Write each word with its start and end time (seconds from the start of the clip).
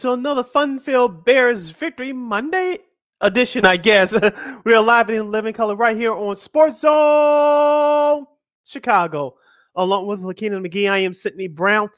To 0.00 0.12
another 0.12 0.44
fun-filled 0.44 1.24
Bears 1.24 1.70
Victory 1.70 2.12
Monday 2.12 2.80
edition, 3.22 3.64
I 3.64 3.78
guess. 3.78 4.14
We're 4.64 4.80
live 4.80 5.08
in 5.08 5.30
living 5.30 5.54
color 5.54 5.74
right 5.74 5.96
here 5.96 6.12
on 6.12 6.36
Sports 6.36 6.80
Zone 6.80 8.26
Chicago, 8.66 9.36
along 9.74 10.06
with 10.06 10.20
Lakina 10.20 10.60
McGee. 10.60 10.90
I 10.90 10.98
am 10.98 11.14
Sydney 11.14 11.48
Brown. 11.48 11.88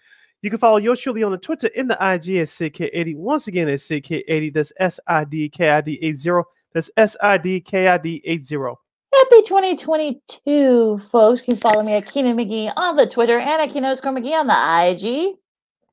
You 0.42 0.50
can 0.50 0.60
follow 0.60 0.76
yours 0.76 1.00
truly 1.00 1.24
on 1.24 1.32
the 1.32 1.38
Twitter 1.38 1.66
in 1.74 1.88
the 1.88 1.94
IG 1.94 2.36
at 2.36 2.46
SidKid80. 2.46 3.16
Once 3.16 3.48
again, 3.48 3.68
at 3.68 3.80
SidKid80. 3.80 4.52
That's 4.52 4.72
S-I-D-K-I-D-80. 4.78 6.44
That's 6.72 6.90
S-I-D-K-I-D-80. 6.96 8.76
Happy 9.12 9.42
2022, 9.42 11.00
folks. 11.10 11.40
You 11.40 11.46
can 11.46 11.56
follow 11.56 11.82
me 11.82 11.96
at 11.96 12.06
Keenan 12.06 12.36
McGee 12.36 12.72
on 12.76 12.94
the 12.94 13.08
Twitter 13.08 13.40
and 13.40 13.60
at 13.60 13.70
Keenan 13.70 13.92
McGee 13.92 14.38
on 14.38 14.46
the 14.46 14.92
IG. 14.92 15.38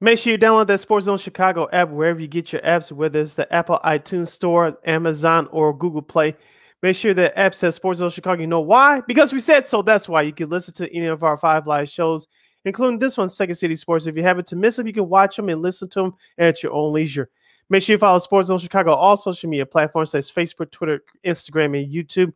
Make 0.02 0.20
sure 0.20 0.34
you 0.34 0.38
download 0.38 0.68
that 0.68 0.82
Sports 0.82 1.06
Zone 1.06 1.18
Chicago 1.18 1.70
app 1.72 1.90
wherever 1.90 2.20
you 2.20 2.28
get 2.28 2.52
your 2.52 2.62
apps, 2.62 2.92
whether 2.92 3.22
it's 3.22 3.36
the 3.36 3.52
Apple 3.54 3.80
iTunes 3.84 4.28
Store, 4.28 4.78
Amazon, 4.86 5.48
or 5.52 5.76
Google 5.76 6.02
Play. 6.02 6.36
Make 6.82 6.98
sure 6.98 7.14
the 7.14 7.38
app 7.40 7.56
says 7.56 7.76
Sports 7.76 8.00
Zone 8.00 8.10
Chicago. 8.10 8.42
You 8.42 8.48
know 8.48 8.60
why? 8.60 9.02
Because 9.08 9.32
we 9.32 9.40
said 9.40 9.68
so. 9.68 9.82
That's 9.82 10.10
why 10.10 10.24
you 10.24 10.34
can 10.34 10.50
listen 10.50 10.74
to 10.76 10.94
any 10.94 11.06
of 11.06 11.24
our 11.24 11.38
five 11.38 11.66
live 11.66 11.90
shows, 11.90 12.28
including 12.66 13.00
this 13.00 13.18
one, 13.18 13.30
Second 13.30 13.56
City 13.56 13.76
Sports. 13.76 14.06
If 14.06 14.18
you 14.18 14.22
happen 14.22 14.44
to 14.46 14.56
miss 14.56 14.76
them, 14.76 14.86
you 14.86 14.94
can 14.94 15.08
watch 15.08 15.38
them 15.38 15.50
and 15.50 15.62
listen 15.62 15.90
to 15.90 16.02
them 16.02 16.14
at 16.38 16.62
your 16.62 16.74
own 16.74 16.94
leisure. 16.94 17.30
Make 17.70 17.82
sure 17.82 17.94
you 17.94 17.98
follow 17.98 18.20
Sports 18.20 18.50
Zone 18.50 18.60
Chicago 18.60 18.92
on 18.92 19.00
all 19.00 19.18
social 19.18 19.50
media 19.50 19.66
platforms. 19.66 20.12
That's 20.12 20.32
Facebook, 20.32 20.70
Twitter, 20.72 21.02
Instagram, 21.26 21.82
and 21.82 21.92
YouTube. 21.92 22.34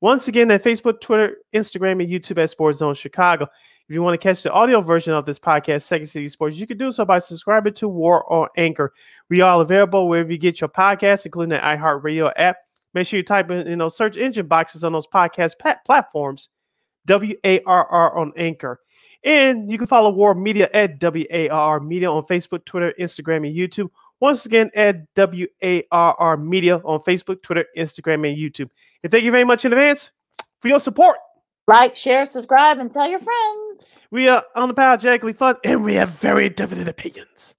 Once 0.00 0.28
again, 0.28 0.48
that 0.48 0.62
Facebook, 0.62 1.00
Twitter, 1.00 1.36
Instagram, 1.52 2.02
and 2.02 2.10
YouTube 2.10 2.42
at 2.42 2.50
Sports 2.50 2.78
Zone 2.78 2.94
Chicago. 2.94 3.48
If 3.88 3.94
you 3.94 4.02
want 4.02 4.14
to 4.14 4.18
catch 4.18 4.42
the 4.42 4.50
audio 4.50 4.80
version 4.80 5.12
of 5.12 5.26
this 5.26 5.38
podcast, 5.38 5.82
Second 5.82 6.06
City 6.06 6.28
Sports, 6.28 6.56
you 6.56 6.66
can 6.66 6.78
do 6.78 6.90
so 6.90 7.04
by 7.04 7.18
subscribing 7.18 7.74
to 7.74 7.88
War 7.88 8.30
on 8.32 8.48
Anchor. 8.56 8.94
We 9.28 9.42
are 9.42 9.60
available 9.60 10.08
wherever 10.08 10.32
you 10.32 10.38
get 10.38 10.58
your 10.58 10.70
podcasts, 10.70 11.26
including 11.26 11.50
the 11.50 11.58
iHeartRadio 11.58 12.32
app. 12.36 12.56
Make 12.94 13.06
sure 13.06 13.18
you 13.18 13.22
type 13.22 13.50
in 13.50 13.66
you 13.66 13.76
know 13.76 13.90
search 13.90 14.16
engine 14.16 14.46
boxes 14.46 14.84
on 14.84 14.92
those 14.92 15.06
podcast 15.06 15.58
pat- 15.58 15.84
platforms, 15.84 16.48
W 17.04 17.36
A 17.44 17.60
R 17.64 17.86
R 17.86 18.16
on 18.16 18.32
Anchor. 18.36 18.80
And 19.22 19.70
you 19.70 19.76
can 19.76 19.86
follow 19.86 20.10
War 20.10 20.34
Media 20.34 20.70
at 20.72 20.98
W 20.98 21.26
A 21.30 21.50
R 21.50 21.74
R 21.74 21.80
Media 21.80 22.10
on 22.10 22.22
Facebook, 22.22 22.64
Twitter, 22.64 22.94
Instagram, 22.98 23.46
and 23.46 23.54
YouTube. 23.54 23.90
Once 24.18 24.46
again, 24.46 24.70
at 24.74 25.12
W 25.12 25.46
A 25.62 25.82
R 25.90 26.16
R 26.18 26.36
Media 26.38 26.78
on 26.78 27.00
Facebook, 27.00 27.42
Twitter, 27.42 27.66
Instagram, 27.76 28.26
and 28.26 28.38
YouTube. 28.38 28.70
And 29.02 29.12
thank 29.12 29.24
you 29.24 29.30
very 29.30 29.44
much 29.44 29.66
in 29.66 29.72
advance 29.72 30.10
for 30.60 30.68
your 30.68 30.80
support. 30.80 31.16
Like, 31.66 31.96
share, 31.96 32.26
subscribe, 32.26 32.78
and 32.78 32.92
tell 32.92 33.08
your 33.08 33.18
friends. 33.18 33.63
We 34.10 34.28
are 34.28 34.42
unapologetically 34.56 35.36
fun 35.36 35.56
and 35.64 35.82
we 35.84 35.94
have 35.94 36.10
very 36.10 36.48
definite 36.48 36.88
opinions. 36.88 37.54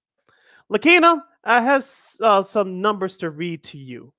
Lakina, 0.70 1.22
I 1.44 1.60
have 1.62 1.86
uh, 2.20 2.42
some 2.42 2.80
numbers 2.80 3.16
to 3.18 3.30
read 3.30 3.62
to 3.64 3.78
you, 3.78 4.12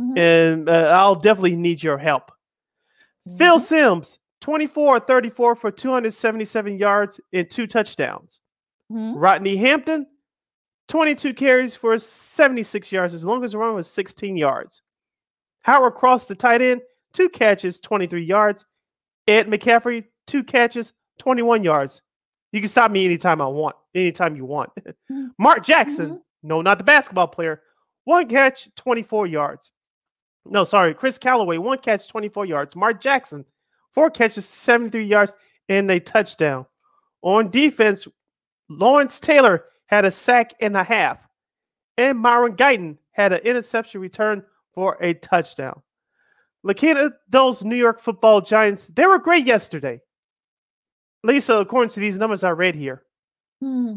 Mhm. 0.00 0.18
and 0.18 0.68
uh, 0.68 0.90
I'll 0.94 1.14
definitely 1.14 1.56
need 1.56 1.82
your 1.82 1.96
help. 1.98 2.30
Phil 3.38 3.58
Mhm. 3.58 3.60
Simms, 3.60 4.18
24 4.40 5.00
34 5.00 5.54
for 5.56 5.70
277 5.70 6.78
yards 6.78 7.20
and 7.32 7.50
two 7.50 7.66
touchdowns. 7.66 8.40
Mhm. 8.92 9.14
Rodney 9.16 9.56
Hampton, 9.56 10.06
22 10.88 11.32
carries 11.34 11.74
for 11.74 11.98
76 11.98 12.92
yards, 12.92 13.14
as 13.14 13.24
long 13.24 13.42
as 13.42 13.52
the 13.52 13.58
run 13.58 13.74
was 13.74 13.90
16 13.90 14.36
yards. 14.36 14.82
Howard 15.62 15.94
Cross, 15.94 16.26
the 16.26 16.36
tight 16.36 16.60
end, 16.62 16.82
two 17.12 17.28
catches, 17.30 17.80
23 17.80 18.24
yards. 18.24 18.64
Ed 19.26 19.48
McCaffrey, 19.48 20.04
two 20.26 20.44
catches, 20.44 20.92
21 21.18 21.64
yards. 21.64 22.02
You 22.52 22.60
can 22.60 22.68
stop 22.68 22.90
me 22.90 23.04
anytime 23.04 23.40
I 23.40 23.46
want, 23.46 23.76
anytime 23.94 24.36
you 24.36 24.44
want. 24.44 24.70
Mhm. 25.10 25.30
Mark 25.38 25.64
Jackson, 25.64 26.10
Mhm. 26.10 26.20
no, 26.42 26.62
not 26.62 26.78
the 26.78 26.84
basketball 26.84 27.26
player, 27.28 27.62
one 28.04 28.28
catch, 28.28 28.68
24 28.76 29.26
yards. 29.26 29.70
No, 30.44 30.64
sorry, 30.64 30.94
Chris 30.94 31.18
Calloway, 31.18 31.58
one 31.58 31.78
catch, 31.78 32.08
24 32.08 32.46
yards. 32.46 32.76
Mark 32.76 33.00
Jackson, 33.00 33.44
four 33.92 34.10
catches, 34.10 34.46
73 34.48 35.04
yards, 35.04 35.34
and 35.68 35.90
a 35.90 35.98
touchdown. 35.98 36.66
On 37.22 37.50
defense, 37.50 38.06
Lawrence 38.68 39.18
Taylor 39.18 39.64
had 39.86 40.04
a 40.04 40.10
sack 40.10 40.52
and 40.60 40.76
a 40.76 40.84
half, 40.84 41.18
and 41.96 42.18
Myron 42.18 42.54
Guyton 42.56 42.98
had 43.10 43.32
an 43.32 43.40
interception 43.40 44.00
return 44.00 44.44
for 44.72 44.96
a 45.00 45.14
touchdown. 45.14 45.82
Lakita, 46.64 47.12
those 47.28 47.64
New 47.64 47.76
York 47.76 48.00
football 48.00 48.40
giants, 48.40 48.86
they 48.88 49.06
were 49.06 49.18
great 49.18 49.46
yesterday. 49.46 50.00
Lisa, 51.22 51.56
according 51.56 51.90
to 51.90 52.00
these 52.00 52.18
numbers 52.18 52.44
I 52.44 52.50
read 52.50 52.74
here. 52.74 53.02
Hmm. 53.60 53.94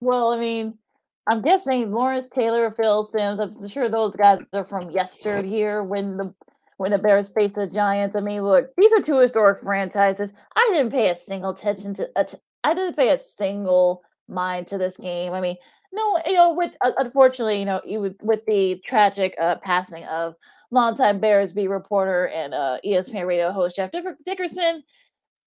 Well, 0.00 0.32
I 0.32 0.38
mean, 0.38 0.78
I'm 1.26 1.42
guessing 1.42 1.90
Lawrence 1.92 2.28
Taylor, 2.28 2.70
Phil 2.70 3.04
Simms. 3.04 3.40
I'm 3.40 3.68
sure 3.68 3.88
those 3.88 4.14
guys 4.16 4.40
are 4.52 4.64
from 4.64 4.90
yesteryear 4.90 5.82
when 5.82 6.16
the 6.16 6.34
when 6.76 6.90
the 6.90 6.98
Bears 6.98 7.30
faced 7.32 7.54
the 7.54 7.66
Giants. 7.68 8.16
I 8.16 8.20
mean, 8.20 8.42
look, 8.42 8.66
these 8.76 8.92
are 8.92 9.00
two 9.00 9.18
historic 9.20 9.60
franchises. 9.60 10.32
I 10.56 10.68
didn't 10.72 10.90
pay 10.90 11.08
a 11.08 11.14
single 11.14 11.50
attention 11.50 11.94
to. 11.94 12.08
att- 12.16 12.34
I 12.64 12.74
didn't 12.74 12.96
pay 12.96 13.10
a 13.10 13.18
single 13.18 14.02
mind 14.28 14.66
to 14.68 14.78
this 14.78 14.96
game. 14.96 15.32
I 15.34 15.40
mean, 15.40 15.56
no, 15.92 16.18
you 16.26 16.34
know, 16.34 16.54
with 16.54 16.72
uh, 16.84 16.92
unfortunately, 16.98 17.60
you 17.60 17.64
know, 17.66 17.80
you 17.84 18.00
would, 18.00 18.16
with 18.22 18.44
the 18.46 18.82
tragic 18.84 19.34
uh, 19.40 19.56
passing 19.56 20.04
of 20.06 20.34
longtime 20.70 21.20
Bears 21.20 21.52
beat 21.52 21.68
reporter 21.68 22.26
and 22.28 22.52
uh, 22.52 22.78
ESPN 22.84 23.26
radio 23.26 23.52
host 23.52 23.76
Jeff 23.76 23.92
Dicker- 23.92 24.18
Dickerson, 24.26 24.82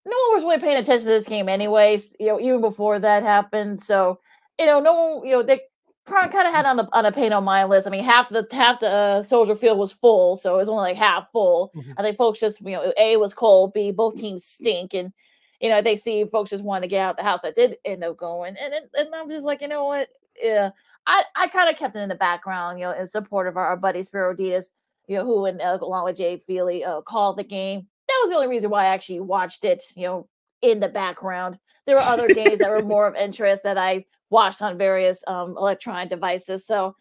no 0.07 0.17
one 0.27 0.35
was 0.35 0.43
really 0.43 0.59
paying 0.59 0.77
attention 0.77 1.05
to 1.05 1.11
this 1.11 1.27
game, 1.27 1.49
anyways. 1.49 2.15
You 2.19 2.27
know, 2.27 2.39
even 2.39 2.61
before 2.61 2.99
that 2.99 3.23
happened. 3.23 3.79
So, 3.79 4.19
you 4.59 4.65
know, 4.65 4.79
no 4.79 4.93
one, 4.93 5.25
you 5.25 5.33
know, 5.33 5.43
they 5.43 5.61
kind 6.05 6.47
of 6.47 6.53
had 6.53 6.65
on 6.65 6.77
the 6.77 6.87
on 6.93 7.05
a 7.05 7.11
pain 7.11 7.33
on 7.33 7.43
my 7.43 7.65
list. 7.65 7.87
I 7.87 7.89
mean, 7.89 8.03
half 8.03 8.29
the 8.29 8.47
half 8.51 8.79
the 8.79 8.89
uh, 8.89 9.23
Soldier 9.23 9.55
Field 9.55 9.77
was 9.77 9.91
full, 9.93 10.35
so 10.35 10.55
it 10.55 10.57
was 10.57 10.69
only 10.69 10.89
like 10.91 10.97
half 10.97 11.29
full. 11.31 11.71
Mhm. 11.75 11.93
I 11.97 12.01
think 12.01 12.17
folks 12.17 12.39
just, 12.39 12.61
you 12.61 12.71
know, 12.71 12.93
A 12.97 13.17
was 13.17 13.33
cold, 13.33 13.73
B 13.73 13.91
both 13.91 14.15
teams 14.15 14.45
stink, 14.45 14.93
and 14.93 15.11
you 15.59 15.69
know 15.69 15.81
they 15.81 15.95
see 15.95 16.23
folks 16.25 16.49
just 16.51 16.63
wanted 16.63 16.81
to 16.83 16.87
get 16.87 17.01
out 17.01 17.17
the 17.17 17.23
house. 17.23 17.43
I 17.43 17.51
did 17.51 17.77
end 17.85 18.03
up 18.03 18.17
going, 18.17 18.55
and 18.57 18.73
and, 18.73 18.85
and 18.93 19.15
I'm 19.15 19.29
just 19.29 19.45
like, 19.45 19.61
you 19.61 19.67
know 19.67 19.85
what? 19.85 20.09
Yeah, 20.41 20.71
I 21.05 21.23
I 21.35 21.47
kind 21.47 21.69
of 21.69 21.77
kept 21.77 21.95
it 21.95 21.99
in 21.99 22.09
the 22.09 22.15
background, 22.15 22.79
you 22.79 22.85
know, 22.85 22.91
in 22.93 23.07
support 23.07 23.47
of 23.47 23.57
our, 23.57 23.67
our 23.67 23.77
buddy 23.77 24.03
Spero 24.03 24.33
Dedes, 24.33 24.71
you 25.07 25.17
know, 25.17 25.25
who 25.25 25.45
and 25.45 25.61
uh, 25.61 25.77
along 25.81 26.05
with 26.05 26.17
Jay 26.17 26.37
Feely 26.37 26.85
uh, 26.85 27.01
called 27.01 27.37
the 27.37 27.43
game. 27.43 27.87
That 28.07 28.19
was 28.21 28.29
the 28.29 28.35
only 28.35 28.47
reason 28.47 28.69
why 28.69 28.85
I 28.85 28.93
actually 28.93 29.19
watched 29.19 29.65
it, 29.65 29.83
you 29.95 30.03
know, 30.03 30.29
in 30.61 30.79
the 30.79 30.89
background. 30.89 31.59
There 31.85 31.95
were 31.95 32.01
other 32.01 32.27
games 32.27 32.59
that 32.59 32.69
were 32.69 32.83
more 32.83 33.07
of 33.07 33.15
interest 33.15 33.63
that 33.63 33.77
I 33.77 34.05
watched 34.29 34.61
on 34.61 34.77
various 34.77 35.23
um, 35.27 35.55
electronic 35.57 36.09
devices. 36.09 36.65
So 36.65 36.95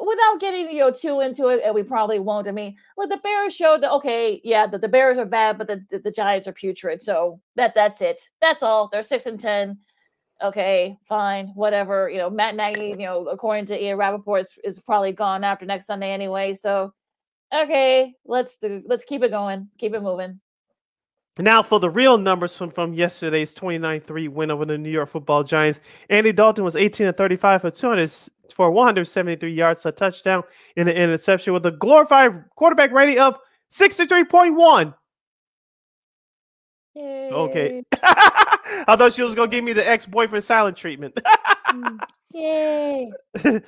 without 0.00 0.40
getting 0.40 0.70
you 0.70 0.80
know 0.80 0.90
too 0.90 1.20
into 1.20 1.48
it, 1.48 1.62
and 1.64 1.74
we 1.74 1.82
probably 1.82 2.18
won't. 2.18 2.48
I 2.48 2.52
mean, 2.52 2.76
well, 2.96 3.08
the 3.08 3.18
Bears 3.18 3.54
showed 3.54 3.82
that 3.82 3.92
okay, 3.92 4.40
yeah, 4.44 4.66
the, 4.66 4.78
the 4.78 4.88
Bears 4.88 5.18
are 5.18 5.26
bad, 5.26 5.58
but 5.58 5.68
the, 5.68 5.84
the 5.90 5.98
the 5.98 6.10
Giants 6.10 6.48
are 6.48 6.52
putrid. 6.52 7.02
So 7.02 7.40
that 7.56 7.74
that's 7.74 8.00
it. 8.00 8.20
That's 8.40 8.62
all. 8.62 8.88
They're 8.90 9.02
six 9.02 9.26
and 9.26 9.38
ten. 9.38 9.78
Okay, 10.42 10.96
fine, 11.04 11.48
whatever. 11.54 12.10
You 12.10 12.18
know, 12.18 12.30
Matt 12.30 12.56
Nagy, 12.56 12.88
you 12.88 13.06
know, 13.06 13.26
according 13.28 13.66
to 13.66 13.82
Ian 13.82 13.96
Rapoport, 13.96 14.40
is, 14.42 14.58
is 14.64 14.80
probably 14.80 15.12
gone 15.12 15.44
after 15.44 15.64
next 15.64 15.86
Sunday 15.86 16.12
anyway. 16.12 16.54
So 16.54 16.92
okay, 17.54 18.14
let's 18.24 18.58
do 18.58 18.82
let's 18.86 19.04
keep 19.04 19.22
it 19.22 19.30
going, 19.30 19.68
keep 19.78 19.94
it 19.94 20.02
moving. 20.02 20.40
Now 21.38 21.62
for 21.62 21.80
the 21.80 21.90
real 21.90 22.16
numbers 22.16 22.56
from, 22.56 22.70
from 22.70 22.94
yesterday's 22.94 23.54
29-3 23.54 24.28
win 24.28 24.50
over 24.52 24.64
the 24.64 24.78
New 24.78 24.90
York 24.90 25.08
Football 25.10 25.42
Giants. 25.42 25.80
Andy 26.08 26.32
Dalton 26.32 26.64
was 26.64 26.76
18 26.76 27.08
and 27.08 27.16
35 27.16 27.62
for 27.62 27.70
200 27.72 28.10
for 28.54 28.70
173 28.70 29.52
yards, 29.52 29.84
a 29.84 29.90
touchdown, 29.90 30.44
and 30.76 30.88
an 30.88 30.96
interception 30.96 31.52
with 31.52 31.66
a 31.66 31.72
glorified 31.72 32.44
quarterback 32.54 32.92
rating 32.92 33.18
of 33.18 33.36
63.1. 33.72 34.94
Okay. 36.96 37.82
I 38.02 38.94
thought 38.96 39.12
she 39.12 39.22
was 39.22 39.34
gonna 39.34 39.48
give 39.50 39.64
me 39.64 39.72
the 39.72 39.88
ex-boyfriend 39.88 40.44
silent 40.44 40.76
treatment. 40.76 41.18
Mm, 41.68 41.98
Yay. 42.32 43.10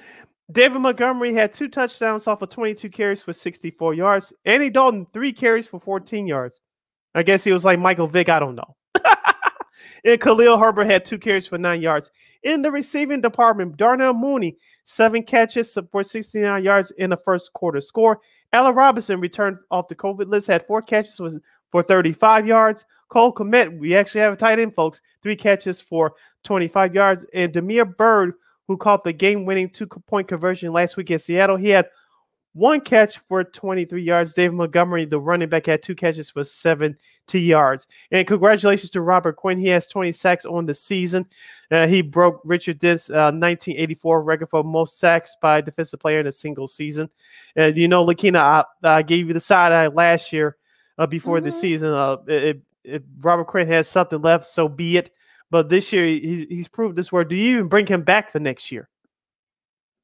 David 0.52 0.78
Montgomery 0.78 1.34
had 1.34 1.52
two 1.52 1.66
touchdowns 1.66 2.28
off 2.28 2.42
of 2.42 2.50
22 2.50 2.88
carries 2.90 3.20
for 3.20 3.32
64 3.32 3.94
yards. 3.94 4.32
Andy 4.44 4.70
Dalton, 4.70 5.06
three 5.12 5.32
carries 5.32 5.66
for 5.66 5.80
14 5.80 6.28
yards. 6.28 6.60
I 7.16 7.22
guess 7.22 7.42
he 7.42 7.50
was 7.50 7.64
like 7.64 7.78
Michael 7.78 8.06
Vick. 8.06 8.28
I 8.28 8.38
don't 8.38 8.54
know. 8.54 8.76
and 10.04 10.20
Khalil 10.20 10.58
Herbert 10.58 10.84
had 10.84 11.04
two 11.04 11.18
carries 11.18 11.46
for 11.46 11.56
nine 11.56 11.80
yards. 11.80 12.10
In 12.42 12.60
the 12.60 12.70
receiving 12.70 13.22
department, 13.22 13.78
Darnell 13.78 14.12
Mooney, 14.12 14.58
seven 14.84 15.22
catches 15.22 15.76
for 15.90 16.04
69 16.04 16.62
yards 16.62 16.90
in 16.92 17.08
the 17.10 17.16
first 17.16 17.54
quarter 17.54 17.80
score. 17.80 18.20
Allen 18.52 18.74
Robinson 18.74 19.18
returned 19.18 19.56
off 19.70 19.88
the 19.88 19.94
COVID 19.94 20.28
list, 20.28 20.46
had 20.46 20.66
four 20.66 20.82
catches 20.82 21.18
for 21.72 21.82
35 21.82 22.46
yards. 22.46 22.84
Cole 23.08 23.32
Kmet, 23.32 23.78
we 23.78 23.96
actually 23.96 24.20
have 24.20 24.34
a 24.34 24.36
tight 24.36 24.58
end, 24.58 24.74
folks, 24.74 25.00
three 25.22 25.36
catches 25.36 25.80
for 25.80 26.12
25 26.44 26.94
yards. 26.94 27.24
And 27.32 27.50
Damiere 27.50 27.86
Byrd, 27.86 28.34
who 28.68 28.76
caught 28.76 29.04
the 29.04 29.12
game 29.14 29.46
winning 29.46 29.70
two 29.70 29.86
point 29.86 30.28
conversion 30.28 30.70
last 30.70 30.98
week 30.98 31.10
in 31.10 31.18
Seattle, 31.18 31.56
he 31.56 31.70
had 31.70 31.88
one 32.56 32.80
catch 32.80 33.18
for 33.28 33.44
23 33.44 34.02
yards. 34.02 34.32
David 34.32 34.54
Montgomery, 34.54 35.04
the 35.04 35.20
running 35.20 35.48
back, 35.48 35.66
had 35.66 35.82
two 35.82 35.94
catches 35.94 36.30
for 36.30 36.42
70 36.42 36.96
yards. 37.32 37.86
And 38.10 38.26
congratulations 38.26 38.90
to 38.92 39.02
Robert 39.02 39.36
Quinn. 39.36 39.58
He 39.58 39.68
has 39.68 39.86
20 39.86 40.10
sacks 40.12 40.46
on 40.46 40.64
the 40.64 40.72
season. 40.72 41.26
Uh, 41.70 41.86
he 41.86 42.00
broke 42.00 42.40
Richard 42.44 42.78
Dent's 42.78 43.10
uh, 43.10 43.28
1984 43.34 44.22
record 44.22 44.48
for 44.48 44.64
most 44.64 44.98
sacks 44.98 45.36
by 45.42 45.58
a 45.58 45.62
defensive 45.62 46.00
player 46.00 46.18
in 46.18 46.26
a 46.26 46.32
single 46.32 46.66
season. 46.66 47.10
And 47.56 47.76
you 47.76 47.88
know, 47.88 48.02
Lakina, 48.02 48.38
I, 48.40 48.64
I 48.82 49.02
gave 49.02 49.28
you 49.28 49.34
the 49.34 49.40
side 49.40 49.72
eye 49.72 49.88
last 49.88 50.32
year 50.32 50.56
uh, 50.96 51.06
before 51.06 51.36
mm-hmm. 51.36 51.46
the 51.46 51.52
season. 51.52 51.92
Uh, 51.92 52.16
if, 52.26 52.56
if 52.84 53.02
Robert 53.20 53.48
Quinn 53.48 53.68
has 53.68 53.86
something 53.86 54.22
left, 54.22 54.46
so 54.46 54.66
be 54.66 54.96
it. 54.96 55.10
But 55.50 55.68
this 55.68 55.92
year, 55.92 56.06
he, 56.06 56.46
he's 56.48 56.68
proved 56.68 56.96
this 56.96 57.12
word. 57.12 57.28
Do 57.28 57.36
you 57.36 57.56
even 57.56 57.68
bring 57.68 57.86
him 57.86 58.00
back 58.00 58.32
for 58.32 58.40
next 58.40 58.72
year? 58.72 58.88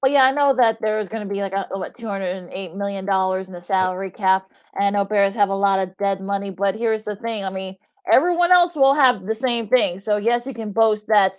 Well, 0.03 0.11
yeah, 0.11 0.25
I 0.25 0.33
know 0.33 0.53
that 0.57 0.79
there's 0.81 1.09
going 1.09 1.27
to 1.27 1.33
be 1.33 1.41
like 1.41 1.53
a, 1.53 1.69
what 1.71 1.95
two 1.95 2.09
hundred 2.09 2.37
and 2.37 2.51
eight 2.53 2.75
million 2.75 3.05
dollars 3.05 3.47
in 3.47 3.55
the 3.55 3.63
salary 3.63 4.11
cap, 4.11 4.51
and 4.75 4.85
I 4.85 4.91
know 4.91 5.05
Bears 5.05 5.35
have 5.37 5.49
a 5.49 5.55
lot 5.55 5.79
of 5.79 5.97
dead 5.97 6.21
money. 6.21 6.51
But 6.51 6.75
here's 6.75 7.05
the 7.05 7.15
thing: 7.15 7.45
I 7.45 7.51
mean, 7.51 7.77
everyone 8.13 8.51
else 8.51 8.75
will 8.75 8.95
have 8.95 9.27
the 9.27 9.37
same 9.37 9.69
thing. 9.69 10.01
So 10.01 10.17
yes, 10.17 10.45
you 10.47 10.55
can 10.55 10.73
boast 10.73 11.07
that. 11.07 11.37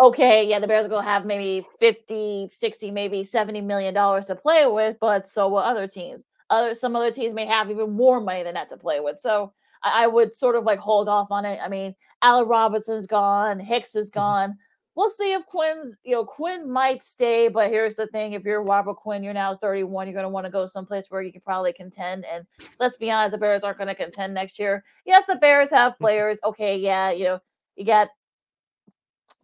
Okay, 0.00 0.48
yeah, 0.48 0.58
the 0.58 0.66
Bears 0.66 0.84
are 0.84 0.88
going 0.88 1.04
to 1.04 1.10
have 1.10 1.24
maybe 1.24 1.64
50, 1.80 2.50
60, 2.52 2.90
maybe 2.90 3.24
70 3.24 3.60
million 3.62 3.94
dollars 3.94 4.26
to 4.26 4.34
play 4.34 4.66
with, 4.66 4.96
but 5.00 5.26
so 5.26 5.48
will 5.48 5.58
other 5.58 5.86
teams. 5.86 6.24
Other 6.50 6.74
some 6.74 6.96
other 6.96 7.12
teams 7.12 7.34
may 7.34 7.46
have 7.46 7.70
even 7.70 7.92
more 7.92 8.20
money 8.20 8.42
than 8.42 8.54
that 8.54 8.68
to 8.70 8.76
play 8.76 8.98
with. 8.98 9.18
So 9.20 9.52
I, 9.84 10.04
I 10.04 10.06
would 10.08 10.34
sort 10.34 10.56
of 10.56 10.64
like 10.64 10.80
hold 10.80 11.08
off 11.08 11.28
on 11.30 11.44
it. 11.44 11.60
I 11.62 11.68
mean, 11.68 11.94
Allen 12.20 12.48
Robinson's 12.48 13.06
gone, 13.06 13.60
Hicks 13.60 13.94
is 13.94 14.10
mm-hmm. 14.10 14.18
gone. 14.18 14.50
Mm-hmm 14.50 14.60
we'll 14.96 15.10
see 15.10 15.34
if 15.34 15.44
Quinn's, 15.46 15.98
you 16.02 16.12
know, 16.12 16.24
Quinn 16.24 16.68
might 16.68 17.02
stay, 17.02 17.48
but 17.48 17.70
here's 17.70 17.94
the 17.94 18.06
thing: 18.08 18.32
if 18.32 18.44
you're 18.44 18.64
Robert 18.64 18.96
Quinn, 18.96 19.22
you're 19.22 19.34
now 19.34 19.56
31, 19.56 20.06
you're 20.06 20.14
going 20.14 20.24
to 20.24 20.28
want 20.28 20.46
to 20.46 20.50
go 20.50 20.66
someplace 20.66 21.06
where 21.10 21.22
you 21.22 21.30
can 21.30 21.42
probably 21.42 21.72
contend. 21.72 22.24
And 22.24 22.46
let's 22.80 22.96
be 22.96 23.10
honest, 23.10 23.32
the 23.32 23.38
Bears 23.38 23.62
aren't 23.62 23.78
going 23.78 23.88
to 23.88 23.94
contend 23.94 24.34
next 24.34 24.58
year. 24.58 24.82
Yes, 25.04 25.24
the 25.28 25.36
Bears 25.36 25.70
have 25.70 25.98
players. 26.00 26.40
Okay, 26.42 26.78
yeah, 26.78 27.10
you 27.10 27.24
know, 27.24 27.40
you 27.76 27.84
got, 27.84 28.08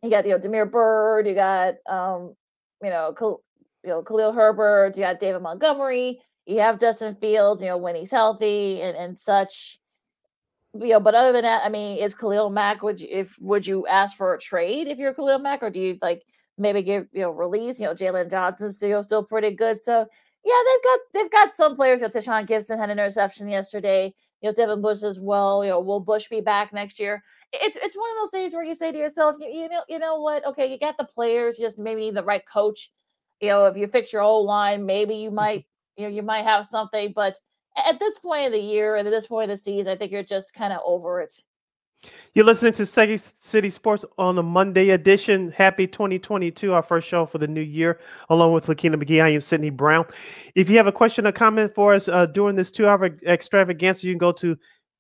you 0.02 0.10
got, 0.10 0.24
you 0.24 0.32
know, 0.32 0.38
Damiere 0.38 0.66
Byrd, 0.66 1.28
you 1.28 1.34
got, 1.34 1.74
um, 1.86 2.34
you 2.82 2.90
know, 2.90 3.14
Khal- 3.16 3.42
you 3.84 3.90
know, 3.90 4.02
Khalil 4.02 4.32
Herbert, 4.32 4.96
you 4.96 5.02
got 5.02 5.20
David 5.20 5.42
Montgomery, 5.42 6.20
you 6.46 6.60
have 6.60 6.80
Justin 6.80 7.16
Fields, 7.16 7.62
you 7.62 7.68
know, 7.68 7.76
when 7.76 7.94
he's 7.94 8.10
healthy 8.10 8.80
and 8.80 8.96
and 8.96 9.18
such 9.18 9.80
you 10.74 10.88
know, 10.88 11.00
but 11.00 11.14
other 11.14 11.32
than 11.32 11.42
that, 11.42 11.62
I 11.64 11.68
mean, 11.68 11.98
is 11.98 12.14
Khalil 12.14 12.50
Mack 12.50 12.82
would 12.82 13.00
you 13.00 13.08
if 13.10 13.36
would 13.40 13.66
you 13.66 13.86
ask 13.86 14.16
for 14.16 14.34
a 14.34 14.38
trade 14.40 14.88
if 14.88 14.98
you're 14.98 15.14
Khalil 15.14 15.38
Mack, 15.38 15.62
or 15.62 15.70
do 15.70 15.80
you 15.80 15.98
like 16.00 16.22
maybe 16.58 16.82
give 16.82 17.06
you 17.12 17.22
know 17.22 17.30
release? 17.30 17.78
You 17.78 17.86
know, 17.86 17.94
Jaylon 17.94 18.30
Johnson's 18.30 18.76
still 18.76 19.02
still 19.02 19.24
pretty 19.24 19.54
good. 19.54 19.82
So 19.82 20.06
yeah, 20.44 20.54
they've 20.66 20.82
got 20.82 21.00
they've 21.14 21.30
got 21.30 21.54
some 21.54 21.76
players. 21.76 22.00
You 22.00 22.06
know, 22.06 22.10
Tashaun 22.10 22.46
Gipson 22.46 22.78
had 22.78 22.90
an 22.90 22.98
interception 22.98 23.48
yesterday. 23.48 24.14
You 24.40 24.50
know, 24.50 24.54
Deon 24.54 24.82
Bush 24.82 25.02
as 25.02 25.20
well. 25.20 25.62
You 25.62 25.70
know, 25.70 25.80
will 25.80 26.00
Bush 26.00 26.28
be 26.28 26.40
back 26.40 26.72
next 26.72 26.98
year? 26.98 27.22
It's 27.52 27.76
it's 27.76 27.96
one 27.96 28.10
of 28.10 28.16
those 28.22 28.30
things 28.30 28.54
where 28.54 28.64
you 28.64 28.74
say 28.74 28.92
to 28.92 28.98
yourself, 28.98 29.36
you, 29.40 29.48
you 29.48 29.68
know, 29.68 29.82
you 29.88 29.98
know 29.98 30.20
what? 30.20 30.44
Okay, 30.46 30.66
you 30.70 30.78
got 30.78 30.96
the 30.96 31.04
players, 31.04 31.58
just 31.58 31.78
maybe 31.78 32.10
the 32.10 32.24
right 32.24 32.42
coach. 32.46 32.90
You 33.40 33.48
know, 33.48 33.66
if 33.66 33.76
you 33.76 33.86
fix 33.86 34.12
your 34.12 34.22
old 34.22 34.46
line, 34.46 34.86
maybe 34.86 35.16
you 35.16 35.30
might 35.30 35.66
you 35.96 36.04
know 36.04 36.14
you 36.14 36.22
might 36.22 36.44
have 36.44 36.66
something, 36.66 37.12
but 37.14 37.38
at 37.76 37.98
this 37.98 38.18
point 38.18 38.46
of 38.46 38.52
the 38.52 38.60
year 38.60 38.96
and 38.96 39.06
at 39.06 39.10
this 39.10 39.26
point 39.26 39.50
of 39.50 39.56
the 39.56 39.62
season, 39.62 39.92
I 39.92 39.96
think 39.96 40.12
you're 40.12 40.22
just 40.22 40.54
kind 40.54 40.72
of 40.72 40.80
over 40.84 41.20
it. 41.20 41.32
You're 42.34 42.44
listening 42.44 42.72
to 42.74 42.86
Second 42.86 43.20
City 43.20 43.70
Sports 43.70 44.04
on 44.18 44.34
the 44.34 44.42
Monday 44.42 44.90
edition. 44.90 45.52
Happy 45.52 45.86
2022, 45.86 46.72
our 46.72 46.82
first 46.82 47.06
show 47.06 47.26
for 47.26 47.38
the 47.38 47.46
new 47.46 47.60
year, 47.60 48.00
along 48.30 48.54
with 48.54 48.66
Lakina 48.66 48.96
McGee. 48.96 49.22
I 49.22 49.28
am 49.28 49.40
Sydney 49.40 49.70
Brown. 49.70 50.06
If 50.54 50.68
you 50.68 50.76
have 50.78 50.86
a 50.86 50.92
question 50.92 51.26
or 51.26 51.32
comment 51.32 51.74
for 51.74 51.94
us 51.94 52.08
uh, 52.08 52.26
during 52.26 52.56
this 52.56 52.70
two 52.70 52.88
hour 52.88 53.16
extravaganza, 53.26 54.06
you 54.06 54.14
can 54.14 54.18
go 54.18 54.32
to 54.32 54.56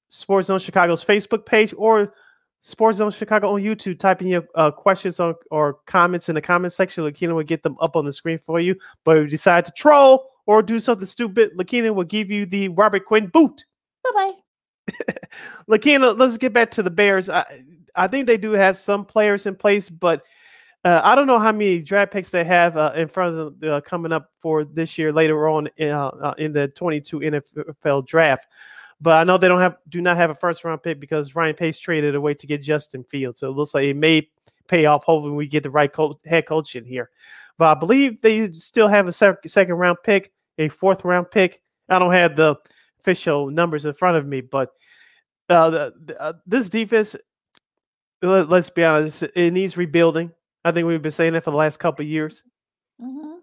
Sports 0.08 0.48
Zone 0.48 0.60
Chicago's 0.60 1.04
Facebook 1.04 1.44
page 1.46 1.74
or 1.76 2.14
Sports 2.60 2.98
Zone 2.98 3.10
Chicago 3.10 3.54
on 3.54 3.62
YouTube. 3.62 3.98
Type 3.98 4.20
in 4.20 4.28
your 4.28 4.44
uh, 4.54 4.70
questions 4.70 5.18
on, 5.18 5.34
or 5.50 5.78
comments 5.86 6.28
in 6.28 6.34
the 6.34 6.42
comment 6.42 6.72
section. 6.72 7.02
Lakina 7.02 7.34
will 7.34 7.42
get 7.42 7.62
them 7.62 7.76
up 7.80 7.96
on 7.96 8.04
the 8.04 8.12
screen 8.12 8.38
for 8.38 8.60
you. 8.60 8.76
But 9.04 9.16
if 9.16 9.24
you 9.24 9.30
decide 9.30 9.64
to 9.64 9.72
troll, 9.72 10.31
or 10.52 10.62
do 10.62 10.78
something 10.78 11.06
stupid, 11.06 11.52
Lakina 11.56 11.92
will 11.92 12.04
give 12.04 12.30
you 12.30 12.44
the 12.44 12.68
Robert 12.68 13.06
Quinn 13.06 13.26
boot. 13.28 13.64
Bye 14.04 14.10
bye. 14.14 15.14
Lakina, 15.68 16.18
let's 16.18 16.36
get 16.36 16.52
back 16.52 16.70
to 16.72 16.82
the 16.82 16.90
Bears. 16.90 17.30
I, 17.30 17.44
I 17.94 18.06
think 18.06 18.26
they 18.26 18.36
do 18.36 18.52
have 18.52 18.76
some 18.76 19.04
players 19.06 19.46
in 19.46 19.54
place, 19.54 19.88
but 19.88 20.22
uh, 20.84 21.00
I 21.02 21.14
don't 21.14 21.26
know 21.26 21.38
how 21.38 21.52
many 21.52 21.80
draft 21.80 22.12
picks 22.12 22.28
they 22.28 22.44
have 22.44 22.76
uh, 22.76 22.92
in 22.94 23.08
front 23.08 23.34
of 23.34 23.60
them 23.60 23.72
uh, 23.72 23.80
coming 23.80 24.12
up 24.12 24.30
for 24.40 24.64
this 24.64 24.98
year 24.98 25.10
later 25.10 25.48
on 25.48 25.70
in, 25.78 25.88
uh, 25.88 26.08
uh, 26.08 26.34
in 26.36 26.52
the 26.52 26.68
22 26.68 27.20
NFL 27.20 28.06
draft. 28.06 28.46
But 29.00 29.14
I 29.14 29.24
know 29.24 29.38
they 29.38 29.48
don't 29.48 29.60
have 29.60 29.78
do 29.88 30.00
not 30.00 30.16
have 30.16 30.30
a 30.30 30.34
first 30.34 30.64
round 30.64 30.82
pick 30.82 31.00
because 31.00 31.34
Ryan 31.34 31.54
Pace 31.54 31.78
traded 31.78 32.14
away 32.14 32.34
to 32.34 32.46
get 32.46 32.62
Justin 32.62 33.04
Fields. 33.04 33.40
So 33.40 33.48
it 33.48 33.56
looks 33.56 33.74
like 33.74 33.84
it 33.84 33.96
may 33.96 34.28
pay 34.68 34.84
off. 34.84 35.04
Hopefully, 35.04 35.32
we 35.32 35.46
get 35.46 35.62
the 35.62 35.70
right 35.70 35.92
co- 35.92 36.20
head 36.24 36.46
coach 36.46 36.76
in 36.76 36.84
here. 36.84 37.10
But 37.58 37.76
I 37.76 37.80
believe 37.80 38.20
they 38.20 38.50
still 38.52 38.88
have 38.88 39.08
a 39.08 39.12
sec- 39.12 39.48
second 39.48 39.74
round 39.74 39.98
pick, 40.02 40.32
a 40.58 40.68
fourth 40.68 41.04
round 41.04 41.30
pick. 41.30 41.62
I 41.88 41.98
don't 41.98 42.12
have 42.12 42.36
the 42.36 42.56
official 43.00 43.50
numbers 43.50 43.84
in 43.84 43.94
front 43.94 44.16
of 44.16 44.26
me, 44.26 44.40
but 44.40 44.70
uh, 45.48 45.70
the, 45.70 45.94
the, 46.04 46.20
uh, 46.20 46.32
this 46.46 46.68
defense, 46.68 47.16
let, 48.22 48.50
us 48.50 48.70
be 48.70 48.84
honest, 48.84 49.24
it 49.34 49.52
needs 49.52 49.76
rebuilding. 49.76 50.32
I 50.64 50.72
think 50.72 50.86
we've 50.86 51.02
been 51.02 51.10
saying 51.10 51.32
that 51.32 51.44
for 51.44 51.50
the 51.50 51.56
last 51.56 51.78
couple 51.78 52.04
years. 52.04 52.44
Mm-hmm. 53.00 53.38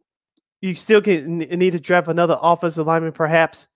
You 0.61 0.75
still 0.75 1.01
can 1.01 1.39
need 1.39 1.71
to 1.71 1.79
draft 1.79 2.07
another 2.07 2.38
offensive 2.41 2.88
lineman, 2.88 3.11
perhaps. 3.11 3.67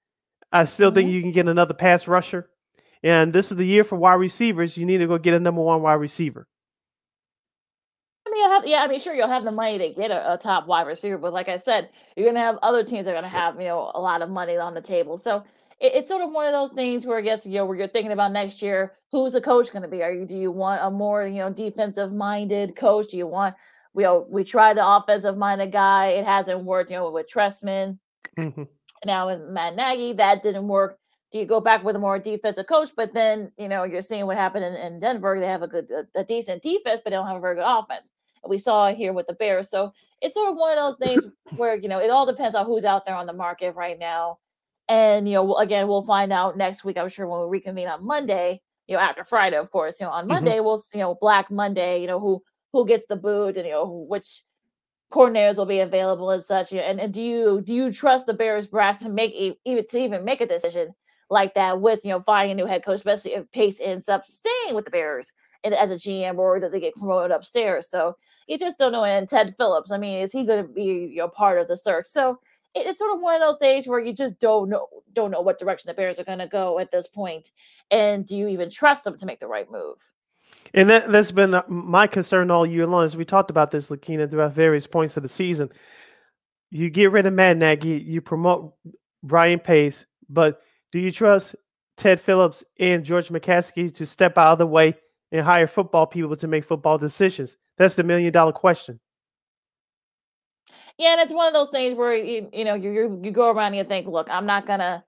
I 0.52 0.66
still 0.66 0.90
mm-hmm. 0.90 0.96
think 0.96 1.12
you 1.12 1.22
can 1.22 1.32
get 1.32 1.48
another 1.48 1.74
pass 1.74 2.08
rusher. 2.08 2.50
And 3.04 3.34
this 3.34 3.52
is 3.52 3.58
the 3.58 3.66
year 3.66 3.84
for 3.84 3.98
wide 3.98 4.14
receivers. 4.14 4.78
You 4.78 4.86
need 4.86 5.00
to 5.00 5.08
go 5.08 5.18
get 5.18 5.34
a 5.34 5.40
number 5.40 5.62
one 5.62 5.82
wide 5.82 5.96
receiver 5.96 6.48
you'll 8.44 8.52
have 8.52 8.68
yeah. 8.68 8.84
I 8.84 8.88
mean, 8.88 9.00
sure, 9.00 9.16
you'll 9.16 9.28
have 9.28 9.44
the 9.44 9.52
money 9.52 9.78
to 9.78 9.90
get 9.90 10.12
a, 10.12 10.34
a 10.34 10.38
top 10.38 10.68
wide 10.68 10.88
receiver, 10.88 11.18
but 11.18 11.34
like 11.34 11.50
I 11.50 11.58
said, 11.58 11.90
you're 12.16 12.28
gonna 12.28 12.40
have 12.40 12.58
other 12.62 12.84
teams 12.84 13.06
that 13.06 13.12
are 13.12 13.16
gonna 13.16 13.28
have 13.28 13.56
you 13.56 13.68
know 13.68 13.92
a 13.94 14.02
lot 14.02 14.22
of 14.22 14.30
money 14.30 14.58
on 14.58 14.74
the 14.74 14.82
table. 14.82 15.18
So 15.18 15.44
it, 15.80 15.94
it's 15.96 16.10
sort 16.10 16.22
of 16.22 16.32
one 16.32 16.46
of 16.46 16.54
those 16.54 16.72
things 16.72 17.06
where 17.06 17.18
I 17.18 17.22
guess 17.22 17.46
you 17.46 17.54
know 17.54 17.66
where 17.66 17.78
you're 17.78 17.88
thinking 17.88 18.12
about 18.12 18.32
next 18.32 18.62
year, 18.62 18.94
who's 19.12 19.34
the 19.34 19.42
coach 19.42 19.72
going 19.72 19.84
to 19.84 19.88
be? 19.88 20.04
Are 20.04 20.12
you 20.12 20.26
do 20.26 20.36
you 20.36 20.52
want 20.52 20.82
a 20.84 20.92
more 20.92 21.26
you 21.26 21.40
know 21.40 21.52
defensive 21.52 22.12
minded 22.12 22.76
coach? 22.76 23.10
Do 23.10 23.18
you 23.18 23.28
want 23.28 23.56
we 23.94 24.04
you 24.04 24.10
know, 24.10 24.28
we 24.30 24.44
tried 24.44 24.78
the 24.78 24.88
offensive 24.88 25.38
minded 25.38 25.72
guy, 25.72 26.08
it 26.08 26.26
hasn't 26.26 26.64
worked. 26.64 26.92
You 26.92 26.98
know, 26.98 27.12
with 27.12 27.30
Trestman. 27.32 28.00
Mm-hmm. 28.38 28.64
Now 29.06 29.28
with 29.28 29.42
Matt 29.42 29.76
Nagy, 29.76 30.14
that 30.14 30.44
didn't 30.44 30.68
work 30.68 30.98
do 31.32 31.40
you 31.40 31.46
go 31.46 31.60
back 31.60 31.84
with 31.84 31.96
a 31.96 32.00
more 32.00 32.20
defensive 32.20 32.68
coach? 32.68 32.90
But 32.96 33.12
then, 33.12 33.52
you 33.58 33.68
know, 33.68 33.86
you're 33.86 34.02
seeing 34.02 34.28
what 34.28 34.38
happened 34.38 34.66
in, 34.66 34.76
in 34.76 35.00
Denver. 35.00 35.40
They 35.40 35.48
have 35.48 35.64
a 35.64 35.68
good, 35.68 35.90
a, 35.90 36.20
a, 36.20 36.24
decent 36.24 36.62
defense, 36.62 37.02
but 37.04 37.10
they 37.10 37.16
don't 37.16 37.26
have 37.26 37.38
a 37.38 37.42
very 37.42 37.56
good 37.56 37.66
offense 37.66 38.12
we 38.48 38.58
saw 38.58 38.88
it 38.88 38.96
here 38.96 39.14
with 39.14 39.28
the 39.28 39.34
Bears. 39.34 39.70
So 39.70 39.94
it's 40.22 40.34
sort 40.34 40.52
of 40.52 40.58
one 40.58 40.78
of 40.78 40.98
those 40.98 41.08
things 41.08 41.26
where 41.56 41.76
you 41.76 41.88
know 41.88 42.00
it 42.00 42.10
all 42.10 42.26
depends 42.26 42.56
on 42.56 42.66
who's 42.66 42.86
out 42.86 43.06
there 43.06 43.16
on 43.16 43.26
the 43.26 43.34
market 43.34 43.76
right 43.76 43.98
now. 43.98 44.40
And 44.90 45.28
you 45.28 45.36
know, 45.36 45.56
again, 45.56 45.88
we'll 45.88 46.04
find 46.04 46.34
out 46.34 46.58
next 46.58 46.84
week. 46.84 46.98
I'm 46.98 47.10
sure 47.10 47.28
when 47.28 47.42
we 47.42 47.58
reconvene 47.58 47.88
on 47.88 48.06
Monday. 48.06 48.62
You 48.88 48.96
know, 48.96 49.02
after 49.02 49.24
Friday, 49.24 49.58
of 49.58 49.72
course. 49.72 50.00
You 50.00 50.08
know, 50.08 50.12
on 50.12 50.24
mm-hmm. 50.24 50.34
Monday 50.34 50.58
mm-hmm. 50.58 50.66
we'll 50.66 50.84
you 50.94 51.00
know 51.00 51.16
Black 51.20 51.50
Monday. 51.50 52.02
You 52.02 52.08
know 52.08 52.20
who 52.20 52.44
who 52.74 52.86
gets 52.86 53.06
the 53.08 53.16
boot 53.16 53.58
and 53.58 53.66
you 53.66 53.74
know 53.74 54.06
which 54.10 54.42
coordinators 55.12 55.58
will 55.58 55.66
be 55.66 55.80
available 55.80 56.32
and 56.32 56.44
such. 56.44 56.74
And, 56.74 57.00
and 57.00 57.14
do 57.14 57.22
you 57.22 57.62
do 57.64 57.74
you 57.74 57.94
trust 57.94 58.26
the 58.26 58.34
Bears 58.34 58.68
brass 58.68 58.98
to 59.04 59.10
make 59.10 59.34
a, 59.34 59.56
even 59.64 59.86
to 59.88 60.00
even 60.00 60.26
make 60.26 60.42
a 60.42 60.48
decision 60.48 60.94
like 61.30 61.54
that 61.54 61.80
with 61.80 62.04
you 62.04 62.12
know 62.12 62.22
finding 62.22 62.52
a 62.52 62.56
new 62.56 62.68
head 62.68 62.84
coach, 62.84 62.96
especially 62.96 63.36
if 63.36 63.50
Pace 63.52 63.80
ends 63.80 64.10
up 64.10 64.26
staying 64.28 64.76
with 64.76 64.86
the 64.86 64.92
Bears 64.92 65.32
as 65.72 65.92
a 65.92 65.96
GM 65.96 66.38
or 66.38 66.60
does 66.60 66.74
he 66.74 66.80
get 66.80 66.96
promoted 66.96 67.32
upstairs? 67.32 67.90
So 67.90 68.18
you 68.48 68.58
just 68.58 68.78
don't 68.78 68.92
know. 68.92 69.06
And 69.06 69.28
Ted 69.28 69.56
Phillips, 69.58 69.92
I 69.92 69.98
mean, 69.98 70.20
is 70.20 70.32
he 70.32 70.46
going 70.46 70.66
to 70.66 70.72
be 70.72 70.84
you 70.84 71.18
know, 71.18 71.30
part 71.30 71.60
of 71.60 71.68
the 71.70 71.78
search? 71.78 72.06
So 72.08 72.40
it, 72.74 72.88
it's 72.88 73.00
sort 73.00 73.16
of 73.16 73.22
one 73.22 73.36
of 73.36 73.42
those 73.42 73.60
days 73.60 73.88
where 73.88 74.00
you 74.00 74.14
just 74.14 74.40
don't 74.40 74.70
know 74.70 74.88
don't 75.14 75.32
know 75.32 75.42
what 75.42 75.60
direction 75.60 75.88
the 75.88 75.94
Bears 75.94 76.20
are 76.20 76.26
going 76.26 76.40
to 76.40 76.48
go 76.48 76.80
at 76.80 76.92
this 76.92 77.08
point, 77.08 77.52
and 77.92 78.26
do 78.26 78.36
you 78.36 78.48
even 78.48 78.70
trust 78.70 79.04
them 79.04 79.16
to 79.18 79.26
make 79.26 79.40
the 79.40 79.48
right 79.48 79.70
move? 79.72 79.98
And 80.74 80.90
that, 80.90 81.12
that's 81.12 81.32
been 81.32 81.62
my 81.68 82.08
concern 82.08 82.50
all 82.50 82.66
year 82.66 82.88
long. 82.88 83.04
As 83.04 83.16
we 83.16 83.26
talked 83.26 83.52
about 83.52 83.72
this, 83.72 83.90
Lakina, 83.90 84.28
throughout 84.30 84.54
various 84.54 84.88
points 84.88 85.16
of 85.18 85.24
the 85.24 85.30
season, 85.30 85.70
you 86.72 86.90
get 86.90 87.12
rid 87.12 87.28
of 87.28 87.34
Matt 87.34 87.58
Nagy, 87.58 88.00
you 88.00 88.22
promote 88.22 88.74
Ryan 89.22 89.60
Pace, 89.60 90.06
but 90.30 90.62
do 90.92 91.00
you 91.00 91.12
trust 91.12 91.56
Ted 91.98 92.20
Phillips 92.20 92.64
and 92.80 93.04
George 93.04 93.30
McCaskey 93.30 93.94
to 93.94 94.06
step 94.06 94.38
out 94.38 94.54
of 94.54 94.58
the 94.60 94.68
way 94.68 94.96
and 95.34 95.46
hire 95.46 95.68
football 95.68 96.08
people 96.08 96.38
to 96.38 96.48
make 96.48 96.64
football 96.64 96.98
decisions? 96.98 97.58
That's 97.78 97.96
the 97.96 98.04
million 98.04 98.32
dollar 98.32 98.54
question. 98.54 99.00
Yeah, 100.98 101.14
and 101.14 101.22
it's 101.22 101.34
one 101.34 101.48
of 101.48 101.54
those 101.54 101.70
things 101.70 101.98
where 101.98 102.16
you, 102.16 102.50
you 102.54 102.64
know 102.64 102.76
you, 102.76 103.20
you 103.22 103.32
go 103.32 103.52
around 103.52 103.68
and 103.74 103.78
you 103.78 103.84
think, 103.84 104.08
look, 104.08 104.30
I'm 104.30 104.46
not 104.46 104.66
gonna, 104.66 105.04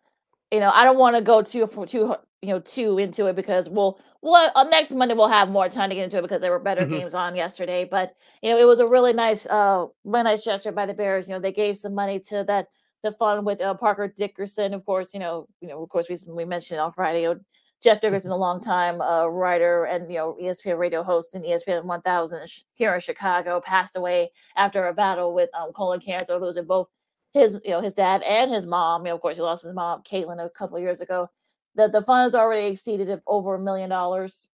you 0.52 0.60
know, 0.60 0.72
I 0.74 0.84
don't 0.84 0.98
want 0.98 1.16
to 1.16 1.22
go 1.22 1.42
too 1.42 1.68
too 1.88 2.16
you 2.42 2.50
know 2.50 2.60
too 2.60 2.98
into 2.98 3.26
it 3.28 3.36
because 3.36 3.70
we'll 3.70 4.00
well 4.22 4.52
uh, 4.56 4.64
next 4.64 4.92
Monday 4.92 5.14
we'll 5.16 5.28
have 5.28 5.50
more 5.50 5.70
time 5.70 5.90
to 5.90 5.96
get 5.96 6.04
into 6.04 6.18
it 6.18 6.22
because 6.22 6.42
there 6.42 6.52
were 6.52 6.60
better 6.60 6.82
mm-hmm. 6.82 6.98
games 6.98 7.14
on 7.14 7.36
yesterday. 7.36 7.86
But 7.86 8.16
you 8.42 8.52
know, 8.52 8.60
it 8.60 8.66
was 8.66 8.80
a 8.80 8.88
really 8.88 9.14
nice 9.14 9.46
uh 9.46 9.86
really 10.04 10.24
nice 10.24 10.44
gesture 10.44 10.72
by 10.72 10.86
the 10.86 10.94
Bears. 10.94 11.28
You 11.28 11.36
know, 11.36 11.40
they 11.40 11.52
gave 11.52 11.78
some 11.78 11.94
money 11.94 12.20
to 12.22 12.44
that 12.48 12.68
the 13.04 13.12
fun 13.12 13.46
with 13.46 13.62
uh, 13.62 13.74
Parker 13.76 14.08
Dickerson, 14.08 14.74
of 14.74 14.86
course. 14.86 15.14
You 15.14 15.20
know, 15.20 15.48
you 15.62 15.68
know, 15.68 15.82
of 15.82 15.90
course, 15.90 16.10
we 16.10 16.18
we 16.34 16.46
mentioned 16.46 16.80
it 16.80 16.82
on 16.82 16.92
Friday. 16.92 17.24
You 17.24 17.36
know, 17.36 17.40
Jeff 17.86 18.02
Dickerson, 18.02 18.32
a 18.32 18.36
long 18.36 18.60
time 18.60 19.00
uh, 19.00 19.28
writer 19.28 19.86
and 19.86 20.12
you 20.12 20.18
know 20.18 20.36
ESPN 20.42 20.80
radio 20.80 21.04
host 21.04 21.36
in 21.36 21.44
ESPN 21.44 21.86
1000 21.86 22.42
here 22.74 22.96
in 22.96 23.00
Chicago, 23.00 23.62
passed 23.62 23.96
away 23.96 24.32
after 24.58 24.88
a 24.88 24.94
battle 24.94 25.36
with 25.36 25.52
um, 25.54 25.72
colon 25.72 26.00
cancer, 26.00 26.36
losing 26.40 26.66
both 26.66 26.88
his 27.36 27.62
you 27.64 27.70
know 27.70 27.82
his 27.82 27.94
dad 27.94 28.24
and 28.24 28.52
his 28.52 28.66
mom. 28.66 29.04
You 29.06 29.10
know, 29.10 29.16
of 29.16 29.22
course, 29.22 29.38
he 29.38 29.44
lost 29.44 29.64
his 29.64 29.76
mom, 29.76 30.02
Caitlin, 30.02 30.44
a 30.44 30.50
couple 30.50 30.80
years 30.80 31.00
ago. 31.00 31.30
The 31.76 31.88
the 31.88 32.02
funds 32.02 32.34
already 32.34 32.70
exceeded 32.70 33.22
over 33.28 33.54
a 33.54 33.60
million 33.60 33.92
dollars. 33.92 34.50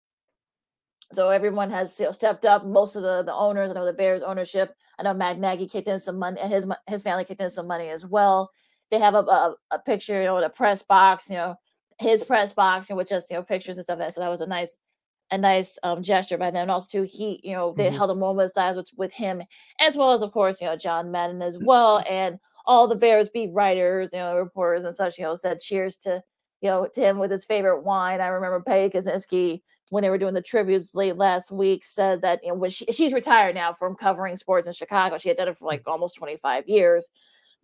So 1.12 1.29
everyone 1.29 1.69
has 1.69 2.00
you 2.00 2.07
know, 2.07 2.12
stepped 2.12 2.45
up. 2.45 2.65
Most 2.65 2.95
of 2.95 3.03
the, 3.03 3.21
the 3.21 3.33
owners, 3.33 3.69
I 3.69 3.74
know 3.74 3.86
the 3.86 3.93
Bears 3.93 4.24
ownership. 4.24 4.75
I 4.98 5.03
know 5.03 5.13
Matt 5.13 5.38
Nagy 5.39 5.67
kicked 5.67 5.88
in 5.88 6.00
some 6.00 6.17
money, 6.17 6.41
and 6.41 6.51
his 6.51 6.67
his 6.88 7.03
family 7.03 7.25
kicked 7.25 7.41
in 7.41 7.50
some 7.51 7.67
money 7.67 7.89
as 7.89 8.07
well. 8.07 8.50
They 8.89 8.98
have 8.98 9.13
a, 9.13 9.19
a, 9.19 9.55
a 9.69 9.77
picture, 9.77 10.17
you 10.19 10.25
know, 10.25 10.39
in 10.39 10.45
a 10.45 10.50
press 10.50 10.81
box, 10.81 11.29
you 11.29 11.36
know, 11.36 11.57
his 12.00 12.24
press 12.24 12.53
box, 12.53 12.89
and 12.89 12.98
with 12.98 13.10
just 13.10 13.29
you 13.29 13.38
know 13.38 13.44
pictures 13.44 13.77
and 13.77 13.84
stuff. 13.84 14.00
like 14.00 14.08
That 14.10 14.13
so 14.15 14.22
that 14.22 14.29
was 14.29 14.41
a 14.41 14.48
nice 14.48 14.79
a 15.32 15.38
nice 15.38 15.77
um, 15.84 16.01
gesture 16.03 16.38
by 16.38 16.51
them. 16.51 16.63
And 16.63 16.72
also, 16.72 17.00
too, 17.00 17.03
he, 17.03 17.39
you 17.44 17.53
know, 17.53 17.74
they 17.77 17.86
mm-hmm. 17.86 17.98
held 17.98 18.12
a 18.12 18.15
moment 18.15 18.46
of 18.46 18.51
silence 18.51 18.77
with, 18.77 18.91
with 18.98 19.13
him, 19.13 19.44
as 19.79 19.96
well 19.96 20.12
as, 20.12 20.22
of 20.22 20.32
course, 20.32 20.60
you 20.60 20.68
know, 20.68 20.75
John 20.75 21.12
Madden 21.12 21.41
as 21.41 21.58
well. 21.60 22.03
And 22.10 22.39
all 22.65 22.88
the 22.88 22.96
Bears 22.96 23.29
beat 23.29 23.53
writers, 23.53 24.12
you 24.13 24.20
know, 24.20 24.36
reporters 24.36 24.84
and 24.84 24.94
such, 24.94 25.18
you 25.18 25.24
know, 25.24 25.36
said 25.36 25.60
cheers 25.60 25.98
to, 25.98 26.22
you 26.62 26.70
know, 26.70 26.88
to 26.94 27.01
him 27.01 27.18
with 27.18 27.32
his 27.32 27.46
favorite 27.46 27.84
wine. 27.84 28.22
I 28.22 28.27
remember 28.27 28.62
Peggy 28.62 28.98
Kusinski, 28.98 29.62
when 29.91 30.03
they 30.03 30.10
were 30.10 30.18
doing 30.18 30.34
the 30.34 30.41
tributes 30.41 30.94
late 30.94 31.15
last 31.15 31.51
week, 31.51 31.84
said 31.84 32.22
that, 32.22 32.41
you 32.44 32.50
know, 32.50 32.56
when 32.56 32.70
she, 32.70 32.86
she's 32.91 33.13
retired 33.13 33.56
now 33.56 33.74
from 33.74 33.96
covering 33.96 34.36
sports 34.38 34.68
in 34.68 34.74
Chicago. 34.74 35.18
She 35.18 35.29
had 35.29 35.38
done 35.38 35.48
it 35.48 35.58
for 35.58 35.65
like 35.65 35.84
almost 35.88 36.15
25 36.15 36.68
years 36.68 37.10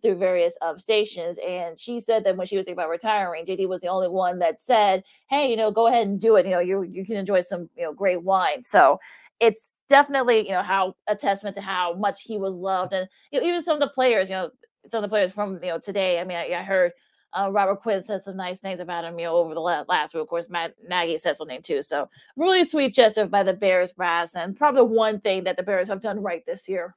through 0.06 0.16
various 0.16 0.56
um, 0.62 0.78
stations. 0.78 1.38
And 1.46 1.78
she 1.78 1.98
said 1.98 2.24
that 2.24 2.36
when 2.36 2.46
she 2.46 2.56
was 2.56 2.64
thinking 2.64 2.78
about 2.78 2.90
retiring, 2.90 3.44
JD 3.44 3.68
was 3.68 3.80
the 3.80 3.88
only 3.88 4.08
one 4.08 4.38
that 4.38 4.60
said, 4.60 5.02
"Hey, 5.28 5.50
you 5.50 5.56
know, 5.56 5.70
go 5.70 5.88
ahead 5.88 6.06
and 6.06 6.20
do 6.20 6.36
it. 6.36 6.46
You 6.46 6.52
know, 6.52 6.60
you 6.60 6.82
you 6.82 7.04
can 7.04 7.16
enjoy 7.16 7.40
some 7.40 7.68
you 7.76 7.82
know 7.82 7.92
great 7.92 8.22
wine." 8.22 8.62
So 8.62 8.98
it's 9.40 9.78
definitely 9.88 10.46
you 10.46 10.52
know 10.52 10.62
how 10.62 10.94
a 11.08 11.16
testament 11.16 11.56
to 11.56 11.60
how 11.60 11.94
much 11.94 12.22
he 12.22 12.38
was 12.38 12.54
loved, 12.54 12.92
and 12.92 13.08
you 13.32 13.40
know, 13.40 13.46
even 13.46 13.60
some 13.60 13.74
of 13.74 13.80
the 13.80 13.88
players, 13.92 14.30
you 14.30 14.36
know, 14.36 14.50
some 14.84 15.02
of 15.02 15.10
the 15.10 15.12
players 15.12 15.32
from 15.32 15.54
you 15.54 15.70
know 15.70 15.78
today. 15.78 16.20
I 16.20 16.24
mean, 16.24 16.36
I, 16.36 16.52
I 16.54 16.62
heard. 16.62 16.92
Uh, 17.32 17.50
Robert 17.50 17.82
Quinn 17.82 18.00
says 18.00 18.24
some 18.24 18.36
nice 18.36 18.60
things 18.60 18.80
about 18.80 19.04
him, 19.04 19.18
you 19.18 19.26
know, 19.26 19.36
over 19.36 19.52
the 19.52 19.60
last 19.60 20.14
week. 20.14 20.22
Of 20.22 20.28
course, 20.28 20.48
Matt 20.48 20.74
Nagy 20.88 21.18
said 21.18 21.36
something 21.36 21.60
too. 21.60 21.82
So, 21.82 22.08
really 22.36 22.64
sweet 22.64 22.94
gesture 22.94 23.26
by 23.26 23.42
the 23.42 23.52
Bears 23.52 23.92
brass, 23.92 24.36
and 24.36 24.56
probably 24.56 24.82
one 24.84 25.20
thing 25.20 25.44
that 25.44 25.56
the 25.56 25.62
Bears 25.62 25.88
have 25.88 26.00
done 26.00 26.22
right 26.22 26.46
this 26.46 26.66
year. 26.66 26.94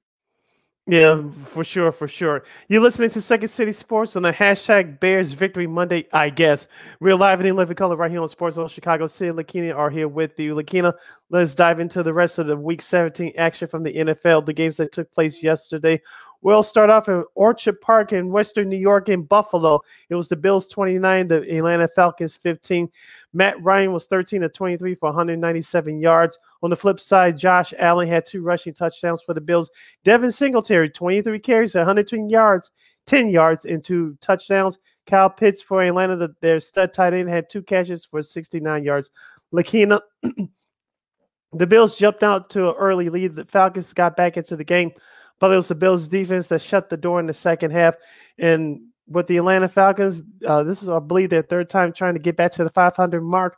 Yeah, 0.90 1.22
for 1.46 1.64
sure, 1.64 1.92
for 1.92 2.08
sure. 2.08 2.46
You're 2.68 2.82
listening 2.82 3.12
to 3.12 3.22
Second 3.22 3.50
City 3.50 3.74
Sports 3.74 4.16
on 4.16 4.24
the 4.24 4.34
hashtag 4.34 5.00
Bears 5.00 5.34
Victory 5.34 5.68
Monday, 5.68 6.08
I 6.12 6.32
guess. 6.32 6.66
We're 7.00 7.16
live 7.16 7.46
in 7.46 7.56
living 7.56 7.76
color 7.76 7.96
right 7.96 8.10
here 8.10 8.24
on 8.24 8.28
Sports 8.28 8.56
Zone 8.56 8.68
Chicago. 8.70 9.06
Sid 9.06 9.36
Lakina 9.36 9.76
are 9.76 9.92
here 9.92 10.08
with 10.08 10.40
you. 10.40 10.56
Lakina, 10.56 10.96
let's 11.30 11.54
dive 11.54 11.80
into 11.80 12.02
the 12.02 12.12
rest 12.12 12.40
of 12.40 12.48
the 12.48 12.58
Week 12.58 12.82
17 12.82 13.34
action 13.38 13.68
from 13.68 13.84
the 13.84 13.94
NFL, 13.94 14.48
the 14.48 14.54
games 14.54 14.78
that 14.78 14.92
took 14.92 15.12
place 15.12 15.44
yesterday. 15.44 16.02
We'll 16.42 16.64
start 16.64 16.90
off 16.90 17.10
in 17.10 17.24
Orchard 17.36 17.82
Park 17.82 18.14
in 18.14 18.32
Western 18.32 18.70
New 18.70 18.78
York 18.78 19.10
in 19.10 19.24
Buffalo. 19.24 19.82
It 20.10 20.16
was 20.16 20.30
the 20.30 20.38
Bills 20.38 20.70
29, 20.70 21.28
the 21.28 21.58
Atlanta 21.58 21.90
Falcons 21.94 22.38
15. 22.38 22.90
Matt 23.34 23.62
Ryan 23.62 23.92
was 23.92 24.08
13 24.08 24.42
to 24.42 24.50
23 24.50 24.96
for 24.96 25.10
197 25.10 26.00
yards. 26.00 26.40
On 26.64 26.70
the 26.70 26.78
flip 26.78 27.00
side, 27.00 27.38
Josh 27.38 27.74
Allen 27.78 28.08
had 28.08 28.26
two 28.26 28.42
rushing 28.42 28.74
touchdowns 28.74 29.22
for 29.22 29.34
the 29.34 29.42
Bills. 29.42 29.70
Devin 30.06 30.32
Singletary, 30.32 30.90
23 30.90 31.40
carries, 31.40 31.76
120 31.76 32.30
yards, 32.30 32.72
10 33.06 33.30
yards, 33.30 33.66
and 33.66 33.84
two 33.84 34.18
touchdowns. 34.22 34.80
Kyle 35.08 35.30
Pitts 35.30 35.62
for 35.62 35.82
Atlanta, 35.82 36.16
the, 36.16 36.34
their 36.40 36.60
stud 36.60 36.94
tight 36.94 37.14
end, 37.14 37.28
had 37.28 37.50
two 37.50 37.64
catches 37.64 38.06
for 38.06 38.22
69 38.22 38.84
yards. 38.84 39.12
Lakina, 39.52 40.00
the 41.54 41.68
Bills 41.68 41.98
jumped 41.98 42.24
out 42.24 42.50
to 42.52 42.70
an 42.70 42.76
early 42.78 43.10
lead. 43.10 43.36
The 43.36 43.46
Falcons 43.46 43.92
got 43.94 44.16
back 44.16 44.38
into 44.38 44.56
the 44.56 44.64
game, 44.64 44.92
but 45.40 45.52
it 45.52 45.56
was 45.56 45.68
the 45.68 45.76
Bills' 45.76 46.08
defense 46.08 46.48
that 46.48 46.62
shut 46.62 46.90
the 46.90 46.98
door 46.98 47.20
in 47.20 47.28
the 47.28 47.34
second 47.34 47.72
half. 47.72 47.96
And 48.38 48.82
with 49.08 49.28
the 49.28 49.38
Atlanta 49.38 49.68
Falcons, 49.68 50.22
uh, 50.46 50.64
this 50.64 50.84
is, 50.84 50.90
I 50.90 51.00
believe, 51.00 51.30
their 51.30 51.42
third 51.42 51.70
time 51.70 51.94
trying 51.94 52.14
to 52.14 52.20
get 52.20 52.36
back 52.36 52.52
to 52.54 52.64
the 52.64 52.70
500 52.70 53.22
mark. 53.22 53.58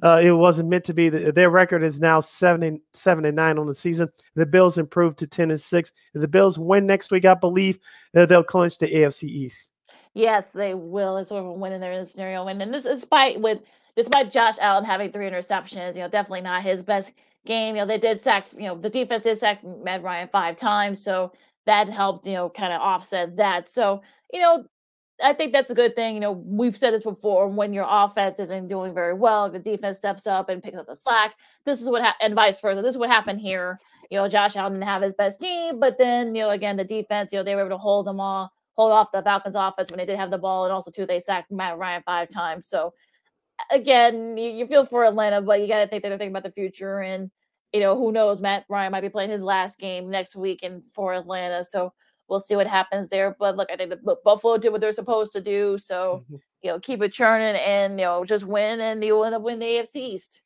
Uh, 0.00 0.20
it 0.22 0.30
wasn't 0.30 0.68
meant 0.68 0.84
to 0.84 0.94
be. 0.94 1.08
Their 1.08 1.50
record 1.50 1.82
is 1.82 1.98
now 1.98 2.20
seven 2.20 2.62
and 2.62 2.80
seven 2.92 3.24
and 3.24 3.34
nine 3.34 3.58
on 3.58 3.66
the 3.66 3.74
season. 3.74 4.08
The 4.36 4.46
Bills 4.46 4.78
improved 4.78 5.18
to 5.18 5.26
ten 5.26 5.50
and 5.50 5.60
six. 5.60 5.90
If 6.14 6.20
the 6.20 6.28
Bills 6.28 6.56
win 6.56 6.86
next 6.86 7.10
week, 7.10 7.24
I 7.24 7.34
believe 7.34 7.80
uh, 8.16 8.24
they'll 8.26 8.44
clinch 8.44 8.78
the 8.78 8.86
AFC 8.86 9.24
East. 9.24 9.72
Yes, 10.14 10.52
they 10.52 10.74
will. 10.74 11.16
It's 11.16 11.30
sort 11.30 11.44
of 11.44 11.50
a 11.50 11.52
win 11.52 11.72
in 11.72 11.80
their 11.80 12.04
scenario 12.04 12.44
win, 12.44 12.60
and 12.60 12.72
this 12.72 12.84
despite 12.84 13.40
with 13.40 13.58
despite 13.96 14.30
Josh 14.30 14.54
Allen 14.60 14.84
having 14.84 15.10
three 15.10 15.28
interceptions, 15.28 15.96
you 15.96 16.02
know, 16.02 16.08
definitely 16.08 16.42
not 16.42 16.62
his 16.62 16.84
best 16.84 17.12
game. 17.46 17.76
You 17.76 17.82
know, 17.82 17.86
they 17.86 17.98
did 17.98 18.20
sack. 18.20 18.46
You 18.52 18.68
know, 18.68 18.76
the 18.76 18.90
defense 18.90 19.22
did 19.22 19.38
sack 19.38 19.62
Matt 19.64 20.02
Ryan 20.02 20.28
five 20.28 20.56
times, 20.56 21.02
so 21.02 21.32
that 21.66 21.88
helped. 21.88 22.26
You 22.26 22.34
know, 22.34 22.48
kind 22.50 22.72
of 22.72 22.80
offset 22.80 23.36
that. 23.36 23.68
So 23.68 24.02
you 24.32 24.40
know, 24.40 24.64
I 25.22 25.32
think 25.32 25.52
that's 25.52 25.70
a 25.70 25.74
good 25.74 25.96
thing. 25.96 26.14
You 26.14 26.20
know, 26.20 26.32
we've 26.32 26.76
said 26.76 26.94
this 26.94 27.02
before. 27.02 27.48
When 27.48 27.72
your 27.72 27.86
offense 27.88 28.38
isn't 28.38 28.68
doing 28.68 28.94
very 28.94 29.14
well, 29.14 29.50
the 29.50 29.58
defense 29.58 29.98
steps 29.98 30.26
up 30.26 30.48
and 30.48 30.62
picks 30.62 30.78
up 30.78 30.86
the 30.86 30.96
slack. 30.96 31.34
This 31.64 31.82
is 31.82 31.90
what 31.90 32.02
ha- 32.02 32.16
and 32.20 32.34
vice 32.34 32.60
versa. 32.60 32.82
This 32.82 32.94
is 32.94 32.98
what 32.98 33.10
happened 33.10 33.40
here. 33.40 33.80
You 34.10 34.18
know, 34.18 34.28
Josh 34.28 34.56
Allen 34.56 34.74
didn't 34.74 34.88
have 34.88 35.02
his 35.02 35.14
best 35.14 35.40
game, 35.40 35.80
but 35.80 35.98
then 35.98 36.34
you 36.34 36.42
know, 36.42 36.50
again, 36.50 36.76
the 36.76 36.84
defense, 36.84 37.32
you 37.32 37.38
know, 37.38 37.42
they 37.42 37.54
were 37.54 37.62
able 37.62 37.70
to 37.70 37.78
hold 37.78 38.06
them 38.06 38.20
all, 38.20 38.52
hold 38.76 38.92
off 38.92 39.12
the 39.12 39.22
Falcons' 39.22 39.56
offense 39.56 39.90
when 39.90 39.98
they 39.98 40.06
did 40.06 40.18
have 40.18 40.30
the 40.30 40.38
ball, 40.38 40.64
and 40.64 40.72
also 40.72 40.90
too, 40.90 41.04
they 41.06 41.20
sacked 41.20 41.50
Matt 41.50 41.78
Ryan 41.78 42.02
five 42.06 42.28
times. 42.28 42.68
So 42.68 42.94
again, 43.70 44.36
you, 44.36 44.50
you 44.50 44.66
feel 44.66 44.84
for 44.84 45.04
Atlanta, 45.04 45.42
but 45.42 45.60
you 45.60 45.68
got 45.68 45.80
to 45.80 45.86
think 45.86 46.02
they're 46.02 46.12
thinking 46.12 46.30
about 46.30 46.44
the 46.44 46.52
future, 46.52 47.00
and 47.00 47.30
you 47.72 47.80
know, 47.80 47.96
who 47.96 48.12
knows? 48.12 48.40
Matt 48.40 48.64
Ryan 48.68 48.92
might 48.92 49.02
be 49.02 49.08
playing 49.10 49.30
his 49.30 49.42
last 49.42 49.78
game 49.78 50.10
next 50.10 50.36
week 50.36 50.60
and 50.62 50.82
for 50.92 51.12
Atlanta, 51.12 51.62
so 51.64 51.92
we'll 52.28 52.40
see 52.40 52.56
what 52.56 52.66
happens 52.66 53.08
there. 53.08 53.34
But 53.38 53.56
look, 53.56 53.70
I 53.72 53.76
think 53.76 53.90
the 53.90 54.16
Buffalo 54.24 54.58
did 54.58 54.70
what 54.70 54.80
they're 54.80 54.92
supposed 54.92 55.32
to 55.32 55.40
do. 55.40 55.78
So, 55.78 56.24
mm-hmm. 56.24 56.36
you 56.62 56.70
know, 56.70 56.80
keep 56.80 57.02
it 57.02 57.12
churning 57.12 57.60
and, 57.60 57.98
you 57.98 58.06
know, 58.06 58.24
just 58.24 58.44
win 58.44 58.80
and 58.80 59.02
you'll 59.02 59.24
end 59.24 59.34
up 59.34 59.42
winning 59.42 59.60
the 59.60 59.66
AFC 59.66 59.96
East. 59.96 60.42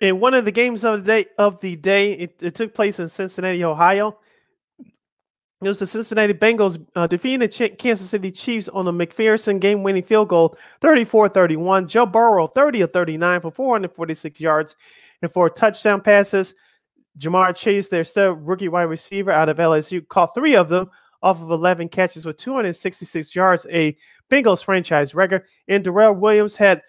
In 0.00 0.20
one 0.20 0.34
of 0.34 0.44
the 0.44 0.52
games 0.52 0.84
of 0.84 1.04
the 1.04 1.22
day 1.22 1.26
of 1.38 1.60
the 1.60 1.74
day, 1.76 2.12
it, 2.12 2.36
it 2.40 2.54
took 2.54 2.72
place 2.72 3.00
in 3.00 3.08
Cincinnati, 3.08 3.64
Ohio. 3.64 4.18
It 5.60 5.66
was 5.66 5.80
the 5.80 5.86
Cincinnati 5.88 6.34
Bengals 6.34 6.84
uh, 6.94 7.08
defeating 7.08 7.40
the 7.40 7.48
Ch- 7.48 7.76
Kansas 7.78 8.08
City 8.08 8.30
Chiefs 8.30 8.68
on 8.68 8.86
a 8.86 8.92
McPherson 8.92 9.58
game-winning 9.58 10.04
field 10.04 10.28
goal, 10.28 10.56
34-31. 10.82 11.88
Joe 11.88 12.06
Burrow, 12.06 12.46
30 12.46 12.82
of 12.82 12.92
39 12.92 13.40
for 13.40 13.50
446 13.50 14.38
yards 14.38 14.76
and 15.20 15.32
four 15.32 15.50
touchdown 15.50 16.00
passes. 16.00 16.54
Ja'Marr 17.18 17.56
Chase, 17.56 17.88
their 17.88 18.04
stud 18.04 18.46
rookie 18.46 18.68
wide 18.68 18.84
receiver 18.84 19.32
out 19.32 19.48
of 19.48 19.56
LSU, 19.56 20.06
caught 20.06 20.32
three 20.32 20.54
of 20.54 20.68
them 20.68 20.90
off 21.22 21.42
of 21.42 21.50
11 21.50 21.88
catches 21.88 22.24
with 22.24 22.36
266 22.36 23.34
yards, 23.34 23.66
a 23.72 23.96
Bengals 24.30 24.62
franchise 24.62 25.12
record. 25.12 25.42
And 25.66 25.82
Darrell 25.82 26.14
Williams 26.14 26.54
had 26.54 26.82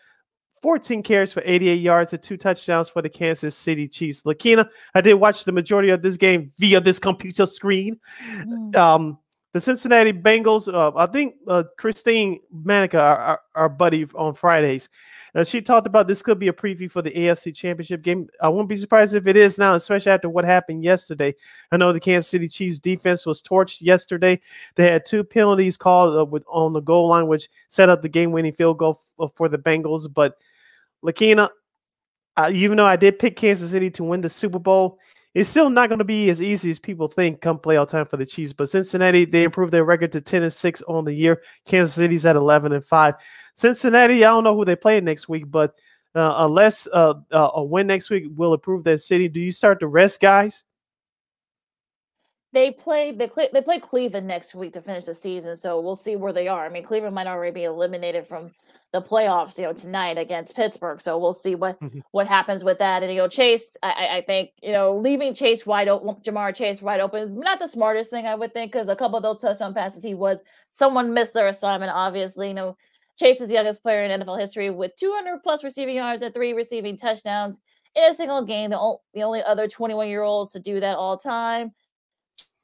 14 0.61 1.03
carries 1.03 1.31
for 1.31 1.41
88 1.45 1.75
yards 1.75 2.13
and 2.13 2.21
two 2.21 2.37
touchdowns 2.37 2.89
for 2.89 3.01
the 3.01 3.09
Kansas 3.09 3.55
City 3.55 3.87
Chiefs. 3.87 4.23
Lakina, 4.23 4.69
I 4.93 5.01
did 5.01 5.15
watch 5.15 5.43
the 5.45 5.51
majority 5.51 5.89
of 5.89 6.01
this 6.01 6.17
game 6.17 6.51
via 6.57 6.81
this 6.81 6.99
computer 6.99 7.45
screen. 7.45 7.99
Mm. 8.23 8.75
Um, 8.75 9.17
the 9.53 9.59
Cincinnati 9.59 10.13
Bengals, 10.13 10.71
uh, 10.71 10.91
I 10.95 11.07
think 11.07 11.35
uh, 11.47 11.63
Christine 11.77 12.39
Manica, 12.51 12.99
our, 12.99 13.17
our, 13.17 13.41
our, 13.55 13.69
buddy 13.69 14.05
on 14.13 14.35
Fridays, 14.35 14.89
uh, 15.33 15.43
she 15.43 15.59
talked 15.59 15.87
about 15.87 16.07
this 16.07 16.21
could 16.21 16.37
be 16.37 16.49
a 16.49 16.53
preview 16.53 16.89
for 16.89 17.01
the 17.01 17.11
AFC 17.11 17.55
Championship 17.55 18.03
game. 18.03 18.27
I 18.41 18.49
won't 18.49 18.69
be 18.69 18.75
surprised 18.75 19.15
if 19.15 19.25
it 19.25 19.35
is 19.35 19.57
now, 19.57 19.73
especially 19.73 20.11
after 20.11 20.29
what 20.29 20.45
happened 20.45 20.83
yesterday. 20.83 21.33
I 21.71 21.77
know 21.77 21.91
the 21.91 21.99
Kansas 21.99 22.29
City 22.29 22.47
Chiefs 22.47 22.79
defense 22.79 23.25
was 23.25 23.41
torched 23.41 23.81
yesterday. 23.81 24.39
They 24.75 24.91
had 24.91 25.05
two 25.05 25.23
penalties 25.23 25.77
called 25.77 26.17
uh, 26.17 26.25
with 26.25 26.43
on 26.47 26.73
the 26.73 26.81
goal 26.81 27.09
line, 27.09 27.27
which 27.27 27.49
set 27.69 27.89
up 27.89 28.03
the 28.03 28.09
game-winning 28.09 28.53
field 28.53 28.77
goal 28.77 29.01
uh, 29.19 29.27
for 29.35 29.49
the 29.49 29.57
Bengals. 29.57 30.11
But 30.11 30.35
Lakina, 31.03 31.49
even 32.51 32.77
though 32.77 32.85
I 32.85 32.95
did 32.95 33.19
pick 33.19 33.35
Kansas 33.35 33.71
City 33.71 33.89
to 33.91 34.03
win 34.03 34.21
the 34.21 34.29
Super 34.29 34.59
Bowl, 34.59 34.99
it's 35.35 35.49
still 35.49 35.69
not 35.69 35.89
going 35.89 35.99
to 35.99 36.05
be 36.05 36.29
as 36.29 36.41
easy 36.41 36.71
as 36.71 36.79
people 36.79 37.07
think 37.07 37.41
come 37.41 37.59
playoff 37.59 37.89
time 37.89 38.05
for 38.05 38.17
the 38.17 38.25
Chiefs. 38.25 38.53
But 38.53 38.69
Cincinnati, 38.69 39.25
they 39.25 39.43
improved 39.43 39.71
their 39.71 39.83
record 39.83 40.11
to 40.13 40.21
10 40.21 40.43
and 40.43 40.53
6 40.53 40.81
on 40.87 41.05
the 41.05 41.13
year. 41.13 41.41
Kansas 41.65 41.93
City's 41.93 42.25
at 42.25 42.35
11 42.35 42.71
and 42.71 42.83
5. 42.83 43.15
Cincinnati, 43.55 44.25
I 44.25 44.29
don't 44.29 44.43
know 44.43 44.55
who 44.55 44.65
they 44.65 44.75
play 44.75 44.99
next 45.01 45.29
week, 45.29 45.49
but 45.49 45.75
uh, 46.15 46.33
unless 46.37 46.87
uh, 46.91 47.13
uh, 47.31 47.51
a 47.53 47.63
win 47.63 47.87
next 47.87 48.09
week 48.09 48.25
will 48.35 48.53
improve 48.53 48.83
that 48.85 49.01
city, 49.01 49.27
do 49.27 49.39
you 49.39 49.51
start 49.51 49.79
to 49.81 49.87
rest 49.87 50.19
guys? 50.19 50.63
They 52.51 52.71
play 52.71 53.11
they 53.11 53.27
play 53.27 53.49
they 53.53 53.61
play 53.61 53.79
Cleveland 53.79 54.27
next 54.27 54.55
week 54.55 54.73
to 54.73 54.81
finish 54.81 55.05
the 55.05 55.13
season, 55.13 55.55
so 55.55 55.79
we'll 55.79 55.95
see 55.95 56.15
where 56.15 56.33
they 56.33 56.47
are. 56.47 56.65
I 56.65 56.69
mean, 56.69 56.83
Cleveland 56.83 57.13
might 57.13 57.27
already 57.27 57.53
be 57.53 57.63
eliminated 57.65 58.25
from 58.25 58.51
the 58.91 59.01
playoffs, 59.01 59.57
you 59.57 59.65
know, 59.65 59.73
tonight 59.73 60.17
against 60.17 60.55
Pittsburgh. 60.55 60.99
So 60.99 61.19
we'll 61.19 61.33
see 61.33 61.53
what 61.53 61.79
mm-hmm. 61.79 61.99
what 62.11 62.27
happens 62.27 62.63
with 62.63 62.79
that. 62.79 63.03
And 63.03 63.11
you 63.11 63.19
know, 63.19 63.27
Chase, 63.27 63.77
I, 63.83 64.09
I 64.17 64.23
think 64.25 64.49
you 64.63 64.71
know, 64.71 64.97
leaving 64.97 65.35
Chase 65.35 65.65
wide 65.65 65.87
open, 65.87 66.15
Ja'Marr 66.23 66.55
Chase 66.55 66.81
wide 66.81 67.01
open, 67.01 67.39
not 67.39 67.59
the 67.59 67.67
smartest 67.67 68.09
thing 68.09 68.25
I 68.25 68.33
would 68.33 68.53
think, 68.53 68.71
because 68.71 68.87
a 68.87 68.95
couple 68.95 69.17
of 69.17 69.23
those 69.23 69.37
touchdown 69.37 69.75
passes 69.75 70.03
he 70.03 70.15
was 70.15 70.41
someone 70.71 71.13
missed 71.13 71.35
their 71.35 71.47
assignment. 71.47 71.91
Obviously, 71.93 72.47
you 72.47 72.55
know, 72.55 72.75
Chase 73.19 73.41
is 73.41 73.49
the 73.49 73.55
youngest 73.55 73.83
player 73.83 74.03
in 74.03 74.21
NFL 74.21 74.39
history 74.39 74.71
with 74.71 74.95
200 74.95 75.43
plus 75.43 75.63
receiving 75.63 75.97
yards 75.97 76.23
and 76.23 76.33
three 76.33 76.53
receiving 76.53 76.97
touchdowns 76.97 77.61
in 77.95 78.03
a 78.05 78.13
single 78.13 78.45
game. 78.45 78.69
The, 78.71 78.79
o- 78.79 79.01
the 79.13 79.23
only 79.23 79.43
other 79.43 79.67
21 79.67 80.07
year 80.07 80.23
olds 80.23 80.53
to 80.53 80.59
do 80.59 80.79
that 80.79 80.95
all 80.95 81.17
time. 81.17 81.73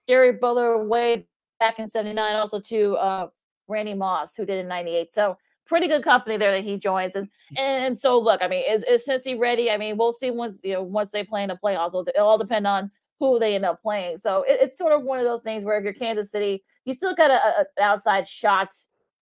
Jerry 0.08 0.34
Butler 0.34 0.84
way 0.86 1.28
back 1.60 1.80
in 1.80 1.88
79, 1.88 2.36
also 2.36 2.60
to 2.60 2.96
uh, 2.96 3.28
Randy 3.68 3.94
Moss, 3.94 4.36
who 4.36 4.46
did 4.46 4.60
in 4.60 4.68
98. 4.68 5.14
So 5.14 5.38
pretty 5.66 5.88
good 5.88 6.04
company 6.04 6.38
there 6.38 6.52
that 6.52 6.64
he 6.64 6.78
joins. 6.78 7.16
And 7.16 7.30
and 7.58 7.98
so 7.98 8.20
look, 8.20 8.42
I 8.42 8.48
mean, 8.48 8.64
is 8.68 8.84
is 8.84 9.06
Cincy 9.08 9.38
ready? 9.38 9.72
I 9.72 9.78
mean, 9.78 9.98
we'll 9.98 10.14
see 10.14 10.32
once 10.32 10.64
you 10.64 10.74
know 10.74 10.84
once 10.84 11.12
they 11.12 11.24
play 11.24 11.44
in 11.44 11.50
the 11.50 11.60
playoffs. 11.62 11.90
It'll, 11.90 12.26
all 12.26 12.38
depend 12.38 12.68
on 12.68 12.92
who 13.20 13.40
they 13.40 13.56
end 13.56 13.66
up 13.66 13.82
playing. 13.82 14.18
So 14.18 14.44
it, 14.48 14.60
it's 14.62 14.78
sort 14.78 14.94
of 14.94 15.04
one 15.04 15.20
of 15.20 15.26
those 15.26 15.42
things 15.42 15.64
where 15.64 15.78
if 15.78 15.84
you're 15.84 15.94
Kansas 15.94 16.32
City, 16.32 16.64
you 16.84 16.94
still 16.94 17.16
got 17.16 17.32
a, 17.32 17.66
a, 17.80 17.84
outside 17.84 18.28
shot, 18.28 18.70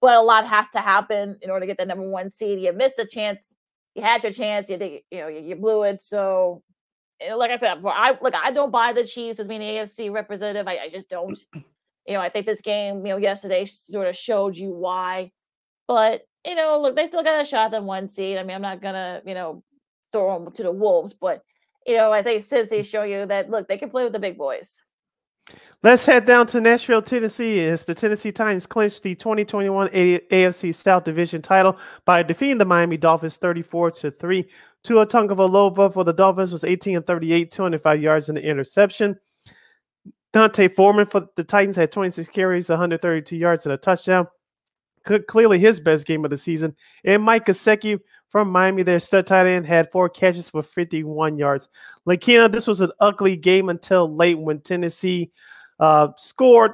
but 0.02 0.16
a 0.16 0.22
lot 0.22 0.48
has 0.48 0.68
to 0.70 0.80
happen 0.80 1.38
in 1.42 1.50
order 1.50 1.62
to 1.62 1.68
get 1.68 1.78
the 1.78 1.86
number 1.86 2.08
one 2.08 2.30
seed. 2.30 2.60
You 2.60 2.74
missed 2.74 3.00
a 3.00 3.06
chance. 3.06 3.56
You 3.96 4.02
had 4.02 4.24
your 4.24 4.32
chance. 4.32 4.70
You 4.70 4.78
think 4.78 5.04
you 5.12 5.20
know 5.20 5.28
you, 5.28 5.42
you 5.42 5.56
blew 5.56 5.84
it. 5.84 6.02
So 6.02 6.64
like 7.36 7.52
I 7.52 7.58
said, 7.58 7.82
for 7.82 7.92
I 7.94 8.18
look, 8.22 8.36
I 8.36 8.52
don't 8.52 8.72
buy 8.72 8.94
the 8.94 9.06
Chiefs 9.06 9.40
as 9.40 9.48
being 9.48 9.62
the 9.62 9.68
AFC 9.68 10.12
representative. 10.12 10.68
I, 10.68 10.80
I 10.86 10.90
just 10.90 11.10
don't. 11.10 11.38
You 12.06 12.16
know, 12.16 12.20
I 12.20 12.28
think 12.28 12.46
this 12.46 12.60
game, 12.60 13.06
you 13.06 13.14
know, 13.14 13.18
yesterday 13.18 13.64
sort 13.64 14.10
of 14.10 14.18
showed 14.18 14.58
you 14.58 14.72
why. 14.72 15.32
But 15.88 16.24
you 16.46 16.54
know, 16.54 16.82
look, 16.82 16.98
they 16.98 17.06
still 17.06 17.24
got 17.24 17.42
a 17.42 17.46
shot 17.46 17.74
at 17.74 17.82
one 17.82 18.10
seed. 18.10 18.38
I 18.38 18.44
mean, 18.44 18.56
I'm 18.56 18.62
not 18.62 18.82
gonna, 18.82 19.22
you 19.26 19.34
know, 19.34 19.64
throw 20.12 20.38
them 20.44 20.52
to 20.54 20.64
the 20.64 20.72
wolves, 20.72 21.14
but 21.14 21.44
you 21.88 21.96
know, 21.96 22.12
I 22.12 22.22
think 22.22 22.42
Cincy 22.42 22.80
mm. 22.80 22.90
show 22.90 23.04
you 23.04 23.26
that 23.26 23.50
look, 23.50 23.70
they 23.70 23.78
can 23.78 23.90
play 23.90 24.04
with 24.04 24.12
the 24.12 24.20
big 24.20 24.38
boys. 24.38 24.84
Let's 25.84 26.06
head 26.06 26.24
down 26.24 26.48
to 26.48 26.62
Nashville, 26.62 27.02
Tennessee, 27.02 27.66
as 27.66 27.84
the 27.84 27.94
Tennessee 27.94 28.32
Titans 28.32 28.66
clinched 28.66 29.04
the 29.04 29.16
2021 29.16 29.90
AFC 29.90 30.74
South 30.74 31.04
Division 31.04 31.42
title 31.42 31.78
by 32.06 32.24
defeating 32.24 32.58
the 32.58 32.64
Miami 32.64 32.96
Dolphins 32.96 33.36
34 33.36 33.92
to 33.92 34.12
3. 34.12 34.50
Tua 34.86 35.06
Tagovailoa 35.06 35.94
for 35.94 36.06
the 36.06 36.14
Dolphins 36.14 36.54
was 36.54 36.64
18 36.64 36.96
and 36.96 37.06
38, 37.06 37.52
205 37.52 38.02
yards 38.02 38.30
in 38.30 38.36
the 38.36 38.42
interception. 38.42 39.20
D'Onta 40.32 40.74
Foreman 40.74 41.06
for 41.06 41.28
the 41.36 41.44
Titans 41.44 41.76
had 41.76 41.92
26 41.92 42.30
carries, 42.30 42.70
132 42.70 43.36
yards, 43.36 43.66
and 43.66 43.74
a 43.74 43.78
touchdown 43.78 44.26
clearly 45.28 45.60
his 45.60 45.82
best 45.82 46.08
game 46.08 46.24
of 46.24 46.32
the 46.32 46.38
season. 46.38 46.74
And 47.04 47.22
Mike 47.22 47.46
Gesicki 47.46 48.00
from 48.30 48.50
Miami, 48.50 48.84
their 48.84 49.02
stud 49.02 49.28
tight 49.28 49.48
end, 49.48 49.68
had 49.68 49.92
four 49.92 50.08
catches 50.08 50.50
for 50.50 50.64
51 50.64 51.38
yards. 51.38 51.68
Lakina, 52.08 52.50
this 52.50 52.68
was 52.68 52.80
an 52.80 52.92
ugly 53.02 53.36
game 53.36 53.68
until 53.68 54.16
late 54.16 54.40
when 54.40 54.62
Tennessee 54.62 55.30
uh, 55.80 56.10
scored 56.18 56.74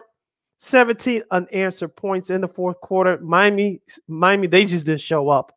17 0.59 1.23
unanswered 1.31 1.95
points 1.95 2.29
in 2.29 2.41
the 2.41 2.47
fourth 2.47 2.79
quarter. 2.81 3.17
Miami, 3.19 3.81
Miami, 4.07 4.47
they 4.47 4.65
just 4.65 4.85
didn't 4.85 5.01
show 5.01 5.29
up. 5.29 5.53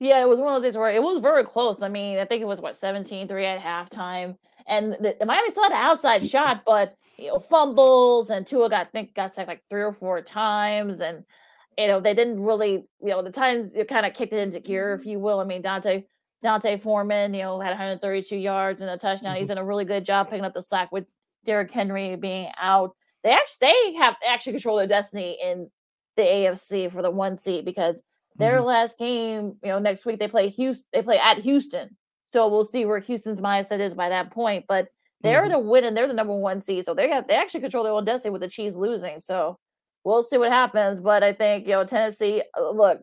Yeah, 0.00 0.20
it 0.20 0.28
was 0.28 0.40
one 0.40 0.52
of 0.52 0.60
those 0.60 0.72
days 0.72 0.76
where 0.76 0.90
it 0.90 1.00
was 1.00 1.20
very 1.20 1.44
close. 1.44 1.80
I 1.80 1.88
mean, 1.88 2.18
I 2.18 2.24
think 2.24 2.42
it 2.42 2.46
was 2.46 2.60
what 2.60 2.74
17 2.74 3.28
3 3.28 3.46
at 3.46 3.60
halftime. 3.60 4.36
And 4.66 4.94
the, 4.94 5.16
the 5.18 5.26
Miami 5.26 5.50
still 5.50 5.62
had 5.62 5.72
an 5.72 5.78
outside 5.78 6.24
shot, 6.24 6.62
but 6.66 6.96
you 7.16 7.28
know, 7.28 7.38
fumbles 7.38 8.30
and 8.30 8.44
Tua 8.44 8.68
got 8.68 8.88
I 8.88 8.90
think 8.90 9.14
got 9.14 9.32
sacked 9.32 9.46
like 9.46 9.62
three 9.70 9.82
or 9.82 9.92
four 9.92 10.20
times. 10.20 11.00
And 11.00 11.24
you 11.78 11.86
know, 11.86 12.00
they 12.00 12.14
didn't 12.14 12.42
really, 12.42 12.84
you 13.00 13.10
know, 13.10 13.22
the 13.22 13.30
times 13.30 13.76
you 13.76 13.84
kind 13.84 14.04
of 14.04 14.12
kicked 14.12 14.32
it 14.32 14.40
into 14.40 14.58
gear, 14.58 14.92
if 14.92 15.06
you 15.06 15.20
will. 15.20 15.38
I 15.38 15.44
mean, 15.44 15.62
D'Onta 15.62 16.04
D'Onta 16.42 16.80
Foreman, 16.80 17.32
you 17.32 17.42
know, 17.42 17.60
had 17.60 17.70
132 17.70 18.36
yards 18.36 18.82
and 18.82 18.90
a 18.90 18.98
touchdown. 18.98 19.32
Mm-hmm. 19.32 19.38
He's 19.38 19.48
done 19.48 19.58
a 19.58 19.64
really 19.64 19.84
good 19.84 20.04
job 20.04 20.28
picking 20.28 20.44
up 20.44 20.54
the 20.54 20.62
slack 20.62 20.90
with 20.90 21.06
Derrick 21.44 21.70
Henry 21.70 22.16
being 22.16 22.50
out. 22.60 22.94
They 23.22 23.30
actually 23.30 23.68
they 23.68 23.94
have 23.94 24.16
actually 24.26 24.52
control 24.54 24.76
their 24.76 24.86
destiny 24.86 25.38
in 25.42 25.70
the 26.16 26.22
AFC 26.22 26.90
for 26.90 27.02
the 27.02 27.10
one 27.10 27.36
seat 27.36 27.64
because 27.64 28.02
their 28.36 28.58
mm-hmm. 28.58 28.66
last 28.66 28.98
game, 28.98 29.56
you 29.62 29.68
know, 29.68 29.78
next 29.78 30.06
week 30.06 30.18
they 30.18 30.28
play 30.28 30.48
Houston. 30.48 30.88
They 30.92 31.02
play 31.02 31.18
at 31.18 31.38
Houston, 31.38 31.96
so 32.26 32.48
we'll 32.48 32.64
see 32.64 32.84
where 32.84 32.98
Houston's 32.98 33.40
mindset 33.40 33.80
is 33.80 33.94
by 33.94 34.08
that 34.08 34.30
point. 34.30 34.64
But 34.66 34.88
they're 35.22 35.42
mm-hmm. 35.42 35.52
the 35.52 35.58
win 35.58 35.84
and 35.84 35.96
they're 35.96 36.08
the 36.08 36.14
number 36.14 36.36
one 36.36 36.60
seed, 36.62 36.84
so 36.84 36.94
they 36.94 37.08
have 37.10 37.28
they 37.28 37.34
actually 37.34 37.60
control 37.60 37.84
their 37.84 37.92
own 37.92 38.04
destiny 38.04 38.32
with 38.32 38.42
the 38.42 38.48
Chiefs 38.48 38.76
losing. 38.76 39.18
So 39.18 39.58
we'll 40.04 40.22
see 40.22 40.38
what 40.38 40.50
happens. 40.50 41.00
But 41.00 41.22
I 41.22 41.32
think 41.32 41.66
you 41.66 41.72
know 41.72 41.84
Tennessee. 41.84 42.42
Uh, 42.56 42.70
look, 42.70 43.00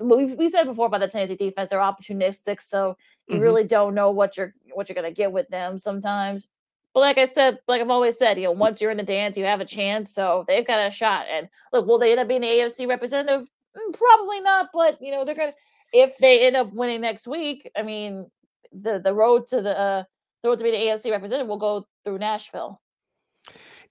we 0.00 0.26
we 0.34 0.48
said 0.48 0.64
before 0.64 0.86
about 0.86 1.00
the 1.00 1.08
Tennessee 1.08 1.36
defense, 1.36 1.70
they're 1.70 1.78
opportunistic, 1.80 2.60
so 2.60 2.96
you 3.28 3.34
mm-hmm. 3.34 3.42
really 3.42 3.64
don't 3.64 3.94
know 3.94 4.10
what 4.10 4.36
you're 4.36 4.54
what 4.72 4.88
you're 4.88 4.94
gonna 4.94 5.10
get 5.10 5.32
with 5.32 5.48
them 5.48 5.78
sometimes. 5.78 6.48
But 6.94 7.00
like 7.00 7.18
I 7.18 7.26
said, 7.26 7.58
like 7.66 7.80
I've 7.80 7.90
always 7.90 8.18
said, 8.18 8.38
you 8.38 8.44
know, 8.44 8.52
once 8.52 8.80
you're 8.80 8.90
in 8.90 8.98
the 8.98 9.02
dance, 9.02 9.36
you 9.36 9.44
have 9.44 9.60
a 9.60 9.64
chance. 9.64 10.12
So 10.12 10.44
they've 10.46 10.66
got 10.66 10.86
a 10.86 10.90
shot. 10.90 11.26
And 11.30 11.48
look, 11.72 11.86
will 11.86 11.98
they 11.98 12.10
end 12.10 12.20
up 12.20 12.28
being 12.28 12.42
the 12.42 12.48
AFC 12.48 12.86
representative? 12.86 13.48
Mm, 13.76 13.98
probably 13.98 14.40
not. 14.40 14.68
But 14.72 15.00
you 15.00 15.12
know, 15.12 15.24
they're 15.24 15.34
gonna 15.34 15.52
if 15.92 16.16
they 16.18 16.46
end 16.46 16.56
up 16.56 16.72
winning 16.72 17.00
next 17.00 17.26
week. 17.26 17.70
I 17.76 17.82
mean, 17.82 18.30
the 18.72 18.98
the 18.98 19.14
road 19.14 19.46
to 19.48 19.62
the 19.62 19.78
uh, 19.78 20.04
the 20.42 20.48
road 20.50 20.58
to 20.58 20.64
be 20.64 20.70
the 20.70 20.76
AFC 20.76 21.10
representative 21.10 21.48
will 21.48 21.58
go 21.58 21.86
through 22.04 22.18
Nashville. 22.18 22.80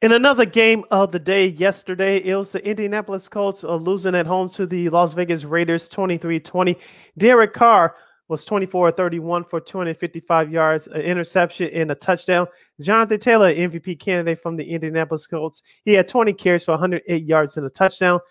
In 0.02 0.14
another 0.14 0.46
game 0.46 0.84
of 0.90 1.12
the 1.12 1.20
day 1.20 1.46
yesterday, 1.46 2.18
it 2.18 2.36
was 2.36 2.52
the 2.52 2.68
Indianapolis 2.68 3.30
Colts 3.30 3.64
uh, 3.64 3.76
losing 3.76 4.16
at 4.16 4.26
home 4.26 4.50
to 4.50 4.66
the 4.66 4.90
Las 4.90 5.14
Vegas 5.14 5.44
Raiders 5.44 5.88
23 5.90 6.40
20. 6.40 6.78
Derek 7.18 7.54
Carr 7.54 7.96
was 8.32 8.46
24 8.46 8.94
31 8.94 9.44
for 9.44 9.60
255 9.60 10.52
yards, 10.54 10.88
an 10.88 11.02
interception, 11.02 11.70
and 11.74 11.92
a 11.92 11.96
touchdown. 11.96 12.48
Jonathan 12.80 13.20
Taylor, 13.20 13.54
MVP 13.54 14.00
candidate 14.00 14.42
from 14.42 14.56
the 14.56 14.64
Indianapolis 14.64 15.28
Colts, 15.28 15.62
he 15.84 15.92
had 15.92 16.08
20 16.08 16.32
carries 16.32 16.64
for 16.64 16.72
108 16.72 17.24
yards 17.26 17.58
and 17.58 17.66
a 17.66 17.70
touchdown. 17.70 18.22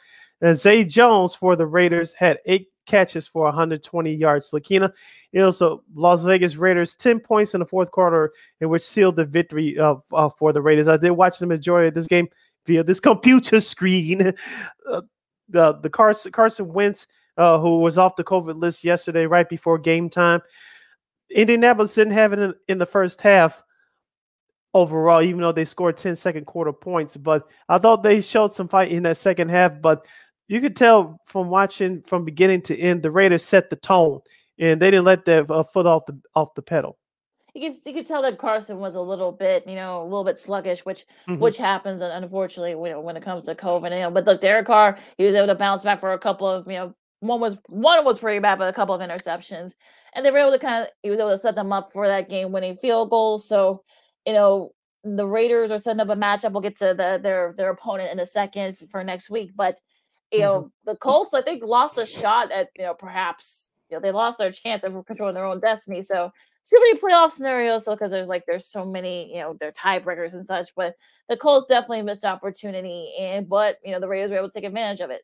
And 0.40 0.56
Zay 0.56 0.84
Jones 0.84 1.34
for 1.34 1.54
the 1.54 1.66
Raiders 1.66 2.14
had 2.14 2.38
eight 2.46 2.68
catches 2.86 3.26
for 3.26 3.44
120 3.44 4.14
yards. 4.14 4.50
Lakina, 4.54 4.90
it 5.34 5.42
was 5.42 5.60
a 5.60 5.76
Las 5.94 6.22
Vegas 6.22 6.56
Raiders 6.56 6.96
10 6.96 7.20
points 7.20 7.52
in 7.52 7.60
the 7.60 7.66
fourth 7.66 7.90
quarter, 7.90 8.32
in 8.62 8.70
which 8.70 8.82
sealed 8.82 9.16
the 9.16 9.26
victory 9.26 9.78
uh, 9.78 9.96
uh, 10.14 10.30
for 10.30 10.54
the 10.54 10.62
Raiders. 10.62 10.88
I 10.88 10.96
did 10.96 11.10
watch 11.10 11.40
the 11.40 11.46
majority 11.46 11.88
of 11.88 11.94
this 11.94 12.06
game 12.06 12.28
via 12.66 12.82
this 12.82 13.00
computer 13.00 13.60
screen. 13.60 14.32
Uh, 14.90 15.02
the 15.50 15.74
the 15.74 15.90
Carson 15.90 16.32
Carson 16.32 16.72
Wentz, 16.72 17.06
uh, 17.40 17.58
who 17.58 17.78
was 17.78 17.96
off 17.96 18.16
the 18.16 18.22
COVID 18.22 18.60
list 18.60 18.84
yesterday, 18.84 19.24
right 19.24 19.48
before 19.48 19.78
game 19.78 20.10
time. 20.10 20.42
Indianapolis 21.30 21.94
didn't 21.94 22.12
have 22.12 22.34
it 22.34 22.38
in, 22.38 22.54
in 22.68 22.78
the 22.78 22.86
first 22.86 23.22
half 23.22 23.62
overall, 24.74 25.22
even 25.22 25.40
though 25.40 25.52
they 25.52 25.64
scored 25.64 25.96
10 25.96 26.16
second 26.16 26.44
quarter 26.44 26.72
points. 26.72 27.16
But 27.16 27.48
I 27.68 27.78
thought 27.78 28.02
they 28.02 28.20
showed 28.20 28.52
some 28.52 28.68
fight 28.68 28.90
in 28.92 29.04
that 29.04 29.16
second 29.16 29.48
half. 29.48 29.80
But 29.80 30.04
you 30.48 30.60
could 30.60 30.76
tell 30.76 31.18
from 31.26 31.48
watching 31.48 32.02
from 32.02 32.26
beginning 32.26 32.60
to 32.62 32.78
end, 32.78 33.02
the 33.02 33.10
Raiders 33.10 33.44
set 33.44 33.70
the 33.70 33.76
tone, 33.76 34.20
and 34.58 34.80
they 34.82 34.90
didn't 34.90 35.06
let 35.06 35.24
their 35.24 35.50
uh, 35.50 35.62
foot 35.62 35.86
off 35.86 36.04
the 36.06 36.20
off 36.34 36.54
the 36.54 36.62
pedal. 36.62 36.98
You 37.54 37.68
could 37.68 37.78
you 37.86 37.94
could 37.94 38.06
tell 38.06 38.22
that 38.22 38.38
Carson 38.38 38.78
was 38.78 38.94
a 38.94 39.00
little 39.00 39.32
bit, 39.32 39.66
you 39.66 39.74
know, 39.74 40.02
a 40.02 40.04
little 40.04 40.24
bit 40.24 40.38
sluggish, 40.38 40.84
which 40.84 41.04
mm-hmm. 41.26 41.40
which 41.40 41.56
happens 41.56 42.00
unfortunately 42.00 42.74
when, 42.74 43.02
when 43.02 43.16
it 43.16 43.22
comes 43.22 43.44
to 43.44 43.54
COVID. 43.54 43.92
You 43.92 44.02
know, 44.02 44.10
but 44.10 44.26
look, 44.26 44.40
Derek 44.40 44.66
Carr, 44.66 44.98
he 45.16 45.24
was 45.24 45.34
able 45.34 45.48
to 45.48 45.54
bounce 45.54 45.82
back 45.82 46.00
for 46.00 46.12
a 46.12 46.18
couple 46.18 46.46
of, 46.46 46.66
you 46.66 46.74
know, 46.74 46.94
one 47.20 47.40
was 47.40 47.56
one 47.66 48.04
was 48.04 48.18
pretty 48.18 48.38
bad, 48.40 48.58
but 48.58 48.68
a 48.68 48.72
couple 48.72 48.94
of 48.94 49.00
interceptions, 49.00 49.74
and 50.14 50.24
they 50.24 50.30
were 50.30 50.38
able 50.38 50.52
to 50.52 50.58
kind 50.58 50.82
of 50.82 50.88
he 51.02 51.10
was 51.10 51.18
able 51.18 51.30
to 51.30 51.38
set 51.38 51.54
them 51.54 51.72
up 51.72 51.92
for 51.92 52.06
that 52.08 52.28
game 52.28 52.52
winning 52.52 52.76
field 52.76 53.10
goal. 53.10 53.38
So, 53.38 53.82
you 54.26 54.32
know, 54.32 54.72
the 55.04 55.26
Raiders 55.26 55.70
are 55.70 55.78
setting 55.78 56.00
up 56.00 56.08
a 56.08 56.16
matchup. 56.16 56.52
We'll 56.52 56.62
get 56.62 56.76
to 56.78 56.94
the 56.94 57.20
their 57.22 57.54
their 57.56 57.70
opponent 57.70 58.12
in 58.12 58.20
a 58.20 58.26
second 58.26 58.76
for 58.90 59.04
next 59.04 59.30
week, 59.30 59.52
but 59.54 59.80
you 60.32 60.40
know, 60.40 60.60
mm-hmm. 60.60 60.68
the 60.84 60.96
Colts, 60.96 61.34
I 61.34 61.42
think, 61.42 61.62
lost 61.64 61.98
a 61.98 62.06
shot 62.06 62.52
at, 62.52 62.68
you 62.76 62.84
know, 62.84 62.94
perhaps, 62.94 63.72
you 63.88 63.96
know, 63.96 64.00
they 64.00 64.12
lost 64.12 64.38
their 64.38 64.52
chance 64.52 64.84
of 64.84 64.94
controlling 65.06 65.34
their 65.34 65.44
own 65.44 65.60
destiny. 65.60 66.02
So, 66.02 66.30
too 66.68 66.78
many 66.78 66.98
playoff 66.98 67.32
scenarios. 67.32 67.84
So, 67.84 67.94
because 67.94 68.12
there's 68.12 68.28
like, 68.28 68.44
there's 68.46 68.70
so 68.70 68.84
many, 68.84 69.34
you 69.34 69.40
know, 69.40 69.56
they're 69.58 69.72
tiebreakers 69.72 70.34
and 70.34 70.44
such. 70.44 70.68
But 70.76 70.94
the 71.28 71.36
Colts 71.36 71.66
definitely 71.66 72.02
missed 72.02 72.24
opportunity. 72.24 73.12
And, 73.18 73.48
but, 73.48 73.78
you 73.84 73.90
know, 73.92 73.98
the 73.98 74.06
Raiders 74.08 74.30
were 74.30 74.36
able 74.36 74.50
to 74.50 74.54
take 74.54 74.68
advantage 74.68 75.00
of 75.00 75.10
it. 75.10 75.22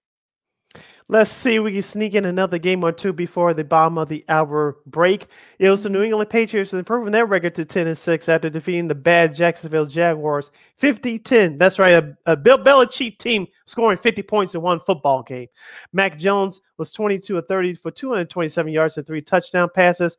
Let's 1.09 1.31
see 1.31 1.55
if 1.55 1.63
we 1.63 1.73
can 1.73 1.83
sneak 1.83 2.15
in 2.15 2.25
another 2.25 2.59
game 2.59 2.83
or 2.83 2.91
two 2.91 3.13
before 3.13 3.55
the 3.55 3.63
bottom 3.63 3.97
of 3.97 4.09
the 4.09 4.25
hour 4.29 4.79
break. 4.87 5.27
It 5.61 5.71
was 5.71 5.85
the 5.85 5.89
New 5.89 6.03
England 6.03 6.31
Patriots 6.31 6.73
improving 6.73 7.13
their 7.13 7.27
record 7.27 7.55
to 7.55 7.65
10 7.65 7.87
and 7.87 7.97
6 7.97 8.29
after 8.29 8.51
defeating 8.51 8.89
the 8.89 8.97
bad 8.97 9.33
Jacksonville 9.33 9.87
Jaguars 9.87 10.51
50-10. 10.83 11.61
That's 11.61 11.79
right, 11.79 11.93
a, 11.93 12.17
a 12.27 12.37
Bill 12.37 12.59
Belichick 12.59 13.19
team 13.19 13.47
scoring 13.67 13.99
50 13.99 14.23
points 14.23 14.57
in 14.57 14.63
one 14.63 14.81
football 14.81 15.23
game. 15.23 15.47
Mac 15.93 16.19
Jones 16.19 16.61
was 16.77 16.91
22 16.91 17.39
of 17.39 17.47
30 17.47 17.75
for 17.75 17.93
227 17.93 18.73
yards 18.73 18.99
and 18.99 19.07
three 19.07 19.23
touchdown 19.23 19.69
passes. 19.73 20.19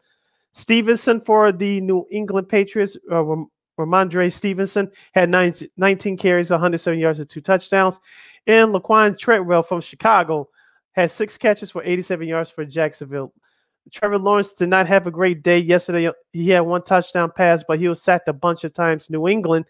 Stevenson 0.54 1.20
for 1.20 1.52
the 1.52 1.82
New 1.82 2.08
England 2.10 2.48
Patriots 2.48 2.96
uh, 3.12 3.24
Rhamondre 3.78 4.34
Stevenson 4.34 4.92
had 5.14 5.30
19 5.30 6.18
carries, 6.18 6.50
107 6.50 7.00
yards, 7.00 7.20
and 7.20 7.30
two 7.30 7.42
touchdowns. 7.42 8.00
And 8.48 8.74
Laquon 8.74 9.20
Treadwell 9.20 9.62
from 9.62 9.82
Chicago 9.82 10.50
had 10.94 11.12
six 11.12 11.38
catches 11.38 11.70
for 11.70 11.84
87 11.84 12.28
yards 12.28 12.50
for 12.50 12.66
Jacksonville. 12.66 13.34
Trevor 13.92 14.18
Lawrence 14.18 14.54
did 14.54 14.70
not 14.70 14.88
have 14.88 15.08
a 15.08 15.12
great 15.12 15.44
day 15.44 15.60
yesterday. 15.60 16.10
He 16.34 16.50
had 16.50 16.62
one 16.62 16.84
touchdown 16.84 17.32
pass, 17.36 17.64
but 17.68 17.80
he 17.80 17.88
was 17.88 18.02
sacked 18.02 18.28
a 18.28 18.34
bunch 18.34 18.64
of 18.64 18.74
times. 18.74 19.10
New 19.10 19.28
England. 19.28 19.66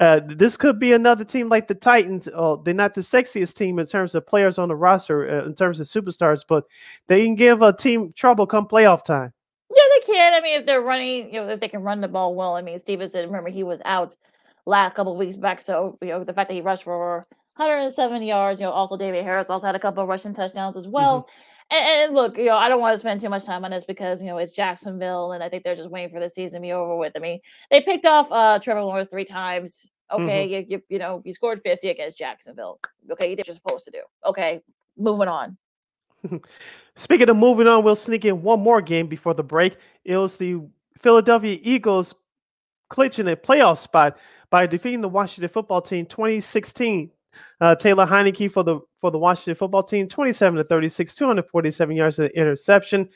Uh, 0.00 0.20
this 0.26 0.56
could 0.56 0.80
be 0.80 0.92
another 0.92 1.24
team 1.24 1.48
like 1.48 1.68
the 1.68 1.74
Titans. 1.74 2.28
Oh, 2.34 2.56
they're 2.56 2.74
not 2.74 2.94
the 2.94 3.02
sexiest 3.02 3.54
team 3.54 3.78
in 3.78 3.86
terms 3.86 4.16
of 4.16 4.26
players 4.26 4.58
on 4.58 4.68
the 4.68 4.74
roster, 4.74 5.30
uh, 5.30 5.44
in 5.44 5.54
terms 5.54 5.78
of 5.78 5.86
superstars, 5.86 6.44
but 6.48 6.64
they 7.06 7.24
can 7.24 7.36
give 7.36 7.62
a 7.62 7.72
team 7.72 8.12
trouble 8.14 8.46
come 8.46 8.66
playoff 8.66 9.04
time. 9.04 9.32
Yeah, 9.70 9.82
they 9.94 10.12
can. 10.12 10.34
I 10.34 10.40
mean, 10.40 10.58
if 10.58 10.66
they're 10.66 10.82
running, 10.82 11.32
you 11.32 11.40
know, 11.40 11.48
if 11.48 11.60
they 11.60 11.68
can 11.68 11.84
run 11.84 12.00
the 12.00 12.08
ball 12.08 12.34
well. 12.34 12.56
I 12.56 12.62
mean, 12.62 12.78
Stevenson, 12.80 13.26
remember 13.26 13.48
he 13.48 13.62
was 13.62 13.80
out 13.84 14.16
last 14.66 14.94
couple 14.94 15.16
weeks 15.16 15.36
back, 15.36 15.60
so 15.60 15.98
you 16.02 16.08
know 16.08 16.24
the 16.24 16.32
fact 16.32 16.48
that 16.48 16.54
he 16.54 16.62
rushed 16.62 16.82
for 16.82 17.26
107 17.62 18.22
yards. 18.22 18.60
You 18.60 18.66
know, 18.66 18.72
also 18.72 18.96
David 18.96 19.24
Harris 19.24 19.50
also 19.50 19.66
had 19.66 19.76
a 19.76 19.80
couple 19.80 20.02
of 20.02 20.08
rushing 20.08 20.34
touchdowns 20.34 20.76
as 20.76 20.88
well. 20.88 21.22
Mm-hmm. 21.22 21.76
And, 21.76 21.86
and, 21.86 22.14
look, 22.14 22.36
you 22.36 22.46
know, 22.46 22.56
I 22.56 22.68
don't 22.68 22.80
want 22.80 22.94
to 22.94 22.98
spend 22.98 23.20
too 23.20 23.30
much 23.30 23.46
time 23.46 23.64
on 23.64 23.70
this 23.70 23.84
because 23.84 24.20
you 24.20 24.28
know 24.28 24.36
it's 24.38 24.52
Jacksonville, 24.52 25.32
and 25.32 25.42
I 25.42 25.48
think 25.48 25.64
they're 25.64 25.74
just 25.74 25.90
waiting 25.90 26.10
for 26.10 26.20
the 26.20 26.28
season 26.28 26.60
to 26.60 26.66
be 26.66 26.72
over 26.72 26.96
with. 26.96 27.14
I 27.16 27.20
mean, 27.20 27.40
they 27.70 27.80
picked 27.80 28.04
off 28.04 28.30
uh 28.30 28.58
Trevor 28.58 28.84
Lawrence 28.84 29.08
three 29.08 29.24
times. 29.24 29.90
Okay, 30.10 30.46
mm-hmm. 30.46 30.70
you, 30.70 30.78
you 30.78 30.82
you 30.90 30.98
know 30.98 31.22
you 31.24 31.32
scored 31.32 31.60
50 31.64 31.88
against 31.88 32.18
Jacksonville. 32.18 32.78
Okay, 33.10 33.30
you 33.30 33.36
did 33.36 33.42
what 33.42 33.46
you're 33.48 33.54
supposed 33.54 33.84
to 33.86 33.90
do. 33.90 34.02
Okay, 34.26 34.60
moving 34.98 35.28
on. 35.28 35.56
Speaking 36.96 37.30
of 37.30 37.36
moving 37.36 37.66
on, 37.66 37.84
we'll 37.84 37.94
sneak 37.94 38.24
in 38.26 38.42
one 38.42 38.60
more 38.60 38.82
game 38.82 39.06
before 39.06 39.32
the 39.32 39.42
break. 39.42 39.76
It 40.04 40.16
was 40.16 40.36
the 40.36 40.60
Philadelphia 41.00 41.58
Eagles 41.62 42.14
clinching 42.90 43.28
a 43.28 43.36
playoff 43.36 43.78
spot 43.78 44.18
by 44.50 44.66
defeating 44.66 45.00
the 45.00 45.08
Washington 45.08 45.48
football 45.48 45.80
team 45.80 46.04
2016 46.04 47.10
uh, 47.60 47.74
Taylor 47.74 48.06
Heinicke 48.06 48.50
for 48.50 48.62
the 48.62 48.80
for 49.00 49.10
the 49.10 49.18
Washington 49.18 49.54
football 49.54 49.82
team, 49.82 50.08
27 50.08 50.58
to 50.58 50.64
36, 50.64 51.14
247 51.14 51.96
yards 51.96 52.18
of 52.18 52.30
interception. 52.30 53.08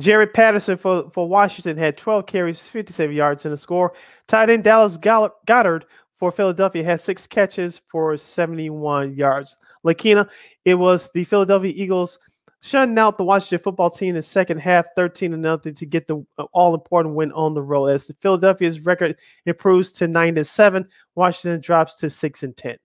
Jaret 0.00 0.32
Patterson 0.32 0.76
for, 0.76 1.10
for 1.12 1.28
Washington 1.28 1.76
had 1.76 1.96
12 1.96 2.26
carries, 2.26 2.70
57 2.70 3.14
yards 3.14 3.44
in 3.44 3.50
the 3.50 3.56
score. 3.56 3.94
Tight 4.28 4.48
end 4.48 4.62
Dallas 4.62 4.96
Goedert 4.96 5.82
for 6.18 6.30
Philadelphia 6.30 6.84
had 6.84 7.00
six 7.00 7.26
catches 7.26 7.80
for 7.90 8.16
71 8.16 9.14
yards. 9.14 9.56
Lakina, 9.84 10.28
it 10.64 10.74
was 10.74 11.10
the 11.12 11.24
Philadelphia 11.24 11.72
Eagles 11.74 12.18
shutting 12.60 12.98
out 12.98 13.18
the 13.18 13.24
Washington 13.24 13.62
football 13.62 13.90
team 13.90 14.10
in 14.10 14.14
the 14.16 14.22
second 14.22 14.58
half, 14.58 14.86
13 14.96 15.30
to 15.32 15.36
nothing 15.36 15.74
to 15.74 15.86
get 15.86 16.08
the 16.08 16.24
uh, 16.38 16.44
all 16.52 16.74
important 16.74 17.14
win 17.14 17.32
on 17.32 17.54
the 17.54 17.62
road. 17.62 17.86
As 17.86 18.06
the 18.06 18.14
Philadelphia's 18.14 18.80
record 18.80 19.16
improves 19.46 19.92
to 19.92 20.08
nine 20.08 20.34
to 20.34 20.44
seven, 20.44 20.88
Washington 21.14 21.60
drops 21.60 21.94
to 21.96 22.10
six 22.10 22.42
and 22.42 22.56
ten. 22.56 22.76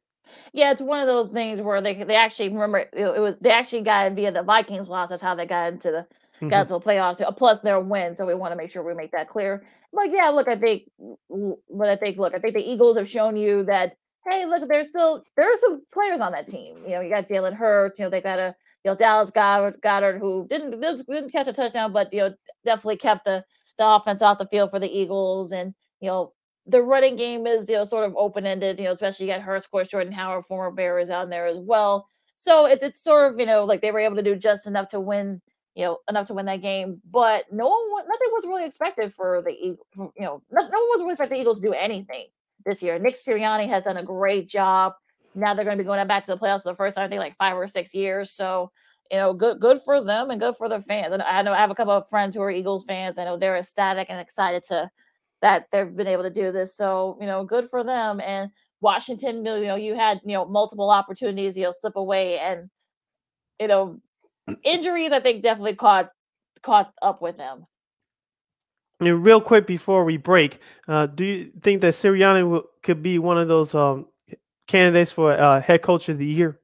Yeah, 0.53 0.71
it's 0.71 0.81
one 0.81 0.99
of 0.99 1.07
those 1.07 1.29
things 1.29 1.61
where 1.61 1.81
they 1.81 2.03
they 2.03 2.15
actually 2.15 2.49
remember 2.49 2.85
it 2.93 3.19
was 3.19 3.35
they 3.41 3.51
actually 3.51 3.81
got 3.81 4.11
via 4.13 4.31
the 4.31 4.43
Vikings 4.43 4.89
loss. 4.89 5.09
That's 5.09 5.21
how 5.21 5.35
they 5.35 5.45
got 5.45 5.73
into 5.73 5.91
the 5.91 5.97
mm-hmm. 5.97 6.47
got 6.47 6.61
into 6.61 6.73
the 6.73 6.79
playoffs. 6.79 7.37
Plus 7.37 7.59
their 7.59 7.79
win, 7.79 8.15
so 8.15 8.25
we 8.25 8.33
want 8.33 8.51
to 8.51 8.55
make 8.55 8.71
sure 8.71 8.83
we 8.83 8.93
make 8.93 9.11
that 9.11 9.29
clear. 9.29 9.63
But 9.91 10.11
yeah, 10.11 10.29
look, 10.29 10.47
I 10.47 10.55
think, 10.55 10.83
but 11.29 11.89
I 11.89 11.95
think, 11.97 12.17
look, 12.17 12.33
I 12.33 12.39
think 12.39 12.53
the 12.53 12.61
Eagles 12.61 12.97
have 12.97 13.09
shown 13.09 13.35
you 13.35 13.63
that 13.65 13.95
hey, 14.25 14.45
look, 14.45 14.67
there's 14.67 14.87
still 14.87 15.23
there 15.35 15.53
are 15.53 15.59
some 15.59 15.81
players 15.93 16.21
on 16.21 16.31
that 16.31 16.47
team. 16.47 16.77
You 16.83 16.91
know, 16.91 17.01
you 17.01 17.09
got 17.09 17.27
Jalen 17.27 17.53
Hurts. 17.53 17.99
You 17.99 18.05
know, 18.05 18.09
they 18.09 18.21
got 18.21 18.39
a 18.39 18.55
you 18.83 18.91
know 18.91 18.95
Dallas 18.95 19.31
Goddard, 19.31 19.81
Goedert 19.81 20.19
who 20.19 20.47
didn't 20.49 20.79
didn't 20.81 21.31
catch 21.31 21.47
a 21.47 21.53
touchdown, 21.53 21.93
but 21.93 22.11
you 22.13 22.19
know 22.19 22.33
definitely 22.65 22.97
kept 22.97 23.25
the 23.25 23.43
the 23.77 23.87
offense 23.87 24.21
off 24.21 24.37
the 24.37 24.47
field 24.47 24.69
for 24.71 24.79
the 24.79 24.89
Eagles, 24.91 25.51
and 25.51 25.73
you 26.01 26.09
know 26.09 26.33
the 26.65 26.81
running 26.81 27.15
game 27.15 27.45
is 27.47 27.69
you 27.69 27.75
know 27.75 27.83
sort 27.83 28.05
of 28.05 28.15
open 28.17 28.45
ended. 28.45 28.79
You 28.79 28.85
know, 28.85 28.91
especially 28.91 29.27
you 29.27 29.31
got 29.33 29.41
Hurts, 29.41 29.65
of 29.65 29.71
course, 29.71 29.87
Jordan 29.89 30.13
Howard, 30.13 30.45
former 30.45 30.71
Bear, 30.75 30.99
is 30.99 31.09
out 31.09 31.29
there 31.29 31.47
as 31.47 31.59
well. 31.59 32.07
So 32.35 32.65
it's 32.65 32.83
it's 32.83 33.03
sort 33.03 33.33
of 33.33 33.39
you 33.39 33.45
know 33.45 33.65
like 33.65 33.81
they 33.81 33.91
were 33.91 33.99
able 33.99 34.15
to 34.17 34.23
do 34.23 34.35
just 34.35 34.67
enough 34.67 34.89
to 34.89 34.99
win 34.99 35.41
you 35.75 35.85
know, 35.85 35.97
enough 36.07 36.27
to 36.27 36.33
win 36.35 36.45
that 36.45 36.61
game. 36.61 37.01
But 37.09 37.45
no 37.51 37.65
one, 37.67 38.03
nothing 38.07 38.27
was 38.31 38.45
really 38.45 38.65
expected 38.65 39.13
for 39.13 39.41
the 39.41 39.51
Eagles. 39.51 39.87
You 39.97 40.11
know, 40.19 40.41
no, 40.51 40.61
no 40.61 40.67
one 40.67 40.89
was 40.89 40.99
really 40.99 41.11
expecting 41.13 41.37
the 41.37 41.41
Eagles 41.41 41.61
to 41.61 41.67
do 41.67 41.73
anything 41.73 42.25
this 42.65 42.83
year. 42.83 42.99
Nick 42.99 43.15
Sirianni 43.15 43.67
has 43.67 43.83
done 43.83 43.97
a 43.97 44.03
great 44.03 44.47
job. 44.47 44.93
Now 45.35 45.53
they're 45.53 45.65
going 45.65 45.77
to 45.77 45.83
be 45.83 45.87
going 45.87 46.05
back 46.07 46.23
to 46.25 46.31
the 46.31 46.37
playoffs 46.37 46.63
for 46.63 46.71
the 46.71 46.75
first 46.75 46.95
time, 46.95 47.05
I 47.05 47.07
think, 47.07 47.19
like 47.19 47.35
five 47.35 47.57
or 47.57 47.67
six 47.67 47.93
years. 47.93 48.31
So, 48.31 48.71
you 49.11 49.17
know, 49.17 49.33
good 49.33 49.59
good 49.59 49.79
for 49.81 50.03
them 50.03 50.29
and 50.29 50.39
good 50.39 50.55
for 50.55 50.69
their 50.69 50.81
fans. 50.81 51.13
And 51.13 51.21
I 51.21 51.41
know 51.41 51.53
I 51.53 51.57
have 51.57 51.71
a 51.71 51.75
couple 51.75 51.93
of 51.93 52.07
friends 52.07 52.35
who 52.35 52.41
are 52.41 52.51
Eagles 52.51 52.85
fans. 52.85 53.17
I 53.17 53.25
know 53.25 53.37
they're 53.37 53.57
ecstatic 53.57 54.07
and 54.09 54.19
excited 54.19 54.63
to 54.69 54.89
that 55.41 55.67
they've 55.71 55.95
been 55.95 56.07
able 56.07 56.23
to 56.23 56.29
do 56.29 56.51
this. 56.51 56.75
So, 56.75 57.17
you 57.19 57.27
know, 57.27 57.43
good 57.43 57.69
for 57.69 57.83
them. 57.83 58.21
And 58.21 58.49
Washington, 58.83 59.45
you 59.45 59.65
know, 59.65 59.75
you 59.75 59.95
had 59.95 60.19
you 60.25 60.33
know 60.33 60.45
multiple 60.45 60.89
opportunities, 60.89 61.57
you 61.57 61.63
know, 61.63 61.71
slip 61.71 61.95
away, 61.95 62.37
and 62.37 62.69
you 63.59 63.67
know, 63.67 63.99
injuries. 64.63 65.11
I 65.11 65.19
think 65.19 65.41
definitely 65.41 65.75
caught 65.75 66.09
caught 66.61 66.93
up 67.01 67.21
with 67.21 67.37
them. 67.37 67.65
And 68.99 69.23
real 69.23 69.41
quick 69.41 69.65
before 69.65 70.05
we 70.05 70.17
break, 70.17 70.59
uh, 70.87 71.07
do 71.07 71.25
you 71.25 71.51
think 71.61 71.81
that 71.81 71.93
Sirianni 71.93 72.41
w- 72.41 72.63
could 72.83 73.01
be 73.01 73.19
one 73.19 73.37
of 73.37 73.47
those 73.47 73.73
um, 73.73 74.05
candidates 74.67 75.11
for 75.11 75.33
uh, 75.33 75.61
head 75.61 75.81
coach 75.81 76.09
of 76.09 76.17
the 76.17 76.25
year? 76.25 76.59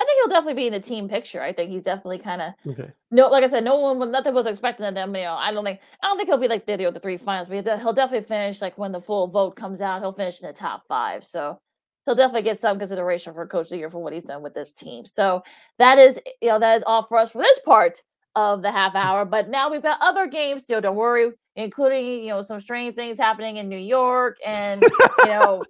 I 0.00 0.04
think 0.04 0.18
he'll 0.20 0.28
definitely 0.28 0.62
be 0.62 0.66
in 0.66 0.72
the 0.72 0.80
team 0.80 1.08
picture. 1.08 1.40
I 1.40 1.52
think 1.52 1.70
he's 1.70 1.82
definitely 1.82 2.18
kind 2.18 2.42
of 2.42 2.54
okay. 2.72 2.90
no, 3.10 3.28
like 3.28 3.44
I 3.44 3.46
said, 3.46 3.64
no 3.64 3.76
one, 3.76 4.10
nothing 4.10 4.34
was 4.34 4.46
expecting 4.46 4.86
of 4.86 4.94
them. 4.94 5.14
You 5.14 5.22
know, 5.22 5.34
I 5.34 5.52
don't 5.52 5.64
think, 5.64 5.80
I 6.02 6.08
don't 6.08 6.16
think 6.16 6.28
he'll 6.28 6.38
be 6.38 6.48
like 6.48 6.66
there 6.66 6.76
the, 6.76 6.90
the 6.90 7.00
three 7.00 7.16
finals, 7.16 7.48
but 7.48 7.64
he'll 7.80 7.92
definitely 7.92 8.26
finish 8.26 8.60
like 8.60 8.76
when 8.76 8.92
the 8.92 9.00
full 9.00 9.28
vote 9.28 9.56
comes 9.56 9.80
out. 9.80 10.00
He'll 10.00 10.12
finish 10.12 10.40
in 10.40 10.48
the 10.48 10.52
top 10.52 10.82
five. 10.88 11.24
So 11.24 11.60
he'll 12.04 12.16
definitely 12.16 12.42
get 12.42 12.58
some 12.58 12.78
consideration 12.78 13.34
for 13.34 13.46
coach 13.46 13.66
of 13.66 13.70
the 13.70 13.78
year 13.78 13.90
for 13.90 14.02
what 14.02 14.12
he's 14.12 14.24
done 14.24 14.42
with 14.42 14.54
this 14.54 14.72
team. 14.72 15.04
So 15.04 15.42
that 15.78 15.98
is, 15.98 16.18
you 16.42 16.48
know, 16.48 16.58
that 16.58 16.76
is 16.76 16.84
all 16.86 17.04
for 17.04 17.18
us 17.18 17.30
for 17.30 17.38
this 17.38 17.60
part 17.60 18.02
of 18.34 18.62
the 18.62 18.70
half 18.70 18.94
hour. 18.94 19.24
But 19.24 19.48
now 19.48 19.70
we've 19.70 19.82
got 19.82 20.00
other 20.00 20.26
games 20.26 20.62
still. 20.62 20.80
Don't 20.80 20.96
worry, 20.96 21.32
including 21.56 22.24
you 22.24 22.30
know 22.30 22.42
some 22.42 22.60
strange 22.60 22.94
things 22.94 23.18
happening 23.18 23.56
in 23.56 23.68
New 23.68 23.78
York 23.78 24.38
and 24.44 24.82
you 24.82 25.26
know 25.26 25.64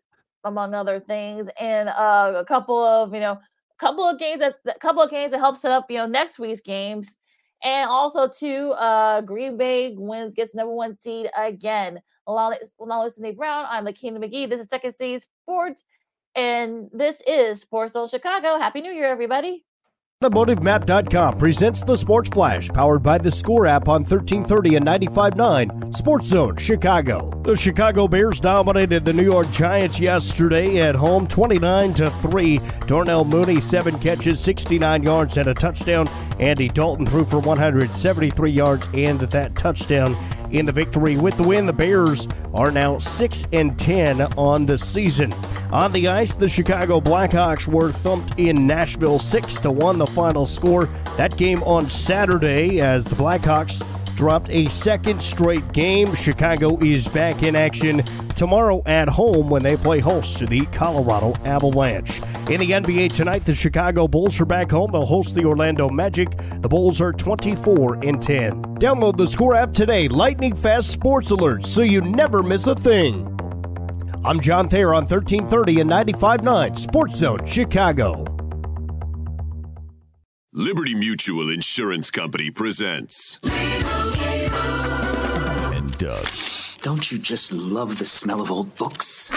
among 0.45 0.75
other 0.75 1.01
things, 1.01 1.49
and 1.61 1.89
uh, 1.89 2.33
a 2.37 2.45
couple 2.45 2.83
of 2.83 3.13
you 3.15 3.21
know 3.21 3.39
couple 3.79 4.05
of 4.05 4.19
games 4.19 4.41
that 4.41 4.55
a 4.67 4.79
couple 4.79 5.03
of 5.03 5.11
games 5.11 5.33
that 5.33 5.39
help 5.39 5.57
set 5.57 5.71
up 5.71 5.91
you 5.91 5.99
know 5.99 6.07
next 6.07 6.39
week's 6.39 6.61
games. 6.61 7.19
And 7.63 7.89
also, 7.89 8.29
too, 8.29 8.73
uh, 8.73 9.23
Green 9.23 9.57
Bay 9.57 9.95
wins, 9.97 10.35
gets 10.35 10.55
number 10.55 10.75
one 10.75 10.95
seed 10.95 11.31
again. 11.37 11.99
Along, 12.27 12.55
with 12.79 13.13
Cindy 13.13 13.33
Brown, 13.33 13.65
I'm 13.69 13.87
Lakina 13.87 14.19
McGee. 14.19 14.49
This 14.49 14.61
is 14.61 14.69
Second 14.69 14.93
City 14.93 15.19
Sports, 15.19 15.85
and 16.35 16.91
this 16.93 17.23
is 17.27 17.63
Sports 17.63 17.97
Chicago. 18.11 18.59
Happy 18.59 18.83
New 18.83 18.93
Year, 18.93 19.07
everybody! 19.07 19.65
AutomotiveMap.com 20.25 21.37
presents 21.37 21.85
the 21.85 21.95
Sports 21.95 22.31
Flash, 22.31 22.71
powered 22.71 23.03
by 23.03 23.19
the 23.19 23.31
Score 23.31 23.67
app 23.67 23.89
on 23.89 24.05
1330 24.05 24.77
and 24.77 24.87
95.9 24.87 25.95
Sports 25.95 26.29
Zone, 26.29 26.57
Chicago. 26.57 27.31
The 27.45 27.55
Chicago 27.55 28.09
Bears 28.09 28.41
dominated 28.41 29.05
the 29.05 29.13
New 29.13 29.23
York 29.23 29.51
Giants 29.51 30.01
yesterday 30.01 30.81
at 30.81 30.95
home, 30.95 31.29
29 31.29 31.93
to 31.95 32.11
3. 32.11 32.59
Darnell 32.87 33.27
Mooney, 33.27 33.61
seven 33.61 33.99
catches, 33.99 34.41
69 34.41 35.03
yards, 35.03 35.37
and 35.37 35.49
a 35.49 35.53
touchdown. 35.53 36.09
Andy 36.41 36.69
Dalton 36.69 37.05
threw 37.05 37.27
for 37.27 37.41
173 37.41 38.51
yards 38.51 38.89
and 38.95 39.21
that 39.21 39.55
touchdown 39.57 40.17
in 40.55 40.67
the 40.67 40.73
victory. 40.73 41.17
With 41.17 41.37
the 41.37 41.43
win, 41.43 41.67
the 41.67 41.73
Bears 41.73 42.29
are 42.55 42.71
now 42.71 42.99
6 42.99 43.47
and 43.53 43.79
10 43.79 44.21
on 44.39 44.67
the 44.67 44.79
season. 44.79 45.33
On 45.73 45.91
the 45.93 46.09
ice, 46.09 46.35
the 46.35 46.49
Chicago 46.49 47.01
Blackhawks 47.01 47.67
were 47.67 47.91
thumped 47.91 48.39
in 48.39 48.67
Nashville 48.67 49.19
6 49.19 49.61
to 49.61 49.71
1 49.71 49.99
the 49.99 50.07
final 50.07 50.47
score. 50.47 50.89
That 51.17 51.37
game 51.37 51.63
on 51.65 51.91
Saturday 51.91 52.81
as 52.81 53.05
the 53.05 53.17
Blackhawks 53.17 53.85
dropped 54.15 54.51
a 54.51 54.67
second 54.69 55.23
straight 55.23 55.73
game. 55.73 56.15
Chicago 56.15 56.79
is 56.79 57.09
back 57.09 57.43
in 57.43 57.57
action 57.57 58.03
tomorrow 58.37 58.83
at 58.87 59.09
home 59.09 59.49
when 59.49 59.63
they 59.63 59.77
play 59.77 60.01
host 60.01 60.39
to 60.39 60.47
the 60.47 60.65
Colorado 60.67 61.33
Avalanche. 61.45 62.21
In 62.51 62.61
the 62.61 62.71
NBA 62.71 63.13
tonight, 63.13 63.45
the 63.45 63.55
Chicago 63.55 64.07
Bulls 64.09 64.41
are 64.41 64.45
back 64.45 64.71
home. 64.71 64.93
They'll 64.93 65.07
host 65.07 65.35
the 65.35 65.45
Orlando 65.45 65.89
Magic. 65.89 66.29
The 66.61 66.69
Bulls 66.69 67.01
are 67.01 67.13
24 67.13 68.05
and 68.05 68.21
10. 68.21 68.63
Download 68.77 69.17
the 69.17 69.27
Score 69.27 69.55
app 69.55 69.73
today. 69.73 70.09
Lightning 70.09 70.55
fast 70.55 70.91
sports 70.91 71.31
alerts 71.31 71.67
so 71.67 71.83
you 71.83 72.01
never 72.01 72.43
miss 72.43 72.67
a 72.67 72.75
thing. 72.75 73.31
I'm 74.25 74.41
John 74.41 74.69
Thayer 74.69 74.95
on 74.95 75.05
1330 75.05 75.81
and 75.81 75.91
95.9 75.91 76.79
Sports 76.79 77.17
Zone, 77.17 77.45
Chicago. 77.45 78.25
Liberty 80.57 80.95
Mutual 80.95 81.51
Insurance 81.51 82.11
Company 82.11 82.51
presents. 82.51 83.41
And 86.05 86.23
Doug. 86.23 86.29
Don't 86.83 87.11
you 87.11 87.19
just 87.19 87.53
love 87.53 87.99
the 87.99 88.05
smell 88.05 88.41
of 88.43 88.51
old 88.51 88.77
books? 88.77 89.33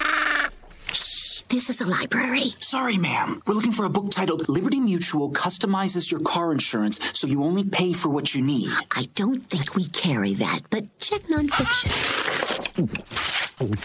This 1.49 1.69
is 1.69 1.79
a 1.79 1.87
library. 1.87 2.49
Sorry, 2.59 2.97
ma'am. 2.97 3.41
We're 3.47 3.53
looking 3.53 3.71
for 3.71 3.85
a 3.85 3.89
book 3.89 4.11
titled 4.11 4.49
Liberty 4.49 4.81
Mutual 4.81 5.31
Customizes 5.31 6.11
Your 6.11 6.19
Car 6.21 6.51
Insurance 6.51 7.17
so 7.17 7.25
you 7.25 7.43
only 7.43 7.63
pay 7.63 7.93
for 7.93 8.09
what 8.09 8.35
you 8.35 8.41
need. 8.41 8.69
I 8.91 9.07
don't 9.15 9.39
think 9.45 9.75
we 9.75 9.85
carry 9.85 10.33
that, 10.33 10.61
but 10.69 10.99
check 10.99 11.21
nonfiction. 11.23 11.93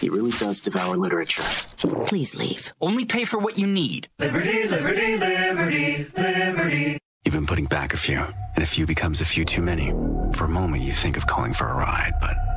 He 0.01 0.09
really 0.09 0.31
does 0.31 0.61
devour 0.61 0.97
literature. 0.97 1.43
Please 2.05 2.35
leave. 2.35 2.73
Only 2.81 3.05
pay 3.05 3.23
for 3.23 3.39
what 3.39 3.57
you 3.57 3.65
need. 3.65 4.09
Liberty, 4.19 4.67
liberty, 4.67 5.17
liberty, 5.17 6.05
liberty. 6.17 6.97
You've 7.23 7.33
been 7.33 7.47
putting 7.47 7.65
back 7.65 7.93
a 7.93 7.97
few, 7.97 8.19
and 8.19 8.63
a 8.63 8.65
few 8.65 8.85
becomes 8.85 9.21
a 9.21 9.25
few 9.25 9.45
too 9.45 9.61
many. 9.61 9.93
For 10.33 10.45
a 10.45 10.49
moment, 10.49 10.83
you 10.83 10.91
think 10.91 11.15
of 11.15 11.25
calling 11.25 11.53
for 11.53 11.69
a 11.69 11.75
ride, 11.75 12.13
but 12.19 12.35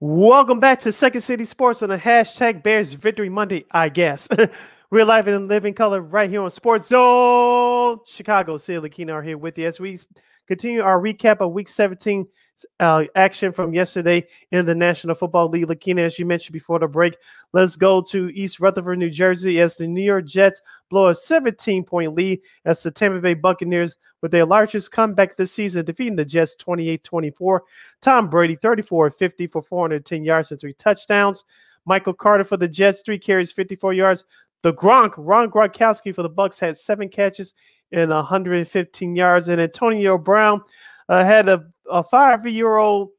Welcome 0.00 0.60
back 0.60 0.78
to 0.80 0.92
Second 0.92 1.22
City 1.22 1.42
Sports 1.42 1.82
on 1.82 1.88
the 1.88 1.98
hashtag 1.98 2.62
Bears 2.62 2.92
Victory 2.92 3.28
Monday, 3.28 3.64
I 3.72 3.88
guess. 3.88 4.28
We're 4.92 5.04
live 5.04 5.26
in 5.26 5.48
living 5.48 5.74
color 5.74 6.00
right 6.00 6.30
here 6.30 6.40
on 6.40 6.50
Sports 6.50 6.86
Zone 6.86 7.98
Chicago. 8.06 8.58
Sid 8.58 8.80
Lakina 8.80 9.14
are 9.14 9.24
here 9.24 9.36
with 9.36 9.58
you 9.58 9.66
as 9.66 9.80
we 9.80 9.98
continue 10.46 10.82
our 10.82 11.02
recap 11.02 11.40
of 11.40 11.50
Week 11.50 11.66
17 11.66 12.28
uh, 12.80 13.04
action 13.14 13.52
from 13.52 13.74
yesterday 13.74 14.26
in 14.50 14.66
the 14.66 14.74
National 14.74 15.14
Football 15.14 15.48
League. 15.48 15.66
Lakina, 15.66 16.02
as 16.02 16.18
you 16.18 16.26
mentioned 16.26 16.52
before 16.52 16.78
the 16.78 16.88
break, 16.88 17.16
let's 17.52 17.76
go 17.76 18.02
to 18.02 18.28
East 18.28 18.60
Rutherford, 18.60 18.98
New 18.98 19.10
Jersey, 19.10 19.60
as 19.60 19.76
the 19.76 19.86
New 19.86 20.02
York 20.02 20.26
Jets 20.26 20.60
blow 20.90 21.08
a 21.08 21.14
17 21.14 21.84
point 21.84 22.14
lead 22.14 22.40
as 22.64 22.82
the 22.82 22.90
Tampa 22.90 23.20
Bay 23.20 23.34
Buccaneers, 23.34 23.96
with 24.20 24.32
their 24.32 24.46
largest 24.46 24.90
comeback 24.90 25.36
this 25.36 25.52
season, 25.52 25.84
defeating 25.84 26.16
the 26.16 26.24
Jets 26.24 26.56
28 26.56 27.04
24. 27.04 27.62
Tom 28.00 28.28
Brady, 28.28 28.56
34 28.56 29.10
50 29.10 29.46
for 29.46 29.62
410 29.62 30.24
yards 30.24 30.50
and 30.50 30.60
three 30.60 30.74
touchdowns. 30.74 31.44
Michael 31.84 32.12
Carter 32.12 32.44
for 32.44 32.56
the 32.56 32.68
Jets, 32.68 33.02
three 33.04 33.18
carries, 33.18 33.52
54 33.52 33.94
yards. 33.94 34.24
The 34.62 34.74
Gronk, 34.74 35.14
Rob 35.16 35.52
Gronkowski 35.52 36.14
for 36.14 36.22
the 36.22 36.28
Bucks 36.28 36.58
had 36.58 36.76
seven 36.76 37.08
catches 37.08 37.54
and 37.92 38.10
115 38.10 39.16
yards, 39.16 39.48
and 39.48 39.60
Antonio 39.60 40.18
Brown 40.18 40.62
uh, 41.08 41.24
had 41.24 41.48
a, 41.48 41.64
a 41.90 42.02
five-year-old, 42.02 43.10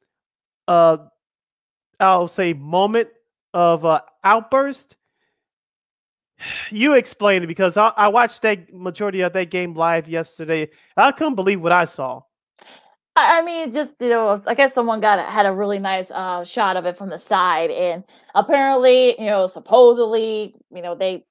uh, 0.67 0.97
I'll 1.99 2.27
say, 2.27 2.53
moment 2.53 3.09
of 3.53 3.85
uh, 3.85 4.01
outburst. 4.23 4.95
You 6.69 6.93
explain 6.93 7.43
it 7.43 7.47
because 7.47 7.75
I, 7.75 7.91
I 7.97 8.07
watched 8.07 8.41
that 8.43 8.73
majority 8.73 9.21
of 9.21 9.33
that 9.33 9.49
game 9.49 9.73
live 9.73 10.07
yesterday. 10.07 10.69
I 10.95 11.11
couldn't 11.11 11.35
believe 11.35 11.61
what 11.61 11.73
I 11.73 11.85
saw. 11.85 12.21
I 13.15 13.41
mean, 13.41 13.71
just 13.71 13.99
you 13.99 14.09
know, 14.09 14.37
I 14.47 14.53
guess 14.53 14.73
someone 14.73 15.01
got 15.01 15.19
had 15.29 15.45
a 15.45 15.51
really 15.51 15.79
nice 15.79 16.09
uh, 16.11 16.45
shot 16.45 16.77
of 16.77 16.85
it 16.85 16.97
from 16.97 17.09
the 17.09 17.17
side, 17.17 17.71
and 17.71 18.03
apparently, 18.35 19.19
you 19.19 19.25
know, 19.25 19.45
supposedly, 19.45 20.55
you 20.73 20.81
know, 20.81 20.95
they 20.95 21.25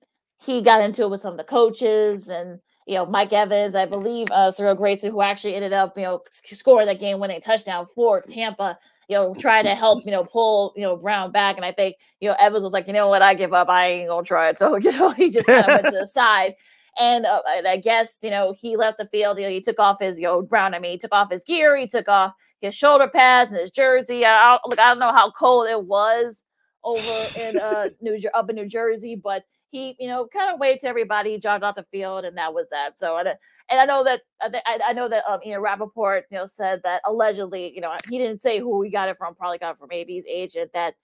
he 0.45 0.61
got 0.61 0.83
into 0.83 1.05
it 1.05 1.11
with 1.11 1.21
some 1.21 1.33
of 1.33 1.39
the 1.39 1.45
coaches, 1.45 2.29
and 2.29 2.59
you 2.89 2.95
know, 2.95 3.05
Mike 3.05 3.35
Evans, 3.35 3.75
I 3.75 3.85
believe, 3.85 4.31
uh, 4.31 4.51
Cyril 4.51 4.75
Grayson, 4.75 5.11
who 5.13 5.21
actually 5.21 5.55
ended 5.55 5.75
up, 5.75 5.95
you 5.99 6.05
know, 6.05 6.23
scoring 6.31 6.87
that 6.87 6.99
game-winning 6.99 7.43
touchdown 7.43 7.87
for 7.95 8.23
Tampa. 8.23 8.79
You 9.09 9.17
know, 9.17 9.35
try 9.35 9.63
to 9.63 9.75
help, 9.75 10.07
you 10.07 10.11
know, 10.11 10.25
pull, 10.25 10.73
you 10.75 10.83
know, 10.83 10.97
Brown 10.97 11.31
back. 11.31 11.57
And 11.57 11.67
I 11.67 11.73
think, 11.73 11.97
you 12.21 12.31
know, 12.31 12.37
Evans 12.39 12.65
was 12.65 12.73
like, 12.73 12.87
you 12.87 12.95
know 12.95 13.09
what, 13.09 13.21
I 13.21 13.35
give 13.35 13.53
up. 13.53 13.69
I 13.69 13.89
ain't 13.89 14.09
gonna 14.09 14.25
try 14.25 14.49
it. 14.49 14.59
So, 14.59 14.77
you 14.77 14.91
know, 14.93 15.11
he 15.11 15.31
just 15.31 15.47
kind 15.47 15.61
of 15.61 15.67
went 15.67 15.85
to 15.85 16.01
the 16.01 16.07
side. 16.07 16.55
And, 16.99 17.27
uh, 17.27 17.43
and 17.49 17.69
I 17.69 17.77
guess, 17.77 18.21
you 18.23 18.31
know, 18.31 18.55
he 18.59 18.77
left 18.77 18.97
the 18.97 19.07
field. 19.09 19.39
You 19.39 19.45
know, 19.45 19.51
he 19.51 19.61
took 19.61 19.79
off 19.79 20.01
his, 20.01 20.19
you 20.19 20.25
know, 20.25 20.41
Brown. 20.41 20.75
I 20.75 20.79
mean, 20.79 20.93
he 20.93 20.99
took 20.99 21.15
off 21.15 21.31
his 21.31 21.45
gear. 21.45 21.77
He 21.77 21.87
took 21.87 22.09
off 22.09 22.33
his 22.63 22.75
shoulder 22.75 23.07
pads 23.07 23.53
and 23.53 23.61
his 23.61 23.71
jersey. 23.71 24.25
I, 24.25 24.55
I, 24.55 24.59
look, 24.67 24.79
I 24.79 24.89
don't 24.89 24.99
know 24.99 25.13
how 25.13 25.31
cold 25.31 25.69
it 25.69 25.85
was 25.85 26.45
over 26.85 27.41
in 27.41 27.59
uh 27.59 27.89
New 28.01 28.19
up 28.33 28.49
in 28.49 28.57
New 28.57 28.67
Jersey, 28.67 29.15
but 29.15 29.45
he, 29.71 29.97
you 29.99 30.09
know, 30.09 30.27
kind 30.33 30.53
of 30.53 30.59
waved 30.59 30.81
to 30.81 30.89
everybody, 30.89 31.39
jogged 31.39 31.65
off 31.65 31.77
the 31.77 31.85
field, 31.91 32.25
and 32.25 32.37
that 32.37 32.55
was 32.55 32.69
that. 32.71 32.99
So, 32.99 33.17
and, 33.19 33.29
and 33.71 33.81
I 33.81 33.85
know 33.85 34.05
that 34.05 34.23
I, 34.41 34.79
I 34.87 34.93
know 34.93 35.09
that 35.09 35.25
um, 35.29 35.41
you 35.45 35.53
know, 35.53 35.61
Rapoport, 35.61 36.25
you 36.31 36.39
know, 36.39 36.47
said 36.47 36.81
that 36.85 37.03
allegedly, 37.07 37.75
you 37.75 37.81
know, 37.81 37.95
he 38.09 38.19
didn't 38.19 38.41
say 38.41 38.61
who 38.61 38.83
he 38.83 38.91
got 38.91 39.09
it 39.09 39.19
from, 39.19 39.35
probably 39.35 39.59
got 39.59 39.73
it 39.73 39.79
from 39.79 39.93
AB's 39.93 40.25
agent. 40.27 40.71
That 40.73 40.95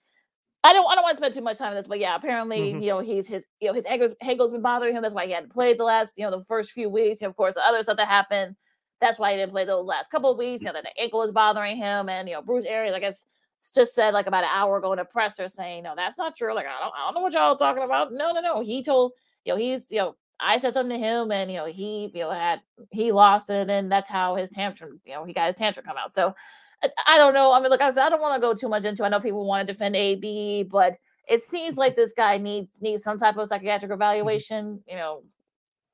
I 0.63 0.73
don't, 0.73 0.89
I 0.89 0.95
don't 0.95 1.03
want 1.03 1.15
to 1.15 1.17
spend 1.17 1.33
too 1.35 1.41
much 1.41 1.59
time 1.59 1.69
on 1.69 1.75
this, 1.75 1.85
but 1.85 1.99
yeah, 1.99 2.15
apparently, 2.15 2.71
mm-hmm. 2.71 2.79
you 2.79 2.89
know, 2.89 2.99
he's 2.99 3.27
his, 3.27 3.45
you 3.59 3.67
know, 3.67 3.73
his 3.75 3.85
ankles, 3.85 4.15
ankles 4.21 4.51
been 4.51 4.63
bothering 4.63 4.95
him. 4.95 5.03
That's 5.03 5.13
why 5.13 5.27
he 5.27 5.31
hadn't 5.31 5.53
played 5.53 5.77
the 5.77 5.83
last, 5.83 6.13
you 6.17 6.25
know, 6.25 6.35
the 6.35 6.43
first 6.45 6.71
few 6.71 6.89
weeks. 6.89 7.21
And 7.21 7.29
of 7.29 7.35
course, 7.35 7.53
the 7.53 7.65
other 7.65 7.83
stuff 7.83 7.97
that 7.97 8.07
happened, 8.07 8.55
that's 8.99 9.19
why 9.19 9.31
he 9.31 9.37
didn't 9.37 9.51
play 9.51 9.65
those 9.65 9.85
last 9.85 10.09
couple 10.09 10.31
of 10.31 10.39
weeks. 10.39 10.61
You 10.61 10.67
know, 10.67 10.73
that 10.73 10.83
the 10.83 11.01
ankle 11.01 11.19
was 11.19 11.31
bothering 11.31 11.77
him, 11.77 12.09
and 12.09 12.27
you 12.27 12.33
know, 12.33 12.41
Bruce 12.41 12.65
Arians, 12.65 12.95
I 12.95 12.99
guess 12.99 13.27
just 13.73 13.95
said 13.95 14.13
like 14.13 14.27
about 14.27 14.43
an 14.43 14.49
hour 14.53 14.77
ago 14.77 14.93
in 14.93 14.99
a 14.99 15.05
presser 15.05 15.47
saying, 15.47 15.83
no, 15.83 15.93
that's 15.95 16.17
not 16.17 16.35
true. 16.35 16.53
Like, 16.53 16.65
I 16.65 16.79
don't, 16.79 16.93
I 16.95 17.05
don't 17.05 17.15
know 17.15 17.21
what 17.21 17.33
y'all 17.33 17.55
talking 17.55 17.83
about. 17.83 18.11
No, 18.11 18.31
no, 18.31 18.41
no. 18.41 18.61
He 18.61 18.83
told 18.83 19.13
you 19.45 19.53
know, 19.53 19.57
he's, 19.57 19.91
you 19.91 19.99
know, 19.99 20.15
I 20.39 20.57
said 20.57 20.73
something 20.73 20.99
to 20.99 21.05
him 21.05 21.31
and, 21.31 21.49
you 21.49 21.57
know, 21.57 21.65
he, 21.65 22.11
you 22.13 22.21
know, 22.21 22.31
had, 22.31 22.61
he 22.91 23.11
lost 23.11 23.49
it 23.49 23.69
and 23.69 23.89
that's 23.91 24.09
how 24.09 24.35
his 24.35 24.49
tantrum, 24.49 24.99
you 25.05 25.13
know, 25.13 25.23
he 25.23 25.33
got 25.33 25.47
his 25.47 25.55
tantrum 25.55 25.85
come 25.85 25.97
out. 25.97 26.13
So 26.13 26.35
I, 26.83 26.89
I 27.07 27.17
don't 27.17 27.33
know. 27.33 27.53
I 27.53 27.61
mean, 27.61 27.69
look, 27.69 27.81
I 27.81 27.91
said, 27.91 28.05
I 28.05 28.09
don't 28.09 28.21
want 28.21 28.35
to 28.35 28.45
go 28.45 28.53
too 28.53 28.67
much 28.67 28.83
into, 28.83 29.05
I 29.05 29.09
know 29.09 29.19
people 29.19 29.45
want 29.45 29.65
to 29.65 29.73
defend 29.73 29.95
AB, 29.95 30.63
but 30.63 30.97
it 31.29 31.41
seems 31.41 31.77
like 31.77 31.95
this 31.95 32.13
guy 32.13 32.37
needs, 32.37 32.73
needs 32.81 33.03
some 33.03 33.17
type 33.17 33.37
of 33.37 33.47
psychiatric 33.47 33.91
mm-hmm. 33.91 34.01
evaluation, 34.01 34.83
you 34.87 34.95
know, 34.95 35.23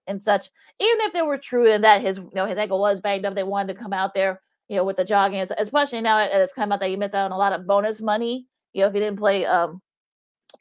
and 0.07 0.19
such. 0.19 0.49
Even 0.79 1.01
if 1.01 1.13
they 1.13 1.21
were 1.21 1.37
true 1.37 1.69
and 1.69 1.83
that 1.83 2.01
his, 2.01 2.17
you 2.17 2.31
know, 2.33 2.45
his 2.45 2.57
ankle 2.57 2.79
was 2.79 2.99
banged 2.99 3.25
up, 3.25 3.35
they 3.35 3.43
wanted 3.43 3.73
to 3.73 3.79
come 3.79 3.93
out 3.93 4.13
there, 4.15 4.41
you 4.71 4.77
know, 4.77 4.85
with 4.85 4.95
the 4.95 5.03
jogging, 5.03 5.45
especially 5.57 5.99
now 5.99 6.17
it's 6.17 6.53
come 6.53 6.71
out 6.71 6.79
that 6.79 6.89
you 6.89 6.97
missed 6.97 7.13
out 7.13 7.25
on 7.25 7.33
a 7.33 7.37
lot 7.37 7.51
of 7.51 7.67
bonus 7.67 7.99
money, 7.99 8.47
you 8.71 8.81
know, 8.81 8.87
if 8.87 8.93
you 8.93 9.01
didn't 9.01 9.19
play 9.19 9.45
um 9.45 9.81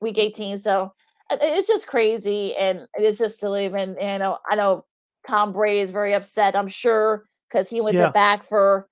week 0.01 0.19
18. 0.19 0.59
So 0.59 0.93
it's 1.31 1.69
just 1.69 1.87
crazy 1.87 2.57
and 2.57 2.89
it's 2.95 3.21
just 3.21 3.39
silly. 3.39 3.67
And 3.67 3.97
you 4.01 4.19
know, 4.19 4.39
I 4.51 4.57
know 4.57 4.85
Tom 5.29 5.53
Brady 5.53 5.79
is 5.79 5.93
very 5.93 6.13
upset. 6.13 6.57
I'm 6.57 6.67
sure 6.67 7.25
because 7.49 7.71
he 7.71 7.81
went 7.81 7.97
yeah. 7.97 8.07
to 8.07 8.13
back 8.13 8.43
for 8.43 8.89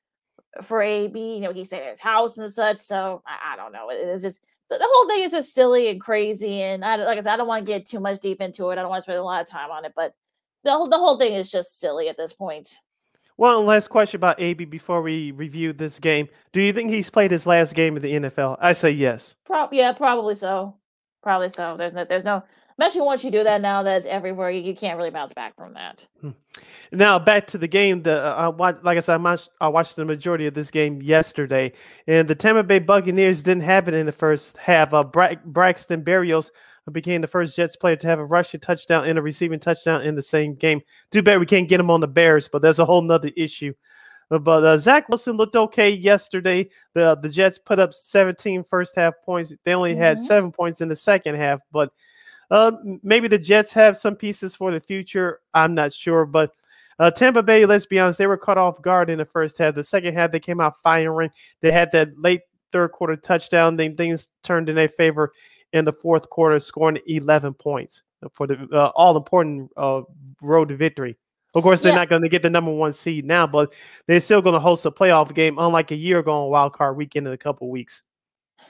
for 0.63 0.83
AB. 0.83 1.35
You 1.35 1.41
know, 1.41 1.53
he 1.53 1.65
stayed 1.65 1.83
at 1.83 1.91
his 1.91 2.01
house 2.01 2.39
and 2.39 2.53
such. 2.53 2.79
So 2.79 3.21
I, 3.27 3.55
I 3.55 3.57
don't 3.57 3.73
know. 3.73 3.91
It, 3.91 3.97
it's 3.97 4.23
just 4.23 4.47
the, 4.71 4.79
the, 4.79 4.89
whole 4.89 5.09
thing 5.09 5.25
is 5.25 5.33
just 5.33 5.53
silly 5.53 5.89
and 5.89 6.01
crazy. 6.01 6.63
And 6.63 6.85
I, 6.85 6.95
like 6.95 7.19
I 7.19 7.23
said, 7.23 7.35
I 7.35 7.37
don't 7.37 7.49
want 7.49 7.67
to 7.67 7.73
get 7.73 7.87
too 7.87 7.99
much 7.99 8.21
deep 8.21 8.41
into 8.41 8.71
it. 8.71 8.75
I 8.75 8.83
don't 8.83 8.89
want 8.89 9.01
to 9.01 9.03
spend 9.03 9.19
a 9.19 9.25
lot 9.25 9.41
of 9.41 9.49
time 9.49 9.73
on 9.73 9.85
it, 9.85 9.95
but 9.97 10.15
the 10.63 10.87
the 10.89 10.97
whole 10.97 11.19
thing 11.19 11.35
is 11.35 11.51
just 11.51 11.81
silly 11.81 12.09
at 12.09 12.17
this 12.17 12.33
point. 12.33 12.77
One 13.39 13.67
last 13.67 13.87
question 13.87 14.19
about 14.19 14.41
AB 14.41 14.65
before 14.65 15.01
we 15.01 15.31
review 15.31 15.73
this 15.73 16.01
game. 16.01 16.29
Do 16.53 16.61
you 16.61 16.73
think 16.73 16.91
he's 16.91 17.09
played 17.09 17.31
his 17.31 17.47
last 17.47 17.73
game 17.77 17.97
in 17.97 18.03
the 18.03 18.13
NFL? 18.15 18.57
I 18.61 18.73
say 18.73 18.91
yes. 18.91 19.37
Pro- 19.47 19.69
yeah, 19.71 19.93
probably 19.93 20.35
so. 20.35 20.75
Probably 21.23 21.49
so. 21.49 21.77
There's 21.77 21.95
no, 21.95 22.05
there's 22.05 22.25
no, 22.25 22.43
especially 22.71 23.03
once 23.03 23.23
you 23.23 23.31
do 23.31 23.45
that 23.45 23.61
now 23.61 23.85
that's 23.85 24.07
everywhere, 24.07 24.51
you, 24.51 24.63
you 24.63 24.75
can't 24.75 24.97
really 24.99 25.11
bounce 25.11 25.33
back 25.35 25.55
from 25.57 25.75
that. 25.75 26.05
Hmm. 26.21 26.31
Now 26.91 27.21
back 27.21 27.47
to 27.49 27.59
the 27.59 27.69
game. 27.69 28.03
The 28.03 28.21
uh, 28.21 28.51
like 28.59 28.97
I 28.97 29.01
said, 29.01 29.15
I 29.15 29.17
watched, 29.19 29.51
I 29.61 29.69
watched 29.69 29.95
the 29.95 30.05
majority 30.05 30.49
of 30.49 30.55
this 30.55 30.73
game 30.73 31.01
yesterday, 31.01 31.73
and 32.09 32.27
the 32.27 32.35
Tampa 32.35 32.65
Bay 32.65 32.81
Buccaneers 32.81 33.45
didn't 33.45 33.63
have 33.63 33.87
it 33.87 33.95
in 33.95 34.07
the 34.07 34.13
first 34.13 34.57
half. 34.57 34.93
Uh, 34.93 35.05
Bra- 35.05 35.37
Braxton 35.45 36.03
Berrios 36.03 36.51
became 36.93 37.21
the 37.21 37.27
first 37.27 37.57
Jets 37.57 37.77
player 37.77 37.97
to 37.97 38.07
have 38.07 38.19
a 38.19 38.25
rushing 38.25 38.61
touchdown 38.61 39.09
and 39.09 39.19
a 39.19 39.23
receiving 39.23 39.61
touchdown 39.61 40.03
in 40.03 40.15
the 40.15 40.23
same 40.23 40.55
game. 40.55 40.81
Too 41.11 41.23
bad 41.23 41.41
we 41.41 41.47
can't 41.47 41.69
get 41.69 41.81
him 41.81 41.91
on 41.91 42.01
the 42.01 42.09
Bears, 42.09 42.49
but 42.49 42.63
that's 42.63 42.79
a 42.79 42.85
whole 42.85 43.03
nother 43.03 43.31
issue. 43.37 43.75
But 44.31 44.65
uh, 44.65 44.79
Zach 44.79 45.09
Wilson 45.09 45.37
looked 45.37 45.57
okay 45.57 45.89
yesterday. 45.89 46.69
The 46.95 47.17
the 47.17 47.31
Jets 47.31 47.59
put 47.59 47.79
up 47.79 47.95
17 47.95 48.63
first 48.65 48.95
half 48.95 49.15
points. 49.25 49.53
They 49.65 49.75
only 49.75 49.93
mm-hmm. 49.93 50.03
had 50.03 50.23
seven 50.23 50.53
points 50.53 50.81
in 50.81 50.89
the 50.89 50.97
second 50.97 51.37
half. 51.37 51.61
But 51.73 51.91
uh, 52.51 52.73
maybe 53.03 53.29
the 53.29 53.39
Jets 53.39 53.73
have 53.73 53.97
some 53.97 54.17
pieces 54.17 54.55
for 54.55 54.71
the 54.71 54.81
future. 54.81 55.41
I'm 55.55 55.75
not 55.75 55.95
sure. 55.95 56.27
But 56.27 56.53
uh, 56.99 57.11
Tampa 57.11 57.43
Bay, 57.43 57.65
let's 57.65 57.87
be 57.87 57.99
honest, 57.99 58.19
they 58.19 58.27
were 58.27 58.37
caught 58.37 58.59
off 58.59 58.83
guard 58.83 59.09
in 59.09 59.19
the 59.19 59.25
first 59.25 59.57
half. 59.57 59.75
The 59.75 59.85
second 59.85 60.15
half, 60.15 60.31
they 60.31 60.41
came 60.41 60.61
out 60.61 60.75
firing. 60.83 61.31
They 61.61 61.71
had 61.71 61.93
that 61.93 62.21
late 62.21 62.43
third 62.71 62.93
quarter 62.93 63.17
touchdown. 63.17 63.77
Then 63.77 63.97
things 63.97 64.29
turned 64.43 64.69
in 64.69 64.75
their 64.77 64.89
favor 64.89 65.33
in 65.73 65.85
the 65.85 65.93
fourth 65.93 66.29
quarter, 66.31 66.59
scoring 66.59 66.99
11 67.07 67.55
points 67.55 68.03
for 68.33 68.47
the 68.47 68.67
uh, 68.73 68.91
all 68.97 69.17
important 69.17 69.71
uh, 69.77 70.03
road 70.43 70.69
to 70.71 70.77
victory 70.77 71.17
Of 71.55 71.63
course, 71.63 71.83
they're 71.83 71.93
Yeah. 71.93 71.99
not 71.99 72.09
going 72.09 72.23
to 72.23 72.29
get 72.29 72.43
the 72.43 72.51
number 72.51 72.73
one 72.73 72.93
seed 72.93 73.25
now, 73.25 73.47
but 73.47 73.73
they're 74.07 74.21
still 74.21 74.43
going 74.43 74.55
to 74.55 74.61
host 74.61 74.85
a 74.87 74.91
playoff 74.91 75.33
game, 75.35 75.59
unlike 75.59 75.91
a 75.93 75.97
year 75.97 76.19
ago 76.19 76.33
on 76.45 76.51
Wild 76.51 76.73
Card 76.73 76.97
Weekend 76.97 77.27
in 77.27 77.33
a 77.33 77.39
couple 77.39 77.69
weeks. 77.71 78.03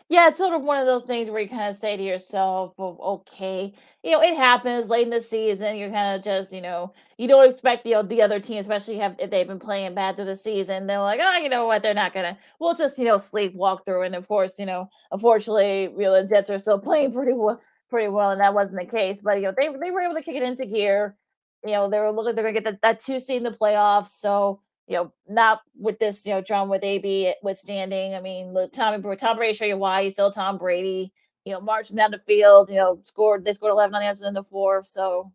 Yeah, 0.09 0.29
it's 0.29 0.39
sort 0.39 0.55
of 0.55 0.63
one 0.63 0.79
of 0.79 0.87
those 0.87 1.05
things 1.05 1.31
where 1.31 1.41
you 1.41 1.49
kind 1.49 1.69
of 1.69 1.77
say 1.77 1.97
to 1.97 2.03
yourself, 2.03 2.75
well, 2.77 2.97
okay, 3.31 3.73
you 4.03 4.11
know, 4.13 4.23
it 4.23 4.37
happens 4.37 4.89
late 4.89 5.05
in 5.05 5.11
the 5.11 5.21
season. 5.21 5.77
You're 5.77 5.91
kind 5.91 6.17
of 6.19 6.25
just, 6.25 6.53
you 6.53 6.61
know, 6.61 6.93
you 7.19 7.29
don't 7.29 7.47
expect 7.47 7.85
the 7.85 8.03
the 8.07 8.23
other 8.23 8.41
team, 8.41 8.59
especially 8.59 8.97
have 8.99 9.17
if 9.19 9.31
they've 9.31 9.47
been 9.47 9.59
playing 9.59 9.95
bad 9.95 10.17
through 10.17 10.27
the 10.27 10.37
season. 10.37 10.87
They're 10.87 11.01
like, 11.01 11.21
oh, 11.23 11.37
you 11.39 11.49
know 11.49 11.67
what? 11.67 11.83
They're 11.83 11.95
not 11.95 12.13
gonna. 12.15 12.39
We'll 12.61 12.75
just, 12.75 12.99
you 12.99 13.05
know, 13.05 13.17
sleepwalk 13.17 13.85
through. 13.85 14.03
And 14.03 14.15
of 14.15 14.29
course, 14.29 14.59
you 14.59 14.67
know, 14.67 14.89
unfortunately, 15.13 15.83
you 15.85 15.99
know, 15.99 16.23
the 16.23 16.29
Jets 16.29 16.51
are 16.51 16.61
still 16.61 16.79
playing 16.89 17.13
pretty 17.13 17.33
well, 17.35 17.61
pretty 17.91 18.09
well, 18.09 18.31
and 18.31 18.41
that 18.41 18.55
wasn't 18.55 18.81
the 18.81 18.87
case. 18.91 19.21
But 19.21 19.37
you 19.37 19.43
know, 19.45 19.55
they 19.59 19.69
they 19.69 19.91
were 19.91 20.03
able 20.03 20.15
to 20.15 20.23
kick 20.23 20.37
it 20.37 20.43
into 20.43 20.67
gear. 20.67 21.17
You 21.65 21.73
know, 21.73 21.91
they 21.91 21.99
were 21.99 22.13
looking 22.13 22.35
they're 22.35 22.45
gonna 22.45 22.55
get 22.55 22.65
that, 22.65 22.83
that 22.83 23.01
two 23.01 23.19
seed 23.19 23.39
in 23.39 23.43
the 23.43 23.51
playoffs. 23.51 24.09
So 24.09 24.61
you 24.89 24.97
know, 24.97 25.13
not 25.29 25.61
with 25.79 25.99
this, 25.99 26.25
you 26.27 26.33
know, 26.33 26.41
drum 26.41 26.69
with 26.71 26.83
AB 26.83 27.35
withstanding. 27.43 28.15
I 28.15 28.21
mean, 28.21 28.53
look, 28.55 28.73
Tommy 28.73 29.03
Tom 29.17 29.37
Brady 29.37 29.55
show 29.55 29.67
you 29.67 29.77
why 29.77 30.03
he's 30.03 30.15
still 30.15 30.31
Tom 30.31 30.57
Brady. 30.59 31.13
You 31.45 31.53
know, 31.53 31.61
marching 31.61 31.97
down 31.97 32.11
the 32.11 32.19
field. 32.19 32.71
You 32.71 32.77
know, 32.77 33.01
scored 33.05 33.45
they 33.45 33.53
scored 33.53 33.73
eleven 33.73 33.95
unanswered 33.95 34.29
in 34.29 34.35
the 34.35 34.45
fourth. 34.45 34.87
So, 34.87 35.31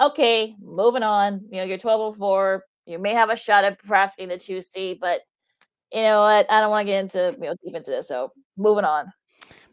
okay, 0.00 0.56
moving 0.60 1.04
on. 1.04 1.42
You 1.50 1.58
know, 1.58 1.64
you're 1.64 1.78
twelve 1.78 2.00
oh 2.00 2.12
four. 2.18 2.64
You 2.86 2.98
may 2.98 3.14
have 3.14 3.30
a 3.30 3.36
shot 3.36 3.64
at 3.64 3.78
perhaps 3.84 4.16
getting 4.16 4.32
a 4.34 4.38
two 4.38 4.60
seed, 4.60 4.98
but 5.00 5.20
you 5.92 6.02
know 6.02 6.20
what? 6.22 6.50
I 6.50 6.60
don't 6.60 6.70
want 6.70 6.86
to 6.86 6.92
get 6.92 7.00
into 7.00 7.36
you 7.40 7.48
know 7.48 7.56
deep 7.64 7.76
into 7.76 7.92
this. 7.92 8.08
So, 8.08 8.32
moving 8.58 8.84
on. 8.84 9.12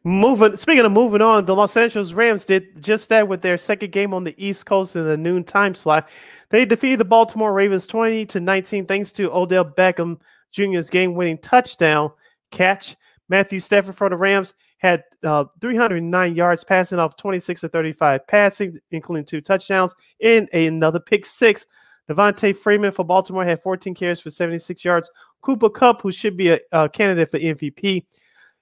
Moving. 0.06 0.56
Speaking 0.56 0.86
of 0.86 0.92
moving 0.94 1.22
on, 1.22 1.46
the 1.46 1.56
Los 1.56 1.76
Angeles 1.76 2.14
Rams 2.14 2.46
did 2.46 2.82
just 2.82 3.10
that 3.10 3.28
with 3.28 3.42
their 3.42 3.58
second 3.58 3.92
game 3.92 4.14
on 4.14 4.24
the 4.24 4.34
East 4.38 4.66
Coast 4.66 4.96
in 4.96 5.04
the 5.04 5.18
noon 5.18 5.44
time 5.44 5.76
slot. 5.76 6.08
They 6.50 6.66
defeated 6.66 7.00
the 7.00 7.06
Baltimore 7.06 7.54
Ravens 7.54 7.86
twenty 7.86 8.26
to 8.28 8.40
nineteen 8.40 8.86
thanks 8.86 9.12
to 9.14 9.32
Odell 9.32 9.66
Beckham 9.66 10.18
Jr.'s 10.52 10.90
game-winning 10.90 11.40
touchdown 11.40 12.12
catch. 12.52 12.96
Matthew 13.28 13.60
Stafford 13.60 13.96
for 13.96 14.10
the 14.10 14.16
Rams 14.16 14.56
had 14.78 15.04
uh, 15.24 15.46
309 15.62 16.36
yards 16.36 16.64
passing 16.64 17.00
off 17.00 17.18
26 17.18 17.62
to 17.62 17.70
35 17.70 18.26
passing, 18.28 18.78
including 18.92 19.26
two 19.26 19.42
touchdowns 19.42 19.94
and 20.22 20.50
another 20.54 21.00
pick 21.00 21.26
six. 21.26 21.66
Devonta 22.10 22.58
Freeman 22.58 22.92
for 22.92 23.06
Baltimore 23.06 23.46
had 23.46 23.62
14 23.62 23.94
carries 23.94 24.20
for 24.20 24.32
76 24.32 24.84
yards. 24.84 25.12
Cooper 25.42 25.70
Kupp, 25.70 26.02
who 26.02 26.12
should 26.12 26.36
be 26.36 26.50
a, 26.50 26.60
a 26.72 26.90
candidate 26.90 27.30
for 27.30 27.38
MVP, 27.38 28.06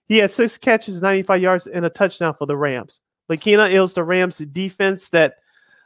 he 0.08 0.18
had 0.18 0.32
six 0.32 0.58
catches, 0.58 1.02
95 1.02 1.42
yards, 1.42 1.68
and 1.68 1.86
a 1.86 1.90
touchdown 1.90 2.34
for 2.38 2.46
the 2.46 2.58
Rams. 2.58 3.02
Lakina, 3.30 3.70
it 3.70 3.80
was 3.80 3.94
the 3.94 4.04
Rams 4.04 4.38
defense 4.38 5.10
that 5.10 5.36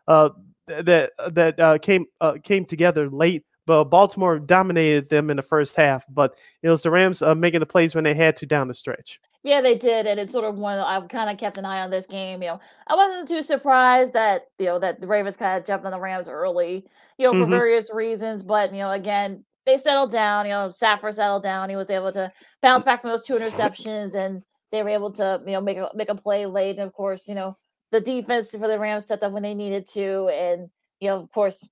uh, 0.07 0.29
that 0.67 1.11
that 1.31 1.59
uh, 1.59 1.77
came 1.79 2.05
uh, 2.21 2.33
came 2.43 2.65
together 2.65 3.09
late, 3.09 3.43
but 3.65 3.85
Baltimore 3.85 4.39
dominated 4.39 5.09
them 5.09 5.29
in 5.29 5.37
the 5.37 5.43
first 5.43 5.75
half. 5.75 6.03
But 6.09 6.35
it 6.61 6.69
was 6.69 6.83
the 6.83 6.91
Rams 6.91 7.21
uh, 7.21 7.35
making 7.35 7.59
the 7.61 7.65
plays 7.65 7.95
when 7.95 8.03
they 8.03 8.13
had 8.13 8.35
to 8.37 8.45
down 8.45 8.67
the 8.67 8.73
stretch. 8.73 9.19
Yeah, 9.43 9.61
they 9.61 9.75
did, 9.75 10.05
and 10.05 10.19
it's 10.19 10.31
sort 10.31 10.45
of 10.45 10.59
one 10.59 10.77
I 10.77 11.01
kind 11.07 11.31
of 11.31 11.37
kept 11.39 11.57
an 11.57 11.65
eye 11.65 11.81
on 11.81 11.89
this 11.89 12.05
game. 12.05 12.43
You 12.43 12.49
know, 12.49 12.59
I 12.85 12.95
wasn't 12.95 13.27
too 13.27 13.41
surprised 13.41 14.13
that 14.13 14.43
you 14.59 14.67
know 14.67 14.77
that 14.77 15.01
the 15.01 15.07
Ravens 15.07 15.35
kind 15.35 15.57
of 15.57 15.65
jumped 15.65 15.85
on 15.85 15.91
the 15.91 15.99
Rams 15.99 16.27
early, 16.29 16.85
you 17.17 17.25
know, 17.25 17.33
for 17.33 17.47
Mhm. 17.47 17.49
various 17.49 17.91
reasons. 17.91 18.43
But 18.43 18.71
you 18.71 18.79
know, 18.79 18.91
again, 18.91 19.43
they 19.65 19.77
settled 19.77 20.11
down. 20.11 20.45
You 20.45 20.51
know, 20.51 20.69
Stafford 20.69 21.15
settled 21.15 21.43
down. 21.43 21.69
He 21.69 21.75
was 21.75 21.89
able 21.89 22.11
to 22.13 22.31
bounce 22.61 22.83
back 22.83 23.01
from 23.01 23.11
those 23.11 23.25
two 23.25 23.35
interceptions, 23.35 24.15
and 24.15 24.43
they 24.71 24.83
were 24.83 24.89
able 24.89 25.11
to 25.13 25.41
you 25.45 25.53
know 25.53 25.61
make 25.61 25.77
a 25.77 25.89
make 25.95 26.09
a 26.09 26.15
play 26.15 26.45
late. 26.45 26.77
And 26.77 26.87
of 26.87 26.93
course, 26.93 27.27
you 27.27 27.35
know, 27.35 27.57
the 27.91 28.01
defense 28.01 28.51
for 28.51 28.67
the 28.67 28.79
Rams 28.79 29.05
stepped 29.05 29.23
up 29.23 29.31
when 29.33 29.43
they 29.43 29.53
needed 29.53 29.87
to, 29.93 30.29
and 30.29 30.69
you 30.99 31.09
know, 31.09 31.19
of 31.21 31.31
course, 31.31 31.67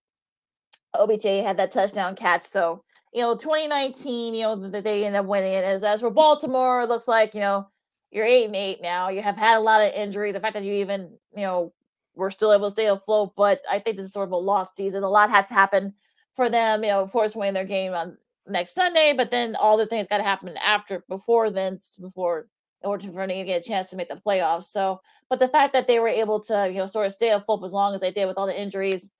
OBJ 0.93 1.23
had 1.43 1.58
that 1.58 1.71
touchdown 1.71 2.15
catch. 2.15 2.43
So, 2.43 2.84
you 3.13 3.21
know, 3.21 3.36
2019, 3.36 4.34
you 4.36 4.41
know, 4.41 4.69
that 4.69 4.84
they 4.84 5.06
end 5.06 5.15
up 5.15 5.25
winning 5.25 5.54
it. 5.54 5.63
As 5.63 5.84
as 5.84 6.02
for 6.02 6.10
Baltimore, 6.10 6.82
it 6.84 6.89
looks 6.89 7.08
like, 7.08 7.34
you 7.34 7.41
know, 7.41 7.67
you're 8.12 8.25
eight 8.25 8.45
and 8.45 8.56
eight 8.56 8.82
now. 8.82 9.10
You 9.10 9.21
have 9.21 9.38
had 9.38 9.58
a 9.58 9.62
lot 9.62 9.82
of 9.82 9.93
injuries. 9.93 10.34
The 10.34 10.39
fact 10.39 10.56
that 10.56 10.63
you 10.63 10.73
even, 10.73 11.17
you 11.36 11.43
know, 11.43 11.73
were 12.15 12.32
still 12.32 12.54
able 12.54 12.67
to 12.67 12.71
stay 12.71 12.88
afloat, 12.88 13.34
but 13.38 13.62
I 13.69 13.80
think 13.80 13.97
this 13.97 14.06
is 14.06 14.13
sort 14.13 14.28
of 14.28 14.34
a 14.34 14.38
lost 14.38 14.75
season. 14.75 15.04
A 15.04 15.10
lot 15.10 15.30
has 15.30 15.45
to 15.47 15.54
happen 15.54 15.93
for 16.39 16.49
them. 16.49 16.86
You 16.86 16.91
know, 16.91 17.02
of 17.02 17.12
course, 17.12 17.36
winning 17.36 17.54
their 17.54 17.65
game 17.65 17.93
on 17.93 18.17
next 18.47 18.73
Sunday, 18.73 19.13
but 19.15 19.30
then 19.30 19.58
all 19.58 19.75
the 19.75 19.86
things 19.86 20.08
got 20.08 20.19
to 20.19 20.23
happen 20.23 20.56
after, 20.56 21.04
before 21.10 21.49
then, 21.49 21.75
before 21.99 22.47
in 22.82 22.89
order 22.89 23.08
for 23.08 23.28
them 23.28 23.28
to 23.28 23.43
get 23.43 23.65
a 23.65 23.67
chance 23.67 23.89
to 23.89 23.97
make 23.97 24.08
the 24.08 24.21
playoffs. 24.25 24.65
So, 24.65 25.02
but 25.30 25.39
the 25.39 25.49
fact 25.49 25.73
that 25.73 25.86
they 25.86 25.99
were 25.99 26.08
able 26.08 26.39
to, 26.43 26.69
you 26.69 26.78
know, 26.78 26.86
sort 26.86 27.08
of 27.08 27.13
stay 27.13 27.32
afloat 27.32 27.62
as 27.65 27.73
long 27.73 27.93
as 27.93 27.99
they 27.99 28.12
did 28.12 28.25
with 28.25 28.38
all 28.38 28.47
the 28.47 28.58
injuries, 28.58 29.12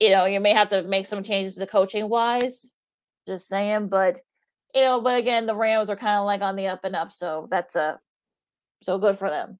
you 0.00 0.10
know, 0.10 0.24
you 0.24 0.40
may 0.40 0.52
have 0.52 0.68
to 0.70 0.82
make 0.82 1.06
some 1.06 1.22
changes 1.22 1.54
to 1.54 1.68
coaching 1.68 2.08
wise. 2.08 2.72
Just 3.28 3.46
saying, 3.46 3.86
but 3.88 4.20
you 4.74 4.80
know, 4.80 5.00
but 5.00 5.20
again, 5.20 5.46
the 5.46 5.54
Rams 5.54 5.88
are 5.88 5.96
kind 5.96 6.18
of 6.18 6.26
like 6.26 6.42
on 6.42 6.56
the 6.56 6.66
up 6.66 6.80
and 6.82 6.96
up, 6.96 7.12
so 7.12 7.46
that's 7.48 7.76
a 7.76 8.00
so 8.82 8.98
good 8.98 9.16
for 9.16 9.30
them. 9.30 9.58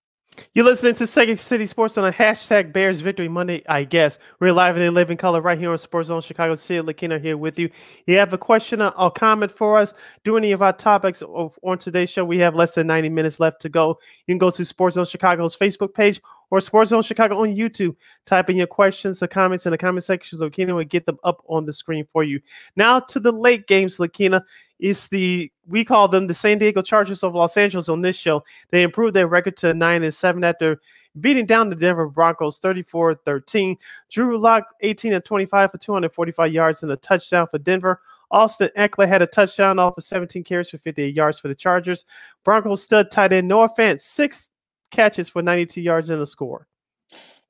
You're 0.55 0.65
listening 0.65 0.95
to 0.97 1.07
Second 1.07 1.39
City 1.39 1.67
Sports 1.67 1.97
on 1.99 2.05
a 2.05 2.13
hashtag 2.13 2.73
Bears 2.73 3.01
Victory 3.01 3.29
Monday, 3.29 3.63
I 3.69 3.85
guess. 3.85 4.19
We're 4.41 4.53
live 4.53 4.77
and 4.77 4.85
in 4.85 4.95
living 4.95 5.17
color 5.17 5.41
right 5.41 5.59
here 5.59 5.71
on 5.71 5.79
Sports 5.79 6.09
Zone 6.09 6.21
Chicago 6.21 6.55
City. 6.55 6.81
Lakina 6.87 7.21
here 7.21 7.37
with 7.37 7.59
you. 7.59 7.71
You 8.07 8.19
have 8.19 8.33
a 8.33 8.39
question 8.39 8.83
or 8.83 8.93
or 8.99 9.11
comment 9.11 9.53
for 9.53 9.77
us? 9.77 9.95
Do 10.25 10.37
any 10.37 10.53
of 10.53 10.63
our 10.63 10.73
topics 10.73 11.23
of- 11.23 11.59
on 11.63 11.79
today's 11.79 12.11
show? 12.11 12.25
We 12.25 12.39
have 12.39 12.55
less 12.55 12.75
than 12.75 12.87
90 12.87 13.09
minutes 13.09 13.41
left 13.41 13.61
to 13.63 13.69
go. 13.69 13.99
You 14.27 14.33
can 14.35 14.39
go 14.39 14.51
to 14.51 14.65
Sports 14.65 14.95
Zone 14.95 15.07
Chicago's 15.07 15.57
Facebook 15.57 15.95
page 15.95 16.21
or 16.51 16.61
Sports 16.61 16.91
Zone 16.91 17.03
Chicago 17.03 17.43
on 17.43 17.55
YouTube. 17.55 17.97
Type 18.25 18.51
in 18.51 18.57
your 18.57 18.67
questions 18.67 19.23
or 19.23 19.27
comments 19.27 19.67
in 19.67 19.73
the 19.73 19.79
comment 19.79 20.05
section. 20.05 20.39
Lakina 20.39 20.75
will 20.75 20.85
get 20.85 21.07
them 21.07 21.19
up 21.25 21.43
on 21.49 21.67
the 21.67 21.73
screen 21.73 22.07
for 22.13 22.23
you. 22.25 22.41
Now 22.77 23.01
to 23.01 23.21
the 23.21 23.33
late 23.33 23.67
games, 23.67 23.99
Lakina. 23.99 24.43
It's 24.79 25.09
the 25.09 25.51
we 25.67 25.85
call 25.85 26.09
them 26.09 26.27
the 26.27 26.35
San 26.35 26.59
Diego 26.59 26.83
Chargers 26.83 27.23
of 27.23 27.35
Los 27.35 27.57
Angeles 27.57 27.89
on 27.89 28.03
this 28.03 28.17
show. 28.17 28.45
They 28.71 28.83
improved 28.83 29.15
their 29.15 29.27
record 29.27 29.57
to 29.59 29.75
9 29.75 30.03
and 30.03 30.15
7 30.15 30.45
after 30.45 30.81
beating 31.21 31.47
down 31.47 31.71
the 31.71 31.77
Denver 31.77 32.09
Broncos 32.09 32.61
34-13. 32.61 33.77
Drew 34.11 34.39
Lock 34.39 34.67
18 34.81 35.15
and 35.15 35.25
25 35.25 35.71
for 35.71 35.79
245 35.79 36.53
yards 36.53 36.83
and 36.83 36.93
a 36.93 36.97
touchdown 36.97 37.47
for 37.51 37.59
Denver. 37.59 38.01
Austin 38.31 38.71
Ekeler 38.77 39.09
had 39.09 39.23
a 39.23 39.27
touchdown 39.27 39.79
off 39.79 39.97
of 39.97 40.05
17 40.05 40.43
carries 40.45 40.71
for 40.71 40.79
58 40.79 41.15
yards 41.15 41.39
for 41.39 41.49
the 41.49 41.55
Chargers. 41.55 42.05
Broncos 42.45 42.83
stud 42.83 43.11
tight 43.11 43.33
end 43.33 43.49
Noah 43.49 43.71
Fant, 43.77 44.01
six 44.01 44.51
catches 44.91 45.29
for 45.29 45.43
92 45.43 45.81
yards 45.81 46.11
and 46.11 46.21
a 46.21 46.27
score. 46.27 46.67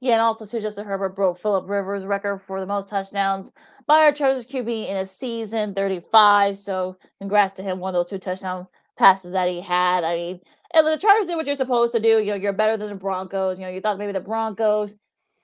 Yeah, 0.01 0.15
and 0.15 0.23
also 0.23 0.47
too, 0.47 0.61
Justin 0.61 0.87
Herbert 0.87 1.17
broke 1.17 1.39
Philip 1.41 1.69
Rivers' 1.69 2.07
record 2.07 2.39
for 2.39 2.61
the 2.61 2.67
most 2.67 2.89
touchdowns 2.89 3.53
by 3.87 4.03
our 4.05 4.13
Chargers 4.13 4.47
QB 4.47 4.89
in 4.91 4.97
a 4.99 5.07
season, 5.07 5.75
35. 5.75 6.59
So 6.59 6.99
congrats 7.21 7.55
to 7.55 7.65
him, 7.65 7.81
one 7.81 7.91
of 7.91 7.95
those 7.95 8.11
two 8.11 8.19
touchdown 8.19 8.69
passes 8.99 9.33
that 9.33 9.49
he 9.49 9.61
had. 9.63 10.05
I 10.05 10.15
mean, 10.17 10.41
and 10.75 10.87
the 10.87 10.99
Chargers 10.99 11.29
did 11.29 11.37
what 11.37 11.47
you're 11.47 11.57
supposed 11.57 11.95
to 11.95 12.01
do. 12.01 12.21
You 12.21 12.27
know, 12.33 12.35
you're 12.37 12.55
better 12.55 12.77
than 12.77 12.91
the 12.91 12.95
Broncos. 12.97 13.59
You 13.59 13.65
know, 13.65 13.73
you 13.73 13.81
thought 13.81 13.99
maybe 13.99 14.13
the 14.13 14.21
Broncos, 14.21 14.95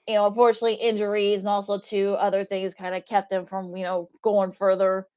you 0.09 0.15
know, 0.15 0.27
unfortunately 0.29 0.75
injuries 0.77 1.41
and 1.41 1.49
also 1.49 1.79
two 1.79 2.15
other 2.15 2.45
things 2.45 2.75
kind 2.75 2.95
of 2.95 3.07
kept 3.07 3.31
them 3.31 3.47
from, 3.47 3.77
you 3.77 3.85
know, 3.85 4.11
going 4.23 4.53
further, 4.53 5.09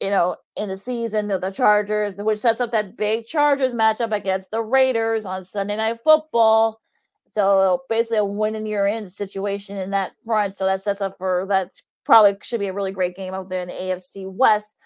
you 0.00 0.10
know, 0.10 0.36
in 0.56 0.68
the 0.68 0.78
season. 0.78 1.28
The, 1.28 1.38
the 1.38 1.50
Chargers, 1.52 2.16
which 2.18 2.38
sets 2.40 2.60
up 2.60 2.72
that 2.72 2.96
big 2.96 3.26
Chargers 3.26 3.74
matchup 3.74 4.12
against 4.12 4.50
the 4.52 4.62
Raiders 4.62 5.24
on 5.26 5.44
Sunday 5.44 5.76
Night 5.76 6.00
Football. 6.04 6.80
So 7.28 7.82
basically 7.88 8.18
a 8.18 8.24
win 8.24 8.54
and 8.54 8.66
you're 8.66 8.86
in 8.86 9.06
situation 9.06 9.76
in 9.76 9.90
that 9.90 10.12
front. 10.24 10.56
So 10.56 10.66
that 10.66 10.82
sets 10.82 11.00
up 11.00 11.16
for 11.18 11.46
that 11.48 11.72
probably 12.04 12.36
should 12.42 12.60
be 12.60 12.68
a 12.68 12.72
really 12.72 12.92
great 12.92 13.16
game 13.16 13.34
out 13.34 13.48
there 13.48 13.62
in 13.62 13.68
the 13.68 13.74
AFC 13.74 14.30
West. 14.30 14.76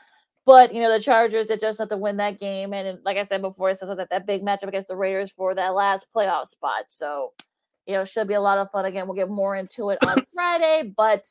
But 0.46 0.74
you 0.74 0.80
know, 0.80 0.90
the 0.90 1.00
Chargers 1.00 1.46
did 1.46 1.60
just 1.60 1.78
have 1.78 1.90
to 1.90 1.96
win 1.96 2.16
that 2.16 2.40
game. 2.40 2.72
And 2.72 2.98
like 3.04 3.16
I 3.16 3.24
said 3.24 3.42
before, 3.42 3.70
it 3.70 3.78
sets 3.78 3.90
up 3.90 3.98
that, 3.98 4.10
that 4.10 4.26
big 4.26 4.42
matchup 4.42 4.68
against 4.68 4.88
the 4.88 4.96
Raiders 4.96 5.30
for 5.30 5.54
that 5.54 5.74
last 5.74 6.08
playoff 6.14 6.46
spot. 6.46 6.84
So, 6.88 7.32
you 7.86 7.94
know, 7.94 8.04
should 8.04 8.28
be 8.28 8.34
a 8.34 8.40
lot 8.40 8.58
of 8.58 8.70
fun. 8.70 8.84
Again, 8.84 9.06
we'll 9.06 9.16
get 9.16 9.28
more 9.28 9.54
into 9.54 9.90
it 9.90 9.98
on 10.06 10.24
Friday, 10.34 10.92
but 10.96 11.24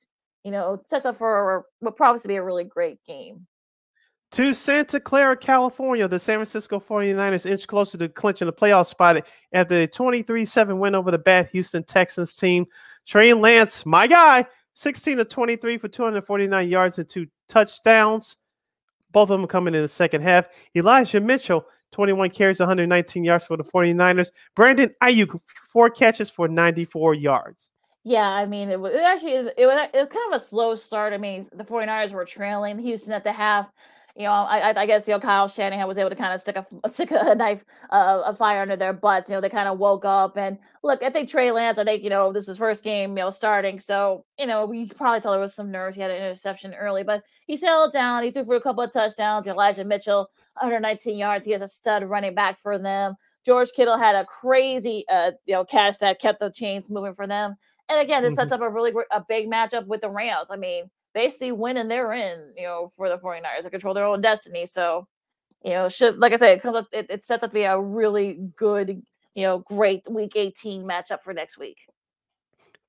you 0.43 0.51
know, 0.51 0.81
sets 0.87 1.05
up 1.05 1.17
for 1.17 1.65
what 1.79 1.95
promises 1.95 2.23
to 2.23 2.27
be 2.27 2.37
a 2.37 2.43
really 2.43 2.63
great 2.63 3.03
game. 3.05 3.45
To 4.33 4.53
Santa 4.53 4.99
Clara, 4.99 5.35
California, 5.35 6.07
the 6.07 6.19
San 6.19 6.37
Francisco 6.37 6.79
49ers 6.79 7.49
inch 7.49 7.65
closer 7.65 7.97
to 7.97 8.07
clinching 8.07 8.47
a 8.47 8.51
playoff 8.51 8.85
spot 8.85 9.25
after 9.53 9.81
a 9.81 9.87
23 9.87 10.45
7 10.45 10.77
win 10.77 10.93
over 10.93 11.09
the 11.09 11.17
bad 11.17 11.49
Houston 11.51 11.83
Texans 11.83 12.35
team. 12.35 12.67
Trey 13.07 13.33
Lance, 13.33 13.87
my 13.87 14.05
guy, 14.05 14.45
16 14.75 15.17
to 15.17 15.25
23 15.25 15.79
for 15.79 15.87
249 15.87 16.69
yards 16.69 16.99
and 16.99 17.09
two 17.09 17.25
touchdowns. 17.47 18.37
Both 19.11 19.31
of 19.31 19.39
them 19.39 19.47
coming 19.47 19.73
in 19.73 19.81
the 19.81 19.87
second 19.87 20.21
half. 20.21 20.45
Elijah 20.75 21.19
Mitchell, 21.19 21.65
21 21.91 22.29
carries, 22.29 22.59
119 22.59 23.23
yards 23.23 23.45
for 23.45 23.57
the 23.57 23.63
49ers. 23.63 24.29
Brandon 24.55 24.93
Aiyuk, 25.01 25.39
four 25.73 25.89
catches 25.89 26.29
for 26.29 26.47
94 26.47 27.15
yards. 27.15 27.71
Yeah, 28.03 28.29
I 28.29 28.45
mean, 28.45 28.69
it 28.69 28.79
was 28.79 28.93
it 28.93 29.01
actually 29.01 29.33
it 29.33 29.43
was, 29.57 29.89
it 29.91 29.97
was 29.97 30.07
kind 30.09 30.33
of 30.33 30.39
a 30.39 30.43
slow 30.43 30.75
start. 30.75 31.13
I 31.13 31.17
mean, 31.17 31.45
the 31.51 31.63
49ers 31.63 32.13
were 32.13 32.25
trailing 32.25 32.77
Houston 32.77 33.13
at 33.13 33.23
the 33.23 33.33
half. 33.33 33.71
You 34.19 34.25
know, 34.25 34.31
I, 34.31 34.77
I 34.77 34.85
guess 34.85 35.07
you 35.07 35.13
know 35.13 35.19
Kyle 35.21 35.47
Shanahan 35.47 35.87
was 35.87 35.97
able 35.97 36.09
to 36.09 36.15
kind 36.15 36.33
of 36.33 36.41
stick 36.41 36.57
a 36.57 36.65
stick 36.91 37.09
a 37.11 37.35
knife, 37.35 37.63
uh, 37.89 38.21
a 38.25 38.35
fire 38.35 38.61
under 38.61 38.75
their 38.75 38.91
butts. 38.91 39.29
You 39.29 39.37
know, 39.37 39.41
they 39.41 39.49
kind 39.49 39.69
of 39.69 39.79
woke 39.79 40.03
up 40.03 40.37
and 40.37 40.57
look. 40.83 41.01
I 41.01 41.09
think 41.09 41.29
Trey 41.29 41.51
Lance. 41.51 41.77
I 41.77 41.85
think 41.85 42.03
you 42.03 42.09
know 42.09 42.33
this 42.33 42.49
is 42.49 42.57
first 42.57 42.83
game, 42.83 43.11
you 43.11 43.23
know, 43.23 43.29
starting. 43.29 43.79
So 43.79 44.25
you 44.37 44.45
know, 44.45 44.65
we 44.65 44.87
probably 44.87 45.21
tell 45.21 45.31
there 45.31 45.39
was 45.39 45.55
some 45.55 45.71
nerves. 45.71 45.95
He 45.95 46.01
had 46.01 46.11
an 46.11 46.17
interception 46.17 46.73
early, 46.73 47.03
but 47.03 47.23
he 47.47 47.55
settled 47.55 47.93
down. 47.93 48.21
He 48.23 48.31
threw 48.31 48.43
for 48.43 48.55
a 48.55 48.61
couple 48.61 48.83
of 48.83 48.91
touchdowns. 48.91 49.47
Elijah 49.47 49.85
Mitchell, 49.85 50.27
119 50.55 51.17
yards. 51.17 51.45
He 51.45 51.53
has 51.53 51.61
a 51.61 51.67
stud 51.69 52.03
running 52.03 52.35
back 52.35 52.59
for 52.59 52.77
them. 52.77 53.15
George 53.45 53.69
Kittle 53.73 53.97
had 53.97 54.15
a 54.15 54.25
crazy, 54.25 55.05
uh, 55.09 55.31
you 55.45 55.53
know, 55.53 55.63
catch 55.63 55.97
that 55.99 56.19
kept 56.19 56.41
the 56.41 56.51
chains 56.51 56.89
moving 56.89 57.15
for 57.15 57.25
them. 57.25 57.55
And 57.87 58.01
again, 58.01 58.21
this 58.21 58.33
mm-hmm. 58.33 58.41
sets 58.41 58.51
up 58.51 58.59
a 58.59 58.69
really 58.69 58.91
a 59.11 59.23
big 59.25 59.49
matchup 59.49 59.87
with 59.87 60.01
the 60.01 60.09
Rams. 60.09 60.49
I 60.51 60.57
mean, 60.57 60.89
basically 61.13 61.51
win 61.51 61.77
and 61.77 61.89
they're 61.89 62.13
in, 62.13 62.53
you 62.57 62.63
know, 62.63 62.89
for 62.95 63.09
the 63.09 63.17
49ers. 63.17 63.63
They 63.63 63.69
control 63.69 63.93
their 63.93 64.05
own 64.05 64.21
destiny. 64.21 64.65
So, 64.65 65.07
you 65.63 65.71
know, 65.71 65.89
should 65.89 66.17
like 66.17 66.33
I 66.33 66.37
said, 66.37 66.57
it 66.57 66.61
comes 66.61 66.75
up 66.75 66.87
it, 66.91 67.07
it 67.09 67.25
sets 67.25 67.43
up 67.43 67.51
to 67.51 67.53
be 67.53 67.63
a 67.63 67.79
really 67.79 68.39
good, 68.55 69.01
you 69.35 69.43
know, 69.43 69.59
great 69.59 70.05
week 70.09 70.35
18 70.35 70.83
matchup 70.83 71.21
for 71.23 71.33
next 71.33 71.57
week. 71.57 71.77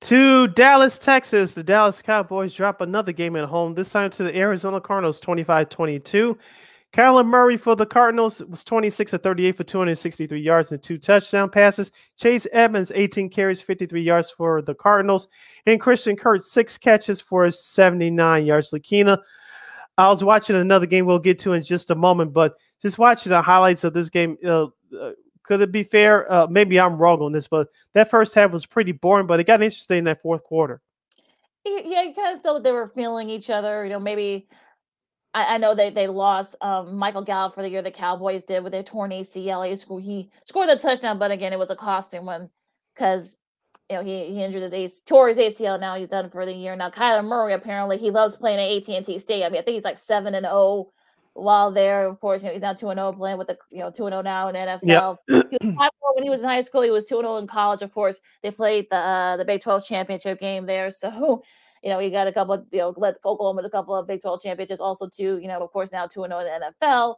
To 0.01 0.47
Dallas, 0.47 0.97
Texas, 0.97 1.53
the 1.53 1.63
Dallas 1.63 2.01
Cowboys 2.01 2.53
drop 2.53 2.81
another 2.81 3.11
game 3.11 3.35
at 3.35 3.45
home, 3.45 3.75
this 3.75 3.91
time 3.91 4.09
to 4.11 4.23
the 4.23 4.35
Arizona 4.35 4.81
Cardinals 4.81 5.19
25 5.19 5.69
22. 5.69 6.37
Kyler 6.93 7.25
Murray 7.25 7.55
for 7.55 7.75
the 7.75 7.85
Cardinals 7.85 8.43
was 8.49 8.65
26 8.65 9.13
of 9.13 9.23
38 9.23 9.55
for 9.55 9.63
263 9.63 10.41
yards 10.41 10.71
and 10.73 10.83
two 10.83 10.97
touchdown 10.97 11.49
passes. 11.49 11.91
Chase 12.17 12.45
Edmonds, 12.51 12.91
18 12.93 13.29
carries, 13.29 13.61
53 13.61 14.01
yards 14.01 14.29
for 14.29 14.61
the 14.61 14.75
Cardinals. 14.75 15.29
And 15.65 15.79
Christian 15.79 16.17
Kirk, 16.17 16.41
six 16.41 16.77
catches 16.77 17.21
for 17.21 17.49
79 17.49 18.45
yards. 18.45 18.71
Lakina, 18.71 19.19
I 19.97 20.09
was 20.09 20.23
watching 20.23 20.57
another 20.57 20.85
game 20.85 21.05
we'll 21.05 21.19
get 21.19 21.39
to 21.39 21.53
in 21.53 21.63
just 21.63 21.91
a 21.91 21.95
moment, 21.95 22.33
but 22.33 22.55
just 22.81 22.97
watching 22.97 23.29
the 23.29 23.41
highlights 23.41 23.85
of 23.85 23.93
this 23.93 24.09
game, 24.09 24.37
uh, 24.43 24.65
uh, 24.99 25.11
could 25.43 25.61
it 25.61 25.71
be 25.71 25.83
fair? 25.83 26.31
Uh, 26.31 26.47
maybe 26.47 26.77
I'm 26.77 26.97
wrong 26.97 27.21
on 27.21 27.31
this, 27.31 27.47
but 27.47 27.67
that 27.93 28.09
first 28.09 28.35
half 28.35 28.51
was 28.51 28.65
pretty 28.65 28.91
boring, 28.91 29.27
but 29.27 29.39
it 29.39 29.47
got 29.47 29.61
interesting 29.61 29.99
in 29.99 30.03
that 30.05 30.21
fourth 30.21 30.43
quarter. 30.43 30.81
Yeah, 31.63 32.01
you 32.01 32.13
kind 32.13 32.35
of 32.35 32.41
felt 32.41 32.63
they 32.63 32.71
were 32.71 32.89
feeling 32.89 33.29
each 33.29 33.49
other. 33.49 33.85
You 33.85 33.91
know, 33.91 33.99
maybe 33.99 34.47
I, 35.33 35.55
I, 35.55 35.57
know 35.57 35.73
they 35.73 35.89
they 35.89 36.07
lost 36.07 36.55
um, 36.61 36.95
Michael 36.95 37.23
Gallup 37.23 37.55
for 37.55 37.61
the 37.61 37.69
year 37.69 37.81
the 37.81 37.91
Cowboys 37.91 38.43
did 38.43 38.63
with 38.63 38.73
their 38.73 38.83
torn 38.83 39.11
ACL. 39.11 39.67
He 39.67 39.75
scored, 39.75 40.03
he 40.03 40.29
scored 40.45 40.69
the 40.69 40.75
touchdown, 40.75 41.19
but 41.19 41.31
again, 41.31 41.53
it 41.53 41.59
was 41.59 41.71
a 41.71 41.75
costing 41.75 42.25
one 42.25 42.49
because 42.93 43.37
you 43.89 43.95
know 43.95 44.03
he, 44.03 44.25
he 44.25 44.43
injured 44.43 44.61
his 44.61 44.73
AC, 44.73 45.01
tore 45.05 45.29
his 45.29 45.37
ACL. 45.37 45.79
Now 45.79 45.95
he's 45.95 46.09
done 46.09 46.29
for 46.29 46.45
the 46.45 46.53
year. 46.53 46.75
Now 46.75 46.89
Kyler 46.89 47.23
Murray 47.23 47.53
apparently 47.53 47.97
he 47.97 48.11
loves 48.11 48.35
playing 48.35 48.59
at 48.59 48.89
AT 48.89 48.95
and 48.95 49.05
T 49.05 49.17
Stadium. 49.19 49.47
I, 49.47 49.49
mean, 49.49 49.59
I 49.59 49.63
think 49.63 49.75
he's 49.75 49.85
like 49.85 49.97
seven 49.97 50.35
and 50.35 50.45
zero 50.45 50.55
oh 50.55 50.91
while 51.33 51.71
there. 51.71 52.07
Of 52.07 52.19
course, 52.19 52.43
you 52.43 52.47
know 52.47 52.53
he's 52.53 52.61
now 52.61 52.73
two 52.73 52.89
and 52.89 52.97
zero 52.97 53.09
oh 53.09 53.13
playing 53.13 53.37
with 53.37 53.47
the 53.47 53.57
you 53.69 53.79
know 53.79 53.91
two 53.91 54.05
and 54.07 54.13
zero 54.13 54.21
now 54.21 54.49
in 54.49 54.55
NFL. 54.55 55.17
Yep. 55.29 55.61
when 55.61 56.23
he 56.23 56.29
was 56.29 56.41
in 56.41 56.47
high 56.47 56.61
school, 56.61 56.81
he 56.81 56.91
was 56.91 57.05
two 57.05 57.19
and 57.19 57.25
zero 57.25 57.37
in 57.37 57.47
college. 57.47 57.81
Of 57.81 57.93
course, 57.93 58.19
they 58.43 58.51
played 58.51 58.87
the 58.91 58.97
uh, 58.97 59.37
the 59.37 59.45
Big 59.45 59.61
Twelve 59.61 59.85
championship 59.85 60.39
game 60.39 60.65
there. 60.65 60.91
So 60.91 61.43
you 61.81 61.89
know, 61.89 61.99
he 61.99 62.09
got 62.09 62.27
a 62.27 62.31
couple 62.31 62.53
of, 62.53 62.65
you 62.71 62.79
know, 62.79 62.93
let 62.97 63.17
Oklahoma 63.25 63.63
a 63.63 63.69
couple 63.69 63.95
of 63.95 64.07
Big 64.07 64.21
12 64.21 64.41
championships, 64.41 64.79
also 64.79 65.07
too, 65.07 65.39
you 65.41 65.47
know, 65.47 65.59
of 65.61 65.71
course, 65.71 65.91
now 65.91 66.07
2 66.07 66.25
0 66.25 66.39
in 66.39 66.45
the 66.45 66.73
NFL. 66.81 67.15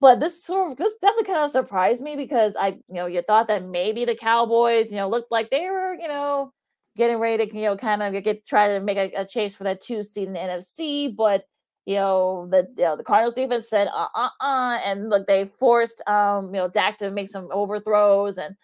But 0.00 0.20
this 0.20 0.44
sort 0.44 0.72
of 0.72 0.76
this 0.76 0.96
definitely 1.02 1.24
kind 1.24 1.44
of 1.44 1.50
surprised 1.50 2.02
me 2.02 2.16
because 2.16 2.54
I, 2.56 2.68
you 2.88 2.94
know, 2.94 3.06
you 3.06 3.22
thought 3.22 3.48
that 3.48 3.64
maybe 3.64 4.04
the 4.04 4.14
Cowboys, 4.14 4.92
you 4.92 4.98
know, 4.98 5.08
looked 5.08 5.32
like 5.32 5.50
they 5.50 5.68
were, 5.70 5.94
you 5.94 6.06
know, 6.08 6.52
getting 6.96 7.18
ready 7.18 7.46
to, 7.46 7.56
you 7.56 7.62
know, 7.64 7.76
kind 7.76 8.02
of 8.02 8.22
get 8.22 8.46
try 8.46 8.68
to 8.78 8.84
make 8.84 8.98
a, 8.98 9.12
a 9.22 9.24
chase 9.24 9.54
for 9.54 9.64
that 9.64 9.80
two 9.80 10.02
seed 10.02 10.28
in 10.28 10.34
the 10.34 10.40
NFC, 10.40 11.14
but 11.14 11.44
you 11.86 11.94
know, 11.94 12.46
the 12.50 12.68
you 12.76 12.84
know, 12.84 12.96
the 12.96 13.02
Cardinals 13.02 13.34
defense 13.34 13.68
said 13.68 13.88
uh 13.94 14.08
uh 14.14 14.28
uh 14.40 14.78
and 14.84 15.08
look 15.08 15.26
they 15.26 15.46
forced 15.58 16.06
um, 16.06 16.46
you 16.54 16.60
know, 16.60 16.68
Dak 16.68 16.98
to 16.98 17.10
make 17.10 17.28
some 17.28 17.48
overthrows 17.50 18.36
and 18.38 18.54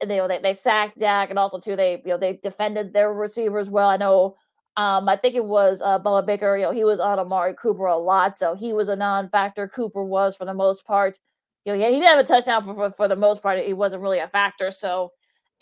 they, 0.00 0.16
know, 0.18 0.28
they 0.28 0.38
they 0.38 0.54
sacked 0.54 0.98
Dak, 0.98 1.30
and 1.30 1.38
also 1.38 1.58
too 1.58 1.76
they 1.76 2.02
you 2.04 2.10
know 2.10 2.18
they 2.18 2.34
defended 2.42 2.92
their 2.92 3.12
receivers 3.12 3.70
well. 3.70 3.88
I 3.88 3.96
know, 3.96 4.36
um, 4.76 5.08
I 5.08 5.16
think 5.16 5.34
it 5.34 5.44
was 5.44 5.80
uh, 5.80 5.98
Budda 5.98 6.26
Baker. 6.26 6.56
You 6.56 6.64
know, 6.64 6.72
he 6.72 6.84
was 6.84 7.00
on 7.00 7.18
Amari 7.18 7.54
Cooper 7.54 7.86
a 7.86 7.96
lot, 7.96 8.36
so 8.36 8.54
he 8.54 8.72
was 8.72 8.88
a 8.88 8.96
non-factor. 8.96 9.68
Cooper 9.68 10.04
was 10.04 10.36
for 10.36 10.44
the 10.44 10.54
most 10.54 10.86
part. 10.86 11.18
You 11.64 11.72
know, 11.72 11.78
yeah, 11.78 11.88
he 11.88 11.94
didn't 11.94 12.08
have 12.08 12.18
a 12.18 12.24
touchdown 12.24 12.62
for, 12.64 12.74
for 12.74 12.90
for 12.90 13.08
the 13.08 13.16
most 13.16 13.42
part. 13.42 13.58
He 13.64 13.72
wasn't 13.72 14.02
really 14.02 14.18
a 14.18 14.28
factor. 14.28 14.70
So, 14.70 15.12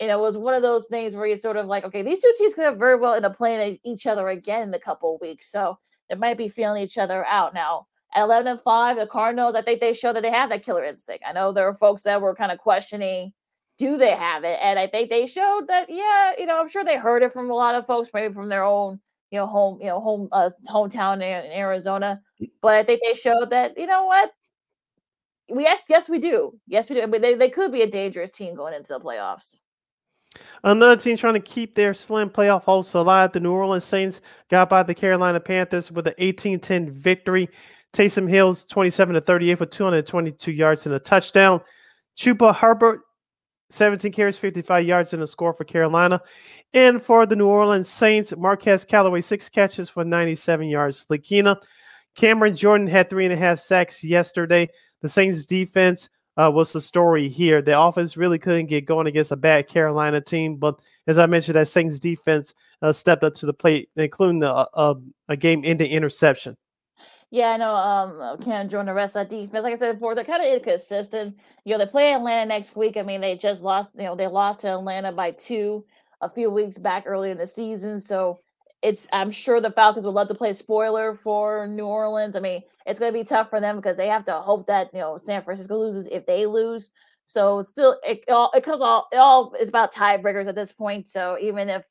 you 0.01 0.07
know, 0.07 0.19
it 0.19 0.21
was 0.21 0.37
one 0.37 0.53
of 0.53 0.61
those 0.61 0.85
things 0.87 1.15
where 1.15 1.27
you 1.27 1.35
sort 1.35 1.57
of 1.57 1.67
like, 1.67 1.85
okay, 1.85 2.01
these 2.01 2.19
two 2.19 2.33
teams 2.37 2.53
could 2.53 2.65
have 2.65 2.77
very 2.77 2.99
well 2.99 3.13
end 3.13 3.25
up 3.25 3.37
playing 3.37 3.79
each 3.83 4.07
other 4.07 4.27
again 4.29 4.69
in 4.69 4.73
a 4.73 4.79
couple 4.79 5.17
weeks. 5.21 5.51
So 5.51 5.77
they 6.09 6.15
might 6.15 6.37
be 6.37 6.49
feeling 6.49 6.83
each 6.83 6.97
other 6.97 7.25
out 7.25 7.53
now. 7.53 7.87
At 8.15 8.23
11 8.23 8.47
and 8.47 8.61
5, 8.61 8.97
the 8.97 9.07
Cardinals, 9.07 9.55
I 9.55 9.63
think 9.63 9.79
they 9.79 9.93
show 9.93 10.13
that 10.13 10.21
they 10.21 10.29
have 10.29 10.49
that 10.51 10.63
killer 10.63 10.83
instinct. 10.83 11.23
I 11.27 11.33
know 11.33 11.51
there 11.51 11.67
are 11.67 11.73
folks 11.73 12.03
that 12.03 12.21
were 12.21 12.35
kind 12.35 12.51
of 12.51 12.59
questioning 12.59 13.33
do 13.77 13.97
they 13.97 14.11
have 14.11 14.43
it? 14.43 14.59
And 14.61 14.77
I 14.77 14.87
think 14.87 15.09
they 15.09 15.25
showed 15.25 15.65
that, 15.67 15.89
yeah, 15.89 16.33
you 16.37 16.45
know, 16.45 16.59
I'm 16.59 16.69
sure 16.69 16.83
they 16.83 16.97
heard 16.97 17.23
it 17.23 17.31
from 17.31 17.49
a 17.49 17.55
lot 17.55 17.75
of 17.75 17.85
folks, 17.85 18.09
maybe 18.13 18.33
from 18.33 18.49
their 18.49 18.63
own, 18.63 18.99
you 19.31 19.39
know, 19.39 19.47
home, 19.47 19.79
you 19.81 19.87
know, 19.87 19.99
home 19.99 20.29
uh, 20.31 20.49
hometown 20.69 21.15
in, 21.15 21.51
Arizona. 21.51 22.21
But 22.61 22.75
I 22.75 22.83
think 22.83 23.01
they 23.03 23.15
showed 23.15 23.49
that, 23.49 23.77
you 23.77 23.87
know 23.87 24.05
what? 24.05 24.31
We 25.49 25.63
yes, 25.63 25.85
yes, 25.89 26.07
we 26.07 26.19
do. 26.19 26.57
Yes, 26.67 26.89
we 26.89 26.95
do. 26.95 27.07
But 27.07 27.21
they, 27.21 27.35
they 27.35 27.49
could 27.49 27.71
be 27.71 27.81
a 27.81 27.89
dangerous 27.89 28.31
team 28.31 28.55
going 28.55 28.73
into 28.73 28.93
the 28.93 28.99
playoffs. 28.99 29.59
Another 30.63 30.99
team 30.99 31.17
trying 31.17 31.33
to 31.35 31.39
keep 31.39 31.75
their 31.75 31.93
slim 31.93 32.29
playoff 32.29 32.63
hopes 32.63 32.93
alive. 32.93 33.33
The 33.33 33.39
New 33.39 33.51
Orleans 33.51 33.83
Saints 33.83 34.21
got 34.49 34.69
by 34.69 34.83
the 34.83 34.95
Carolina 34.95 35.39
Panthers 35.39 35.91
with 35.91 36.07
an 36.07 36.13
18-10 36.19 36.91
victory. 36.91 37.49
Taysom 37.93 38.27
Hill's 38.27 38.65
27 38.65 39.13
to 39.13 39.21
38 39.21 39.57
for 39.57 39.65
222 39.65 40.51
yards 40.51 40.85
and 40.85 40.95
a 40.95 40.99
touchdown. 40.99 41.61
Chuba 42.17 42.53
Hubbard 42.53 43.01
17 43.73 44.11
carries, 44.11 44.37
55 44.37 44.85
yards, 44.85 45.13
and 45.13 45.23
a 45.23 45.27
score 45.27 45.53
for 45.53 45.63
Carolina. 45.63 46.21
And 46.73 47.01
for 47.01 47.25
the 47.25 47.35
New 47.35 47.47
Orleans 47.47 47.89
Saints, 47.89 48.33
Marquez 48.37 48.85
Callaway, 48.85 49.21
six 49.21 49.49
catches 49.49 49.89
for 49.89 50.03
97 50.03 50.67
yards. 50.67 51.05
Lakina, 51.09 51.59
Cameron 52.15 52.55
Jordan 52.55 52.87
had 52.87 53.09
three 53.09 53.25
and 53.25 53.33
a 53.33 53.37
half 53.37 53.59
sacks 53.59 54.03
yesterday. 54.03 54.69
The 55.01 55.09
Saints 55.09 55.45
defense 55.45 56.09
uh, 56.37 56.51
was 56.53 56.71
the 56.71 56.81
story 56.81 57.27
here. 57.27 57.61
The 57.61 57.79
offense 57.79 58.15
really 58.15 58.37
couldn't 58.37 58.67
get 58.67 58.85
going 58.85 59.07
against 59.07 59.31
a 59.31 59.35
bad 59.35 59.67
Carolina 59.67 60.21
team, 60.21 60.55
but 60.57 60.79
as 61.07 61.17
I 61.17 61.25
mentioned, 61.25 61.55
that 61.55 61.67
Saints 61.67 61.99
defense 61.99 62.53
uh, 62.81 62.91
stepped 62.91 63.23
up 63.23 63.33
to 63.35 63.45
the 63.45 63.53
plate, 63.53 63.89
including 63.95 64.43
a, 64.43 64.67
a, 64.73 64.95
a 65.29 65.35
game-ending 65.35 65.91
interception. 65.91 66.55
Yeah, 67.33 67.49
I 67.49 67.57
know. 67.57 67.73
Um, 67.73 68.37
can't 68.41 68.69
join 68.69 68.85
the 68.85 68.93
rest 68.93 69.15
of 69.15 69.27
that 69.27 69.35
defense. 69.35 69.63
Like 69.63 69.73
I 69.73 69.75
said 69.75 69.93
before, 69.93 70.13
they're 70.13 70.23
kind 70.23 70.43
of 70.43 70.53
inconsistent. 70.53 71.35
You 71.65 71.71
know, 71.73 71.79
they 71.83 71.89
play 71.89 72.13
Atlanta 72.13 72.45
next 72.47 72.75
week. 72.75 72.95
I 72.95 73.01
mean, 73.01 73.21
they 73.21 73.35
just 73.35 73.63
lost. 73.63 73.89
You 73.97 74.03
know, 74.03 74.15
they 74.15 74.27
lost 74.27 74.59
to 74.59 74.73
Atlanta 74.73 75.11
by 75.11 75.31
two 75.31 75.83
a 76.21 76.29
few 76.29 76.51
weeks 76.51 76.77
back 76.77 77.05
early 77.07 77.31
in 77.31 77.39
the 77.39 77.47
season. 77.47 77.99
So 77.99 78.39
it's. 78.83 79.07
I'm 79.11 79.31
sure 79.31 79.59
the 79.59 79.71
Falcons 79.71 80.05
would 80.05 80.13
love 80.13 80.27
to 80.27 80.35
play 80.35 80.53
spoiler 80.53 81.15
for 81.15 81.65
New 81.65 81.87
Orleans. 81.87 82.35
I 82.35 82.39
mean, 82.39 82.61
it's 82.85 82.99
going 82.99 83.11
to 83.11 83.17
be 83.19 83.23
tough 83.23 83.49
for 83.49 83.59
them 83.59 83.77
because 83.77 83.97
they 83.97 84.07
have 84.09 84.25
to 84.25 84.33
hope 84.33 84.67
that 84.67 84.91
you 84.93 84.99
know 84.99 85.17
San 85.17 85.41
Francisco 85.41 85.75
loses 85.75 86.07
if 86.09 86.27
they 86.27 86.45
lose. 86.45 86.91
So 87.25 87.57
it's 87.57 87.69
still, 87.69 87.99
it 88.07 88.23
all 88.29 88.51
it 88.53 88.63
comes 88.63 88.79
all 88.81 89.07
it 89.11 89.17
all 89.17 89.55
is 89.59 89.69
about 89.69 89.91
tiebreakers 89.91 90.45
at 90.45 90.53
this 90.53 90.71
point. 90.71 91.07
So 91.07 91.39
even 91.41 91.67
if 91.67 91.83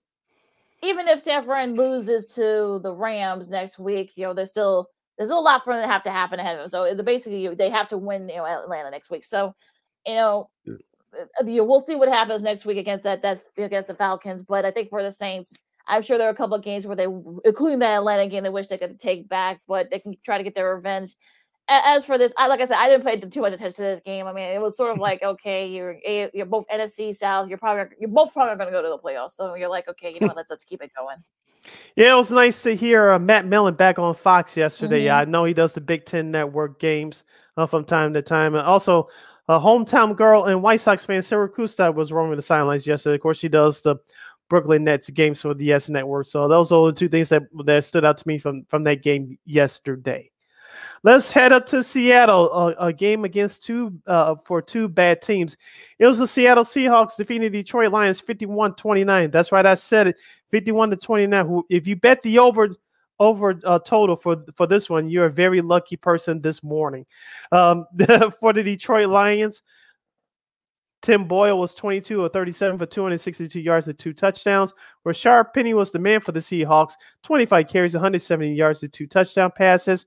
even 0.83 1.09
if 1.09 1.21
San 1.21 1.45
Fran 1.45 1.75
loses 1.75 2.27
to 2.35 2.81
the 2.83 2.95
Rams 2.95 3.51
next 3.51 3.79
week, 3.81 4.17
you 4.17 4.25
know, 4.27 4.35
they're 4.35 4.47
still 4.47 4.89
there's 5.19 5.31
a 5.31 5.37
lot 5.37 5.65
for 5.65 5.75
them 5.75 5.83
to 5.83 5.93
have 5.93 6.03
to 6.05 6.11
happen 6.11 6.41
ahead 6.41 6.55
of 6.55 6.61
them. 6.61 6.69
So 6.69 7.03
basically 7.03 7.55
they 7.55 7.71
have 7.71 7.89
to 7.89 7.99
win, 7.99 8.29
you 8.29 8.37
know, 8.37 8.47
Atlanta 8.47 8.91
next 8.91 9.11
week. 9.11 9.25
So, 9.25 9.55
you 10.07 10.15
know, 10.15 10.47
yeah. 10.65 10.75
Uh, 11.15 11.45
we'll 11.45 11.81
see 11.81 11.95
what 11.95 12.09
happens 12.09 12.43
next 12.43 12.65
week 12.65 12.79
against 12.79 13.05
that 13.05 13.23
that 13.23 13.43
against 13.59 13.89
the 13.89 13.95
Falcons. 13.95 14.43
But 14.43 14.65
I 14.65 14.71
think 14.71 14.89
for 14.89 15.03
the 15.03 15.13
Saints, 15.13 15.53
I'm 15.87 16.03
sure 16.03 16.17
there 16.17 16.29
are 16.29 16.33
a 16.33 16.37
couple 16.37 16.57
of 16.57 16.63
games 16.63 16.87
where 16.87 16.97
they, 16.97 17.07
including 17.45 17.81
that 17.81 17.97
Atlanta 17.97 18.29
game, 18.29 18.45
they 18.45 18.51
wish 18.51 18.69
they 18.69 18.79
could 18.79 18.99
take 18.99 19.29
back, 19.29 19.61
but 19.67 19.91
they 19.91 19.99
can 19.99 20.17
try 20.25 20.39
to 20.39 20.45
get 20.45 20.55
their 20.55 20.75
revenge. 20.75 21.17
As 21.69 22.05
for 22.05 22.19
this, 22.19 22.33
I 22.39 22.49
like 22.49 22.61
I 22.61 22.67
said, 22.67 22.77
I 22.77 22.89
didn't 22.89 23.05
pay 23.05 23.21
too 23.21 23.41
much 23.41 23.53
attention 23.53 23.77
to 23.77 23.83
this 23.83 24.01
game. 24.01 24.27
I 24.27 24.33
mean, 24.33 24.49
it 24.49 24.61
was 24.61 24.77
sort 24.77 24.91
of 24.91 24.99
like, 24.99 25.23
okay, 25.23 25.69
you're 25.69 25.97
you're 26.35 26.47
both 26.47 26.67
NFC 26.69 27.15
South. 27.15 27.49
You're 27.49 27.59
probably 27.59 27.95
you're 28.01 28.11
both 28.11 28.33
probably 28.33 28.57
going 28.57 28.67
to 28.67 28.73
go 28.73 28.83
to 28.83 28.89
the 28.89 28.99
playoffs. 28.99 29.33
So 29.33 29.55
you're 29.55 29.69
like, 29.69 29.89
okay, 29.89 30.13
you 30.13 30.21
know 30.21 30.27
what? 30.29 30.37
Let's 30.37 30.51
let's 30.51 30.65
keep 30.65 30.83
it 30.83 30.91
going. 30.99 31.19
Yeah, 31.97 32.15
it 32.15 32.17
was 32.17 32.31
nice 32.31 32.63
to 32.63 32.75
hear 32.75 33.13
uh, 33.13 33.19
Matt 33.19 33.47
Millen 33.47 33.75
back 33.75 33.99
on 33.99 34.15
Fox 34.15 34.57
yesterday. 34.57 35.05
Mm-hmm. 35.05 35.21
I 35.21 35.25
know 35.25 35.45
he 35.45 35.55
does 35.55 35.73
the 35.73 35.81
Big 35.81 36.05
Ten 36.05 36.31
Network 36.31 36.81
games 36.81 37.25
uh, 37.57 37.67
from 37.67 37.85
time 37.85 38.15
to 38.15 38.23
time. 38.23 38.55
And 38.55 38.67
also, 38.67 39.09
a 39.49 39.59
hometown 39.59 40.17
girl 40.17 40.45
and 40.45 40.63
White 40.63 40.81
Sox 40.81 41.05
fan, 41.05 41.23
Sarah 41.23 41.51
Kustok, 41.51 41.95
was 41.95 42.13
roaming 42.13 42.37
the 42.37 42.43
sidelines 42.43 42.87
yesterday. 42.87 43.17
Of 43.17 43.21
course, 43.21 43.39
she 43.39 43.49
does 43.49 43.83
the 43.83 43.97
Brooklyn 44.49 44.85
Nets 44.85 45.11
games 45.11 45.41
for 45.41 45.55
the 45.55 45.65
YES 45.65 45.91
Network. 45.91 46.27
So 46.27 46.47
those 46.47 46.73
are 46.73 46.87
the 46.87 46.93
two 46.93 47.09
things 47.09 47.29
that, 47.31 47.43
that 47.65 47.85
stood 47.85 48.05
out 48.05 48.19
to 48.19 48.29
me 48.29 48.39
from, 48.39 48.65
from 48.69 48.85
that 48.85 49.03
game 49.03 49.39
yesterday. 49.45 50.31
Let's 51.03 51.33
head 51.33 51.53
up 51.53 51.67
to 51.67 51.83
Seattle, 51.83 52.53
a, 52.53 52.87
a 52.87 52.93
game 52.93 53.25
against 53.25 53.65
two 53.65 53.99
uh, 54.07 54.37
for 54.45 54.63
two 54.63 54.89
bad 54.89 55.21
teams. 55.21 55.57
It 55.99 56.07
was 56.07 56.19
the 56.19 56.27
Seattle 56.27 56.65
Seahawks 56.65 57.17
defeating 57.17 57.51
the 57.51 57.63
Detroit 57.63 57.93
Lions 57.93 58.21
51-29. 58.21 59.33
That's 59.33 59.53
right, 59.53 59.67
I 59.67 59.75
said 59.75 60.09
it. 60.09 60.17
51 60.53 60.91
to 60.91 60.97
29. 60.97 61.47
Who 61.47 61.67
if 61.69 61.87
you 61.89 61.97
bet 61.97 62.23
the 62.23 62.39
over 62.39 62.69
over 63.19 63.59
uh, 63.65 63.81
total 63.81 64.15
for 64.15 64.45
for 64.55 64.67
this 64.69 64.89
one, 64.89 65.09
you're 65.09 65.27
a 65.27 65.31
very 65.31 65.61
lucky 65.61 65.97
person 65.97 66.41
this 66.41 66.63
morning. 66.63 67.05
Um, 67.51 67.87
for 68.41 68.53
the 68.53 68.63
Detroit 68.63 69.09
Lions, 69.09 69.63
Tim 71.03 71.25
Boyle 71.25 71.59
was 71.59 71.75
22 71.75 72.23
or 72.23 72.29
37 72.29 72.79
for 72.79 72.87
262 72.87 73.61
yards 73.61 73.89
and 73.89 73.99
two 73.99 74.13
touchdowns. 74.13 74.73
Rashaad 75.05 75.53
Penny 75.53 75.75
was 75.75 75.91
the 75.91 75.99
man 75.99 76.21
for 76.21 76.33
the 76.33 76.41
Seahawks, 76.41 76.93
25 77.25 77.69
carries, 77.69 77.95
170 77.95 78.55
yards 78.55 78.83
and 78.83 78.93
two 78.93 79.09
touchdown 79.09 79.51
passes. 79.57 80.07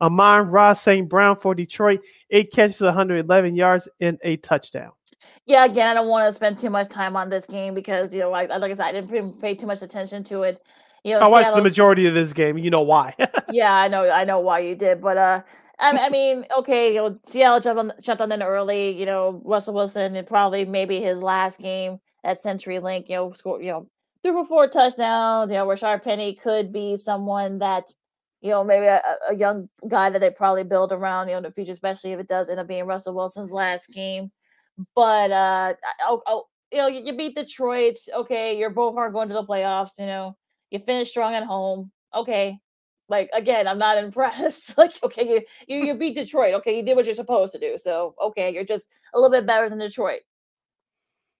Amon-Ra 0.00 0.74
St. 0.74 1.08
Brown 1.08 1.36
for 1.40 1.54
Detroit, 1.54 2.00
eight 2.30 2.52
catches, 2.52 2.82
111 2.82 3.54
yards, 3.54 3.88
and 4.00 4.18
a 4.22 4.36
touchdown. 4.36 4.92
Yeah, 5.46 5.64
again, 5.64 5.88
I 5.88 5.94
don't 5.94 6.08
want 6.08 6.28
to 6.28 6.32
spend 6.32 6.58
too 6.58 6.70
much 6.70 6.88
time 6.88 7.16
on 7.16 7.28
this 7.28 7.46
game 7.46 7.74
because 7.74 8.12
you 8.12 8.20
know, 8.20 8.30
like, 8.30 8.48
like 8.48 8.62
I 8.62 8.74
said, 8.74 8.86
I 8.86 9.00
didn't 9.00 9.40
pay 9.40 9.54
too 9.54 9.66
much 9.66 9.82
attention 9.82 10.24
to 10.24 10.42
it. 10.42 10.62
You 11.04 11.14
know, 11.14 11.20
I 11.20 11.28
watched 11.28 11.46
Seattle, 11.46 11.62
the 11.62 11.68
majority 11.68 12.06
of 12.06 12.14
this 12.14 12.32
game. 12.32 12.58
You 12.58 12.70
know 12.70 12.80
why? 12.80 13.14
yeah, 13.50 13.72
I 13.72 13.88
know, 13.88 14.10
I 14.10 14.24
know 14.24 14.40
why 14.40 14.60
you 14.60 14.74
did, 14.74 15.00
but 15.00 15.16
uh, 15.16 15.42
I, 15.78 16.06
I 16.06 16.08
mean, 16.08 16.44
okay, 16.58 16.94
you 16.94 17.00
know, 17.00 17.18
Seattle 17.24 17.60
jumped 17.60 17.78
on 17.78 17.92
jumped 18.02 18.22
on 18.22 18.32
in 18.32 18.42
early. 18.42 18.90
You 18.90 19.06
know, 19.06 19.40
Russell 19.44 19.74
Wilson 19.74 20.16
and 20.16 20.26
probably 20.26 20.64
maybe 20.64 21.00
his 21.00 21.22
last 21.22 21.60
game 21.60 21.98
at 22.24 22.42
CenturyLink. 22.42 23.08
You 23.08 23.16
know, 23.16 23.32
scored. 23.34 23.64
You 23.64 23.72
know, 23.72 23.86
threw 24.22 24.32
for 24.32 24.46
four 24.46 24.68
touchdowns. 24.68 25.50
You 25.50 25.58
know, 25.58 25.66
Rashaad 25.66 26.02
Penny 26.02 26.34
could 26.34 26.72
be 26.72 26.96
someone 26.96 27.58
that 27.58 27.84
you 28.42 28.50
know, 28.50 28.62
maybe 28.62 28.86
a, 28.86 29.02
a, 29.28 29.34
young 29.34 29.68
guy 29.88 30.10
that 30.10 30.20
they 30.20 30.30
probably 30.30 30.62
build 30.62 30.92
around, 30.92 31.26
you 31.26 31.32
know, 31.32 31.38
in 31.38 31.42
the 31.42 31.50
future, 31.50 31.72
especially 31.72 32.12
if 32.12 32.20
it 32.20 32.28
does 32.28 32.48
end 32.48 32.60
up 32.60 32.68
being 32.68 32.84
Russell 32.84 33.14
Wilson's 33.14 33.50
last 33.50 33.92
game. 33.92 34.30
But 34.94 35.30
uh, 35.30 35.74
oh, 36.02 36.22
oh 36.26 36.44
you 36.72 36.78
know, 36.78 36.88
you, 36.88 37.16
beat 37.16 37.36
Detroit. 37.36 37.96
Okay, 38.14 38.58
you're 38.58 38.70
both 38.70 38.96
aren't 38.96 39.14
going 39.14 39.28
to 39.28 39.34
the 39.34 39.44
playoffs. 39.44 39.98
You 39.98 40.06
know, 40.06 40.36
you 40.70 40.78
finished 40.78 41.10
strong 41.10 41.34
at 41.34 41.44
home. 41.44 41.90
Okay, 42.14 42.58
like 43.08 43.30
again, 43.32 43.66
I'm 43.68 43.78
not 43.78 43.98
impressed. 44.04 44.76
like, 44.76 44.92
okay, 45.02 45.28
you, 45.28 45.42
you 45.68 45.86
you 45.86 45.94
beat 45.94 46.14
Detroit. 46.14 46.54
Okay, 46.54 46.76
you 46.76 46.82
did 46.82 46.96
what 46.96 47.06
you're 47.06 47.14
supposed 47.14 47.52
to 47.54 47.58
do. 47.58 47.78
So 47.78 48.14
okay, 48.22 48.52
you're 48.52 48.64
just 48.64 48.90
a 49.14 49.18
little 49.18 49.30
bit 49.30 49.46
better 49.46 49.68
than 49.68 49.78
Detroit. 49.78 50.20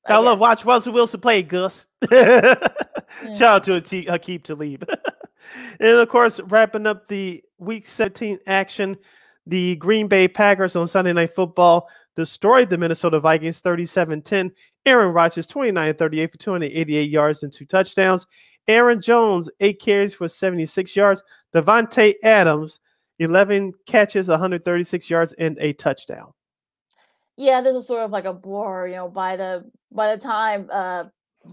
I, 0.06 0.14
I 0.14 0.18
love 0.18 0.40
watch 0.40 0.64
Russell 0.64 0.92
Wilson 0.92 1.20
play, 1.20 1.42
Gus. 1.42 1.86
yeah. 2.10 2.54
Shout 3.36 3.42
out 3.42 3.64
to 3.64 3.80
Aqib 4.04 4.44
Talib. 4.44 4.84
and 5.80 5.88
of 5.88 6.08
course, 6.08 6.40
wrapping 6.44 6.86
up 6.86 7.08
the 7.08 7.42
Week 7.58 7.86
17 7.86 8.38
action, 8.46 8.96
the 9.46 9.74
Green 9.76 10.06
Bay 10.06 10.28
Packers 10.28 10.76
on 10.76 10.86
Sunday 10.86 11.12
Night 11.12 11.34
Football 11.34 11.88
destroyed 12.16 12.70
the 12.70 12.78
Minnesota 12.78 13.20
Vikings 13.20 13.60
37-10. 13.62 14.50
Aaron 14.84 15.12
Rodgers 15.12 15.46
29-38 15.46 16.32
for 16.32 16.38
288 16.38 17.10
yards 17.10 17.42
and 17.42 17.52
two 17.52 17.66
touchdowns. 17.66 18.26
Aaron 18.68 19.00
Jones, 19.00 19.48
eight 19.60 19.80
carries 19.80 20.14
for 20.14 20.28
76 20.28 20.96
yards. 20.96 21.22
Davante 21.54 22.14
Adams, 22.22 22.80
11 23.18 23.72
catches, 23.86 24.28
136 24.28 25.08
yards, 25.08 25.32
and 25.34 25.56
a 25.60 25.72
touchdown. 25.74 26.32
Yeah, 27.36 27.60
this 27.60 27.74
was 27.74 27.86
sort 27.86 28.02
of 28.02 28.10
like 28.10 28.24
a 28.24 28.32
bore, 28.32 28.88
you 28.88 28.94
know, 28.94 29.08
by 29.08 29.36
the 29.36 29.70
by 29.92 30.14
the 30.14 30.20
time 30.20 30.68
uh 30.72 31.04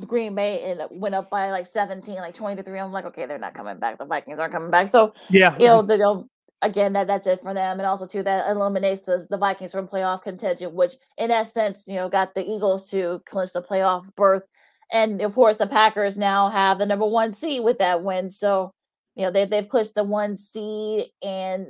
Green 0.07 0.33
Bay 0.33 0.63
and 0.63 0.81
went 0.99 1.13
up 1.13 1.29
by 1.29 1.51
like 1.51 1.65
17, 1.67 2.15
like 2.15 2.33
20 2.33 2.55
to 2.55 2.63
3. 2.63 2.79
I'm 2.79 2.91
like, 2.91 3.05
okay, 3.05 3.25
they're 3.25 3.37
not 3.37 3.53
coming 3.53 3.77
back. 3.77 3.97
The 3.97 4.05
Vikings 4.05 4.39
aren't 4.39 4.53
coming 4.53 4.71
back. 4.71 4.89
So 4.89 5.13
yeah, 5.29 5.55
you 5.59 5.67
know, 5.67 5.81
the, 5.81 6.27
again, 6.63 6.93
that 6.93 7.07
that's 7.07 7.27
it 7.27 7.41
for 7.41 7.53
them. 7.53 7.79
And 7.79 7.85
also 7.85 8.05
too, 8.05 8.23
that 8.23 8.49
eliminates 8.49 9.03
the, 9.03 9.25
the 9.29 9.37
Vikings 9.37 9.71
from 9.71 9.87
playoff 9.87 10.23
contention, 10.23 10.73
which 10.73 10.93
in 11.17 11.31
sense, 11.45 11.87
you 11.87 11.95
know, 11.95 12.09
got 12.09 12.33
the 12.33 12.49
Eagles 12.49 12.89
to 12.89 13.21
clinch 13.25 13.53
the 13.53 13.61
playoff 13.61 14.13
berth. 14.15 14.43
And 14.91 15.21
of 15.21 15.33
course, 15.35 15.57
the 15.57 15.67
Packers 15.67 16.17
now 16.17 16.49
have 16.49 16.79
the 16.79 16.85
number 16.85 17.05
one 17.05 17.31
seed 17.33 17.63
with 17.63 17.79
that 17.79 18.03
win. 18.03 18.29
So, 18.29 18.73
you 19.15 19.25
know, 19.25 19.31
they 19.31 19.45
they've 19.45 19.67
clinched 19.67 19.95
the 19.95 20.03
one 20.03 20.35
seed 20.35 21.07
and 21.23 21.67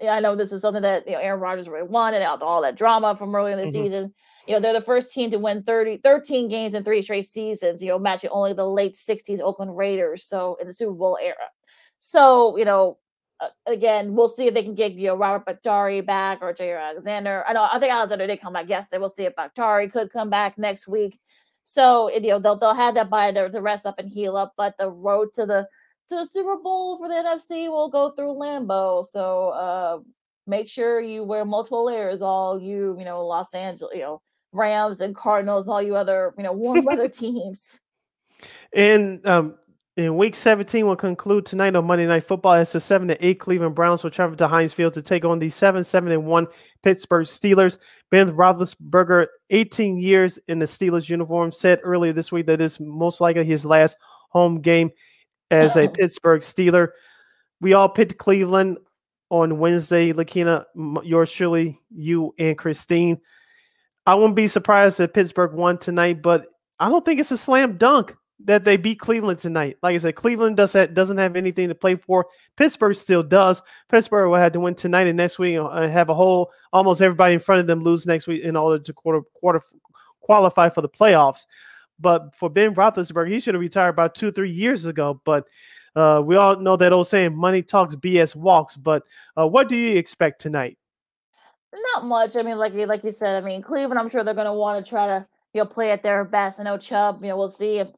I 0.00 0.20
know 0.20 0.36
this 0.36 0.52
is 0.52 0.62
something 0.62 0.82
that 0.82 1.06
you 1.06 1.14
know 1.14 1.18
Aaron 1.18 1.40
Rodgers 1.40 1.68
really 1.68 1.88
wanted 1.88 2.22
out 2.22 2.40
all 2.40 2.62
that 2.62 2.76
drama 2.76 3.16
from 3.16 3.34
earlier 3.34 3.54
in 3.54 3.58
the 3.58 3.64
mm-hmm. 3.64 3.82
season. 3.82 4.14
You 4.46 4.54
know, 4.54 4.60
they're 4.60 4.72
the 4.72 4.80
first 4.80 5.12
team 5.12 5.30
to 5.30 5.38
win 5.38 5.64
30, 5.64 5.98
13 5.98 6.48
games 6.48 6.74
in 6.74 6.84
three 6.84 7.02
straight 7.02 7.26
seasons, 7.26 7.82
you 7.82 7.88
know, 7.88 7.98
matching 7.98 8.30
only 8.30 8.52
the 8.52 8.66
late 8.66 8.94
60s 8.94 9.40
Oakland 9.40 9.76
Raiders, 9.76 10.24
so 10.24 10.56
in 10.60 10.68
the 10.68 10.72
Super 10.72 10.92
Bowl 10.92 11.18
era. 11.20 11.36
So, 11.98 12.56
you 12.56 12.64
know, 12.64 12.98
again, 13.66 14.14
we'll 14.14 14.28
see 14.28 14.46
if 14.46 14.54
they 14.54 14.62
can 14.62 14.74
get 14.74 14.92
you 14.92 15.08
know 15.08 15.16
Robert 15.16 15.46
Bakhtiari 15.46 16.00
back 16.00 16.38
or 16.40 16.52
Jaire 16.52 16.80
Alexander. 16.80 17.44
I 17.48 17.52
know 17.52 17.68
I 17.70 17.78
think 17.78 17.92
Alexander 17.92 18.26
did 18.26 18.40
come 18.40 18.52
back 18.52 18.68
yesterday. 18.68 19.00
We'll 19.00 19.08
see 19.08 19.24
if 19.24 19.36
Bakhtiari 19.36 19.88
could 19.88 20.12
come 20.12 20.30
back 20.30 20.58
next 20.58 20.88
week. 20.88 21.18
So 21.64 22.10
you 22.10 22.20
know 22.30 22.38
they'll 22.38 22.58
they'll 22.58 22.74
have 22.74 22.94
that 22.94 23.10
by 23.10 23.30
the, 23.30 23.48
to 23.48 23.60
rest 23.60 23.86
up 23.86 23.98
and 23.98 24.08
heal 24.08 24.36
up. 24.36 24.54
But 24.56 24.76
the 24.78 24.90
road 24.90 25.32
to 25.34 25.46
the 25.46 25.68
to 26.08 26.16
the 26.16 26.24
Super 26.24 26.56
Bowl 26.56 26.98
for 26.98 27.08
the 27.08 27.14
NFC 27.14 27.68
will 27.68 27.90
go 27.90 28.10
through 28.10 28.34
Lambeau. 28.34 29.04
So 29.04 29.50
uh, 29.50 29.98
make 30.46 30.68
sure 30.68 31.00
you 31.00 31.22
wear 31.22 31.44
multiple 31.44 31.84
layers. 31.84 32.22
All 32.22 32.60
you, 32.60 32.96
you 32.98 33.04
know, 33.04 33.24
Los 33.26 33.54
Angeles, 33.54 33.94
you 33.94 34.00
know, 34.00 34.22
Rams 34.52 35.00
and 35.00 35.14
Cardinals, 35.14 35.68
all 35.68 35.82
you 35.82 35.94
other, 35.94 36.34
you 36.36 36.44
know, 36.44 36.52
warm 36.52 36.84
weather 36.84 37.08
teams. 37.08 37.78
And 38.72 39.24
um, 39.26 39.56
in 39.98 40.16
week 40.16 40.36
17 40.36 40.86
will 40.86 40.94
conclude 40.94 41.44
tonight 41.44 41.74
on 41.74 41.84
Monday 41.84 42.06
Night 42.06 42.22
Football 42.22 42.52
as 42.52 42.70
the 42.70 42.78
7 42.78 43.08
to 43.08 43.26
8 43.26 43.40
Cleveland 43.40 43.74
Browns 43.74 44.04
will 44.04 44.12
travel 44.12 44.36
to 44.36 44.46
Heinz 44.46 44.72
Field 44.72 44.94
to 44.94 45.02
take 45.02 45.24
on 45.24 45.40
the 45.40 45.48
7 45.48 45.82
7 45.82 46.12
and 46.12 46.24
1 46.24 46.46
Pittsburgh 46.84 47.26
Steelers. 47.26 47.78
Ben 48.08 48.30
Roethlisberger, 48.30 49.26
18 49.50 49.98
years 49.98 50.38
in 50.46 50.60
the 50.60 50.66
Steelers 50.66 51.08
uniform, 51.08 51.50
said 51.50 51.80
earlier 51.82 52.12
this 52.12 52.30
week 52.30 52.46
that 52.46 52.60
it's 52.60 52.78
most 52.78 53.20
likely 53.20 53.44
his 53.44 53.66
last 53.66 53.96
home 54.30 54.60
game 54.60 54.90
as 55.50 55.76
a 55.76 55.88
Pittsburgh 55.94 56.42
Steeler. 56.42 56.90
We 57.60 57.72
all 57.72 57.88
picked 57.88 58.18
Cleveland 58.18 58.78
on 59.30 59.58
Wednesday. 59.58 60.12
Lakina, 60.12 60.64
yours 61.02 61.32
truly, 61.32 61.80
you 61.90 62.32
and 62.38 62.56
Christine. 62.56 63.18
I 64.06 64.14
wouldn't 64.14 64.36
be 64.36 64.46
surprised 64.46 65.00
if 65.00 65.12
Pittsburgh 65.12 65.54
won 65.54 65.76
tonight, 65.76 66.22
but 66.22 66.46
I 66.78 66.88
don't 66.88 67.04
think 67.04 67.18
it's 67.18 67.32
a 67.32 67.36
slam 67.36 67.78
dunk 67.78 68.14
that 68.44 68.64
they 68.64 68.76
beat 68.76 69.00
Cleveland 69.00 69.38
tonight. 69.38 69.78
Like 69.82 69.94
I 69.94 69.98
said, 69.98 70.14
Cleveland 70.14 70.56
does 70.56 70.72
have, 70.74 70.94
doesn't 70.94 71.18
have 71.18 71.36
anything 71.36 71.68
to 71.68 71.74
play 71.74 71.96
for. 71.96 72.26
Pittsburgh 72.56 72.94
still 72.94 73.22
does. 73.22 73.62
Pittsburgh 73.88 74.30
will 74.30 74.36
have 74.36 74.52
to 74.52 74.60
win 74.60 74.74
tonight 74.74 75.06
and 75.06 75.16
next 75.16 75.38
week 75.38 75.56
and 75.56 75.90
have 75.90 76.08
a 76.08 76.14
whole 76.14 76.50
almost 76.72 77.02
everybody 77.02 77.34
in 77.34 77.40
front 77.40 77.60
of 77.60 77.66
them 77.66 77.82
lose 77.82 78.06
next 78.06 78.26
week 78.26 78.42
in 78.42 78.56
order 78.56 78.82
to 78.82 78.92
quarter 78.92 79.22
quarter 79.34 79.62
qualify 80.20 80.68
for 80.68 80.82
the 80.82 80.88
playoffs. 80.88 81.46
But 81.98 82.34
for 82.36 82.48
Ben 82.48 82.74
Roethlisberger, 82.74 83.30
he 83.30 83.40
should 83.40 83.54
have 83.54 83.60
retired 83.60 83.90
about 83.90 84.14
two, 84.14 84.30
three 84.30 84.52
years 84.52 84.86
ago. 84.86 85.20
But 85.24 85.44
uh, 85.96 86.22
we 86.24 86.36
all 86.36 86.56
know 86.56 86.76
that 86.76 86.92
old 86.92 87.08
saying, 87.08 87.36
"Money 87.36 87.62
talks, 87.62 87.96
BS 87.96 88.36
walks." 88.36 88.76
But 88.76 89.02
uh, 89.36 89.48
what 89.48 89.68
do 89.68 89.76
you 89.76 89.98
expect 89.98 90.40
tonight? 90.40 90.78
Not 91.94 92.04
much. 92.04 92.36
I 92.36 92.42
mean, 92.42 92.56
like 92.56 92.74
like 92.74 93.02
you 93.02 93.10
said, 93.10 93.42
I 93.42 93.44
mean, 93.44 93.62
Cleveland. 93.62 93.98
I'm 93.98 94.08
sure 94.08 94.22
they're 94.22 94.34
going 94.34 94.46
to 94.46 94.52
want 94.52 94.84
to 94.84 94.88
try 94.88 95.06
to 95.06 95.26
you 95.54 95.60
know 95.60 95.66
play 95.66 95.90
at 95.90 96.04
their 96.04 96.24
best. 96.24 96.60
I 96.60 96.62
know 96.62 96.78
Chubb. 96.78 97.22
You 97.22 97.30
know, 97.30 97.36
we'll 97.36 97.48
see 97.48 97.78
if 97.78 97.88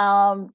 um, 0.00 0.52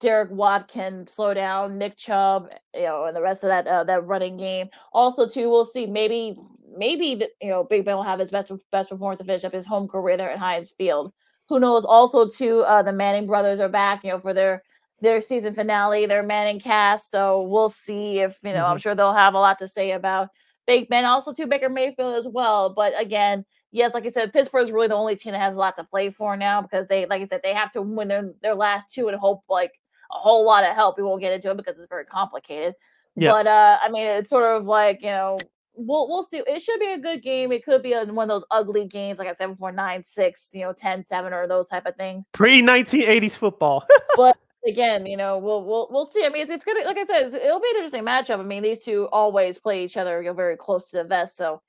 Derek 0.00 0.30
Watt 0.30 0.68
can 0.68 1.06
slow 1.06 1.34
down 1.34 1.78
Nick 1.78 1.96
Chubb. 1.96 2.50
You 2.74 2.82
know, 2.82 3.04
and 3.06 3.16
the 3.16 3.22
rest 3.22 3.42
of 3.44 3.48
that 3.48 3.66
uh, 3.66 3.84
that 3.84 4.06
running 4.06 4.36
game. 4.36 4.68
Also, 4.92 5.26
too, 5.28 5.50
we'll 5.50 5.64
see. 5.64 5.86
Maybe 5.86 6.36
maybe 6.76 7.24
you 7.40 7.48
know 7.48 7.64
Big 7.64 7.84
Ben 7.84 7.96
will 7.96 8.02
have 8.02 8.20
his 8.20 8.30
best 8.30 8.52
best 8.70 8.90
performance 8.90 9.18
to 9.18 9.24
finish 9.24 9.44
up 9.44 9.52
his 9.52 9.66
home 9.66 9.88
career 9.88 10.16
there 10.16 10.30
at 10.30 10.38
Heinz 10.38 10.70
Field 10.70 11.12
who 11.52 11.60
knows? 11.60 11.84
Also, 11.84 12.26
too, 12.26 12.60
uh, 12.60 12.82
the 12.82 12.92
Manning 12.92 13.26
brothers 13.26 13.60
are 13.60 13.68
back, 13.68 14.04
you 14.04 14.10
know, 14.10 14.18
for 14.18 14.32
their 14.32 14.62
their 15.00 15.20
season 15.20 15.52
finale, 15.52 16.06
their 16.06 16.22
Manning 16.22 16.58
cast. 16.60 17.10
So 17.10 17.46
we'll 17.48 17.68
see 17.68 18.20
if 18.20 18.38
you 18.42 18.52
know. 18.52 18.60
Mm-hmm. 18.60 18.72
I'm 18.72 18.78
sure 18.78 18.94
they'll 18.94 19.12
have 19.12 19.34
a 19.34 19.38
lot 19.38 19.58
to 19.58 19.68
say 19.68 19.92
about 19.92 20.28
Ben. 20.66 21.04
Also, 21.04 21.32
to 21.32 21.46
Baker 21.46 21.68
Mayfield 21.68 22.14
as 22.14 22.28
well. 22.28 22.70
But 22.70 22.92
again, 23.00 23.44
yes, 23.70 23.94
like 23.94 24.06
I 24.06 24.08
said, 24.08 24.32
Pittsburgh 24.32 24.62
is 24.62 24.72
really 24.72 24.88
the 24.88 24.94
only 24.94 25.16
team 25.16 25.32
that 25.32 25.40
has 25.40 25.56
a 25.56 25.58
lot 25.58 25.76
to 25.76 25.84
play 25.84 26.10
for 26.10 26.36
now 26.36 26.62
because 26.62 26.86
they, 26.88 27.06
like 27.06 27.20
I 27.20 27.24
said, 27.24 27.40
they 27.42 27.54
have 27.54 27.70
to 27.72 27.82
win 27.82 28.08
their, 28.08 28.32
their 28.42 28.54
last 28.54 28.92
two 28.92 29.08
and 29.08 29.18
hope 29.18 29.42
like 29.48 29.72
a 30.10 30.18
whole 30.18 30.44
lot 30.44 30.64
of 30.64 30.74
help. 30.74 30.96
We 30.96 31.04
won't 31.04 31.20
get 31.20 31.32
into 31.32 31.50
it 31.50 31.56
because 31.56 31.76
it's 31.76 31.88
very 31.88 32.04
complicated. 32.04 32.74
Yeah. 33.16 33.32
But 33.32 33.46
uh, 33.46 33.78
I 33.82 33.90
mean, 33.90 34.06
it's 34.06 34.30
sort 34.30 34.56
of 34.56 34.64
like 34.64 35.02
you 35.02 35.10
know 35.10 35.38
we'll 35.74 36.08
we'll 36.08 36.22
see. 36.22 36.42
It 36.46 36.62
should 36.62 36.80
be 36.80 36.92
a 36.92 36.98
good 36.98 37.22
game. 37.22 37.52
It 37.52 37.64
could 37.64 37.82
be 37.82 37.92
a, 37.92 38.04
one 38.06 38.30
of 38.30 38.34
those 38.34 38.44
ugly 38.50 38.86
games, 38.86 39.18
like 39.18 39.28
I 39.28 39.32
said 39.32 39.48
before, 39.48 39.72
nine 39.72 40.02
six, 40.02 40.50
you 40.52 40.60
know, 40.60 40.72
10-7 40.72 41.32
or 41.32 41.46
those 41.46 41.68
type 41.68 41.86
of 41.86 41.96
things. 41.96 42.26
Pre 42.32 42.62
nineteen 42.62 43.02
eighties 43.02 43.36
football. 43.36 43.86
but 44.16 44.36
again, 44.66 45.06
you 45.06 45.16
know, 45.16 45.38
we'll 45.38 45.64
we'll 45.64 45.88
we'll 45.90 46.04
see. 46.04 46.24
I 46.24 46.28
mean, 46.28 46.42
it's, 46.42 46.50
it's 46.50 46.64
gonna 46.64 46.84
like 46.84 46.98
I 46.98 47.04
said, 47.04 47.34
it'll 47.34 47.60
be 47.60 47.70
an 47.70 47.76
interesting 47.76 48.04
matchup. 48.04 48.40
I 48.40 48.42
mean, 48.42 48.62
these 48.62 48.78
two 48.78 49.08
always 49.12 49.58
play 49.58 49.84
each 49.84 49.96
other, 49.96 50.22
you 50.22 50.28
know, 50.28 50.34
very 50.34 50.56
close 50.56 50.90
to 50.90 50.98
the 50.98 51.04
vest. 51.04 51.36
So, 51.36 51.62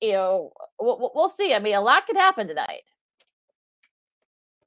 you 0.00 0.12
know, 0.12 0.52
we'll 0.80 1.12
we'll 1.14 1.28
see. 1.28 1.54
I 1.54 1.58
mean, 1.58 1.74
a 1.74 1.80
lot 1.80 2.06
could 2.06 2.16
happen 2.16 2.48
tonight. 2.48 2.82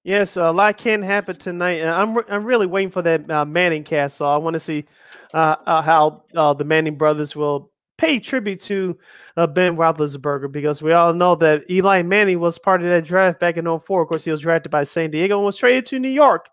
Yes, 0.04 0.38
a 0.38 0.52
lot 0.52 0.78
can 0.78 1.02
happen 1.02 1.36
tonight. 1.36 1.84
I'm 1.84 2.18
I'm 2.30 2.46
really 2.46 2.68
waiting 2.68 2.92
for 2.92 3.02
that 3.02 3.30
uh, 3.30 3.46
Manning 3.46 3.84
cast. 3.84 4.18
So 4.18 4.26
I 4.26 4.38
want 4.38 4.54
to 4.54 4.60
see 4.60 4.86
uh, 5.34 5.56
uh, 5.66 5.82
how 5.82 6.24
uh, 6.36 6.54
the 6.54 6.64
Manning 6.64 6.96
brothers 6.96 7.36
will 7.36 7.72
pay 7.98 8.20
tribute 8.20 8.60
to 8.60 8.98
uh, 9.38 9.48
Ben 9.48 9.76
Roethlisberger 9.78 10.52
because 10.52 10.82
we 10.82 10.92
all 10.92 11.14
know 11.14 11.34
that 11.36 11.70
Eli 11.70 12.04
Manning 12.04 12.40
was 12.40 12.60
part 12.60 12.82
of 12.82 12.88
that 12.88 13.06
draft 13.06 13.40
back 13.40 13.58
in 13.58 13.66
04. 13.66 14.02
Of 14.04 14.08
course, 14.08 14.26
he 14.26 14.32
was 14.32 14.42
drafted 14.42 14.72
by 14.72 14.84
San 14.84 15.12
Diego 15.12 15.38
and 15.38 15.46
was 15.46 15.58
traded 15.58 15.86
to 15.88 16.00
New 16.00 16.10
York 16.10 16.50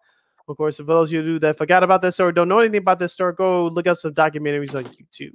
Of 0.48 0.56
course, 0.56 0.76
for 0.76 0.84
those 0.84 1.12
of 1.12 1.24
you 1.26 1.38
that 1.40 1.58
forgot 1.58 1.82
about 1.82 2.02
this 2.02 2.14
story, 2.14 2.32
don't 2.32 2.48
know 2.48 2.58
anything 2.58 2.78
about 2.78 2.98
this 2.98 3.12
story, 3.12 3.34
go 3.34 3.68
look 3.68 3.86
up 3.86 3.96
some 3.96 4.12
documentaries 4.14 4.74
on 4.74 4.84
YouTube. 4.84 5.34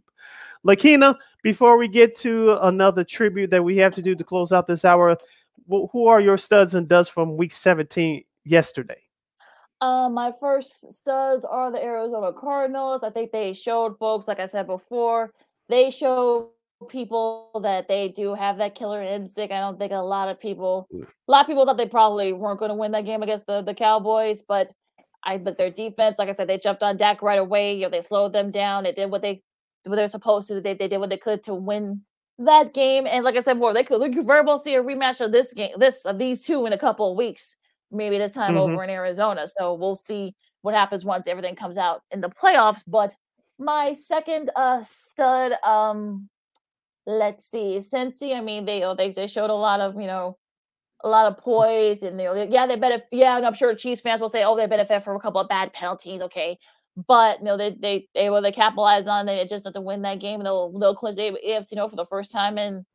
Lakina, 0.65 1.15
before 1.43 1.77
we 1.77 1.87
get 1.87 2.15
to 2.17 2.57
another 2.61 3.03
tribute 3.03 3.51
that 3.51 3.63
we 3.63 3.77
have 3.77 3.95
to 3.95 4.01
do 4.01 4.15
to 4.15 4.23
close 4.23 4.51
out 4.51 4.67
this 4.67 4.83
hour, 4.83 5.17
who 5.67 6.07
are 6.07 6.19
your 6.19 6.37
studs 6.37 6.75
and 6.75 6.87
duds 6.87 7.09
from 7.09 7.37
week 7.37 7.53
17 7.53 8.23
yesterday? 8.43 9.01
Uh, 9.79 10.09
my 10.09 10.31
first 10.39 10.91
studs 10.91 11.45
are 11.45 11.71
the 11.71 11.83
Arizona 11.83 12.33
Cardinals. 12.33 13.03
I 13.03 13.11
think 13.11 13.31
they 13.31 13.53
showed 13.53 13.97
folks, 13.99 14.27
like 14.27 14.39
I 14.39 14.47
said 14.47 14.65
before, 14.65 15.31
they 15.69 15.91
show 15.91 16.51
people 16.89 17.59
that 17.63 17.87
they 17.87 18.09
do 18.09 18.33
have 18.33 18.57
that 18.57 18.75
killer 18.75 19.01
instinct. 19.01 19.53
I 19.53 19.59
don't 19.59 19.77
think 19.77 19.91
a 19.91 19.97
lot 19.97 20.29
of 20.29 20.39
people, 20.39 20.87
mm. 20.93 21.03
a 21.03 21.31
lot 21.31 21.41
of 21.41 21.47
people 21.47 21.65
thought 21.65 21.77
they 21.77 21.87
probably 21.87 22.33
weren't 22.33 22.59
going 22.59 22.69
to 22.69 22.75
win 22.75 22.91
that 22.91 23.05
game 23.05 23.23
against 23.23 23.45
the 23.45 23.61
the 23.61 23.73
Cowboys, 23.73 24.41
but 24.41 24.71
I 25.23 25.37
but 25.37 25.57
their 25.57 25.71
defense, 25.71 26.19
like 26.19 26.29
I 26.29 26.33
said, 26.33 26.47
they 26.47 26.57
jumped 26.57 26.83
on 26.83 26.97
Dak 26.97 27.21
right 27.21 27.39
away. 27.39 27.75
You 27.75 27.83
know, 27.83 27.89
they 27.89 28.01
slowed 28.01 28.33
them 28.33 28.51
down. 28.51 28.83
They 28.83 28.91
did 28.91 29.11
what 29.11 29.21
they 29.21 29.41
what 29.85 29.95
they're 29.95 30.07
supposed 30.07 30.47
to. 30.47 30.61
They, 30.61 30.73
they 30.73 30.87
did 30.87 30.99
what 30.99 31.09
they 31.09 31.17
could 31.17 31.43
to 31.43 31.53
win 31.53 32.01
that 32.39 32.73
game. 32.73 33.07
And 33.07 33.23
like 33.23 33.35
I 33.35 33.41
said 33.41 33.55
before, 33.55 33.73
they 33.73 33.83
could, 33.83 34.01
we 34.01 34.13
could 34.13 34.25
well 34.25 34.57
see 34.57 34.75
a 34.75 34.83
rematch 34.83 35.21
of 35.21 35.31
this 35.31 35.53
game, 35.53 35.71
this 35.77 36.05
of 36.05 36.19
these 36.19 36.43
two 36.43 36.65
in 36.65 36.73
a 36.73 36.77
couple 36.77 37.11
of 37.11 37.17
weeks, 37.17 37.55
maybe 37.91 38.17
this 38.17 38.31
time 38.31 38.51
mm-hmm. 38.51 38.73
over 38.73 38.83
in 38.83 38.89
Arizona. 38.89 39.47
So 39.47 39.73
we'll 39.73 39.95
see 39.95 40.35
what 40.61 40.75
happens 40.75 41.05
once 41.05 41.27
everything 41.27 41.55
comes 41.55 41.77
out 41.77 42.01
in 42.11 42.21
the 42.21 42.29
playoffs. 42.29 42.83
But 42.85 43.15
my 43.59 43.93
second 43.93 44.51
uh 44.55 44.81
stud, 44.83 45.53
um, 45.63 46.29
let's 47.05 47.45
see, 47.45 47.79
Cincy. 47.79 48.35
I 48.35 48.41
mean, 48.41 48.65
they 48.65 48.83
oh, 48.83 48.95
they 48.95 49.09
they 49.11 49.27
showed 49.27 49.49
a 49.49 49.53
lot 49.53 49.79
of 49.79 49.95
you 49.99 50.07
know 50.07 50.37
a 51.03 51.09
lot 51.09 51.27
of 51.27 51.37
poise 51.37 52.01
and 52.01 52.19
they 52.19 52.47
yeah 52.49 52.65
they 52.65 52.75
benefit 52.75 53.07
yeah 53.11 53.37
I'm 53.37 53.53
sure 53.53 53.73
Chiefs 53.75 54.01
fans 54.01 54.19
will 54.19 54.29
say 54.29 54.43
oh 54.43 54.55
they 54.55 54.65
benefit 54.65 55.03
from 55.03 55.15
a 55.15 55.19
couple 55.19 55.39
of 55.39 55.47
bad 55.47 55.71
penalties 55.73 56.21
okay 56.23 56.57
but 57.05 57.39
you 57.39 57.45
know 57.45 57.57
they 57.57 57.71
they 57.79 58.07
they 58.15 58.29
will 58.29 58.41
they 58.41 58.51
capitalize 58.51 59.05
on 59.05 59.29
it 59.29 59.49
just 59.49 59.65
have 59.65 59.73
to 59.75 59.81
win 59.81 60.01
that 60.01 60.19
game. 60.19 60.43
They'll 60.43 60.71
they'll 60.79 60.95
clinch 60.95 61.17
the 61.17 61.37
AFC 61.47 61.75
North 61.75 61.91
for 61.91 61.95
the 61.95 62.05
first 62.05 62.31
time 62.31 62.57
in 62.57 62.85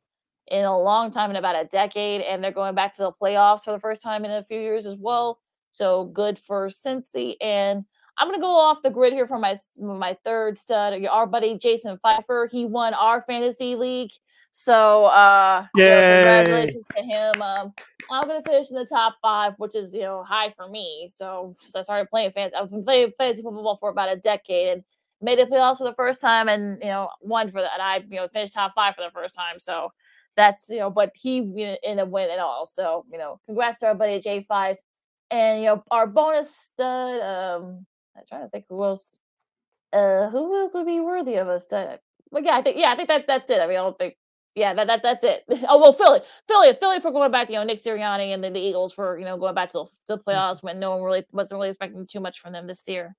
in 0.47 0.65
a 0.65 0.77
long 0.77 1.09
time 1.09 1.29
in 1.29 1.37
about 1.37 1.55
a 1.55 1.67
decade, 1.69 2.21
and 2.21 2.43
they're 2.43 2.51
going 2.51 2.75
back 2.75 2.95
to 2.97 3.03
the 3.03 3.11
playoffs 3.13 3.63
for 3.63 3.71
the 3.71 3.79
first 3.79 4.01
time 4.01 4.25
in 4.25 4.31
a 4.31 4.43
few 4.43 4.59
years 4.59 4.85
as 4.85 4.95
well. 4.99 5.39
So 5.71 6.05
good 6.05 6.37
for 6.37 6.67
Cincy. 6.67 7.35
And 7.39 7.85
I'm 8.17 8.27
gonna 8.27 8.39
go 8.39 8.55
off 8.55 8.81
the 8.83 8.91
grid 8.91 9.13
here 9.13 9.27
for 9.27 9.39
my 9.39 9.55
my 9.79 10.17
third 10.23 10.57
stud, 10.57 11.05
our 11.05 11.25
buddy 11.25 11.57
Jason 11.57 11.97
Pfeiffer. 11.97 12.47
He 12.51 12.65
won 12.65 12.93
our 12.93 13.21
fantasy 13.21 13.75
league. 13.75 14.11
So 14.51 15.05
uh 15.05 15.65
yeah, 15.75 16.15
congratulations 16.17 16.85
to 16.95 17.01
him. 17.01 17.41
Um, 17.41 17.73
I'm 18.11 18.27
gonna 18.27 18.43
finish 18.43 18.69
in 18.69 18.75
the 18.75 18.85
top 18.85 19.15
five, 19.21 19.53
which 19.57 19.75
is 19.75 19.93
you 19.93 20.01
know 20.01 20.23
high 20.23 20.53
for 20.55 20.69
me. 20.69 21.09
So 21.11 21.55
I 21.75 21.81
started 21.81 22.09
playing 22.09 22.31
fantasy. 22.31 22.55
I've 22.55 22.69
been 22.69 22.83
playing 22.83 23.13
fantasy 23.17 23.41
football 23.41 23.77
for 23.77 23.89
about 23.89 24.11
a 24.11 24.15
decade 24.17 24.73
and 24.73 24.83
made 25.21 25.39
the 25.39 25.45
playoffs 25.45 25.77
for 25.77 25.85
the 25.85 25.95
first 25.95 26.21
time, 26.21 26.49
and 26.49 26.77
you 26.83 26.89
know 26.89 27.09
won 27.21 27.49
for 27.49 27.61
that. 27.61 27.71
And 27.73 27.81
I 27.81 27.97
you 28.07 28.17
know 28.17 28.27
finished 28.27 28.53
top 28.53 28.73
five 28.75 28.93
for 28.95 29.01
the 29.01 29.11
first 29.11 29.33
time. 29.33 29.57
So 29.57 29.91
that's 30.35 30.69
you 30.69 30.79
know, 30.79 30.91
but 30.91 31.13
he 31.15 31.37
you 31.37 31.65
know, 31.65 31.77
in 31.83 31.97
a 31.97 32.05
win 32.05 32.29
and 32.29 32.39
all. 32.39 32.67
So 32.67 33.05
you 33.11 33.17
know, 33.17 33.39
congrats 33.47 33.79
to 33.79 33.87
our 33.87 33.95
buddy 33.95 34.19
J5, 34.19 34.75
and 35.31 35.63
you 35.63 35.67
know 35.69 35.83
our 35.89 36.05
bonus 36.05 36.55
stud. 36.55 37.21
Um, 37.21 37.87
I'm 38.15 38.23
trying 38.27 38.43
to 38.43 38.49
think 38.49 38.65
who 38.69 38.83
else. 38.83 39.19
Uh, 39.91 40.29
who 40.29 40.59
else 40.59 40.73
would 40.73 40.87
be 40.87 40.99
worthy 40.99 41.35
of 41.35 41.47
a 41.47 41.59
stud? 41.59 41.99
But 42.31 42.43
yeah, 42.43 42.55
I 42.55 42.61
think 42.61 42.77
yeah, 42.77 42.91
I 42.91 42.95
think 42.95 43.09
that 43.09 43.27
that's 43.27 43.49
it. 43.49 43.61
I 43.61 43.67
mean, 43.67 43.77
I 43.77 43.81
don't 43.81 43.97
think 43.97 44.15
yeah, 44.55 44.73
that, 44.73 44.87
that 44.87 45.03
that's 45.03 45.23
it. 45.23 45.43
Oh 45.67 45.79
well, 45.79 45.93
Philly, 45.93 46.21
Philly, 46.47 46.73
Philly 46.79 46.99
for 46.99 47.11
going 47.11 47.31
back. 47.31 47.49
You 47.49 47.55
know, 47.55 47.63
Nick 47.63 47.79
Sirianni 47.79 48.33
and 48.33 48.43
then 48.43 48.53
the 48.53 48.59
Eagles 48.59 48.93
for 48.93 49.17
you 49.17 49.25
know 49.25 49.37
going 49.37 49.55
back 49.55 49.69
to, 49.69 49.85
to 49.85 49.91
the 50.07 50.17
mm-hmm. 50.17 50.29
playoffs 50.29 50.63
when 50.63 50.79
no 50.79 50.91
one 50.91 51.03
really 51.03 51.25
wasn't 51.31 51.57
really 51.57 51.69
expecting 51.69 52.05
too 52.05 52.19
much 52.19 52.39
from 52.39 52.53
them 52.53 52.67
this 52.67 52.87
year. 52.87 53.15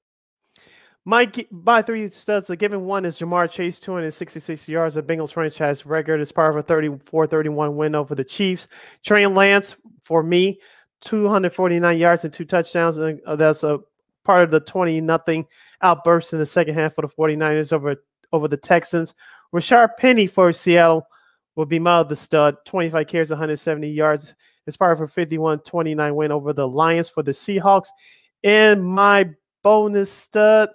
Mike, 1.07 1.47
by 1.51 1.83
three 1.83 2.09
studs, 2.09 2.49
a 2.49 2.57
given 2.57 2.87
one 2.87 3.05
is 3.05 3.19
Ja'Marr 3.19 3.51
Chase, 3.51 3.79
266 3.79 4.67
yards, 4.71 4.97
a 4.97 5.03
Bengals 5.03 5.35
franchise 5.35 5.85
record 5.85 6.19
as 6.19 6.33
part 6.33 6.51
of 6.51 6.57
a 6.57 6.63
34 6.63 7.27
31 7.27 7.77
win 7.77 7.95
over 7.95 8.15
the 8.15 8.25
Chiefs. 8.25 8.69
Trey 9.05 9.27
Lance, 9.27 9.77
for 10.03 10.23
me, 10.23 10.59
249 11.03 11.99
yards 11.99 12.25
and 12.25 12.33
two 12.33 12.47
touchdowns. 12.47 12.97
And 12.97 13.21
uh, 13.27 13.37
that's 13.37 13.63
a 13.65 13.81
part 14.25 14.45
of 14.45 14.51
the 14.51 14.61
20 14.61 15.01
nothing 15.01 15.47
outburst 15.83 16.33
in 16.33 16.39
the 16.39 16.47
second 16.47 16.75
half 16.75 16.95
for 16.95 17.03
the 17.03 17.09
49ers 17.09 17.73
over, 17.73 17.97
over 18.33 18.49
the 18.49 18.57
Texans. 18.57 19.15
Rashaad 19.55 19.97
Penny 19.99 20.27
for 20.27 20.53
Seattle, 20.53 21.07
will 21.57 21.67
be 21.67 21.79
my 21.79 21.99
other 21.99 22.17
stud. 22.17 22.57
25 22.67 23.07
carries, 23.07 23.31
170 23.31 23.89
yards. 23.89 24.35
It's 24.67 24.77
part 24.77 24.93
of 24.93 25.01
a 25.03 25.09
51 25.09 25.61
29 25.61 26.15
win 26.15 26.33
over 26.33 26.53
the 26.53 26.67
Lions 26.67 27.09
for 27.09 27.23
the 27.23 27.33
Seahawks. 27.33 27.89
And 28.43 28.85
my 28.85 29.31
bonus 29.63 30.11
stud, 30.11 30.71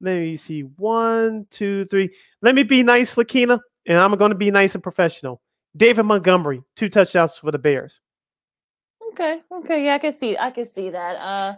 let 0.00 0.18
me 0.18 0.36
see 0.36 0.62
one, 0.62 1.46
two, 1.50 1.84
three. 1.86 2.10
Let 2.42 2.54
me 2.54 2.62
be 2.62 2.82
nice, 2.82 3.16
Lakina, 3.16 3.60
and 3.86 3.98
I'm 3.98 4.14
going 4.16 4.30
to 4.30 4.36
be 4.36 4.50
nice 4.50 4.74
and 4.74 4.82
professional. 4.82 5.40
David 5.76 6.04
Montgomery, 6.04 6.62
two 6.76 6.88
touchdowns 6.88 7.38
for 7.38 7.50
the 7.50 7.58
Bears. 7.58 8.00
Okay, 9.12 9.42
okay, 9.52 9.84
yeah, 9.84 9.94
I 9.94 9.98
can 9.98 10.12
see, 10.12 10.36
I 10.36 10.50
can 10.50 10.64
see 10.64 10.90
that. 10.90 11.16
Uh, 11.20 11.54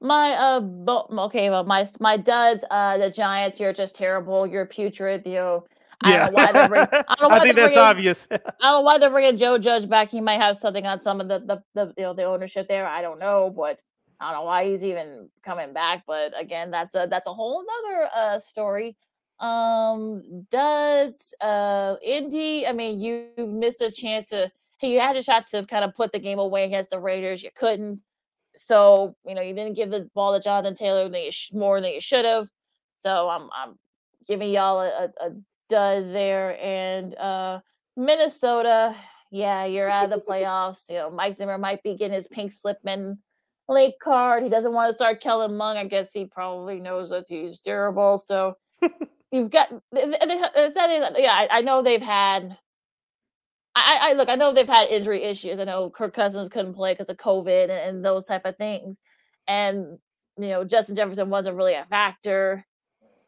my 0.00 0.32
uh, 0.32 0.60
bo- 0.60 1.06
okay, 1.10 1.50
well, 1.50 1.64
my 1.64 1.84
my 2.00 2.16
duds, 2.16 2.64
uh, 2.70 2.98
the 2.98 3.10
Giants, 3.10 3.60
you're 3.60 3.72
just 3.72 3.94
terrible. 3.94 4.46
You're 4.46 4.66
putrid. 4.66 5.26
You 5.26 5.64
I 6.02 6.12
yeah. 6.12 6.26
don't 6.26 6.32
know 6.32 6.36
why 6.36 6.52
they're 6.52 7.04
I, 7.08 7.14
don't 7.16 7.30
know 7.30 7.36
I 7.36 7.40
think 7.40 7.56
that's 7.56 7.74
bringing, 7.74 7.78
obvious. 7.78 8.26
I 8.30 8.36
don't 8.36 8.62
know 8.62 8.80
why 8.80 8.98
they're 8.98 9.10
bringing 9.10 9.36
Joe 9.36 9.58
Judge 9.58 9.88
back. 9.88 10.10
He 10.10 10.20
might 10.20 10.40
have 10.40 10.56
something 10.56 10.86
on 10.86 11.00
some 11.00 11.20
of 11.20 11.28
the 11.28 11.40
the, 11.40 11.62
the 11.74 11.94
you 11.96 12.04
know 12.04 12.14
the 12.14 12.24
ownership 12.24 12.68
there. 12.68 12.86
I 12.86 13.02
don't 13.02 13.18
know, 13.18 13.52
but 13.54 13.82
I 14.20 14.32
don't 14.32 14.40
know 14.40 14.46
why 14.46 14.64
he's 14.64 14.84
even 14.84 15.28
coming 15.42 15.72
back. 15.72 16.04
But 16.06 16.38
again, 16.40 16.70
that's 16.70 16.94
a 16.94 17.06
that's 17.10 17.26
a 17.26 17.32
whole 17.34 17.64
other 17.84 18.08
uh 18.14 18.38
story. 18.38 18.96
Um, 19.38 20.46
Duds, 20.50 21.34
uh, 21.40 21.96
Indy. 22.02 22.66
I 22.66 22.72
mean, 22.72 22.98
you 22.98 23.28
missed 23.36 23.80
a 23.82 23.90
chance 23.90 24.30
to. 24.30 24.50
You 24.82 24.98
had 24.98 25.16
a 25.16 25.22
shot 25.22 25.46
to 25.48 25.66
kind 25.66 25.84
of 25.84 25.94
put 25.94 26.10
the 26.10 26.18
game 26.18 26.38
away 26.38 26.64
against 26.64 26.88
the 26.88 27.00
Raiders. 27.00 27.42
You 27.42 27.50
couldn't. 27.54 28.00
So 28.54 29.14
you 29.26 29.34
know 29.34 29.42
you 29.42 29.54
didn't 29.54 29.76
give 29.76 29.90
the 29.90 30.08
ball 30.14 30.34
to 30.34 30.42
Jonathan 30.42 30.74
Taylor 30.74 31.08
than 31.08 31.22
you 31.22 31.30
sh- 31.30 31.52
more 31.52 31.80
than 31.80 31.92
you 31.92 32.00
should 32.00 32.24
have. 32.24 32.48
So 32.96 33.28
I'm 33.28 33.48
I'm 33.54 33.76
giving 34.26 34.50
y'all 34.50 34.80
a, 34.80 35.10
a, 35.20 35.30
dud 35.68 36.12
there. 36.12 36.58
And 36.60 37.14
uh, 37.14 37.60
Minnesota, 37.96 38.94
yeah, 39.30 39.64
you're 39.64 39.88
out 39.88 40.04
of 40.04 40.10
the 40.10 40.24
playoffs. 40.28 40.88
You 40.88 40.96
know, 40.96 41.10
Mike 41.10 41.34
Zimmer 41.34 41.58
might 41.58 41.82
be 41.82 41.96
getting 41.96 42.14
his 42.14 42.28
pink 42.28 42.52
slipman 42.52 43.18
late 43.68 43.94
card. 44.02 44.42
He 44.42 44.48
doesn't 44.48 44.72
want 44.72 44.90
to 44.90 44.92
start 44.92 45.20
Kellen 45.20 45.56
Mond. 45.56 45.78
I 45.78 45.86
guess 45.86 46.12
he 46.12 46.26
probably 46.26 46.80
knows 46.80 47.10
that 47.10 47.26
he's 47.28 47.60
terrible. 47.60 48.18
So 48.18 48.56
you've 49.32 49.50
got 49.50 49.72
is 49.72 50.74
that 50.74 51.14
yeah, 51.18 51.32
I, 51.32 51.58
I 51.58 51.60
know 51.62 51.82
they've 51.82 52.02
had 52.02 52.58
I, 53.74 54.10
I, 54.10 54.12
look, 54.14 54.28
I 54.28 54.34
know 54.34 54.52
they've 54.52 54.68
had 54.68 54.88
injury 54.88 55.22
issues. 55.22 55.60
I 55.60 55.64
know 55.64 55.90
Kirk 55.90 56.12
Cousins 56.12 56.48
couldn't 56.48 56.74
play 56.74 56.92
because 56.92 57.08
of 57.08 57.16
COVID 57.18 57.64
and, 57.64 57.72
and, 57.72 58.04
those 58.04 58.26
type 58.26 58.44
of 58.44 58.56
things. 58.56 58.98
And 59.46 59.98
you 60.38 60.48
know, 60.48 60.64
Justin 60.64 60.96
Jefferson 60.96 61.30
wasn't 61.30 61.56
really 61.56 61.74
a 61.74 61.86
factor 61.88 62.66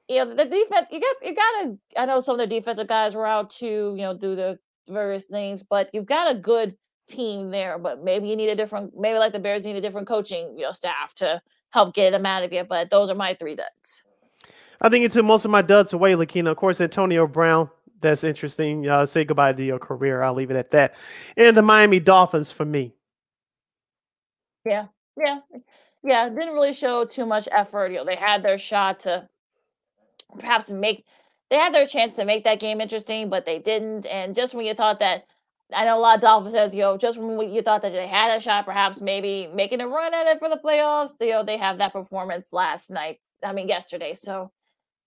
you 0.09 0.25
know, 0.25 0.35
the 0.35 0.45
defense, 0.45 0.87
you 0.91 1.01
got, 1.01 1.17
you 1.23 1.35
got 1.35 1.63
to, 1.63 1.79
I 1.97 2.07
know 2.07 2.21
some 2.21 2.39
of 2.39 2.39
the 2.39 2.47
defensive 2.47 2.89
guys 2.89 3.15
were 3.15 3.27
out 3.27 3.51
to, 3.51 3.67
you 3.67 4.03
know, 4.03 4.17
do 4.17 4.35
the 4.35 4.59
various 4.89 5.27
things, 5.27 5.63
but 5.63 5.91
you've 5.93 6.07
got 6.07 6.31
a 6.31 6.39
good 6.39 6.77
team 7.07 7.51
there. 7.51 7.79
But 7.79 8.03
maybe 8.03 8.29
you 8.29 8.37
need 8.37 8.49
a 8.49 8.57
different, 8.57 8.93
maybe 8.97 9.19
like 9.19 9.33
the 9.33 9.39
Bears 9.39 9.65
need 9.65 9.77
a 9.77 9.81
different 9.81 10.09
coaching, 10.09 10.55
you 10.57 10.65
know, 10.65 10.73
staff 10.73 11.15
to 11.17 11.41
help 11.71 11.95
get 11.95 12.11
them 12.11 12.27
out 12.27 12.43
of 12.43 12.53
it. 12.53 12.69
But 12.69 12.91
those 12.91 13.11
are 13.11 13.15
my 13.15 13.35
three 13.35 13.57
duds. 13.57 14.03
I 14.81 14.89
think 14.89 15.03
you 15.03 15.09
took 15.09 15.25
most 15.25 15.45
of 15.45 15.51
my 15.51 15.63
duds 15.63 15.93
away, 15.93 16.15
Lakina. 16.15 16.51
Of 16.51 16.57
course, 16.57 16.81
Antonio 16.81 17.27
Brown. 17.27 17.71
That's 18.03 18.25
interesting. 18.25 18.89
Uh, 18.89 19.07
say 19.07 19.25
goodbye 19.25 19.53
to 19.53 19.65
your 19.65 19.79
career. 19.79 20.23
I'll 20.23 20.35
leave 20.35 20.51
it 20.51 20.57
at 20.57 20.73
that. 20.73 20.95
And 21.37 21.57
the 21.57 21.63
Miami 21.63 22.01
Dolphins 22.01 22.53
for 22.53 22.65
me. 22.65 22.95
Yeah, 24.65 24.87
yeah, 25.17 25.41
yeah. 26.05 26.29
Didn't 26.29 26.55
really 26.55 26.75
show 26.75 27.05
too 27.05 27.27
much 27.27 27.49
effort. 27.51 27.93
You 27.93 27.99
know, 27.99 28.05
they 28.05 28.17
had 28.17 28.43
their 28.43 28.59
shot 28.59 29.01
to 29.01 29.29
perhaps 30.39 30.71
make 30.71 31.05
they 31.51 31.57
had 31.59 31.75
their 31.75 31.87
chance 31.87 32.17
to 32.17 32.25
make 32.25 32.45
that 32.45 32.61
game 32.61 32.81
interesting, 32.81 33.29
but 33.29 33.45
they 33.45 33.59
didn't. 33.59 34.07
And 34.07 34.35
just 34.35 34.55
when 34.55 34.65
you 34.65 34.73
thought 34.73 35.01
that, 35.01 35.27
I 35.75 35.85
know 35.85 35.99
a 35.99 36.01
lot 36.01 36.15
of 36.15 36.23
Dolphins 36.23 36.55
says, 36.55 36.75
you 36.75 36.81
know, 36.81 36.97
just 36.97 37.19
when 37.19 37.51
you 37.51 37.61
thought 37.61 37.83
that 37.83 37.93
they 37.93 38.07
had 38.07 38.35
a 38.35 38.41
shot, 38.41 38.65
perhaps 38.65 39.03
maybe 39.03 39.51
making 39.55 39.83
a 39.83 39.87
run 39.87 40.15
at 40.15 40.27
it 40.27 40.39
for 40.39 40.49
the 40.49 40.61
playoffs, 40.65 41.13
you 41.21 41.31
know, 41.33 41.45
they 41.45 41.59
have 41.59 41.77
that 41.77 41.93
performance 41.93 42.55
last 42.55 42.91
night. 42.91 43.19
I 43.45 43.53
mean, 43.53 43.69
yesterday. 43.69 44.15
So, 44.15 44.51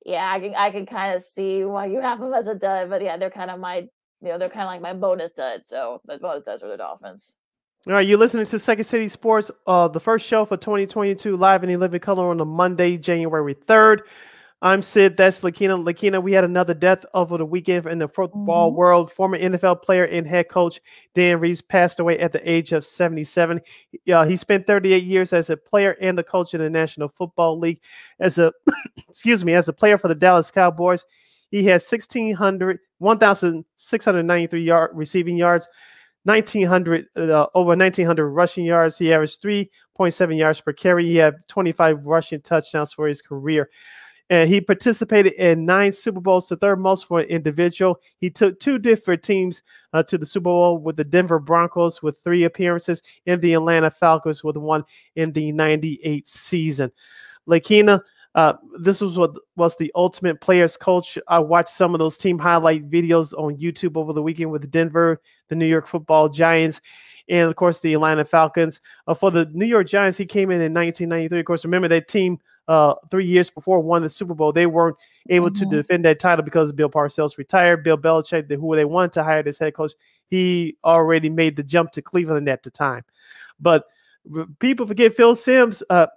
yeah, 0.06 0.32
I 0.32 0.40
can 0.40 0.56
I 0.56 0.70
can 0.70 0.86
kind 0.86 1.16
of 1.16 1.24
see 1.24 1.64
why 1.64 1.88
you 1.88 2.00
have 2.00 2.20
them 2.20 2.34
as 2.34 2.48
a 2.48 2.54
dud, 2.54 2.90
but 2.90 3.02
yeah, 3.02 3.18
they're 3.18 3.32
kind 3.32 3.50
of 3.50 3.60
my, 3.60 3.78
you 4.22 4.30
know, 4.30 4.38
they're 4.38 4.50
kind 4.50 4.62
of 4.62 4.68
like 4.68 4.82
my 4.82 4.94
bonus 4.94 5.32
dud. 5.32 5.66
So 5.66 6.00
the 6.06 6.20
bonus 6.20 6.44
duds 6.44 6.62
are 6.62 6.70
the 6.70 6.78
Dolphins. 6.78 7.36
All 7.88 7.94
right, 7.94 8.08
you're 8.08 8.18
listening 8.18 8.46
to 8.46 8.60
Second 8.60 8.84
City 8.84 9.08
Sports, 9.08 9.52
uh, 9.68 9.88
the 9.88 10.00
first 10.00 10.26
show 10.26 10.46
for 10.46 10.58
2022, 10.58 11.38
live 11.38 11.64
in 11.64 11.70
the 11.70 11.78
living 11.78 12.00
color 12.00 12.30
on 12.30 12.38
the 12.38 12.46
Monday, 12.46 12.98
January 12.98 13.54
3rd. 13.54 14.00
I'm 14.66 14.82
Sid. 14.82 15.16
That's 15.16 15.42
Lakina. 15.42 15.78
Lakina, 15.78 16.20
we 16.20 16.34
had 16.34 16.44
another 16.44 16.74
death 16.74 17.06
over 17.14 17.38
the 17.38 17.46
weekend 17.46 17.86
in 17.86 18.00
the 18.00 18.08
football 18.08 18.72
Mhm. 18.72 18.76
world. 18.76 19.12
Former 19.12 19.38
NFL 19.38 19.76
player 19.76 20.06
and 20.06 20.26
head 20.26 20.50
coach 20.50 20.82
Dan 21.14 21.40
Reeves 21.40 21.62
passed 21.62 22.00
away 22.00 22.18
at 22.18 22.32
the 22.32 22.42
age 22.50 22.72
of 22.72 22.84
77. 22.84 23.62
Uh, 24.12 24.26
he 24.26 24.36
spent 24.36 24.66
38 24.66 25.04
years 25.04 25.34
as 25.34 25.52
a 25.52 25.56
player 25.58 25.96
and 26.02 26.18
a 26.18 26.24
coach 26.24 26.56
in 26.56 26.62
the 26.62 26.70
National 26.72 27.10
Football 27.10 27.60
League. 27.60 27.80
As 28.20 28.40
a, 28.40 28.52
excuse 29.08 29.46
me, 29.46 29.54
as 29.54 29.70
a 29.70 29.74
player 29.74 30.00
for 30.00 30.08
the 30.08 30.16
Dallas 30.16 30.50
Cowboys, 30.50 31.06
he 31.52 31.64
had 31.66 31.84
1,600, 31.84 32.80
1,693 32.98 34.64
yard 34.64 34.90
receiving 34.96 35.38
yards, 35.38 35.70
1,900 36.24 37.06
uh, 37.16 37.46
over 37.54 37.76
1,900 37.76 38.30
rushing 38.30 38.66
yards. 38.66 38.98
He 38.98 39.14
averaged 39.14 39.44
3.7 39.44 40.40
yards 40.40 40.60
per 40.60 40.74
carry. 40.74 41.06
He 41.06 41.18
had 41.18 41.36
25 41.50 42.04
rushing 42.04 42.42
touchdowns 42.42 42.94
for 42.94 43.08
his 43.08 43.22
career 43.22 43.70
and 44.30 44.50
he 44.50 44.60
participated 44.60 45.34
in 45.34 45.66
nine 45.66 45.92
Super 45.92 46.20
Bowls, 46.20 46.50
the 46.50 46.56
third 46.56 46.80
most 46.80 47.08
for 47.08 47.20
an 47.20 47.28
individual. 47.28 48.00
He 48.18 48.30
took 48.30 48.60
two 48.60 48.80
different 48.80 49.22
teams 49.22 49.62
uh, 49.94 50.02
to 50.04 50.18
the 50.18 50.26
Super 50.26 50.46
Bowl 50.46 50.80
with 50.80 50.98
the 50.98 51.04
Denver 51.04 51.40
Broncos 51.40 52.02
with 52.02 52.20
three 52.24 52.44
appearances, 52.44 53.02
and 53.28 53.40
the 53.42 53.54
Atlanta 53.54 53.92
Falcons 53.92 54.44
with 54.44 54.58
one 54.58 54.84
in 55.16 55.32
the 55.32 55.52
'98 55.52 56.28
season. 56.28 56.92
Lakina, 57.48 58.02
uh, 58.34 58.54
this 58.80 59.00
was 59.00 59.18
what 59.18 59.36
was 59.56 59.78
the 59.78 59.92
ultimate 59.96 60.42
players 60.42 60.76
coach. 60.76 61.18
I 61.28 61.40
watched 61.40 61.70
some 61.70 61.94
of 61.94 62.00
those 62.00 62.18
team 62.18 62.40
highlight 62.40 62.90
videos 62.90 63.32
on 63.34 63.58
YouTube 63.58 63.96
over 63.96 64.12
the 64.12 64.24
weekend 64.24 64.52
with 64.52 64.70
Denver, 64.72 65.22
the 65.50 65.56
New 65.56 65.68
York 65.68 65.88
Football 65.88 66.30
Giants, 66.30 66.82
and 67.30 67.48
of 67.48 67.56
course 67.56 67.80
the 67.80 67.94
Atlanta 67.94 68.26
Falcons. 68.26 68.82
Uh, 69.08 69.14
for 69.14 69.30
the 69.30 69.46
New 69.54 69.66
York 69.66 69.88
Giants, 69.88 70.18
he 70.18 70.26
came 70.26 70.50
in 70.50 70.62
in 70.62 70.74
1993. 70.74 71.40
Of 71.40 71.46
course, 71.46 71.64
remember 71.64 71.88
that 71.88 72.08
team 72.08 72.40
uh, 72.68 72.96
three 73.12 73.26
years 73.26 73.50
before 73.50 73.80
won 73.80 74.02
the 74.02 74.10
Super 74.10 74.34
Bowl. 74.34 74.52
They 74.52 74.66
weren't 74.66 74.98
able 75.30 75.50
Mhm. 75.50 75.60
to 75.60 75.66
defend 75.66 76.06
that 76.06 76.20
title 76.20 76.44
because 76.44 76.72
Bill 76.72 76.90
Parcells 76.90 77.38
retired. 77.38 77.84
Bill 77.84 77.98
Belichick, 77.98 78.48
the- 78.48 78.56
who 78.56 78.76
they 78.76 78.86
wanted 78.86 79.14
to 79.14 79.24
hire 79.24 79.44
as 79.46 79.58
head 79.60 79.76
coach, 79.76 79.92
he 80.28 80.76
already 80.84 81.30
made 81.30 81.56
the 81.56 81.64
jump 81.64 81.92
to 81.92 82.02
Cleveland 82.02 82.50
at 82.50 82.64
the 82.64 82.72
time. 82.72 83.04
But 83.60 83.86
people 84.60 84.88
forget 84.88 85.14
Phil 85.14 85.36
Simms. 85.36 85.84
Uh, 85.90 86.08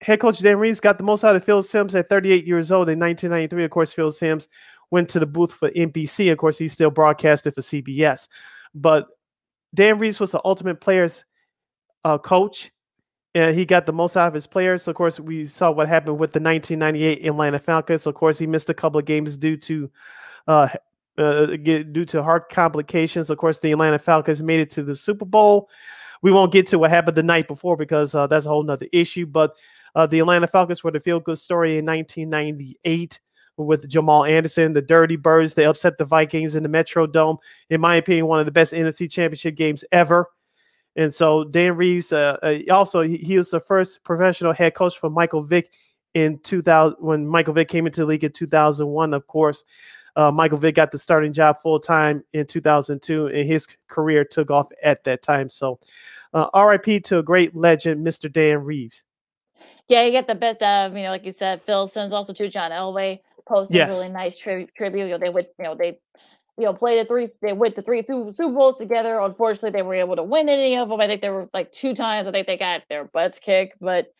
head 0.00 0.20
coach 0.20 0.38
Dan 0.38 0.58
Reeves 0.58 0.80
got 0.80 0.96
the 0.96 1.04
most 1.04 1.24
out 1.24 1.36
of 1.36 1.44
Phil 1.44 1.60
Simms 1.62 1.94
at 1.94 2.08
38 2.08 2.46
years 2.46 2.72
old 2.72 2.88
in 2.88 2.98
1993. 2.98 3.64
Of 3.64 3.70
course, 3.70 3.92
Phil 3.92 4.10
Simms 4.12 4.48
went 4.90 5.08
to 5.10 5.20
the 5.20 5.26
booth 5.26 5.52
for 5.52 5.70
NBC. 5.76 6.30
Of 6.30 6.38
course, 6.38 6.56
he 6.56 6.68
still 6.68 6.90
broadcasted 6.90 7.54
for 7.54 7.60
CBS. 7.60 8.28
But 8.74 9.08
Dan 9.74 9.98
Reeves 9.98 10.18
was 10.20 10.30
the 10.30 10.40
ultimate 10.44 10.80
players 10.80 11.24
uh, 12.04 12.16
coach 12.16 12.70
and 13.38 13.54
he 13.56 13.64
got 13.64 13.86
the 13.86 13.92
most 13.92 14.16
out 14.16 14.28
of 14.28 14.34
his 14.34 14.46
players. 14.46 14.82
So 14.82 14.90
of 14.90 14.96
course, 14.96 15.20
we 15.20 15.46
saw 15.46 15.70
what 15.70 15.86
happened 15.88 16.18
with 16.18 16.32
the 16.32 16.40
1998 16.40 17.24
Atlanta 17.24 17.58
Falcons. 17.58 18.06
Of 18.06 18.14
course, 18.14 18.38
he 18.38 18.46
missed 18.46 18.70
a 18.70 18.74
couple 18.74 18.98
of 18.98 19.04
games 19.04 19.36
due 19.36 19.56
to 19.58 19.90
uh, 20.48 20.68
uh, 21.16 21.46
due 21.46 22.04
to 22.06 22.22
heart 22.22 22.48
complications. 22.50 23.30
Of 23.30 23.38
course, 23.38 23.58
the 23.58 23.72
Atlanta 23.72 23.98
Falcons 23.98 24.42
made 24.42 24.60
it 24.60 24.70
to 24.70 24.82
the 24.82 24.94
Super 24.94 25.24
Bowl. 25.24 25.68
We 26.22 26.32
won't 26.32 26.52
get 26.52 26.66
to 26.68 26.78
what 26.78 26.90
happened 26.90 27.16
the 27.16 27.22
night 27.22 27.46
before 27.46 27.76
because 27.76 28.14
uh, 28.14 28.26
that's 28.26 28.46
a 28.46 28.48
whole 28.48 28.64
nother 28.64 28.88
issue. 28.92 29.26
But 29.26 29.54
uh, 29.94 30.06
the 30.06 30.18
Atlanta 30.18 30.46
Falcons 30.46 30.82
were 30.82 30.90
the 30.90 31.00
feel 31.00 31.20
good 31.20 31.38
story 31.38 31.78
in 31.78 31.86
1998 31.86 33.20
with 33.56 33.88
Jamal 33.88 34.24
Anderson, 34.24 34.72
the 34.72 34.82
Dirty 34.82 35.16
Birds. 35.16 35.54
They 35.54 35.64
upset 35.64 35.98
the 35.98 36.04
Vikings 36.04 36.56
in 36.56 36.62
the 36.62 36.68
Metro 36.68 37.06
Dome. 37.06 37.38
In 37.70 37.80
my 37.80 37.96
opinion, 37.96 38.26
one 38.26 38.40
of 38.40 38.46
the 38.46 38.52
best 38.52 38.72
NFC 38.72 39.10
Championship 39.10 39.56
games 39.56 39.84
ever. 39.92 40.28
And 40.98 41.14
so 41.14 41.44
Dan 41.44 41.76
Reeves, 41.76 42.12
uh, 42.12 42.36
uh, 42.42 42.58
also 42.70 43.02
he, 43.02 43.16
he 43.18 43.38
was 43.38 43.50
the 43.50 43.60
first 43.60 44.02
professional 44.02 44.52
head 44.52 44.74
coach 44.74 44.98
for 44.98 45.08
Michael 45.08 45.44
Vick 45.44 45.70
in 46.14 46.40
2000 46.40 46.96
when 46.98 47.24
Michael 47.24 47.54
Vick 47.54 47.68
came 47.68 47.86
into 47.86 48.00
the 48.00 48.06
league 48.06 48.24
in 48.24 48.32
2001. 48.32 49.14
Of 49.14 49.26
course, 49.28 49.62
uh, 50.16 50.32
Michael 50.32 50.58
Vick 50.58 50.74
got 50.74 50.90
the 50.90 50.98
starting 50.98 51.32
job 51.32 51.58
full 51.62 51.78
time 51.78 52.24
in 52.32 52.46
2002, 52.46 53.28
and 53.28 53.48
his 53.48 53.68
career 53.86 54.24
took 54.24 54.50
off 54.50 54.66
at 54.82 55.04
that 55.04 55.22
time. 55.22 55.48
So, 55.48 55.78
uh, 56.34 56.48
R.I.P. 56.52 56.98
to 57.00 57.18
a 57.18 57.22
great 57.22 57.54
legend, 57.54 58.04
Mr. 58.04 58.30
Dan 58.30 58.64
Reeves. 58.64 59.04
Yeah, 59.86 60.04
you 60.04 60.10
get 60.10 60.26
the 60.26 60.34
best 60.34 60.62
out 60.62 60.86
of 60.90 60.96
you 60.96 61.04
know, 61.04 61.10
like 61.10 61.24
you 61.24 61.32
said, 61.32 61.62
Phil 61.62 61.86
Simms, 61.86 62.12
also 62.12 62.32
too. 62.32 62.48
John 62.48 62.72
Elway 62.72 63.20
posted 63.46 63.76
Yes. 63.76 63.94
a 63.94 63.98
really 63.98 64.12
nice 64.12 64.36
tri- 64.36 64.66
tribute. 64.76 65.04
You 65.04 65.10
know, 65.12 65.18
they 65.18 65.30
would, 65.30 65.46
you 65.58 65.64
know, 65.64 65.76
they, 65.76 66.00
you 66.58 66.64
know, 66.64 66.74
played 66.74 66.98
the 66.98 67.04
three. 67.04 67.28
They 67.40 67.52
went 67.52 67.76
the 67.76 67.82
three 67.82 68.02
Su- 68.02 68.32
Super 68.32 68.54
Bowls 68.54 68.78
together. 68.78 69.20
Unfortunately, 69.20 69.70
they 69.70 69.82
were 69.82 69.94
able 69.94 70.16
to 70.16 70.24
win 70.24 70.48
any 70.48 70.76
of 70.76 70.88
them. 70.88 71.00
I 71.00 71.06
think 71.06 71.22
they 71.22 71.30
were 71.30 71.48
like 71.54 71.70
two 71.70 71.94
times. 71.94 72.26
I 72.26 72.32
think 72.32 72.46
they 72.46 72.56
got 72.56 72.82
their 72.88 73.04
butts 73.04 73.38
kicked, 73.38 73.76
but 73.80 74.12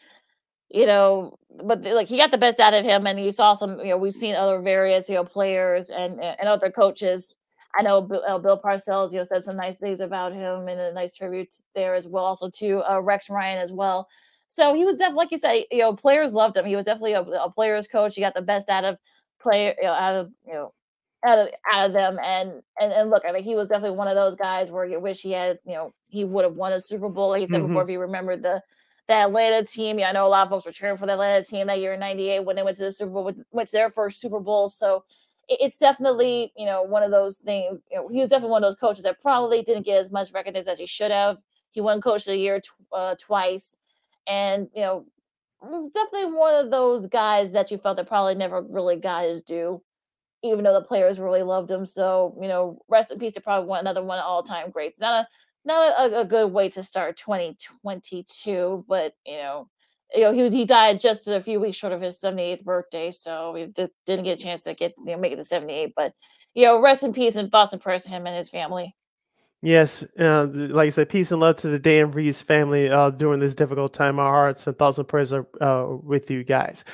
you 0.70 0.86
know, 0.86 1.38
but 1.64 1.82
like 1.82 2.08
he 2.08 2.16
got 2.16 2.30
the 2.30 2.38
best 2.38 2.60
out 2.60 2.74
of 2.74 2.84
him, 2.84 3.06
and 3.06 3.18
you 3.18 3.32
saw 3.32 3.54
some. 3.54 3.80
You 3.80 3.90
know, 3.90 3.96
we've 3.96 4.14
seen 4.14 4.36
other 4.36 4.60
various 4.60 5.08
you 5.08 5.16
know 5.16 5.24
players 5.24 5.90
and 5.90 6.22
and 6.22 6.48
other 6.48 6.70
coaches. 6.70 7.34
I 7.78 7.82
know 7.82 8.02
Bill, 8.02 8.22
uh, 8.26 8.38
Bill 8.38 8.58
Parcells, 8.58 9.12
you 9.12 9.18
know, 9.18 9.24
said 9.24 9.44
some 9.44 9.56
nice 9.56 9.78
things 9.78 10.00
about 10.00 10.32
him 10.32 10.68
and 10.68 10.80
a 10.80 10.92
nice 10.92 11.14
tribute 11.14 11.54
there 11.74 11.94
as 11.94 12.06
well. 12.06 12.24
Also 12.24 12.48
to 12.48 12.82
uh, 12.90 13.00
Rex 13.00 13.28
Ryan 13.28 13.58
as 13.58 13.72
well. 13.72 14.08
So 14.48 14.74
he 14.74 14.84
was 14.86 14.96
definitely, 14.96 15.18
like 15.24 15.30
you 15.32 15.38
said, 15.38 15.64
you 15.70 15.78
know, 15.78 15.92
players 15.94 16.32
loved 16.32 16.56
him. 16.56 16.64
He 16.64 16.76
was 16.76 16.86
definitely 16.86 17.12
a, 17.12 17.20
a 17.22 17.50
players 17.50 17.86
coach. 17.86 18.14
He 18.14 18.22
got 18.22 18.34
the 18.34 18.42
best 18.42 18.70
out 18.70 18.84
of 18.84 18.96
player, 19.38 19.74
you 19.78 19.84
know, 19.84 19.92
out 19.92 20.14
of 20.16 20.30
you 20.46 20.54
know, 20.54 20.72
out 21.26 21.38
of 21.38 21.48
out 21.72 21.86
of 21.86 21.92
them. 21.92 22.18
And 22.22 22.62
and 22.80 22.92
and 22.92 23.10
look, 23.10 23.24
I 23.24 23.32
think 23.32 23.44
he 23.44 23.56
was 23.56 23.68
definitely 23.68 23.96
one 23.96 24.08
of 24.08 24.14
those 24.14 24.36
guys 24.36 24.70
where 24.70 24.84
you 24.84 25.00
wish 25.00 25.22
he 25.22 25.32
had, 25.32 25.58
you 25.64 25.74
know, 25.74 25.92
he 26.08 26.24
would 26.24 26.44
have 26.44 26.54
won 26.54 26.72
a 26.72 26.80
Super 26.80 27.08
Bowl. 27.08 27.30
Like 27.30 27.40
he 27.40 27.46
said 27.46 27.60
before, 27.68 27.82
if 27.82 27.90
you 27.90 28.00
remember 28.00 28.36
the 28.36 28.62
the 29.08 29.14
Atlanta 29.14 29.64
team, 29.64 29.98
yeah, 29.98 30.10
I 30.10 30.12
know 30.12 30.26
a 30.26 30.28
lot 30.28 30.44
of 30.44 30.50
folks 30.50 30.66
were 30.66 30.72
cheering 30.72 30.96
for 30.98 31.06
the 31.06 31.12
Atlanta 31.12 31.42
team 31.44 31.66
that 31.68 31.80
year 31.80 31.94
in 31.94 32.00
'98 32.00 32.40
when 32.44 32.56
they 32.56 32.62
went 32.62 32.76
to 32.76 32.84
the 32.84 32.92
Super 32.92 33.10
Bowl, 33.10 33.24
with- 33.24 33.42
went 33.52 33.68
to 33.68 33.76
their 33.76 33.90
first 33.90 34.20
Super 34.20 34.38
Bowl. 34.40 34.68
So 34.68 35.04
it- 35.48 35.58
it's 35.62 35.78
definitely, 35.78 36.52
you 36.56 36.66
know, 36.66 36.82
one 36.82 37.02
of 37.02 37.10
those 37.10 37.38
things. 37.38 37.80
You 37.90 37.96
know, 37.98 38.08
he 38.08 38.20
was 38.20 38.28
definitely 38.28 38.50
one 38.52 38.62
of 38.62 38.68
those 38.70 38.78
coaches 38.78 39.04
that 39.04 39.18
probably 39.20 39.62
didn't 39.62 39.84
get 39.84 39.96
as 39.98 40.10
much 40.10 40.30
recognition 40.32 40.68
as 40.70 40.78
he 40.78 40.84
should 40.86 41.10
have. 41.10 41.38
He 41.72 41.80
won 41.80 42.00
Coach 42.02 42.22
of 42.26 42.32
the 42.32 42.36
Year 42.38 42.60
tw- 42.60 42.72
uh, 42.92 43.14
twice, 43.18 43.76
and 44.26 44.68
you 44.74 44.82
know, 44.82 45.06
definitely 45.62 46.36
one 46.36 46.54
of 46.54 46.70
those 46.70 47.06
guys 47.06 47.52
that 47.52 47.70
you 47.70 47.78
felt 47.78 47.96
that 47.96 48.06
probably 48.06 48.34
never 48.34 48.62
really 48.62 48.96
got 48.96 49.24
his 49.24 49.42
due, 49.42 49.82
even 50.42 50.64
though 50.64 50.74
the 50.74 50.86
players 50.86 51.18
really 51.18 51.42
loved 51.42 51.70
him. 51.70 51.84
So 51.86 52.36
you 52.40 52.48
know, 52.48 52.80
rest 52.88 53.10
in 53.10 53.18
peace 53.18 53.32
to 53.32 53.40
probably 53.40 53.68
one 53.68 53.80
another 53.80 54.02
one 54.02 54.18
of 54.18 54.24
all 54.24 54.42
time 54.42 54.70
greats. 54.70 55.00
Not 55.00 55.24
a 55.24 55.28
not 55.64 56.12
a, 56.12 56.20
a 56.20 56.24
good 56.24 56.52
way 56.52 56.68
to 56.70 56.82
start 56.82 57.16
2022, 57.16 58.84
but 58.88 59.14
you 59.26 59.36
know. 59.36 59.68
You 60.14 60.22
know, 60.22 60.32
he 60.32 60.48
he 60.48 60.64
died 60.64 61.00
just 61.00 61.28
a 61.28 61.38
few 61.38 61.60
weeks 61.60 61.76
short 61.76 61.92
of 61.92 62.00
his 62.00 62.18
78th 62.18 62.64
birthday, 62.64 63.10
so 63.10 63.52
we 63.52 63.66
di- 63.66 63.90
didn't 64.06 64.24
get 64.24 64.38
a 64.38 64.42
chance 64.42 64.62
to 64.62 64.72
get 64.72 64.94
you 64.96 65.12
know 65.12 65.18
make 65.18 65.34
it 65.34 65.36
to 65.36 65.44
78. 65.44 65.92
But 65.94 66.14
you 66.54 66.64
know, 66.64 66.80
rest 66.80 67.02
in 67.02 67.12
peace 67.12 67.36
and 67.36 67.52
thoughts 67.52 67.74
and 67.74 67.82
prayers 67.82 68.04
to 68.04 68.08
him 68.08 68.26
and 68.26 68.34
his 68.34 68.48
family. 68.48 68.96
Yes, 69.60 70.04
uh, 70.18 70.46
like 70.52 70.86
I 70.86 70.90
said, 70.90 71.08
peace 71.08 71.32
and 71.32 71.40
love 71.40 71.56
to 71.56 71.68
the 71.68 71.80
Dan 71.80 72.12
Reeves 72.12 72.40
family 72.40 72.88
uh, 72.88 73.10
during 73.10 73.40
this 73.40 73.56
difficult 73.56 73.92
time. 73.92 74.20
Our 74.20 74.32
hearts 74.32 74.66
and 74.68 74.78
thoughts 74.78 74.98
and 74.98 75.08
prayers 75.08 75.32
are 75.32 75.46
uh, 75.60 75.96
with 75.96 76.30
you 76.30 76.44
guys. 76.44 76.84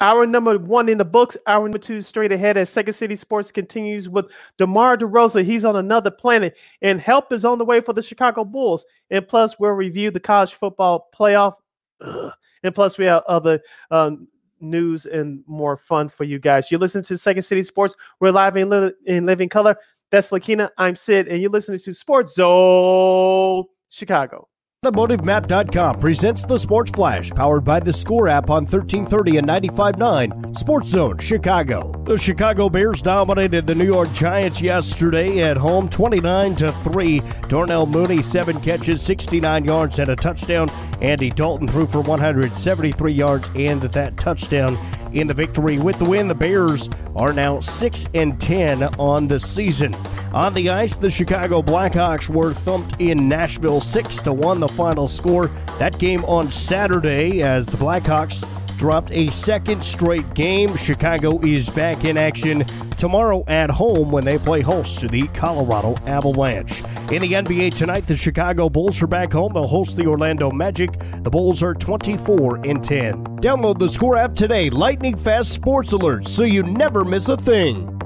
Hour 0.00 0.26
number 0.26 0.58
one 0.58 0.88
in 0.88 0.98
the 0.98 1.04
books. 1.04 1.36
Hour 1.46 1.64
number 1.64 1.78
two 1.78 2.00
straight 2.00 2.32
ahead 2.32 2.56
as 2.56 2.70
Second 2.70 2.94
City 2.94 3.16
Sports 3.16 3.52
continues 3.52 4.08
with 4.08 4.26
DeMar 4.58 4.96
DeRozan. 4.96 5.44
He's 5.44 5.64
on 5.64 5.76
another 5.76 6.10
planet, 6.10 6.56
and 6.80 7.00
help 7.00 7.32
is 7.32 7.44
on 7.44 7.58
the 7.58 7.64
way 7.64 7.80
for 7.80 7.92
the 7.92 8.02
Chicago 8.02 8.44
Bulls. 8.44 8.86
And 9.10 9.26
plus, 9.26 9.58
we'll 9.58 9.72
review 9.72 10.10
the 10.10 10.20
college 10.20 10.54
football 10.54 11.10
playoff. 11.18 11.54
Ugh. 12.00 12.32
And 12.62 12.74
plus, 12.74 12.98
we 12.98 13.06
have 13.06 13.22
other 13.26 13.60
um, 13.90 14.28
news 14.60 15.06
and 15.06 15.42
more 15.46 15.76
fun 15.76 16.08
for 16.08 16.24
you 16.24 16.38
guys. 16.38 16.70
You 16.70 16.78
listen 16.78 17.02
to 17.04 17.16
Second 17.16 17.42
City 17.42 17.62
Sports. 17.62 17.94
We're 18.20 18.32
live 18.32 18.56
in, 18.56 18.68
li- 18.68 18.92
in 19.06 19.26
living 19.26 19.48
color. 19.48 19.76
That's 20.10 20.30
Lakina. 20.30 20.70
I'm 20.76 20.96
Sid, 20.96 21.28
and 21.28 21.40
you're 21.40 21.50
listening 21.50 21.78
to 21.78 21.94
Sports 21.94 22.34
Zone 22.34 23.64
Chicago. 23.88 24.49
AutomotiveMap.com 24.82 26.00
presents 26.00 26.46
the 26.46 26.56
Sports 26.56 26.90
Flash, 26.92 27.30
powered 27.32 27.64
by 27.64 27.80
the 27.80 27.92
Score 27.92 28.28
app 28.28 28.48
on 28.48 28.64
1330 28.64 29.36
and 29.36 29.46
95.9 29.46 30.56
Sports 30.56 30.88
Zone 30.88 31.18
Chicago. 31.18 31.92
The 32.06 32.16
Chicago 32.16 32.70
Bears 32.70 33.02
dominated 33.02 33.66
the 33.66 33.74
New 33.74 33.84
York 33.84 34.10
Giants 34.14 34.62
yesterday 34.62 35.42
at 35.42 35.58
home, 35.58 35.90
29 35.90 36.56
to 36.56 36.72
three. 36.72 37.20
Darnell 37.48 37.84
Mooney 37.84 38.22
seven 38.22 38.58
catches, 38.62 39.02
69 39.02 39.66
yards 39.66 39.98
and 39.98 40.08
a 40.08 40.16
touchdown. 40.16 40.70
Andy 41.02 41.28
Dalton 41.28 41.68
threw 41.68 41.86
for 41.86 42.00
173 42.00 43.12
yards 43.12 43.50
and 43.54 43.82
that 43.82 44.16
touchdown 44.16 44.78
in 45.12 45.26
the 45.26 45.34
victory. 45.34 45.78
With 45.78 45.98
the 45.98 46.06
win, 46.06 46.26
the 46.26 46.34
Bears 46.34 46.88
are 47.14 47.34
now 47.34 47.60
6 47.60 48.08
and 48.14 48.40
10 48.40 48.82
on 48.98 49.28
the 49.28 49.40
season. 49.40 49.94
On 50.32 50.54
the 50.54 50.70
ice, 50.70 50.96
the 50.96 51.10
Chicago 51.10 51.60
Blackhawks 51.60 52.28
were 52.28 52.54
thumped 52.54 53.00
in 53.00 53.28
Nashville 53.28 53.80
6 53.80 54.22
to 54.22 54.32
1 54.32 54.60
the 54.60 54.68
final 54.68 55.08
score. 55.08 55.48
That 55.80 55.98
game 55.98 56.24
on 56.24 56.52
Saturday 56.52 57.42
as 57.42 57.66
the 57.66 57.76
Blackhawks 57.76 58.46
dropped 58.78 59.10
a 59.10 59.28
second 59.32 59.84
straight 59.84 60.32
game. 60.34 60.76
Chicago 60.76 61.40
is 61.40 61.68
back 61.68 62.04
in 62.04 62.16
action 62.16 62.64
tomorrow 62.96 63.42
at 63.48 63.70
home 63.70 64.12
when 64.12 64.24
they 64.24 64.38
play 64.38 64.60
host 64.60 65.00
to 65.00 65.08
the 65.08 65.26
Colorado 65.28 65.96
Avalanche. 66.06 66.84
In 67.10 67.22
the 67.22 67.32
NBA 67.32 67.74
tonight, 67.74 68.06
the 68.06 68.16
Chicago 68.16 68.68
Bulls 68.68 69.02
are 69.02 69.08
back 69.08 69.32
home. 69.32 69.52
They'll 69.52 69.66
host 69.66 69.96
the 69.96 70.06
Orlando 70.06 70.52
Magic. 70.52 70.92
The 71.24 71.30
Bulls 71.30 71.60
are 71.60 71.74
24 71.74 72.64
and 72.64 72.84
10. 72.84 73.24
Download 73.38 73.80
the 73.80 73.88
Score 73.88 74.16
app 74.16 74.36
today. 74.36 74.70
Lightning 74.70 75.16
fast 75.16 75.50
sports 75.50 75.92
alerts 75.92 76.28
so 76.28 76.44
you 76.44 76.62
never 76.62 77.04
miss 77.04 77.28
a 77.28 77.36
thing. 77.36 77.99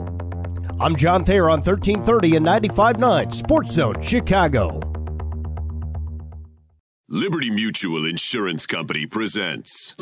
I'm 0.81 0.97
John 0.97 1.25
Thayer 1.25 1.49
on 1.51 1.61
1330 1.61 2.37
and 2.37 2.45
95.9 2.45 3.33
Sports 3.33 3.71
Zone 3.73 4.03
Chicago. 4.03 4.81
Liberty 7.09 7.51
Mutual 7.51 8.05
Insurance 8.07 8.67
Company 8.67 9.07
presents. 9.07 9.95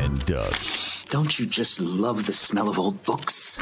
And 0.00 0.24
Doug. 0.26 0.54
Don't 1.10 1.38
you 1.40 1.46
just 1.46 1.80
love 1.80 2.26
the 2.26 2.32
smell 2.32 2.68
of 2.68 2.78
old 2.78 3.02
books? 3.04 3.60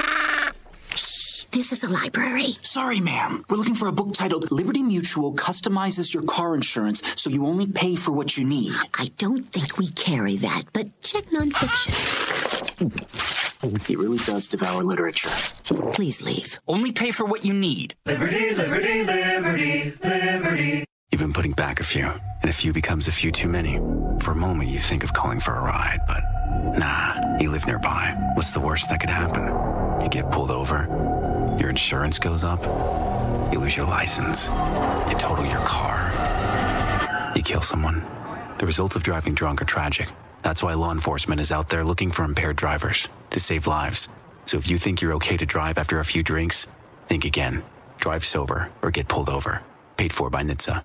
Shh, 0.94 1.44
this 1.44 1.72
is 1.72 1.82
a 1.82 1.88
library. 1.88 2.52
Sorry, 2.60 3.00
ma'am. 3.00 3.42
We're 3.48 3.56
looking 3.56 3.74
for 3.74 3.88
a 3.88 3.92
book 3.92 4.12
titled 4.12 4.52
Liberty 4.52 4.82
Mutual 4.82 5.32
Customizes 5.32 6.12
Your 6.12 6.24
Car 6.24 6.54
Insurance 6.54 7.00
so 7.20 7.30
you 7.30 7.46
only 7.46 7.66
pay 7.66 7.96
for 7.96 8.12
what 8.12 8.36
you 8.36 8.44
need. 8.44 8.74
I 8.98 9.08
don't 9.16 9.48
think 9.48 9.78
we 9.78 9.88
carry 9.88 10.36
that, 10.36 10.64
but 10.74 11.00
check 11.00 11.24
nonfiction. 11.26 11.94
He 13.64 13.96
really 13.96 14.18
does 14.18 14.46
devour 14.48 14.82
literature. 14.82 15.30
Please 15.92 16.22
leave. 16.22 16.60
Only 16.68 16.92
pay 16.92 17.10
for 17.12 17.24
what 17.24 17.44
you 17.44 17.54
need. 17.54 17.94
Liberty, 18.04 18.54
liberty, 18.54 19.04
liberty, 19.04 19.92
liberty. 20.02 20.84
You've 21.10 21.20
been 21.20 21.32
putting 21.32 21.52
back 21.52 21.80
a 21.80 21.84
few, 21.84 22.12
and 22.42 22.50
a 22.50 22.52
few 22.52 22.72
becomes 22.72 23.08
a 23.08 23.12
few 23.12 23.32
too 23.32 23.48
many. 23.48 23.76
For 24.20 24.32
a 24.32 24.36
moment, 24.36 24.68
you 24.68 24.78
think 24.78 25.02
of 25.02 25.14
calling 25.14 25.40
for 25.40 25.54
a 25.54 25.62
ride, 25.62 26.00
but 26.06 26.22
nah, 26.78 27.38
you 27.38 27.50
live 27.50 27.66
nearby. 27.66 28.14
What's 28.34 28.52
the 28.52 28.60
worst 28.60 28.90
that 28.90 29.00
could 29.00 29.10
happen? 29.10 29.44
You 30.02 30.08
get 30.10 30.30
pulled 30.30 30.50
over, 30.50 30.86
your 31.58 31.70
insurance 31.70 32.18
goes 32.18 32.44
up, 32.44 32.62
you 33.52 33.60
lose 33.60 33.76
your 33.76 33.86
license, 33.86 34.48
you 35.08 35.16
total 35.16 35.46
your 35.46 35.64
car, 35.64 37.32
you 37.34 37.42
kill 37.42 37.62
someone. 37.62 38.04
The 38.58 38.66
results 38.66 38.94
of 38.96 39.02
driving 39.02 39.34
drunk 39.34 39.62
are 39.62 39.66
tragic. 39.66 40.10
That's 40.42 40.62
why 40.62 40.74
law 40.74 40.92
enforcement 40.92 41.40
is 41.40 41.50
out 41.50 41.70
there 41.70 41.84
looking 41.84 42.10
for 42.10 42.24
impaired 42.24 42.56
drivers 42.56 43.08
to 43.34 43.40
save 43.40 43.66
lives. 43.66 44.08
So 44.46 44.56
if 44.56 44.70
you 44.70 44.78
think 44.78 45.02
you're 45.02 45.14
okay 45.14 45.36
to 45.36 45.44
drive 45.44 45.76
after 45.76 46.00
a 46.00 46.04
few 46.04 46.22
drinks, 46.22 46.66
think 47.06 47.24
again. 47.24 47.62
Drive 47.98 48.24
sober 48.24 48.70
or 48.80 48.90
get 48.90 49.08
pulled 49.08 49.28
over. 49.28 49.62
Paid 49.96 50.12
for 50.12 50.30
by 50.30 50.42
NHTSA. 50.42 50.84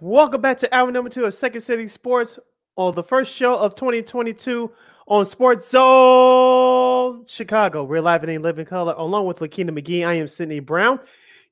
Welcome 0.00 0.42
back 0.42 0.58
to 0.58 0.74
hour 0.74 0.90
number 0.92 1.08
two 1.08 1.24
of 1.24 1.32
Second 1.32 1.62
City 1.62 1.88
Sports 1.88 2.38
or 2.76 2.92
the 2.92 3.02
first 3.02 3.34
show 3.34 3.54
of 3.54 3.74
2022 3.74 4.70
on 5.06 5.26
Sports 5.26 5.70
Zone 5.70 7.26
Chicago. 7.26 7.84
We're 7.84 8.00
live 8.00 8.24
in 8.24 8.42
living 8.42 8.64
color 8.64 8.94
along 8.96 9.26
with 9.26 9.36
Lakina 9.38 9.70
McGee. 9.70 10.06
I 10.06 10.14
am 10.14 10.28
Sydney 10.28 10.60
Brown. 10.60 10.98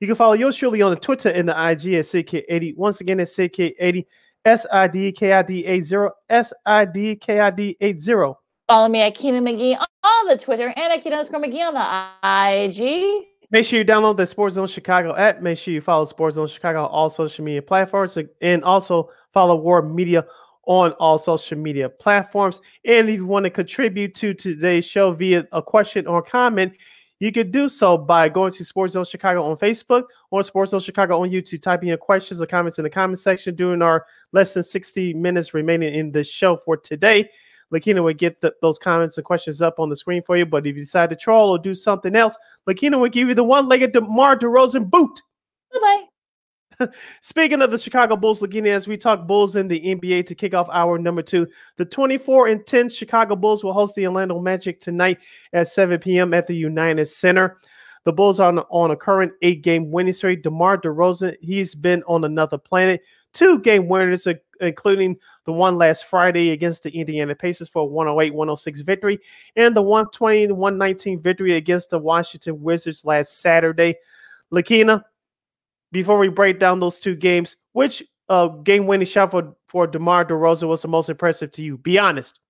You 0.00 0.06
can 0.06 0.16
follow 0.16 0.32
yours 0.32 0.56
truly 0.56 0.80
on 0.82 0.90
the 0.90 0.98
Twitter 0.98 1.28
and 1.28 1.46
the 1.48 1.52
IG 1.52 1.94
at 1.94 2.04
CK80. 2.04 2.76
Once 2.76 3.00
again, 3.00 3.20
it's 3.20 3.36
CK80 3.36 4.04
S-I-D-K-I-D-80 4.44 6.10
S-I-D-K-I-D-80. 6.28 8.34
Follow 8.68 8.88
me 8.88 9.02
at 9.02 9.14
Keena 9.14 9.40
McGee 9.40 9.78
on 9.78 10.26
the 10.26 10.36
Twitter 10.38 10.68
and 10.68 10.92
at 10.92 11.02
Keena 11.02 11.16
underscore 11.16 11.40
McGee 11.40 11.68
on 11.68 11.74
the 11.74 12.64
IG. 12.64 13.26
Make 13.50 13.66
sure 13.66 13.78
you 13.78 13.84
download 13.84 14.16
the 14.16 14.26
Sports 14.26 14.54
Zone 14.54 14.66
Chicago 14.66 15.14
app. 15.14 15.42
Make 15.42 15.58
sure 15.58 15.74
you 15.74 15.82
follow 15.82 16.06
Sports 16.06 16.36
Zone 16.36 16.48
Chicago 16.48 16.84
on 16.84 16.90
all 16.90 17.10
social 17.10 17.44
media 17.44 17.60
platforms 17.60 18.16
and 18.40 18.64
also 18.64 19.10
follow 19.34 19.56
War 19.56 19.82
Media 19.82 20.24
on 20.64 20.92
all 20.92 21.18
social 21.18 21.58
media 21.58 21.88
platforms. 21.88 22.60
And 22.84 23.08
if 23.08 23.16
you 23.16 23.26
want 23.26 23.44
to 23.44 23.50
contribute 23.50 24.14
to 24.16 24.34
today's 24.34 24.84
show 24.84 25.12
via 25.12 25.46
a 25.52 25.62
question 25.62 26.06
or 26.06 26.22
comment, 26.22 26.74
you 27.22 27.30
could 27.30 27.52
do 27.52 27.68
so 27.68 27.96
by 27.96 28.28
going 28.28 28.52
to 28.52 28.64
Sports 28.64 28.94
Zone 28.94 29.04
Chicago 29.04 29.44
on 29.44 29.56
Facebook 29.56 30.04
or 30.32 30.42
Sports 30.42 30.72
Zone 30.72 30.80
Chicago 30.80 31.22
on 31.22 31.30
YouTube. 31.30 31.62
Typing 31.62 31.88
your 31.88 31.96
questions 31.96 32.42
or 32.42 32.46
comments 32.46 32.78
in 32.78 32.82
the 32.82 32.90
comment 32.90 33.18
section 33.18 33.54
during 33.54 33.80
our 33.80 34.06
less 34.32 34.54
than 34.54 34.64
60 34.64 35.14
minutes 35.14 35.54
remaining 35.54 35.94
in 35.94 36.10
the 36.10 36.24
show 36.24 36.56
for 36.56 36.76
today. 36.76 37.28
Lakina 37.72 38.02
will 38.02 38.12
get 38.12 38.40
the, 38.40 38.52
those 38.60 38.78
comments 38.78 39.16
and 39.18 39.24
questions 39.24 39.62
up 39.62 39.78
on 39.78 39.88
the 39.88 39.96
screen 39.96 40.22
for 40.24 40.36
you. 40.36 40.44
But 40.44 40.66
if 40.66 40.74
you 40.74 40.82
decide 40.82 41.10
to 41.10 41.16
troll 41.16 41.50
or 41.50 41.58
do 41.58 41.74
something 41.74 42.14
else, 42.16 42.36
Lakina 42.68 42.98
will 42.98 43.08
give 43.08 43.28
you 43.28 43.34
the 43.34 43.44
one-legged 43.44 43.92
DeMar 43.92 44.38
DeRozan 44.38 44.90
boot. 44.90 45.22
Bye 45.72 45.78
bye. 45.80 46.11
Speaking 47.20 47.62
of 47.62 47.70
the 47.70 47.78
Chicago 47.78 48.16
Bulls, 48.16 48.40
Lakina, 48.40 48.68
as 48.68 48.88
we 48.88 48.96
talk 48.96 49.26
Bulls 49.26 49.56
in 49.56 49.68
the 49.68 49.80
NBA 49.80 50.26
to 50.26 50.34
kick 50.34 50.54
off 50.54 50.68
our 50.70 50.98
number 50.98 51.22
two, 51.22 51.46
the 51.76 51.84
24 51.84 52.48
and 52.48 52.66
10 52.66 52.88
Chicago 52.88 53.36
Bulls 53.36 53.64
will 53.64 53.72
host 53.72 53.94
the 53.94 54.06
Orlando 54.06 54.38
Magic 54.40 54.80
tonight 54.80 55.18
at 55.52 55.68
7 55.68 55.98
p.m. 56.00 56.34
at 56.34 56.46
the 56.46 56.54
United 56.54 57.06
Center. 57.06 57.58
The 58.04 58.12
Bulls 58.12 58.40
are 58.40 58.48
on, 58.48 58.58
on 58.58 58.90
a 58.90 58.96
current 58.96 59.32
eight-game 59.42 59.90
winning 59.90 60.12
streak. 60.12 60.42
DeMar 60.42 60.78
DeRozan, 60.78 61.36
he's 61.40 61.74
been 61.74 62.02
on 62.04 62.24
another 62.24 62.58
planet. 62.58 63.00
Two 63.32 63.60
game 63.60 63.88
winners, 63.88 64.26
including 64.60 65.16
the 65.44 65.52
one 65.52 65.76
last 65.76 66.04
Friday 66.06 66.50
against 66.50 66.82
the 66.82 66.90
Indiana 66.90 67.34
Pacers 67.34 67.68
for 67.68 67.82
a 67.82 67.86
108 67.86 68.34
106 68.34 68.80
victory, 68.82 69.18
and 69.56 69.74
the 69.74 69.82
120 69.82 70.52
119 70.52 71.20
victory 71.20 71.56
against 71.56 71.90
the 71.90 71.98
Washington 71.98 72.60
Wizards 72.60 73.04
last 73.04 73.40
Saturday. 73.40 73.94
Lakina, 74.52 75.02
before 75.92 76.18
we 76.18 76.28
break 76.28 76.58
down 76.58 76.80
those 76.80 76.98
two 76.98 77.14
games, 77.14 77.56
which 77.72 78.02
uh, 78.28 78.48
game 78.48 78.86
winning 78.86 79.06
shot 79.06 79.30
for, 79.30 79.54
for 79.68 79.86
DeMar 79.86 80.24
DeRozan 80.24 80.68
was 80.68 80.82
the 80.82 80.88
most 80.88 81.08
impressive 81.08 81.52
to 81.52 81.62
you? 81.62 81.78
Be 81.78 81.98
honest. 81.98 82.40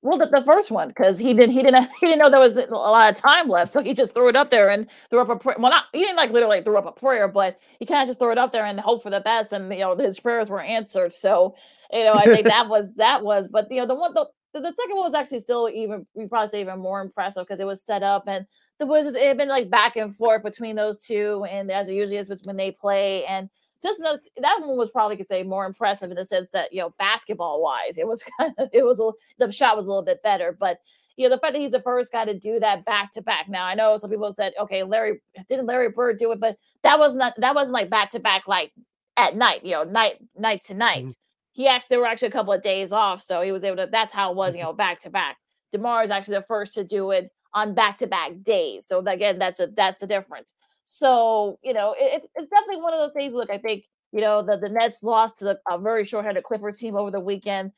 Well, 0.00 0.16
the, 0.16 0.26
the 0.26 0.44
first 0.44 0.70
one 0.70 0.88
because 0.88 1.18
he 1.18 1.34
didn't 1.34 1.50
he 1.50 1.62
didn't 1.62 1.88
he 2.00 2.06
didn't 2.06 2.20
know 2.20 2.30
there 2.30 2.38
was 2.38 2.56
a 2.56 2.66
lot 2.70 3.10
of 3.10 3.20
time 3.20 3.48
left, 3.48 3.72
so 3.72 3.82
he 3.82 3.94
just 3.94 4.14
threw 4.14 4.28
it 4.28 4.36
up 4.36 4.50
there 4.50 4.70
and 4.70 4.88
threw 5.10 5.20
up 5.20 5.28
a 5.28 5.36
prayer. 5.36 5.56
Well, 5.58 5.70
not 5.70 5.86
he 5.92 6.00
didn't 6.00 6.16
like 6.16 6.30
literally 6.30 6.62
threw 6.62 6.78
up 6.78 6.86
a 6.86 6.92
prayer, 6.92 7.26
but 7.26 7.60
he 7.80 7.86
kind 7.86 8.02
of 8.02 8.08
just 8.08 8.20
threw 8.20 8.30
it 8.30 8.38
up 8.38 8.52
there 8.52 8.64
and 8.64 8.78
hope 8.78 9.02
for 9.02 9.10
the 9.10 9.20
best, 9.20 9.52
and 9.52 9.72
you 9.72 9.80
know 9.80 9.96
his 9.96 10.20
prayers 10.20 10.50
were 10.50 10.60
answered. 10.60 11.12
So 11.12 11.56
you 11.92 12.04
know 12.04 12.14
I 12.14 12.24
think 12.24 12.46
that 12.46 12.68
was 12.68 12.94
that 12.94 13.24
was, 13.24 13.48
but 13.48 13.70
you 13.70 13.80
know 13.80 13.86
the 13.86 13.94
one 13.96 14.14
the, 14.14 14.26
the 14.60 14.74
second 14.74 14.96
one 14.96 15.04
was 15.04 15.14
actually 15.14 15.40
still 15.40 15.68
even 15.68 16.06
we 16.14 16.26
probably 16.26 16.48
say 16.48 16.60
even 16.60 16.78
more 16.78 17.00
impressive 17.00 17.46
because 17.46 17.60
it 17.60 17.66
was 17.66 17.82
set 17.82 18.02
up 18.02 18.24
and 18.26 18.46
the 18.78 18.86
Wizards 18.86 19.16
it 19.16 19.26
had 19.26 19.36
been 19.36 19.48
like 19.48 19.70
back 19.70 19.96
and 19.96 20.14
forth 20.14 20.42
between 20.42 20.76
those 20.76 21.00
two, 21.00 21.44
and 21.50 21.70
as 21.70 21.88
it 21.88 21.94
usually 21.94 22.16
is 22.16 22.30
when 22.44 22.56
they 22.56 22.70
play 22.70 23.24
and 23.26 23.50
just 23.82 24.00
know, 24.00 24.18
that 24.38 24.60
one 24.60 24.76
was 24.76 24.90
probably 24.90 25.16
could 25.16 25.28
say 25.28 25.42
more 25.42 25.64
impressive 25.64 26.10
in 26.10 26.16
the 26.16 26.24
sense 26.24 26.50
that 26.50 26.72
you 26.72 26.80
know 26.80 26.94
basketball 26.98 27.62
wise 27.62 27.98
it 27.98 28.06
was 28.06 28.24
kind 28.38 28.52
of 28.58 28.68
it 28.72 28.84
was 28.84 29.00
a, 29.00 29.10
the 29.38 29.52
shot 29.52 29.76
was 29.76 29.86
a 29.86 29.88
little 29.88 30.02
bit 30.02 30.22
better 30.22 30.56
but 30.58 30.80
you 31.16 31.28
know 31.28 31.34
the 31.34 31.40
fact 31.40 31.52
that 31.52 31.60
he's 31.60 31.72
the 31.72 31.82
first 31.82 32.12
guy 32.12 32.24
to 32.24 32.38
do 32.38 32.58
that 32.60 32.84
back 32.84 33.10
to 33.12 33.22
back. 33.22 33.48
Now 33.48 33.66
i 33.66 33.74
know 33.74 33.96
some 33.96 34.10
people 34.10 34.30
said 34.32 34.52
okay 34.58 34.82
larry 34.82 35.20
didn't 35.48 35.66
larry 35.66 35.90
bird 35.90 36.18
do 36.18 36.32
it? 36.32 36.40
But 36.40 36.56
that 36.82 36.98
was 36.98 37.14
not 37.14 37.34
that 37.38 37.54
wasn't 37.54 37.74
like 37.74 37.90
back 37.90 38.10
to 38.10 38.20
back 38.20 38.48
like 38.48 38.72
at 39.16 39.36
night 39.36 39.64
you 39.64 39.72
know 39.72 39.84
night 39.84 40.18
night 40.36 40.62
to 40.64 40.74
night. 40.74 41.04
Mm-hmm. 41.04 41.27
He 41.58 41.68
actually 41.68 41.88
there 41.90 42.00
were 42.00 42.06
actually 42.06 42.28
a 42.28 42.32
couple 42.32 42.52
of 42.52 42.62
days 42.62 42.92
off 42.92 43.20
so 43.20 43.42
he 43.42 43.52
was 43.52 43.64
able 43.64 43.76
to 43.76 43.88
that's 43.90 44.12
how 44.12 44.30
it 44.30 44.36
was 44.36 44.56
you 44.56 44.62
know 44.62 44.72
back 44.72 44.98
to 45.00 45.10
back 45.10 45.36
demar 45.72 46.02
is 46.02 46.10
actually 46.10 46.36
the 46.36 46.42
first 46.42 46.72
to 46.72 46.84
do 46.84 47.10
it 47.10 47.30
on 47.52 47.74
back 47.74 47.98
to 47.98 48.06
back 48.06 48.32
days 48.42 48.86
so 48.86 49.00
again 49.00 49.38
that's 49.38 49.60
a 49.60 49.66
that's 49.68 49.98
the 49.98 50.06
difference 50.06 50.54
so, 50.90 51.58
you 51.62 51.74
know, 51.74 51.92
it, 51.98 52.22
it's, 52.22 52.32
it's 52.34 52.48
definitely 52.48 52.80
one 52.80 52.94
of 52.94 52.98
those 53.00 53.12
things. 53.12 53.34
Look, 53.34 53.50
I 53.50 53.58
think, 53.58 53.84
you 54.10 54.22
know, 54.22 54.40
the, 54.40 54.56
the 54.56 54.70
Nets 54.70 55.02
lost 55.02 55.36
to 55.38 55.44
the, 55.44 55.60
a 55.68 55.78
very 55.78 56.06
short-handed 56.06 56.44
Clipper 56.44 56.72
team 56.72 56.96
over 56.96 57.10
the 57.10 57.20
weekend. 57.20 57.72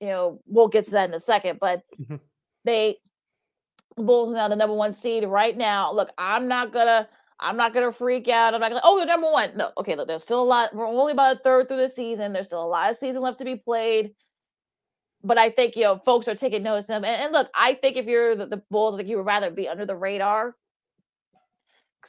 You 0.00 0.08
know, 0.08 0.40
we'll 0.46 0.68
get 0.68 0.86
to 0.86 0.92
that 0.92 1.10
in 1.10 1.14
a 1.14 1.20
second, 1.20 1.58
but 1.60 1.82
mm-hmm. 2.00 2.16
they, 2.64 2.96
the 3.98 4.02
Bulls 4.02 4.32
now 4.32 4.48
the 4.48 4.56
number 4.56 4.74
one 4.74 4.94
seed 4.94 5.24
right 5.24 5.54
now. 5.54 5.92
Look, 5.92 6.08
I'm 6.16 6.48
not 6.48 6.72
gonna, 6.72 7.06
I'm 7.40 7.56
not 7.56 7.74
gonna 7.74 7.92
freak 7.92 8.28
out. 8.28 8.54
I'm 8.54 8.60
not 8.60 8.70
gonna, 8.70 8.80
oh, 8.84 8.96
they're 8.96 9.06
number 9.06 9.30
one. 9.30 9.56
No, 9.56 9.72
okay, 9.78 9.96
look, 9.96 10.08
there's 10.08 10.22
still 10.22 10.42
a 10.42 10.44
lot. 10.44 10.74
We're 10.74 10.86
only 10.86 11.12
about 11.12 11.36
a 11.36 11.38
third 11.40 11.68
through 11.68 11.78
the 11.78 11.88
season. 11.88 12.32
There's 12.32 12.46
still 12.46 12.64
a 12.64 12.66
lot 12.66 12.90
of 12.90 12.96
season 12.96 13.22
left 13.22 13.38
to 13.40 13.44
be 13.44 13.56
played. 13.56 14.14
But 15.22 15.38
I 15.38 15.50
think 15.50 15.74
you 15.76 15.82
know 15.82 16.00
folks 16.04 16.28
are 16.28 16.34
taking 16.34 16.62
notice 16.62 16.84
of 16.84 16.88
them. 16.88 17.04
And, 17.04 17.22
and 17.22 17.32
look, 17.32 17.48
I 17.54 17.74
think 17.74 17.96
if 17.96 18.06
you're 18.06 18.36
the, 18.36 18.46
the 18.46 18.62
Bulls, 18.70 18.96
like 18.96 19.08
you 19.08 19.16
would 19.16 19.26
rather 19.26 19.50
be 19.50 19.68
under 19.68 19.86
the 19.86 19.96
radar 19.96 20.54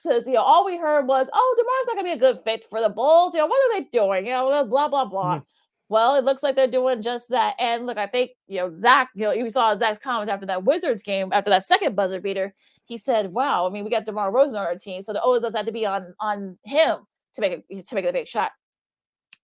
Cause 0.04 0.28
you 0.28 0.34
know, 0.34 0.42
all 0.42 0.66
we 0.66 0.78
heard 0.78 1.08
was, 1.08 1.30
oh, 1.32 1.56
DeMar's 1.58 1.88
not 1.88 2.00
to 2.00 2.04
be 2.04 2.12
a 2.12 2.18
good 2.18 2.44
fit 2.44 2.66
for 2.66 2.82
the 2.82 2.90
Bulls. 2.90 3.34
You 3.34 3.40
know, 3.40 3.48
what 3.48 3.64
are 3.64 3.80
they 3.80 3.88
doing? 3.92 4.26
You 4.26 4.32
know, 4.32 4.66
blah, 4.66 4.88
blah, 4.88 5.06
blah. 5.06 5.36
Mm-hmm. 5.36 5.44
Well, 5.88 6.16
it 6.16 6.24
looks 6.24 6.42
like 6.42 6.56
they're 6.56 6.68
doing 6.68 7.02
just 7.02 7.30
that. 7.30 7.56
And 7.60 7.86
look, 7.86 7.98
I 7.98 8.08
think, 8.08 8.32
you 8.48 8.58
know, 8.58 8.76
Zach, 8.80 9.10
you 9.16 9.24
know, 9.24 9.32
you 9.32 9.50
saw 9.50 9.76
Zach's 9.76 10.00
comments 10.00 10.32
after 10.32 10.46
that 10.48 10.64
Wizards 10.64 11.04
game, 11.04 11.30
after 11.32 11.52
that 11.52 11.64
second 11.64 11.96
buzzer 11.96 12.20
beater. 12.20 12.56
He 12.86 12.98
said, 12.98 13.32
wow, 13.32 13.68
I 13.68 13.70
mean, 13.72 13.84
we 13.84 13.90
got 13.90 14.06
DeMar 14.06 14.32
DeRozan 14.32 14.50
on 14.50 14.56
our 14.58 14.76
team. 14.76 15.02
So 15.02 15.14
the 15.14 15.22
O's 15.22 15.44
had 15.54 15.66
to 15.68 15.72
be 15.72 15.86
on 15.86 16.14
on 16.20 16.58
him 16.64 17.00
to 17.34 17.42
make 17.42 17.64
a, 17.70 17.82
to 17.84 17.96
make 17.96 18.06
a 18.06 18.12
big 18.14 18.28
shot. 18.28 18.52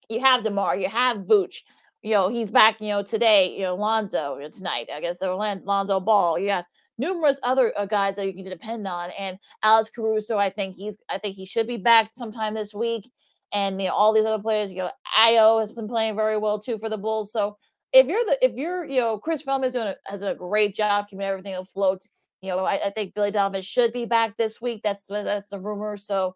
You 0.09 0.19
have 0.19 0.43
DeMar, 0.43 0.77
you 0.77 0.89
have 0.89 1.17
Vooch. 1.17 1.57
you 2.01 2.11
know, 2.11 2.29
he's 2.29 2.49
back, 2.49 2.81
you 2.81 2.89
know, 2.89 3.03
today, 3.03 3.55
you 3.55 3.61
know, 3.61 3.75
Lonzo, 3.75 4.39
tonight, 4.49 4.89
I 4.93 5.01
guess, 5.01 5.19
the 5.19 5.31
Lonzo 5.31 5.99
Ball. 5.99 6.39
You 6.39 6.47
got 6.47 6.65
numerous 6.97 7.39
other 7.43 7.73
uh, 7.77 7.85
guys 7.85 8.15
that 8.15 8.25
you 8.25 8.33
can 8.33 8.49
depend 8.49 8.87
on. 8.87 9.11
And 9.17 9.37
Alex 9.61 9.91
Caruso, 9.93 10.37
I 10.37 10.49
think 10.49 10.75
he's, 10.75 10.97
I 11.09 11.19
think 11.19 11.35
he 11.35 11.45
should 11.45 11.67
be 11.67 11.77
back 11.77 12.11
sometime 12.15 12.53
this 12.53 12.73
week. 12.73 13.09
And, 13.53 13.81
you 13.81 13.87
know, 13.87 13.93
all 13.93 14.13
these 14.13 14.25
other 14.25 14.41
players, 14.41 14.71
you 14.71 14.79
know, 14.79 14.91
Ayo 15.17 15.59
has 15.59 15.73
been 15.73 15.87
playing 15.87 16.15
very 16.15 16.37
well 16.37 16.59
too 16.59 16.77
for 16.79 16.89
the 16.89 16.97
Bulls. 16.97 17.31
So 17.31 17.57
if 17.93 18.07
you're 18.07 18.23
the, 18.25 18.37
if 18.41 18.53
you're, 18.55 18.85
you 18.85 18.99
know, 19.01 19.17
Chris 19.17 19.41
Fleming 19.41 19.67
is 19.67 19.73
doing 19.73 19.87
a, 19.87 19.95
has 20.05 20.21
a 20.21 20.35
great 20.35 20.75
job 20.75 21.07
keeping 21.09 21.25
everything 21.25 21.55
afloat. 21.55 22.01
You 22.41 22.49
know, 22.49 22.59
I, 22.59 22.87
I 22.87 22.89
think 22.91 23.13
Billy 23.13 23.31
Donovan 23.31 23.61
should 23.61 23.93
be 23.93 24.05
back 24.05 24.37
this 24.37 24.61
week. 24.61 24.81
That's 24.83 25.05
that's 25.07 25.49
the 25.49 25.59
rumor. 25.59 25.97
So, 25.97 26.35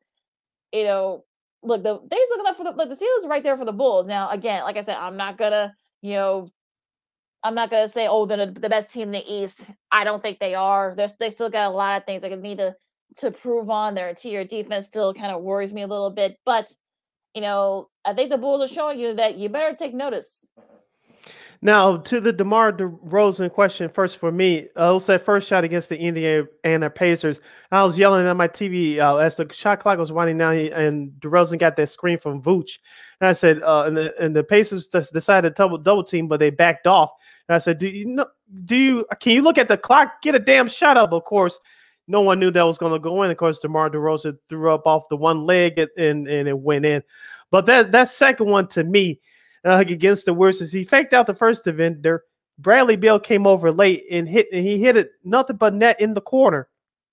you 0.72 0.84
know, 0.84 1.24
look, 1.64 1.84
the 1.84 2.00
they's 2.12 2.30
looking 2.30 2.46
up 2.48 2.58
for 2.58 2.64
the 2.64 2.72
look, 2.72 2.90
the 2.90 2.96
Steelers 2.96 3.30
right 3.30 3.44
there 3.44 3.58
for 3.58 3.66
the 3.66 3.72
Bulls. 3.72 4.06
Now, 4.06 4.30
again, 4.30 4.64
like 4.64 4.78
I 4.78 4.82
said, 4.82 4.98
I'm 4.98 5.18
not 5.18 5.38
gonna, 5.38 5.74
you 6.02 6.14
know, 6.14 6.50
I'm 7.44 7.56
not 7.56 7.72
gonna 7.72 7.88
say, 7.88 8.08
oh, 8.08 8.26
they're 8.26 8.46
the 8.46 8.70
best 8.70 8.94
team 8.94 9.04
in 9.04 9.12
the 9.14 9.24
East. 9.26 9.70
I 9.92 10.04
don't 10.04 10.22
think 10.22 10.40
they 10.40 10.54
are. 10.54 10.94
There's 10.96 11.14
they 11.14 11.30
still 11.30 11.50
got 11.50 11.72
a 11.72 11.74
lot 11.76 12.02
of 12.02 12.06
things 12.06 12.22
they 12.22 12.36
need 12.36 12.58
to 12.60 12.76
to 13.18 13.32
prove 13.32 13.70
on. 13.70 13.96
Their 13.96 14.10
interior 14.10 14.44
defense 14.44 14.88
still 14.88 15.14
kind 15.14 15.32
of 15.32 15.42
worries 15.42 15.74
me 15.74 15.82
a 15.82 15.88
little 15.88 16.12
bit, 16.12 16.38
but 16.46 16.72
you 17.36 17.42
know, 17.42 17.90
I 18.06 18.14
think 18.14 18.30
the 18.30 18.38
Bulls 18.38 18.62
are 18.62 18.74
showing 18.74 18.98
you 18.98 19.14
that 19.16 19.36
you 19.36 19.50
better 19.50 19.76
take 19.76 19.94
notice. 19.94 20.50
Now 21.62 21.98
to 21.98 22.20
the 22.20 22.32
DeMar 22.32 22.74
DeRozan 22.74 23.52
question 23.52 23.90
first 23.90 24.18
for 24.18 24.32
me. 24.32 24.68
Uh, 24.78 24.92
it 24.92 24.94
was 24.94 25.06
that 25.08 25.26
first 25.26 25.48
shot 25.48 25.64
against 25.64 25.90
the 25.90 25.98
Indiana 25.98 26.90
Pacers. 26.90 27.42
I 27.72 27.84
was 27.84 27.98
yelling 27.98 28.28
at 28.28 28.36
my 28.36 28.48
TV 28.48 29.00
uh, 29.00 29.18
as 29.18 29.36
the 29.38 29.52
shot 29.52 29.80
clock 29.80 29.98
was 29.98 30.12
winding 30.12 30.38
down, 30.38 30.56
and 30.56 31.12
DeRozan 31.20 31.58
got 31.58 31.76
that 31.78 31.90
screen 31.90 32.20
from 32.20 32.42
Vooch. 32.42 32.78
And 33.20 33.30
I 33.30 33.34
said, 33.34 33.64
uh, 33.64 33.84
and 33.88 33.98
the 33.98 34.14
and 34.22 34.36
the 34.36 34.44
Pacers 34.44 34.88
just 34.88 35.14
decided 35.14 35.56
to 35.56 35.62
double 35.62 35.78
double 35.78 36.04
team, 36.04 36.28
but 36.28 36.40
they 36.40 36.52
backed 36.52 36.88
off. 36.88 37.12
And 37.50 37.56
I 37.56 37.58
said, 37.58 37.80
do 37.80 37.88
you 37.88 38.06
know? 38.06 38.28
Do 38.66 38.76
you 38.76 39.06
can 39.20 39.34
you 39.34 39.42
look 39.42 39.58
at 39.58 39.68
the 39.68 39.78
clock? 39.78 40.22
Get 40.22 40.36
a 40.36 40.40
damn 40.40 40.70
shot 40.70 40.98
up. 40.98 41.14
Of 41.14 41.24
course, 41.24 41.58
no 42.08 42.22
one 42.22 42.40
knew 42.40 42.52
that 42.52 42.64
was 42.64 42.78
going 42.78 42.94
to 42.94 43.00
go 43.00 43.24
in. 43.24 43.32
Of 43.32 43.38
course, 43.38 43.60
DeMar 43.60 43.90
DeRozan 43.90 44.38
threw 44.50 44.72
up 44.72 44.86
off 44.86 45.10
the 45.10 45.18
one 45.18 45.46
leg 45.46 45.80
and, 45.80 46.28
and, 46.28 46.48
it 46.48 46.58
went 46.58 46.86
in. 46.86 47.04
But 47.52 47.66
that 47.66 47.92
that 47.92 48.10
second 48.10 48.48
one 48.48 48.68
to 48.70 48.84
me 48.84 49.20
uh, 49.64 49.84
against 49.88 50.26
the 50.26 50.34
worst 50.34 50.62
is 50.62 50.72
he 50.72 50.84
faked 50.84 51.14
out 51.14 51.28
the 51.28 51.34
first 51.34 51.64
defender. 51.64 52.24
Bradley 52.58 52.96
Beal 52.96 53.20
came 53.20 53.48
over 53.48 53.72
late 53.72 54.04
and 54.10 54.30
hit 54.30 54.48
and 54.52 54.64
he 54.64 54.80
hit 54.80 54.98
it 54.98 55.12
nothing 55.24 55.58
but 55.58 55.74
net 55.74 56.00
in 56.00 56.14
the 56.14 56.22
corner. 56.22 56.68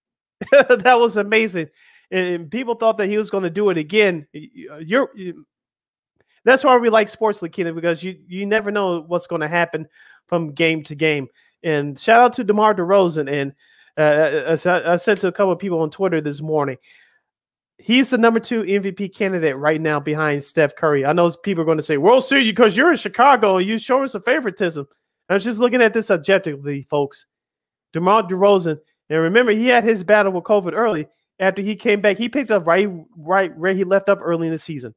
that 0.50 0.98
was 0.98 1.16
amazing. 1.16 1.68
And 2.10 2.50
people 2.50 2.74
thought 2.74 2.98
that 2.98 3.08
he 3.08 3.18
was 3.18 3.30
going 3.30 3.44
to 3.44 3.50
do 3.50 3.70
it 3.70 3.78
again. 3.78 4.26
Uh, 4.34 4.78
you're 4.78 5.10
you, 5.14 5.46
that's 6.44 6.64
why 6.64 6.76
we 6.76 6.90
like 6.90 7.08
sports, 7.08 7.40
Lakina, 7.40 7.74
because 7.74 8.02
you 8.02 8.18
you 8.26 8.46
never 8.46 8.70
know 8.70 9.00
what's 9.02 9.26
going 9.26 9.40
to 9.40 9.48
happen 9.48 9.88
from 10.26 10.52
game 10.52 10.82
to 10.84 10.94
game. 10.94 11.28
And 11.62 11.98
shout 11.98 12.20
out 12.20 12.32
to 12.34 12.44
DeMar 12.44 12.74
DeRozan. 12.74 13.30
And 13.30 13.52
uh, 13.98 14.00
as 14.46 14.66
I, 14.66 14.94
I 14.94 14.96
said 14.96 15.20
to 15.20 15.28
a 15.28 15.32
couple 15.32 15.52
of 15.52 15.58
people 15.58 15.80
on 15.80 15.90
Twitter 15.90 16.20
this 16.20 16.40
morning, 16.40 16.78
he's 17.78 18.10
the 18.10 18.18
number 18.18 18.40
two 18.40 18.62
MVP 18.62 19.14
candidate 19.14 19.56
right 19.56 19.80
now 19.80 20.00
behind 20.00 20.42
Steph 20.42 20.76
Curry. 20.76 21.04
I 21.04 21.12
know 21.12 21.30
people 21.42 21.62
are 21.62 21.66
going 21.66 21.78
to 21.78 21.82
say, 21.82 21.98
"Well, 21.98 22.20
see, 22.20 22.40
you 22.40 22.52
because 22.52 22.76
you're 22.76 22.92
in 22.92 22.96
Chicago, 22.96 23.58
you 23.58 23.78
show 23.78 24.02
us 24.02 24.14
a 24.14 24.20
favoritism." 24.20 24.86
I 25.28 25.34
was 25.34 25.44
just 25.44 25.60
looking 25.60 25.82
at 25.82 25.94
this 25.94 26.10
objectively, 26.10 26.82
folks. 26.82 27.26
DeMar 27.92 28.24
DeRozan, 28.24 28.78
and 29.10 29.22
remember, 29.22 29.52
he 29.52 29.66
had 29.66 29.84
his 29.84 30.04
battle 30.04 30.32
with 30.32 30.44
COVID 30.44 30.72
early. 30.72 31.06
After 31.38 31.60
he 31.60 31.76
came 31.76 32.00
back, 32.00 32.16
he 32.16 32.28
picked 32.28 32.50
up 32.50 32.66
right, 32.66 32.88
right 33.16 33.56
where 33.56 33.74
he 33.74 33.84
left 33.84 34.08
up 34.08 34.20
early 34.22 34.46
in 34.46 34.52
the 34.52 34.58
season. 34.58 34.94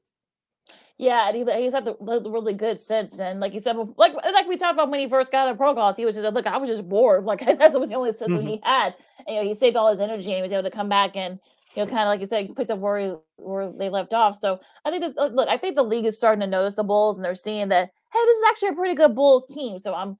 Yeah, 0.97 1.27
and 1.27 1.35
he, 1.35 1.61
he's 1.61 1.73
had 1.73 1.83
the, 1.83 1.95
the, 1.99 2.29
really 2.29 2.53
good 2.53 2.79
sense. 2.79 3.19
And 3.19 3.41
like 3.41 3.51
he 3.51 3.59
said, 3.59 3.75
like 3.97 4.13
like 4.13 4.47
we 4.47 4.55
talked 4.55 4.75
about 4.75 4.89
when 4.89 5.01
he 5.01 5.09
first 5.09 5.29
got 5.29 5.49
a 5.49 5.55
pro 5.55 5.75
calls, 5.75 5.97
he 5.97 6.05
was 6.05 6.15
just 6.15 6.23
like, 6.23 6.33
look, 6.33 6.47
I 6.47 6.57
was 6.57 6.69
just 6.69 6.87
bored. 6.87 7.25
Like 7.25 7.39
that's 7.59 7.75
was 7.75 7.89
the 7.89 7.95
only 7.95 8.13
sense 8.13 8.31
mm-hmm. 8.31 8.47
he 8.47 8.61
had. 8.63 8.95
And, 9.27 9.35
you 9.35 9.41
know, 9.41 9.47
he 9.47 9.53
saved 9.53 9.75
all 9.75 9.89
his 9.89 9.99
energy 9.99 10.27
and 10.27 10.37
he 10.37 10.41
was 10.41 10.53
able 10.53 10.63
to 10.63 10.71
come 10.71 10.87
back 10.87 11.17
and 11.17 11.39
you 11.75 11.83
know, 11.83 11.89
kind 11.89 12.03
of 12.03 12.07
like 12.07 12.21
you 12.21 12.25
said, 12.25 12.55
picked 12.55 12.71
up 12.71 12.79
where 12.79 13.17
where 13.35 13.71
they 13.71 13.89
left 13.89 14.13
off. 14.13 14.39
So 14.39 14.61
I 14.85 14.91
think 14.91 15.03
this, 15.03 15.13
look, 15.17 15.49
I 15.49 15.57
think 15.57 15.75
the 15.75 15.83
league 15.83 16.05
is 16.05 16.17
starting 16.17 16.39
to 16.39 16.47
notice 16.47 16.75
the 16.75 16.83
Bulls 16.83 17.17
and 17.17 17.25
they're 17.25 17.35
seeing 17.35 17.67
that 17.69 17.89
hey, 18.13 18.25
this 18.25 18.37
is 18.37 18.43
actually 18.49 18.69
a 18.69 18.73
pretty 18.73 18.95
good 18.95 19.15
Bulls 19.15 19.45
team. 19.45 19.77
So 19.79 19.93
I'm, 19.93 20.17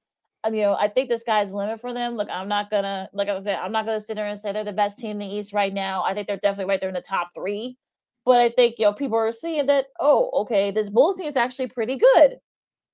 you 0.52 0.62
know, 0.62 0.76
I 0.78 0.88
think 0.88 1.08
the 1.08 1.18
sky's 1.18 1.50
the 1.50 1.56
limit 1.56 1.80
for 1.80 1.92
them. 1.94 2.14
Look, 2.14 2.28
I'm 2.30 2.48
not 2.48 2.70
gonna, 2.70 3.08
like 3.14 3.28
I 3.28 3.40
said, 3.42 3.58
I'm 3.58 3.72
not 3.72 3.86
gonna 3.86 4.00
sit 4.00 4.16
there 4.16 4.26
and 4.26 4.38
say 4.38 4.52
they're 4.52 4.64
the 4.64 4.72
best 4.72 4.98
team 4.98 5.12
in 5.12 5.18
the 5.18 5.34
East 5.34 5.52
right 5.52 5.72
now. 5.72 6.02
I 6.04 6.12
think 6.12 6.28
they're 6.28 6.36
definitely 6.36 6.70
right 6.70 6.80
there 6.80 6.90
in 6.90 6.94
the 6.94 7.00
top 7.00 7.28
three. 7.34 7.78
But 8.26 8.40
I 8.40 8.50
think 8.50 8.78
you 8.78 8.84
know 8.84 8.92
people 8.92 9.16
are 9.16 9.32
seeing 9.32 9.66
that. 9.66 9.86
Oh, 10.00 10.30
okay, 10.42 10.70
this 10.70 10.90
Bulls 10.90 11.16
team 11.16 11.26
is 11.26 11.36
actually 11.36 11.68
pretty 11.68 11.96
good. 11.96 12.38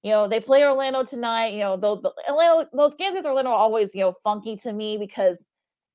You 0.04 0.12
know, 0.12 0.28
they 0.28 0.40
play 0.40 0.64
Orlando 0.64 1.02
tonight. 1.02 1.54
You 1.54 1.60
know, 1.60 1.76
the 1.76 2.12
Orlando, 2.28 2.68
those 2.72 2.94
games 2.94 3.14
against 3.14 3.28
Orlando 3.28 3.50
are 3.50 3.56
always 3.56 3.94
you 3.94 4.02
know 4.02 4.12
funky 4.22 4.56
to 4.58 4.72
me 4.72 4.98
because 4.98 5.46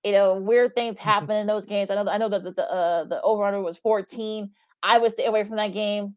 you 0.03 0.11
know, 0.11 0.35
weird 0.35 0.75
things 0.75 0.97
mm-hmm. 0.97 1.09
happen 1.09 1.35
in 1.35 1.47
those 1.47 1.65
games. 1.65 1.89
I 1.89 1.95
know 1.95 2.09
I 2.09 2.17
know 2.17 2.29
that 2.29 2.43
the 2.43 2.51
the, 2.51 2.71
uh, 2.71 3.03
the 3.05 3.21
over 3.21 3.43
under 3.43 3.61
was 3.61 3.77
14. 3.77 4.49
I 4.83 4.97
would 4.97 5.11
stay 5.11 5.25
away 5.25 5.43
from 5.43 5.57
that 5.57 5.73
game. 5.73 6.15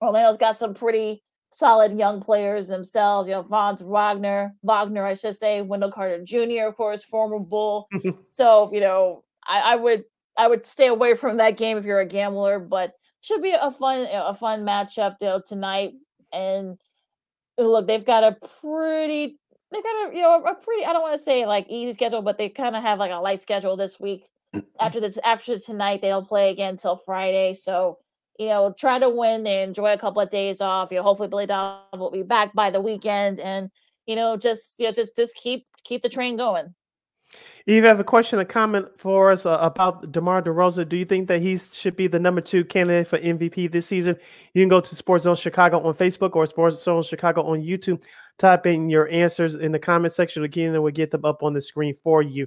Orlando's 0.00 0.36
got 0.36 0.56
some 0.56 0.74
pretty 0.74 1.22
solid 1.52 1.98
young 1.98 2.20
players 2.20 2.68
themselves. 2.68 3.28
You 3.28 3.34
know, 3.34 3.42
Franz 3.42 3.82
Wagner, 3.82 4.54
Wagner, 4.62 5.04
I 5.04 5.14
should 5.14 5.36
say, 5.36 5.62
Wendell 5.62 5.92
Carter 5.92 6.22
Jr., 6.22 6.66
of 6.66 6.76
course, 6.76 7.02
former 7.02 7.38
Bull. 7.38 7.88
so 8.28 8.70
you 8.72 8.80
know, 8.80 9.24
I, 9.46 9.60
I, 9.60 9.76
would 9.76 10.04
I 10.36 10.48
would 10.48 10.64
stay 10.64 10.88
away 10.88 11.14
from 11.14 11.38
that 11.38 11.56
game 11.56 11.78
if 11.78 11.84
you're 11.84 12.00
a 12.00 12.06
gambler, 12.06 12.58
but 12.58 12.92
should 13.20 13.42
be 13.42 13.52
a 13.52 13.70
fun 13.70 14.06
a 14.10 14.34
fun 14.34 14.64
matchup 14.64 15.16
know, 15.20 15.40
tonight. 15.46 15.94
And 16.32 16.78
look, 17.58 17.86
they've 17.86 18.04
got 18.04 18.24
a 18.24 18.36
pretty 18.60 19.38
they 19.72 19.82
got 19.82 20.12
a 20.12 20.16
you 20.16 20.22
know 20.22 20.42
a 20.44 20.54
pretty 20.54 20.84
I 20.84 20.92
don't 20.92 21.02
want 21.02 21.18
to 21.18 21.22
say 21.22 21.46
like 21.46 21.66
easy 21.68 21.92
schedule, 21.92 22.22
but 22.22 22.38
they 22.38 22.48
kind 22.48 22.76
of 22.76 22.82
have 22.82 22.98
like 22.98 23.12
a 23.12 23.16
light 23.16 23.42
schedule 23.42 23.76
this 23.76 23.98
week. 23.98 24.24
after 24.80 25.00
this 25.00 25.18
after 25.24 25.58
tonight, 25.58 26.02
they 26.02 26.08
don't 26.08 26.28
play 26.28 26.50
again 26.50 26.70
until 26.70 26.96
Friday. 26.96 27.54
So 27.54 27.98
you 28.38 28.48
know, 28.48 28.74
try 28.78 28.98
to 28.98 29.08
win 29.08 29.46
and 29.46 29.68
enjoy 29.68 29.92
a 29.92 29.98
couple 29.98 30.20
of 30.20 30.30
days 30.30 30.60
off. 30.60 30.90
You 30.90 30.98
know, 30.98 31.02
hopefully 31.02 31.28
Billy 31.28 31.46
Donovan 31.46 31.98
will 31.98 32.10
be 32.10 32.22
back 32.22 32.52
by 32.54 32.70
the 32.70 32.80
weekend, 32.80 33.40
and 33.40 33.70
you 34.06 34.14
know, 34.16 34.36
just 34.36 34.78
you 34.78 34.86
know, 34.86 34.92
just 34.92 35.16
just 35.16 35.34
keep 35.36 35.66
keep 35.84 36.02
the 36.02 36.08
train 36.08 36.36
going. 36.36 36.74
You 37.66 37.82
have 37.82 37.98
a 37.98 38.04
question, 38.04 38.38
a 38.38 38.44
comment 38.44 38.86
for 38.96 39.32
us 39.32 39.44
uh, 39.44 39.58
about 39.60 40.12
DeMar 40.12 40.40
DeRozan, 40.40 40.88
do 40.88 40.96
you 40.96 41.04
think 41.04 41.26
that 41.26 41.40
he 41.40 41.58
should 41.58 41.96
be 41.96 42.06
the 42.06 42.20
number 42.20 42.40
two 42.40 42.64
candidate 42.64 43.08
for 43.08 43.18
MVP 43.18 43.72
this 43.72 43.86
season? 43.86 44.16
You 44.54 44.62
can 44.62 44.68
go 44.68 44.80
to 44.80 44.94
Sports 44.94 45.24
Zone 45.24 45.34
Chicago 45.34 45.80
on 45.80 45.94
Facebook 45.94 46.36
or 46.36 46.46
Sports 46.46 46.80
Zone 46.80 47.02
Chicago 47.02 47.42
on 47.42 47.60
YouTube. 47.60 48.00
Type 48.38 48.66
in 48.66 48.88
your 48.88 49.08
answers 49.08 49.56
in 49.56 49.72
the 49.72 49.80
comment 49.80 50.12
section. 50.12 50.44
Lakina 50.44 50.80
will 50.80 50.92
get 50.92 51.10
them 51.10 51.24
up 51.24 51.42
on 51.42 51.54
the 51.54 51.60
screen 51.60 51.96
for 52.04 52.22
you. 52.22 52.46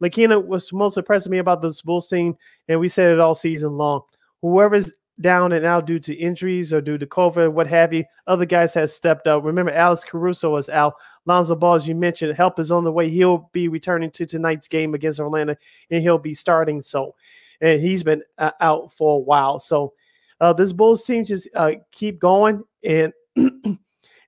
Lakina 0.00 0.40
was 0.40 0.72
most 0.72 0.96
impressed 0.96 1.28
me 1.28 1.38
about 1.38 1.62
this 1.62 1.82
Bulls 1.82 2.06
team, 2.06 2.36
and 2.68 2.78
we 2.78 2.86
said 2.86 3.10
it 3.10 3.18
all 3.18 3.34
season 3.34 3.76
long. 3.76 4.02
Whoever's 4.40 4.92
down 5.20 5.52
and 5.52 5.66
out 5.66 5.86
due 5.86 5.98
to 5.98 6.14
injuries 6.14 6.72
or 6.72 6.80
due 6.80 6.96
to 6.96 7.06
COVID, 7.06 7.52
what 7.52 7.66
have 7.66 7.92
you, 7.92 8.04
other 8.28 8.46
guys 8.46 8.72
have 8.74 8.90
stepped 8.90 9.26
up. 9.26 9.42
Remember, 9.42 9.72
Alex 9.72 10.04
Caruso 10.04 10.50
was 10.50 10.68
out. 10.68 10.94
Lonzo 11.26 11.54
Ball, 11.54 11.74
as 11.74 11.86
you 11.86 11.94
mentioned, 11.94 12.36
help 12.36 12.58
is 12.58 12.72
on 12.72 12.84
the 12.84 12.92
way. 12.92 13.08
He'll 13.10 13.50
be 13.52 13.68
returning 13.68 14.10
to 14.12 14.26
tonight's 14.26 14.68
game 14.68 14.94
against 14.94 15.20
Orlando, 15.20 15.56
and 15.90 16.02
he'll 16.02 16.18
be 16.18 16.34
starting. 16.34 16.82
So, 16.82 17.14
and 17.60 17.80
he's 17.80 18.02
been 18.02 18.22
uh, 18.38 18.52
out 18.60 18.92
for 18.92 19.16
a 19.16 19.20
while. 19.20 19.58
So, 19.58 19.92
uh, 20.40 20.52
this 20.52 20.72
Bulls 20.72 21.04
team 21.04 21.24
just 21.24 21.48
uh, 21.54 21.72
keep 21.92 22.18
going 22.18 22.64
and. 22.84 23.12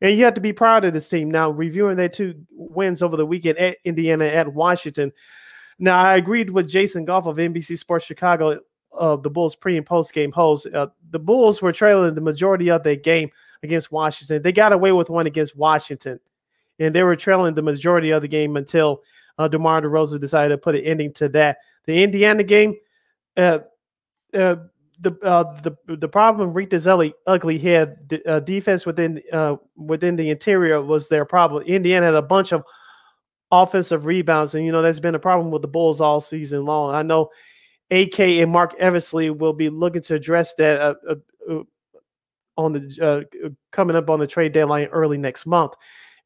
And 0.02 0.18
you 0.18 0.24
have 0.24 0.34
to 0.34 0.40
be 0.40 0.52
proud 0.52 0.84
of 0.84 0.92
this 0.92 1.08
team. 1.08 1.30
Now, 1.30 1.50
reviewing 1.50 1.96
their 1.96 2.08
two 2.08 2.34
wins 2.50 3.04
over 3.04 3.16
the 3.16 3.24
weekend 3.24 3.56
at 3.58 3.78
Indiana 3.84 4.24
at 4.24 4.52
Washington. 4.52 5.12
Now, 5.78 5.96
I 5.96 6.16
agreed 6.16 6.50
with 6.50 6.68
Jason 6.68 7.04
Goff 7.04 7.28
of 7.28 7.36
NBC 7.36 7.78
Sports 7.78 8.04
Chicago 8.04 8.58
of 8.90 9.22
the 9.22 9.30
Bulls 9.30 9.54
pre 9.54 9.76
and 9.76 9.86
post 9.86 10.12
game 10.12 10.32
host. 10.32 10.66
Uh, 10.66 10.88
the 11.10 11.20
Bulls 11.20 11.62
were 11.62 11.72
trailing 11.72 12.14
the 12.14 12.20
majority 12.20 12.68
of 12.68 12.82
their 12.82 12.96
game 12.96 13.30
against 13.62 13.92
Washington. 13.92 14.42
They 14.42 14.50
got 14.50 14.72
away 14.72 14.90
with 14.90 15.08
one 15.08 15.28
against 15.28 15.56
Washington, 15.56 16.18
and 16.82 16.94
they 16.94 17.02
were 17.02 17.16
trailing 17.16 17.54
the 17.54 17.62
majority 17.62 18.10
of 18.10 18.22
the 18.22 18.28
game 18.28 18.56
until 18.56 19.02
uh, 19.38 19.48
DeMar 19.48 19.82
DeRozan 19.82 20.20
decided 20.20 20.54
to 20.54 20.58
put 20.58 20.74
an 20.74 20.82
ending 20.82 21.12
to 21.14 21.28
that. 21.30 21.58
The 21.86 22.02
Indiana 22.02 22.42
game, 22.42 22.74
uh, 23.36 23.60
uh, 24.34 24.56
the 25.00 25.18
uh, 25.22 25.60
the 25.62 25.76
the 25.96 26.08
problem 26.08 26.52
Rita's 26.52 26.86
ugly, 26.86 27.58
head 27.58 28.20
uh, 28.26 28.40
defense 28.40 28.86
within 28.86 29.20
uh, 29.32 29.56
within 29.76 30.16
the 30.16 30.30
interior 30.30 30.80
was 30.80 31.08
their 31.08 31.24
problem. 31.24 31.64
Indiana 31.64 32.06
had 32.06 32.14
a 32.14 32.22
bunch 32.22 32.52
of 32.52 32.62
offensive 33.50 34.04
rebounds, 34.04 34.54
and 34.54 34.64
you 34.64 34.70
know 34.70 34.82
that's 34.82 35.00
been 35.00 35.14
a 35.14 35.20
problem 35.20 35.50
with 35.50 35.62
the 35.62 35.68
Bulls 35.68 36.00
all 36.00 36.20
season 36.20 36.64
long. 36.64 36.94
I 36.94 37.02
know 37.02 37.30
AK 37.90 38.20
and 38.20 38.52
Marc 38.52 38.74
Eversley 38.78 39.30
will 39.30 39.52
be 39.52 39.68
looking 39.68 40.02
to 40.02 40.14
address 40.14 40.54
that 40.54 40.80
uh, 40.80 40.94
uh, 41.08 41.14
uh 41.50 41.62
on 42.56 42.72
the 42.72 43.26
coming 43.72 43.96
up 43.96 44.08
on 44.08 44.20
the 44.20 44.26
trade 44.26 44.52
deadline 44.52 44.86
early 44.88 45.18
next 45.18 45.46
month. 45.46 45.72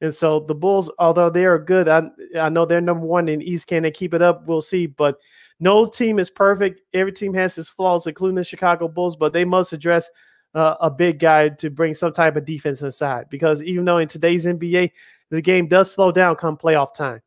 And 0.01 0.15
so 0.15 0.41
the 0.41 0.55
Bulls, 0.55 0.91
although 0.99 1.31
they 1.31 1.47
are 1.47 1.59
good, 1.59 1.89
I, 1.89 2.11
I 2.39 2.49
know 2.49 2.67
they're 2.67 2.81
number 2.81 3.07
one 3.07 3.29
in 3.29 3.41
East. 3.41 3.67
Can 3.67 3.83
they 3.83 3.91
keep 3.91 4.13
it 4.13 4.23
up? 4.23 4.47
We'll 4.47 4.61
see. 4.61 4.87
But 4.87 5.19
no 5.59 5.87
team 5.87 6.19
is 6.19 6.31
perfect. 6.31 6.83
Every 6.93 7.13
team 7.13 7.33
has 7.35 7.57
its 7.57 7.69
flaws, 7.69 8.07
including 8.07 8.37
the 8.37 8.45
Chicago 8.45 8.89
Bulls, 8.89 9.17
but 9.17 9.33
they 9.33 9.45
must 9.45 9.73
address 9.73 10.11
uh, 10.55 10.77
a 10.81 10.91
big 10.91 11.19
guy 11.19 11.49
to 11.49 11.71
bring 11.71 11.95
some 11.95 12.13
type 12.13 12.37
of 12.37 12.45
defense 12.45 12.83
inside. 12.83 13.31
Because 13.31 13.63
even 13.63 13.85
though 13.85 13.99
in 13.99 14.09
today's 14.09 14.45
NBA, 14.45 14.91
the 15.31 15.43
game 15.43 15.67
does 15.67 15.91
slow 15.91 16.13
down 16.13 16.37
come 16.37 16.57
playoff 16.57 16.95
time. 16.95 17.23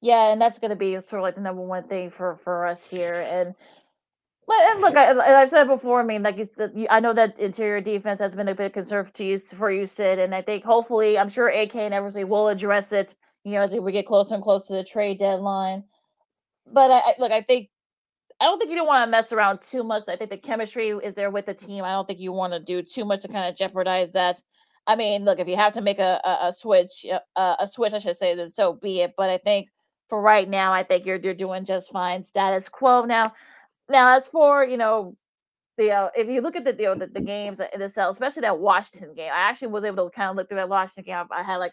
Yeah, 0.00 0.32
and 0.32 0.40
that's 0.40 0.58
going 0.58 0.70
to 0.70 0.76
be 0.76 0.94
sort 0.94 1.14
of 1.14 1.22
like 1.22 1.36
the 1.36 1.40
number 1.40 1.62
one 1.62 1.84
thing 1.84 2.10
for 2.10 2.36
for 2.36 2.66
us 2.66 2.84
here. 2.84 3.24
And 3.28 3.54
and 4.72 4.80
look, 4.80 4.96
I, 4.96 5.40
have 5.40 5.50
said 5.50 5.68
before. 5.68 6.00
I 6.00 6.04
mean, 6.04 6.22
like 6.22 6.36
you 6.36 6.44
said, 6.44 6.72
I 6.90 7.00
know 7.00 7.12
that 7.12 7.38
interior 7.38 7.80
defense 7.80 8.18
has 8.18 8.34
been 8.34 8.48
a 8.48 8.54
bit 8.54 8.74
you 8.76 9.38
for 9.38 9.70
you, 9.70 9.86
Sid, 9.86 10.18
and 10.18 10.34
I 10.34 10.42
think 10.42 10.64
hopefully, 10.64 11.18
I'm 11.18 11.28
sure 11.28 11.48
AK 11.48 11.76
and 11.76 11.94
Eversley 11.94 12.24
will 12.24 12.48
address 12.48 12.92
it. 12.92 13.14
You 13.44 13.52
know, 13.52 13.62
as 13.62 13.74
we 13.74 13.92
get 13.92 14.06
closer 14.06 14.34
and 14.34 14.42
closer 14.42 14.68
to 14.68 14.74
the 14.74 14.84
trade 14.84 15.18
deadline. 15.18 15.84
But 16.72 16.90
I, 16.90 16.98
I 16.98 17.14
look, 17.18 17.32
I 17.32 17.42
think 17.42 17.70
I 18.40 18.44
don't 18.44 18.58
think 18.58 18.70
you 18.70 18.76
don't 18.76 18.86
want 18.86 19.06
to 19.06 19.10
mess 19.10 19.32
around 19.32 19.62
too 19.62 19.84
much. 19.84 20.02
I 20.08 20.16
think 20.16 20.30
the 20.30 20.36
chemistry 20.36 20.88
is 20.88 21.14
there 21.14 21.30
with 21.30 21.46
the 21.46 21.54
team. 21.54 21.84
I 21.84 21.92
don't 21.92 22.06
think 22.06 22.20
you 22.20 22.32
want 22.32 22.52
to 22.52 22.60
do 22.60 22.82
too 22.82 23.04
much 23.04 23.22
to 23.22 23.28
kind 23.28 23.48
of 23.48 23.56
jeopardize 23.56 24.12
that. 24.12 24.40
I 24.86 24.96
mean, 24.96 25.24
look, 25.24 25.38
if 25.38 25.46
you 25.46 25.56
have 25.56 25.72
to 25.74 25.80
make 25.80 26.00
a 26.00 26.20
a, 26.24 26.48
a 26.48 26.52
switch, 26.52 27.06
uh, 27.36 27.56
a 27.58 27.68
switch, 27.68 27.94
I 27.94 27.98
should 27.98 28.16
say, 28.16 28.34
then 28.34 28.50
so 28.50 28.74
be 28.74 29.00
it. 29.02 29.14
But 29.16 29.30
I 29.30 29.38
think 29.38 29.68
for 30.08 30.20
right 30.20 30.48
now, 30.48 30.72
I 30.72 30.82
think 30.82 31.06
you're 31.06 31.18
you're 31.18 31.34
doing 31.34 31.64
just 31.64 31.92
fine. 31.92 32.24
Status 32.24 32.68
quo 32.68 33.04
now. 33.04 33.32
Now, 33.88 34.16
as 34.16 34.26
for 34.26 34.64
you 34.64 34.76
know, 34.76 35.16
the 35.76 35.90
uh, 35.90 36.08
if 36.16 36.28
you 36.28 36.40
look 36.40 36.56
at 36.56 36.64
the 36.64 36.74
you 36.78 36.86
know, 36.86 36.94
the, 36.94 37.06
the 37.06 37.20
games 37.20 37.60
in 37.72 37.80
the 37.80 37.88
cell, 37.88 38.10
especially 38.10 38.42
that 38.42 38.58
Washington 38.58 39.14
game, 39.14 39.30
I 39.32 39.40
actually 39.40 39.68
was 39.68 39.84
able 39.84 40.08
to 40.08 40.14
kind 40.14 40.30
of 40.30 40.36
look 40.36 40.48
through 40.48 40.58
that 40.58 40.68
Washington 40.68 41.04
game. 41.04 41.26
I 41.30 41.42
had 41.42 41.56
like 41.56 41.72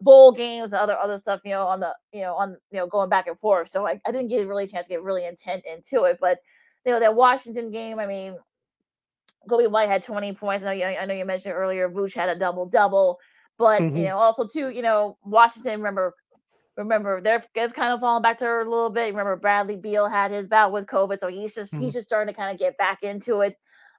bowl 0.00 0.32
games, 0.32 0.72
other 0.72 0.96
other 0.96 1.18
stuff, 1.18 1.40
you 1.44 1.52
know, 1.52 1.66
on 1.66 1.80
the 1.80 1.94
you 2.12 2.22
know 2.22 2.34
on 2.34 2.56
you 2.70 2.78
know 2.78 2.86
going 2.86 3.10
back 3.10 3.26
and 3.26 3.38
forth. 3.38 3.68
So 3.68 3.86
I, 3.86 4.00
I 4.06 4.12
didn't 4.12 4.28
get 4.28 4.46
really 4.46 4.64
a 4.64 4.68
chance 4.68 4.86
to 4.86 4.94
get 4.94 5.02
really 5.02 5.26
intent 5.26 5.64
into 5.70 6.04
it, 6.04 6.18
but 6.20 6.38
you 6.86 6.92
know 6.92 7.00
that 7.00 7.14
Washington 7.14 7.70
game, 7.70 7.98
I 7.98 8.06
mean, 8.06 8.36
Coby 9.48 9.70
White 9.70 9.88
had 9.88 10.02
20 10.02 10.32
points. 10.34 10.64
I 10.64 10.66
know 10.66 10.72
you, 10.72 10.96
I 10.96 11.04
know 11.04 11.14
you 11.14 11.24
mentioned 11.24 11.54
earlier, 11.54 11.88
Vooch 11.88 12.14
had 12.14 12.28
a 12.28 12.38
double 12.38 12.66
double, 12.66 13.18
but 13.58 13.82
mm-hmm. 13.82 13.96
you 13.96 14.04
know 14.04 14.18
also 14.18 14.46
too, 14.46 14.70
you 14.70 14.82
know 14.82 15.18
Washington. 15.24 15.78
Remember 15.78 16.14
remember 16.80 17.20
they're 17.20 17.44
they've 17.54 17.72
kind 17.72 17.92
of 17.92 18.00
fallen 18.00 18.22
back 18.22 18.38
to 18.38 18.44
her 18.44 18.62
a 18.62 18.70
little 18.70 18.90
bit. 18.90 19.10
Remember 19.10 19.36
Bradley 19.36 19.76
Beal 19.76 20.08
had 20.08 20.30
his 20.30 20.48
bout 20.48 20.72
with 20.72 20.86
COVID, 20.86 21.18
so 21.18 21.28
he's 21.28 21.54
just 21.54 21.72
mm-hmm. 21.72 21.82
he's 21.82 21.94
just 21.94 22.08
starting 22.08 22.32
to 22.32 22.38
kind 22.38 22.52
of 22.52 22.58
get 22.58 22.76
back 22.76 23.02
into 23.02 23.40
it. 23.40 23.56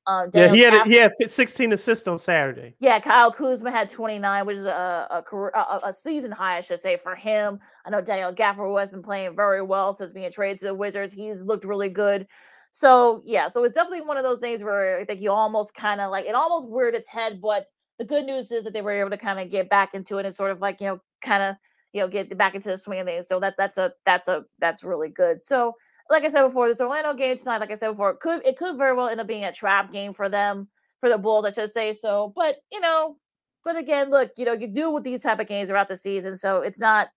Um, 0.07 0.29
yeah, 0.33 0.47
he 0.47 0.61
had 0.61 0.87
he 0.87 0.95
had 0.95 1.13
16 1.27 1.73
assists 1.73 2.07
on 2.07 2.17
Saturday. 2.17 2.75
Yeah, 2.79 2.99
Kyle 2.99 3.31
Kuzma 3.31 3.69
had 3.69 3.87
29, 3.87 4.45
which 4.47 4.57
is 4.57 4.65
a 4.65 5.07
a, 5.11 5.21
career, 5.21 5.51
a, 5.53 5.89
a 5.89 5.93
season 5.93 6.31
high, 6.31 6.57
I 6.57 6.61
should 6.61 6.79
say, 6.79 6.97
for 6.97 7.13
him. 7.13 7.59
I 7.85 7.91
know 7.91 8.01
Daniel 8.01 8.33
Gafford, 8.33 8.67
who 8.67 8.77
has 8.77 8.89
been 8.89 9.03
playing 9.03 9.35
very 9.35 9.61
well 9.61 9.93
since 9.93 10.11
being 10.11 10.31
traded 10.31 10.59
to 10.59 10.65
the 10.65 10.73
Wizards, 10.73 11.13
he's 11.13 11.43
looked 11.43 11.65
really 11.65 11.89
good. 11.89 12.27
So 12.71 13.21
yeah, 13.23 13.47
so 13.47 13.63
it's 13.63 13.75
definitely 13.75 14.01
one 14.01 14.17
of 14.17 14.23
those 14.23 14.39
things 14.39 14.63
where 14.63 14.99
I 14.99 15.05
think 15.05 15.21
you 15.21 15.31
almost 15.31 15.75
kind 15.75 16.01
of 16.01 16.09
like 16.09 16.25
it 16.25 16.33
almost 16.33 16.67
reared 16.71 16.95
its 16.95 17.07
head, 17.07 17.39
but 17.39 17.67
the 17.99 18.05
good 18.05 18.25
news 18.25 18.51
is 18.51 18.63
that 18.63 18.73
they 18.73 18.81
were 18.81 18.99
able 18.99 19.11
to 19.11 19.17
kind 19.17 19.39
of 19.39 19.51
get 19.51 19.69
back 19.69 19.93
into 19.93 20.17
it 20.17 20.25
and 20.25 20.33
sort 20.33 20.49
of 20.49 20.61
like 20.61 20.81
you 20.81 20.87
know 20.87 20.99
kind 21.21 21.43
of 21.43 21.55
you 21.93 22.01
know 22.01 22.07
get 22.07 22.35
back 22.37 22.55
into 22.55 22.69
the 22.69 22.77
swing 22.77 22.99
of 22.99 23.07
things. 23.07 23.27
So 23.27 23.39
that 23.39 23.55
that's 23.57 23.77
a 23.77 23.93
that's 24.05 24.27
a 24.27 24.43
that's 24.59 24.83
really 24.83 25.09
good. 25.09 25.43
So 25.43 25.73
like 26.09 26.23
I 26.23 26.29
said 26.29 26.43
before, 26.43 26.67
this 26.67 26.81
Orlando 26.81 27.13
game 27.13 27.37
tonight, 27.37 27.59
like 27.59 27.71
I 27.71 27.75
said 27.75 27.89
before, 27.89 28.11
it 28.11 28.19
could 28.19 28.45
it 28.45 28.57
could 28.57 28.77
very 28.77 28.95
well 28.95 29.07
end 29.07 29.21
up 29.21 29.27
being 29.27 29.45
a 29.45 29.51
trap 29.51 29.91
game 29.91 30.13
for 30.13 30.29
them 30.29 30.67
for 30.99 31.09
the 31.09 31.17
Bulls, 31.17 31.45
I 31.45 31.51
should 31.51 31.71
say 31.71 31.93
so. 31.93 32.31
But 32.35 32.57
you 32.71 32.79
know, 32.79 33.17
but 33.63 33.77
again, 33.77 34.09
look, 34.09 34.31
you 34.37 34.45
know, 34.45 34.53
you 34.53 34.67
do 34.67 34.91
with 34.91 35.03
these 35.03 35.21
type 35.21 35.39
of 35.39 35.47
games 35.47 35.69
throughout 35.69 35.89
the 35.89 35.97
season, 35.97 36.37
so 36.37 36.61
it's 36.61 36.79
not 36.79 37.09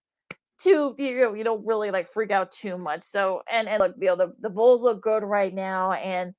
too 0.59 0.95
you 0.99 1.21
know, 1.21 1.35
you 1.35 1.45
don't 1.45 1.67
really 1.67 1.91
like 1.91 2.09
freak 2.09 2.31
out 2.31 2.51
too 2.51 2.79
much. 2.79 3.03
So 3.03 3.43
and 3.51 3.69
and 3.69 3.81
look, 3.81 3.95
you 3.99 4.07
know, 4.07 4.17
the, 4.17 4.33
the 4.41 4.51
Bulls 4.51 4.83
look 4.83 5.03
good 5.03 5.23
right 5.23 5.55
now, 5.55 5.93
and 5.93 6.35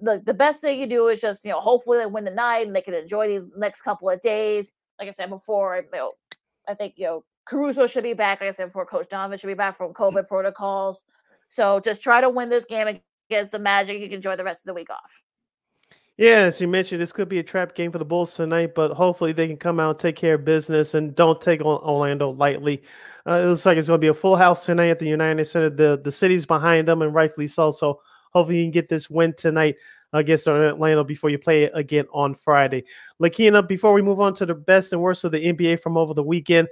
the 0.00 0.22
the 0.24 0.34
best 0.34 0.60
thing 0.60 0.78
you 0.78 0.86
do 0.86 1.08
is 1.08 1.20
just 1.20 1.44
you 1.44 1.50
know 1.50 1.60
hopefully 1.60 1.98
they 1.98 2.06
win 2.06 2.24
the 2.24 2.30
night 2.30 2.66
and 2.66 2.74
they 2.74 2.82
can 2.82 2.94
enjoy 2.94 3.28
these 3.28 3.50
next 3.56 3.82
couple 3.82 4.10
of 4.10 4.20
days. 4.20 4.72
Like 4.98 5.08
I 5.08 5.12
said 5.12 5.30
before, 5.30 5.76
you 5.76 5.90
know, 5.96 6.12
I 6.68 6.74
think 6.74 6.94
you 6.96 7.06
know 7.06 7.24
Caruso 7.48 7.86
should 7.86 8.04
be 8.04 8.12
back. 8.12 8.40
Like 8.40 8.48
I 8.48 8.50
said 8.52 8.66
before, 8.66 8.84
Coach 8.84 9.08
Donovan 9.08 9.38
should 9.38 9.46
be 9.46 9.54
back 9.54 9.76
from 9.76 9.94
COVID 9.94 10.28
protocols. 10.28 11.04
So 11.48 11.80
just 11.80 12.02
try 12.02 12.20
to 12.20 12.28
win 12.28 12.50
this 12.50 12.66
game 12.66 13.00
against 13.30 13.52
the 13.52 13.58
Magic. 13.58 14.00
You 14.00 14.06
can 14.06 14.16
enjoy 14.16 14.36
the 14.36 14.44
rest 14.44 14.62
of 14.62 14.66
the 14.66 14.74
week 14.74 14.90
off. 14.90 15.22
Yeah, 16.18 16.42
as 16.42 16.60
you 16.60 16.66
mentioned, 16.66 17.00
this 17.00 17.12
could 17.12 17.28
be 17.28 17.38
a 17.38 17.44
trap 17.44 17.76
game 17.76 17.92
for 17.92 17.98
the 17.98 18.04
Bulls 18.04 18.34
tonight, 18.34 18.74
but 18.74 18.90
hopefully 18.90 19.32
they 19.32 19.46
can 19.46 19.56
come 19.56 19.78
out, 19.78 20.00
take 20.00 20.16
care 20.16 20.34
of 20.34 20.44
business, 20.44 20.94
and 20.94 21.14
don't 21.14 21.40
take 21.40 21.60
on 21.60 21.80
Orlando 21.80 22.30
lightly. 22.30 22.82
Uh, 23.26 23.34
it 23.34 23.46
looks 23.46 23.64
like 23.64 23.78
it's 23.78 23.86
going 23.86 24.00
to 24.00 24.04
be 24.04 24.08
a 24.08 24.14
full 24.14 24.34
house 24.34 24.66
tonight 24.66 24.88
at 24.88 24.98
the 24.98 25.06
United 25.06 25.44
Center. 25.44 25.70
The 25.70 26.00
the 26.02 26.10
city's 26.10 26.44
behind 26.44 26.88
them, 26.88 27.02
and 27.02 27.14
rightfully 27.14 27.46
so. 27.46 27.70
So 27.70 28.00
hopefully 28.32 28.58
you 28.58 28.64
can 28.64 28.72
get 28.72 28.88
this 28.88 29.08
win 29.08 29.32
tonight 29.32 29.76
against 30.12 30.48
Orlando 30.48 31.04
before 31.04 31.30
you 31.30 31.38
play 31.38 31.64
it 31.64 31.72
again 31.74 32.06
on 32.12 32.34
Friday. 32.34 32.84
Lakina, 33.20 33.62
before 33.66 33.92
we 33.92 34.02
move 34.02 34.20
on 34.20 34.34
to 34.34 34.46
the 34.46 34.54
best 34.54 34.92
and 34.92 35.00
worst 35.00 35.22
of 35.22 35.30
the 35.32 35.52
NBA 35.52 35.80
from 35.80 35.96
over 35.96 36.14
the 36.14 36.22
weekend, 36.22 36.66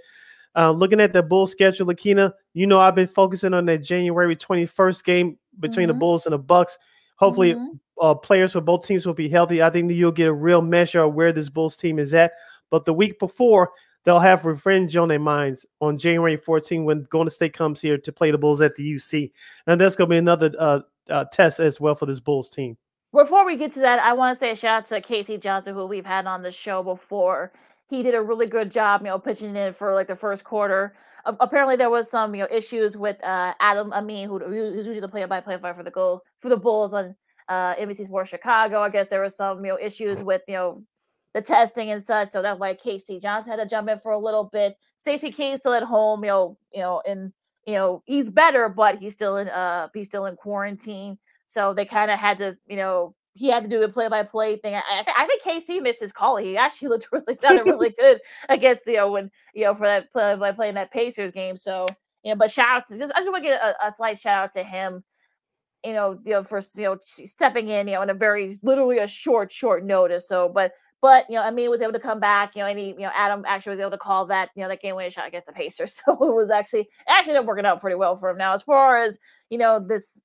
uh, 0.57 0.71
looking 0.71 1.01
at 1.01 1.13
the 1.13 1.23
Bulls 1.23 1.53
schedule, 1.53 1.87
Lakina, 1.87 2.33
you 2.55 2.67
know 2.67 2.79
I've 2.79 2.95
been 2.95 3.07
focusing 3.07 3.53
on 3.53 3.67
that 3.67 3.83
January 3.83 4.35
21st 4.35 5.05
game 5.05 5.39
between 5.61 5.85
mm-hmm. 5.85 5.95
the 5.95 5.99
Bulls 5.99 6.27
and 6.27 6.33
the 6.33 6.39
Bucks. 6.39 6.79
Hopefully, 7.17 7.55
mm-hmm. 7.55 7.77
uh, 8.01 8.15
players 8.15 8.53
for 8.53 8.61
both 8.61 8.87
teams 8.87 9.07
will 9.07 9.15
be 9.15 9.29
healthy. 9.29 9.63
I 9.63 9.71
think 9.71 9.89
that 9.89 9.95
you'll 9.95 10.13
get 10.13 10.29
a 10.29 10.33
real 10.33 10.63
measure 10.63 11.03
of 11.03 11.15
where 11.15 11.33
this 11.33 11.51
Bulls 11.51 11.77
team 11.77 11.99
is 11.99 12.15
at. 12.15 12.33
But 12.71 12.85
the 12.85 12.95
week 12.95 13.19
before, 13.19 13.71
they'll 14.05 14.19
have 14.19 14.45
revenge 14.45 14.97
on 14.97 15.09
their 15.09 15.21
minds 15.21 15.67
on 15.81 15.99
January 15.99 16.37
14 16.37 16.85
when 16.85 17.03
Golden 17.05 17.31
State 17.31 17.53
comes 17.53 17.81
here 17.81 17.99
to 17.99 18.13
play 18.13 18.31
the 18.31 18.39
Bulls 18.39 18.63
at 18.63 18.75
the 18.77 18.95
UC, 18.95 19.31
and 19.67 19.81
that's 19.81 19.97
going 19.97 20.09
to 20.09 20.15
be 20.15 20.19
another 20.19 20.53
uh, 20.59 20.81
uh, 21.11 21.25
test 21.33 21.61
as 21.61 21.79
well 21.79 21.95
for 21.95 22.07
this 22.07 22.21
Bulls 22.21 22.49
team. 22.49 22.77
Before 23.13 23.47
we 23.47 23.57
get 23.57 23.73
to 23.73 23.81
that, 23.81 23.99
I 24.01 24.15
want 24.15 24.37
to 24.37 24.41
say 24.41 24.51
a 24.51 24.57
shout 24.57 24.85
out 24.85 24.87
to 24.87 25.01
Casey 25.01 25.39
Johnson, 25.39 25.75
who 25.75 25.87
we've 25.87 26.05
had 26.05 26.27
on 26.27 26.43
the 26.43 26.53
show 26.53 26.83
before 26.83 27.53
he 27.89 28.03
did 28.03 28.15
a 28.15 28.23
really 28.23 28.47
good 28.47 28.71
job, 28.71 29.03
you 29.03 29.07
know, 29.09 29.19
pitching 29.19 29.55
in 29.55 29.73
for 29.73 29.95
like 29.95 30.09
the 30.09 30.17
first 30.17 30.45
quarter. 30.45 30.95
Uh, 31.25 31.35
apparently, 31.41 31.77
there 31.77 31.91
was 31.91 32.11
some 32.11 32.35
you 32.35 32.43
know 32.43 32.49
issues 32.51 32.97
with 32.97 33.23
uh, 33.23 33.55
Adam 33.61 33.93
Amin, 33.93 34.29
who 34.29 34.39
who's 34.39 34.87
usually 34.87 35.01
the 35.01 35.09
play-by-play 35.09 35.59
for 35.59 35.83
the 35.83 35.91
goal 35.91 36.23
for 36.41 36.49
the 36.49 36.57
Bulls 36.57 36.95
on 36.95 37.15
uh, 37.49 37.75
NBC 37.77 38.07
Sports 38.07 38.31
Chicago. 38.31 38.81
I 38.81 38.91
guess 38.91 39.09
there 39.09 39.23
was 39.23 39.37
some 39.37 39.65
you 39.65 39.73
know 39.73 39.79
issues 39.81 40.23
with 40.23 40.43
you 40.49 40.55
know 40.55 40.83
the 41.35 41.43
testing 41.43 41.91
and 41.91 42.03
such, 42.03 42.31
so 42.31 42.43
that's 42.43 42.59
why 42.59 42.75
Casey 42.75 43.21
Johnson 43.21 43.53
had 43.53 43.63
to 43.63 43.67
jump 43.69 43.89
in 43.89 44.01
for 44.01 44.13
a 44.13 44.19
little 44.19 44.45
bit. 44.45 44.77
Stacey 45.03 45.31
King 45.31 45.57
still 45.57 45.75
at 45.75 45.83
home, 45.85 46.25
you 46.25 46.31
know, 46.31 46.59
you 46.73 46.81
know, 46.81 47.03
and 47.07 47.33
you 47.67 47.75
know 47.75 48.03
he's 48.07 48.31
better, 48.31 48.69
but 48.69 48.99
he's 48.99 49.15
still 49.15 49.37
in 49.37 49.49
uh 49.49 49.89
he's 49.95 50.07
still 50.07 50.27
in 50.27 50.37
quarantine. 50.37 51.19
So 51.47 51.73
they 51.75 51.85
kind 51.85 52.11
of 52.11 52.19
had 52.19 52.39
to, 52.39 52.57
you 52.67 52.77
know, 52.77 53.15
he 53.37 53.49
had 53.49 53.63
to 53.63 53.69
do 53.69 53.79
the 53.79 53.89
play-by-play 53.89 54.57
thing. 54.57 54.75
I, 54.75 55.05
I, 55.17 55.27
think 55.27 55.43
Casey 55.43 55.79
missed 55.79 56.01
his 56.01 56.13
call. 56.13 56.37
He 56.37 56.57
actually 56.57 56.89
looked 56.89 57.09
really 57.13 57.37
sounded 57.37 57.67
really 57.67 57.91
good 57.91 58.21
against 58.49 58.87
you 58.87 58.95
know 58.95 59.13
when 59.13 59.31
you 59.55 59.65
know 59.65 59.75
for 59.75 59.87
that 59.87 60.11
play-by-play 60.13 60.69
in 60.69 60.75
that 60.75 60.93
Pacers 60.93 61.33
game. 61.33 61.57
So 61.57 61.87
you 62.25 62.33
know, 62.33 62.37
but 62.37 62.51
shout 62.51 62.69
out 62.69 62.87
to 62.87 62.99
just 62.99 63.13
I 63.15 63.21
just 63.21 63.31
want 63.31 63.45
to 63.45 63.51
get 63.51 63.63
a, 63.63 63.87
a 63.87 63.93
slight 63.93 64.19
shout 64.19 64.45
out 64.45 64.53
to 64.55 64.63
him. 64.63 65.05
You 65.85 65.93
know, 65.93 66.19
you 66.25 66.33
know, 66.33 66.43
for 66.43 66.61
you 66.77 66.83
know 66.83 66.99
stepping 67.05 67.69
in, 67.69 67.87
you 67.87 67.95
know, 67.95 68.03
in 68.03 68.11
a 68.11 68.15
very 68.15 68.59
literally 68.63 68.99
a 68.99 69.07
short, 69.07 69.53
short 69.53 69.85
notice. 69.85 70.27
So, 70.27 70.49
but 70.49 70.73
but 71.03 71.29
you 71.29 71.37
know, 71.37 71.43
I 71.43 71.51
mean, 71.51 71.71
was 71.71 71.83
able 71.83 71.93
to 71.93 72.01
come 72.01 72.19
back. 72.19 72.57
You 72.57 72.63
know, 72.63 72.69
and 72.69 72.79
he, 72.79 72.87
you 72.87 73.01
know, 73.01 73.11
Adam 73.15 73.45
actually 73.47 73.77
was 73.77 73.81
able 73.81 73.91
to 73.93 73.99
call 73.99 74.27
that 74.27 74.51
you 74.57 74.63
know 74.63 74.69
that 74.69 74.81
game 74.81 74.97
winning 74.97 75.11
shot 75.11 75.29
against 75.29 75.47
the 75.47 75.53
Pacers. 75.53 76.01
So 76.07 76.13
it 76.13 76.35
was 76.35 76.51
actually 76.51 76.89
actually 77.07 77.33
ended 77.33 77.43
up 77.43 77.47
working 77.47 77.67
out 77.67 77.81
pretty 77.81 77.97
well 77.97 78.17
for 78.17 78.31
him. 78.31 78.39
Now, 78.39 78.55
as 78.55 78.63
far 78.63 78.97
as 78.97 79.19
you 79.51 79.59
know, 79.59 79.79
this 79.79 80.21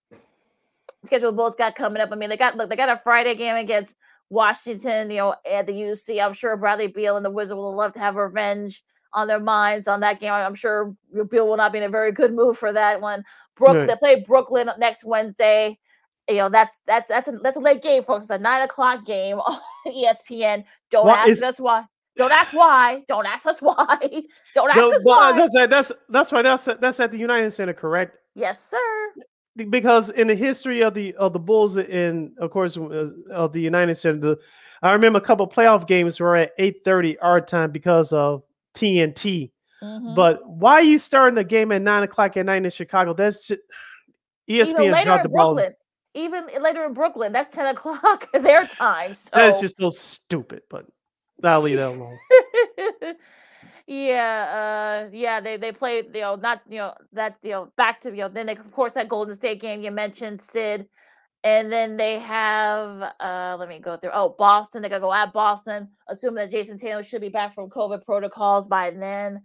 scheduled 1.06 1.36
Bulls 1.36 1.56
got 1.56 1.76
coming 1.76 2.02
up. 2.02 2.10
I 2.12 2.16
mean, 2.16 2.30
they 2.30 2.38
got 2.38 2.58
look, 2.58 2.70
they 2.70 2.76
got 2.76 2.90
a 2.90 2.98
Friday 2.98 3.36
game 3.36 3.56
against 3.56 3.96
Washington, 4.30 5.12
you 5.12 5.18
know, 5.18 5.36
at 5.50 5.66
the 5.66 5.74
UC. 5.74 6.24
I'm 6.24 6.34
sure 6.34 6.56
Bradley 6.58 6.88
Beal 6.88 7.18
and 7.18 7.26
the 7.26 7.30
Wizards 7.30 7.58
will 7.58 7.76
love 7.76 7.94
to 7.94 8.00
have 8.00 8.16
revenge 8.16 8.84
on 9.14 9.28
their 9.28 9.40
minds 9.40 9.88
on 9.88 10.00
that 10.02 10.20
game. 10.20 10.32
I'm 10.32 10.56
sure 10.56 10.96
Beal 11.30 11.48
will 11.48 11.58
not 11.58 11.74
be 11.74 11.80
in 11.80 11.84
a 11.84 11.90
very 11.90 12.12
good 12.12 12.34
mood 12.34 12.58
for 12.58 12.72
that 12.72 13.02
one. 13.02 13.24
Brooklyn, 13.56 13.80
right. 13.80 13.88
they 13.88 13.96
play 13.96 14.24
Brooklyn 14.26 14.70
next 14.78 15.04
Wednesday. 15.04 15.78
You 16.30 16.38
know, 16.38 16.50
that's 16.50 16.80
that's 16.86 17.10
that's 17.10 17.28
a 17.28 17.32
that's 17.44 17.58
a 17.58 17.60
late 17.60 17.82
game, 17.82 18.04
folks. 18.04 18.26
It's 18.26 18.32
a 18.32 18.38
nine 18.38 18.62
o'clock 18.62 19.06
game 19.06 19.38
on 19.40 19.60
ESPN. 19.88 20.64
Don't 20.90 21.08
well, 21.08 21.16
ask 21.16 21.42
us 21.42 21.60
why. 21.60 21.86
Don't 22.16 22.32
ask 22.32 22.54
why. 22.54 23.04
Don't 23.08 23.26
ask 23.26 23.46
us 23.46 23.62
why. 23.62 23.98
Don't 24.56 24.70
ask 24.70 24.78
no, 24.78 24.94
us 24.94 25.04
why. 25.04 25.32
That's 25.34 25.54
that's 25.70 25.92
that's 26.10 26.32
right. 26.32 26.44
That's 26.44 26.66
that's 26.80 27.00
at 27.00 27.12
the 27.12 27.18
United 27.18 27.52
Center, 27.52 27.74
correct? 27.74 28.16
Yes, 28.36 28.70
sir 28.70 29.24
because 29.70 30.10
in 30.10 30.28
the 30.28 30.36
history 30.36 30.82
of 30.82 30.94
the 30.94 31.14
of 31.16 31.34
the 31.34 31.40
Bulls 31.40 31.78
in 31.78 32.34
of 32.38 32.52
course 32.52 32.78
uh, 32.78 33.10
of 33.32 33.54
the 33.54 33.62
United 33.62 33.96
States, 33.96 34.20
the 34.22 34.38
I 34.82 34.94
remember 34.94 35.20
a 35.20 35.22
couple 35.22 35.48
playoff 35.48 35.88
games 35.88 36.20
were 36.20 36.36
at 36.36 36.52
eight 36.58 36.84
thirty 36.84 37.18
our 37.20 37.42
time 37.42 37.72
because 37.72 38.14
of 38.14 38.44
TNT. 38.76 39.52
Mm-hmm. 39.84 40.16
But 40.16 40.48
why 40.48 40.74
are 40.74 40.84
you 40.84 41.00
starting 41.00 41.36
the 41.36 41.44
game 41.44 41.72
at 41.72 41.82
nine 41.82 42.04
o'clock 42.04 42.38
at 42.38 42.46
night 42.46 42.64
in 42.64 42.72
Chicago? 42.72 43.14
That's 43.14 43.48
just, 43.48 43.62
ESPN 44.50 45.04
dropped 45.04 45.24
the 45.24 45.30
ball. 45.30 45.56
Brooklyn, 45.56 45.76
even 46.14 46.48
later 46.62 46.84
in 46.84 46.94
Brooklyn, 46.94 47.32
that's 47.32 47.54
ten 47.54 47.66
o'clock 47.76 48.32
their 48.32 48.66
time. 48.68 49.14
So. 49.14 49.30
That's 49.34 49.60
just 49.60 49.78
so 49.80 49.90
stupid. 49.90 50.62
But 50.70 50.86
I'll 51.44 51.62
leave 51.62 51.78
that 51.78 51.90
alone. 51.90 52.18
Yeah, 53.88 55.06
uh, 55.08 55.10
yeah, 55.14 55.42
they 55.42 55.58
they 55.58 55.72
played, 55.72 56.08
you 56.16 56.22
know, 56.22 56.36
not 56.36 56.62
you 56.70 56.78
know 56.80 56.94
that 57.14 57.38
you 57.44 57.52
know 57.52 57.72
back 57.78 58.02
to 58.02 58.10
you 58.12 58.18
know 58.18 58.30
then 58.30 58.46
they, 58.48 58.56
of 58.56 58.72
course 58.72 58.94
that 58.94 59.10
Golden 59.10 59.36
State 59.36 59.62
game 59.62 59.82
you 59.82 59.92
mentioned 59.92 60.40
Sid, 60.42 60.88
And 61.44 61.72
then 61.72 61.98
they 61.98 62.20
have, 62.20 63.02
uh, 63.20 63.58
let 63.60 63.68
me 63.70 63.80
go 63.80 63.98
through. 63.98 64.12
Oh, 64.14 64.36
Boston. 64.38 64.82
They 64.84 64.90
gotta 64.90 65.02
go 65.02 65.14
at 65.14 65.34
Boston, 65.34 65.90
assuming 66.08 66.36
that 66.44 66.52
Jason 66.52 66.78
Taylor 66.78 67.04
should 67.04 67.22
be 67.22 67.30
back 67.30 67.56
from 67.56 67.70
COVID 67.70 68.06
protocols 68.06 68.68
by 68.68 68.92
then. 68.92 69.42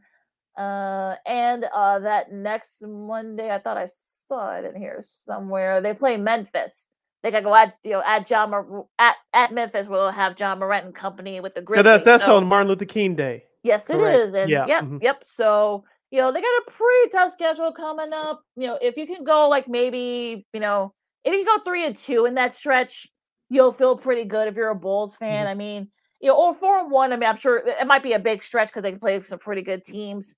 Uh, 0.59 1.15
and 1.27 1.65
uh, 1.75 1.99
that 2.01 2.33
next 2.33 2.83
Monday, 2.83 3.51
I 3.51 3.59
thought 3.59 3.79
I 3.79 3.89
saw 4.29 4.57
it 4.57 4.65
in 4.67 4.75
here 4.81 5.01
somewhere. 5.03 5.81
They 5.81 5.95
play 5.95 6.17
Memphis. 6.19 6.89
They 7.23 7.31
gotta 7.31 7.45
go 7.45 7.55
at 7.55 7.75
you 7.85 7.93
know 7.93 8.03
at 8.07 8.29
Ja 8.31 8.47
Mor- 8.47 8.87
at 8.99 9.17
at 9.33 9.53
Memphis. 9.53 9.89
We'll 9.89 10.11
have 10.13 10.39
Ja 10.39 10.55
Morant 10.55 10.85
and 10.87 10.95
company 10.95 11.41
with 11.41 11.55
the 11.55 11.65
Yeah, 11.75 11.83
that's 11.83 12.05
that's 12.05 12.25
so- 12.27 12.37
on 12.37 12.47
Martin 12.47 12.69
Luther 12.69 12.85
King 12.85 13.15
Day. 13.17 13.45
Yes, 13.66 13.90
it 13.90 13.97
Correct. 13.97 14.16
is. 14.16 14.34
And 14.34 14.51
Yeah, 14.51 14.66
yep, 14.66 14.84
mhm. 14.84 15.02
yep. 15.02 15.22
So, 15.24 15.84
you 16.12 16.18
know, 16.18 16.32
they 16.32 16.40
got 16.40 16.47
a 16.47 16.70
pretty 16.70 17.10
tough 17.10 17.32
schedule 17.32 17.72
coming 17.72 18.12
up. 18.12 18.43
You 18.55 18.68
know, 18.68 18.78
if 18.80 18.97
you 18.97 19.06
can 19.06 19.24
go 19.24 19.48
like 19.48 19.68
maybe, 19.68 20.47
you 20.52 20.60
know, 20.60 20.94
if 21.24 21.34
you 21.34 21.44
go 21.44 21.59
three 21.64 21.84
and 21.84 21.97
two 21.97 22.26
in 22.26 22.34
that 22.34 22.52
stretch, 22.52 23.09
you'll 23.48 23.72
feel 23.72 23.97
pretty 23.97 24.24
good 24.24 24.47
if 24.47 24.56
you're 24.56 24.70
a 24.70 24.74
Bulls 24.76 25.16
fan. 25.16 25.47
Mhm. 25.47 25.51
I 25.51 25.55
mean, 25.55 25.88
you 26.20 26.28
know, 26.28 26.36
or 26.36 26.55
four 26.55 26.78
and 26.78 26.90
one. 26.93 27.12
I 27.12 27.16
mean, 27.16 27.28
I'm 27.28 27.36
sure 27.36 27.59
it 27.59 27.86
might 27.86 28.05
be 28.05 28.12
a 28.12 28.20
big 28.20 28.43
stretch 28.44 28.68
because 28.68 28.82
they 28.82 28.93
can 28.93 29.01
play 29.01 29.20
some 29.22 29.40
pretty 29.40 29.62
good 29.62 29.82
teams. 29.82 30.36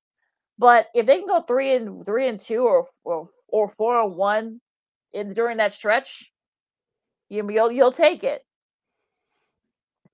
But 0.59 0.88
if 0.94 1.05
they 1.05 1.18
can 1.18 1.26
go 1.28 1.42
three 1.42 1.72
and 1.72 2.05
three 2.06 2.28
and 2.28 2.40
two 2.40 2.62
or 2.62 2.86
or, 3.05 3.28
or 3.48 3.68
four 3.68 4.02
and 4.02 4.16
one 4.16 4.60
in 5.12 5.34
during 5.34 5.59
that 5.59 5.74
stretch, 5.74 6.32
you, 7.28 7.48
you'll 7.50 7.70
you'll 7.70 7.92
take 7.92 8.24
it. 8.24 8.42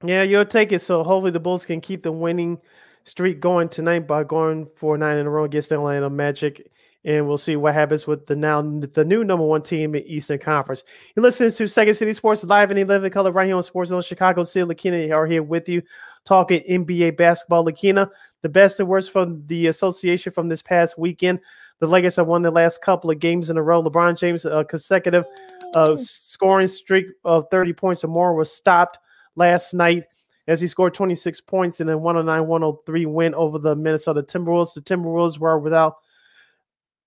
Yeah, 0.05 0.23
you'll 0.23 0.45
take 0.45 0.73
it. 0.73 0.81
So 0.81 1.03
hopefully 1.05 1.31
the 1.31 1.41
Bulls 1.41 1.65
can 1.65 1.81
keep 1.81 2.03
the 2.03 2.13
winning 2.13 2.59
streak 3.05 3.41
going 3.41 3.69
tonight 3.69 4.07
by 4.07 4.25
going 4.25 4.67
for 4.77 4.97
nine 4.99 5.19
in 5.19 5.27
a 5.27 5.31
row 5.31 5.45
against 5.45 5.69
the 5.69 5.77
Orlando 5.77 6.11
Magic. 6.11 6.71
And 7.07 7.29
we'll 7.29 7.37
see 7.37 7.55
what 7.57 7.75
happens 7.75 8.07
with 8.07 8.27
the 8.27 8.35
now 8.35 8.63
the 8.63 9.05
new 9.05 9.25
number 9.25 9.45
one 9.45 9.63
team 9.63 9.95
in 9.95 10.03
Eastern 10.05 10.39
Conference. 10.39 10.83
You 11.15 11.23
listen 11.23 11.51
to 11.51 11.67
Second 11.67 11.95
City 11.95 12.15
Sports 12.15 12.43
live 12.45 12.71
and 12.71 12.81
11 12.81 13.11
color 13.11 13.31
right 13.31 13.47
here 13.47 13.57
on 13.57 13.63
Sports 13.63 13.91
Zone 13.91 14.01
Chicago. 14.01 14.43
City 14.43 14.65
Lakina 14.65 15.15
are 15.15 15.27
here 15.27 15.43
with 15.43 15.69
you 15.69 15.83
talking 16.25 16.63
NBA 16.69 17.19
basketball. 17.19 17.63
Lakina, 17.63 18.09
the 18.41 18.49
best 18.49 18.81
and 18.81 18.89
worst 18.89 19.13
from 19.13 19.47
the 19.49 19.67
association 19.67 20.33
from 20.33 20.49
this 20.49 20.63
past 20.63 20.99
weekend. 20.99 21.41
The 21.81 21.87
Lakers 21.87 22.17
have 22.17 22.27
won 22.27 22.41
the 22.41 22.51
last 22.51 22.81
couple 22.81 23.11
of 23.11 23.19
games 23.19 23.51
in 23.51 23.59
a 23.59 23.63
row. 23.63 23.83
LeBron 23.83 24.17
James, 24.17 24.47
a 24.47 24.65
consecutive 24.65 25.27
uh, 25.75 25.97
scoring 25.97 26.69
streak 26.69 27.07
of 27.25 27.49
30 27.51 27.75
points 27.75 28.03
or 28.03 28.09
more 28.09 28.35
was 28.35 28.51
stopped 28.51 28.97
last 29.37 29.75
night 29.75 30.05
as 30.47 30.61
he 30.61 30.67
scored 30.67 30.95
26 30.95 31.41
points 31.43 31.81
in 31.81 31.89
a 31.89 31.97
109 31.97 32.47
103 32.47 33.07
win 33.07 33.35
over 33.35 33.59
the 33.59 33.75
Minnesota 33.75 34.23
Timberwolves. 34.23 34.75
The 34.75 34.81
Timberwolves 34.83 35.39
were 35.39 35.59
without 35.59 35.97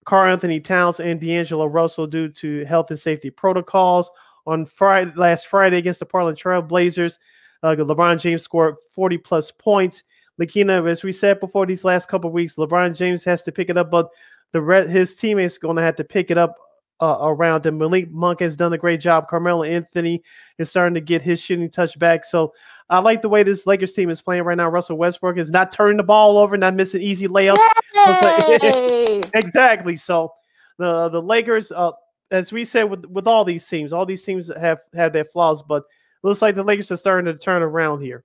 Karl-Anthony 0.05 0.59
Towns 0.59 0.99
and 0.99 1.19
D'Angelo 1.19 1.65
Russell 1.65 2.07
due 2.07 2.30
to 2.30 2.65
health 2.65 2.89
and 2.89 2.99
safety 2.99 3.30
protocols. 3.30 4.09
On 4.45 4.65
Friday, 4.65 5.11
last 5.15 5.47
Friday 5.47 5.77
against 5.77 5.99
the 5.99 6.05
Portland 6.05 6.38
Trail 6.38 6.61
Blazers, 6.61 7.19
uh, 7.64 7.76
LeBron 7.76 8.19
James 8.19 8.43
scored 8.43 8.76
40 8.91 9.18
plus 9.18 9.51
points. 9.51 10.03
Lakina, 10.39 10.89
as 10.89 11.03
we 11.03 11.11
said 11.11 11.39
before 11.39 11.65
these 11.65 11.84
last 11.84 12.07
couple 12.07 12.31
weeks, 12.31 12.55
LeBron 12.55 12.95
James 12.95 13.23
has 13.26 13.43
to 13.43 13.51
pick 13.51 13.69
it 13.69 13.77
up, 13.77 13.91
but 13.91 14.09
the 14.53 14.61
re- 14.61 14.88
his 14.88 15.15
teammates 15.15 15.57
going 15.57 15.76
to 15.76 15.81
have 15.81 15.95
to 15.97 16.03
pick 16.03 16.31
it 16.31 16.38
up 16.38 16.55
uh, 16.99 17.18
around 17.22 17.65
him. 17.65 17.77
Malik 17.77 18.09
Monk 18.09 18.39
has 18.39 18.55
done 18.55 18.73
a 18.73 18.77
great 18.77 19.01
job. 19.01 19.27
Carmelo 19.27 19.64
Anthony 19.64 20.23
is 20.57 20.69
starting 20.69 20.93
to 20.93 21.01
get 21.01 21.22
his 21.22 21.41
shooting 21.41 21.69
touch 21.69 21.97
back. 21.99 22.26
So 22.26 22.53
I 22.89 22.99
like 22.99 23.22
the 23.22 23.30
way 23.30 23.43
this 23.43 23.68
Lakers 23.68 23.93
team 23.93 24.09
is 24.09 24.22
playing 24.22 24.43
right 24.43 24.55
now. 24.55 24.69
Russell 24.69 24.97
Westbrook 24.97 25.38
is 25.38 25.51
not 25.51 25.72
turning 25.72 25.97
the 25.97 26.03
ball 26.03 26.38
over, 26.38 26.55
not 26.57 26.73
missing 26.73 27.01
easy 27.01 27.27
layups. 27.27 27.57
Like- 27.95 29.30
exactly. 29.34 29.95
So 29.95 30.34
the 30.77 31.09
the 31.09 31.22
Lakers, 31.22 31.72
uh, 31.72 31.91
as 32.31 32.51
we 32.51 32.64
said 32.65 32.84
with 32.84 33.05
with 33.05 33.27
all 33.27 33.43
these 33.43 33.68
teams, 33.68 33.93
all 33.93 34.05
these 34.05 34.23
teams 34.23 34.51
have 34.55 34.80
have 34.93 35.14
their 35.14 35.26
flaws, 35.26 35.61
but 35.64 35.84
it 35.84 36.27
looks 36.27 36.41
like 36.41 36.55
the 36.55 36.64
Lakers 36.64 36.91
are 36.91 36.97
starting 36.97 37.31
to 37.34 37.38
turn 37.38 37.61
around 37.61 38.01
here. 38.01 38.23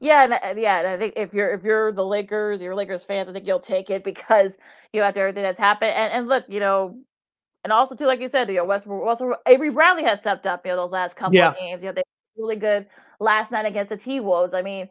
Yeah, 0.00 0.24
and, 0.24 0.32
uh, 0.32 0.60
yeah, 0.60 0.78
and 0.78 0.88
I 0.88 0.96
think 0.96 1.14
if 1.16 1.32
you're 1.32 1.50
if 1.52 1.62
you're 1.62 1.92
the 1.92 2.04
Lakers, 2.04 2.60
you're 2.62 2.74
Lakers 2.74 3.04
fans, 3.04 3.28
I 3.28 3.32
think 3.32 3.46
you'll 3.46 3.60
take 3.60 3.90
it 3.90 4.04
because 4.04 4.58
you 4.92 5.00
know 5.00 5.06
after 5.06 5.20
everything 5.20 5.42
that's 5.42 5.58
happened, 5.58 5.92
and 5.92 6.12
and 6.12 6.28
look, 6.28 6.44
you 6.48 6.60
know, 6.60 6.98
and 7.64 7.72
also 7.72 7.94
too, 7.94 8.06
like 8.06 8.20
you 8.20 8.28
said, 8.28 8.48
you 8.48 8.56
know, 8.56 8.64
Westbrook, 8.64 9.04
Westbrook, 9.04 9.40
Avery 9.46 9.70
Bradley 9.70 10.02
has 10.04 10.20
stepped 10.20 10.46
up, 10.46 10.64
you 10.64 10.72
know, 10.72 10.76
those 10.76 10.92
last 10.92 11.14
couple 11.16 11.34
Yeah. 11.36 11.50
of 11.50 11.58
games. 11.58 11.82
You 11.82 11.90
know, 11.90 11.92
they 11.94 12.02
really 12.38 12.56
good 12.56 12.86
last 13.20 13.52
night 13.52 13.66
against 13.66 13.90
the 13.90 13.96
T 13.96 14.20
Wolves. 14.20 14.54
I 14.54 14.62
mean, 14.62 14.88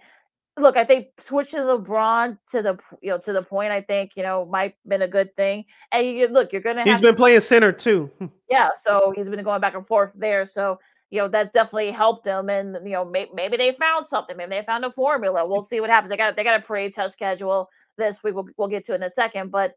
look, 0.58 0.78
I 0.78 0.84
think 0.84 1.08
switching 1.18 1.60
LeBron 1.60 2.38
to 2.52 2.62
the 2.62 2.80
you 3.02 3.10
know 3.10 3.18
to 3.20 3.34
the 3.34 3.42
point, 3.42 3.72
I 3.72 3.82
think 3.82 4.12
you 4.16 4.24
know 4.24 4.46
might 4.46 4.76
been 4.88 5.02
a 5.02 5.08
good 5.08 5.36
thing. 5.36 5.66
And 5.92 6.08
you 6.08 6.28
look, 6.28 6.52
you're 6.52 6.62
gonna 6.62 6.84
He's 6.84 6.94
have 6.94 7.02
been 7.02 7.16
playing 7.16 7.40
center 7.42 7.72
too. 7.72 8.12
yeah, 8.50 8.70
so 8.76 9.14
he's 9.16 9.30
been 9.30 9.44
going 9.44 9.62
back 9.62 9.76
and 9.76 9.86
forth 9.86 10.14
there. 10.16 10.46
So 10.46 10.80
you 11.10 11.22
know 11.22 11.28
that 11.30 11.54
definitely 11.54 11.92
helped 11.92 12.26
him, 12.26 12.50
and 12.50 12.78
you 12.84 12.94
know 12.94 13.06
may, 13.06 13.28
maybe 13.34 13.58
they 13.58 13.72
found 13.74 14.06
something. 14.06 14.36
Maybe 14.36 14.50
they 14.50 14.64
found 14.64 14.86
a 14.86 14.92
formula. 14.92 15.48
We'll 15.48 15.62
see 15.62 15.80
what 15.80 15.90
happens. 15.90 16.10
They 16.10 16.18
got 16.18 16.36
they 16.36 16.44
got 16.44 16.60
a 16.60 16.64
pretty 16.64 16.92
tough 16.92 17.12
schedule 17.12 17.70
this 17.98 18.24
week. 18.24 18.36
We'll, 18.36 18.48
we'll 18.58 18.68
get 18.68 18.86
to 18.86 18.96
in 18.96 19.04
a 19.04 19.10
second, 19.10 19.52
but 19.52 19.74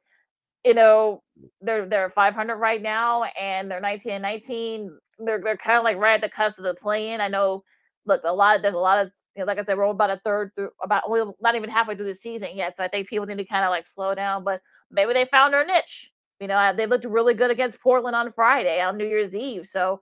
you 0.64 0.74
know 0.74 1.22
they're 1.60 1.86
they're 1.86 2.10
500 2.10 2.56
right 2.56 2.82
now, 2.82 3.24
and 3.38 3.70
they're 3.70 3.80
19 3.80 4.12
and 4.12 4.22
19. 4.22 4.98
They're 5.24 5.40
they're 5.40 5.56
kind 5.56 5.78
of 5.78 5.84
like 5.84 5.98
right 5.98 6.14
at 6.14 6.20
the 6.20 6.28
cusp 6.28 6.58
of 6.58 6.64
the 6.64 6.74
play-in. 6.74 7.20
I 7.20 7.28
know. 7.28 7.64
Look, 8.06 8.22
a 8.24 8.32
lot. 8.32 8.62
There's 8.62 8.74
a 8.74 8.78
lot 8.78 9.04
of 9.04 9.12
you 9.36 9.40
know, 9.40 9.46
like 9.46 9.58
I 9.58 9.62
said, 9.62 9.76
we're 9.76 9.84
only 9.84 9.94
about 9.94 10.10
a 10.10 10.20
third 10.24 10.52
through, 10.54 10.70
about 10.82 11.02
only 11.06 11.32
not 11.40 11.54
even 11.54 11.70
halfway 11.70 11.94
through 11.94 12.06
the 12.06 12.14
season 12.14 12.48
yet. 12.54 12.76
So 12.76 12.84
I 12.84 12.88
think 12.88 13.08
people 13.08 13.26
need 13.26 13.38
to 13.38 13.44
kind 13.44 13.64
of 13.64 13.70
like 13.70 13.86
slow 13.86 14.14
down. 14.14 14.42
But 14.44 14.60
maybe 14.90 15.12
they 15.12 15.24
found 15.26 15.54
their 15.54 15.64
niche. 15.64 16.10
You 16.40 16.48
know, 16.48 16.72
they 16.74 16.86
looked 16.86 17.04
really 17.04 17.34
good 17.34 17.50
against 17.50 17.80
Portland 17.80 18.16
on 18.16 18.32
Friday 18.32 18.80
on 18.80 18.96
New 18.96 19.06
Year's 19.06 19.36
Eve. 19.36 19.66
So, 19.66 20.00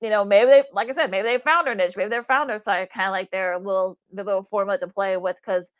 you 0.00 0.08
know, 0.08 0.24
maybe 0.24 0.50
they, 0.50 0.62
like 0.72 0.88
I 0.88 0.92
said, 0.92 1.10
maybe 1.10 1.28
they 1.28 1.38
found 1.38 1.66
their 1.66 1.74
niche. 1.74 1.96
Maybe 1.96 2.10
they 2.10 2.22
found 2.22 2.48
their 2.48 2.58
side, 2.58 2.90
kind 2.90 3.08
of 3.08 3.12
like 3.12 3.30
their 3.30 3.58
little, 3.58 3.98
their 4.12 4.24
little 4.24 4.44
formula 4.44 4.78
to 4.78 4.88
play 4.88 5.16
with. 5.16 5.36
Because 5.36 5.72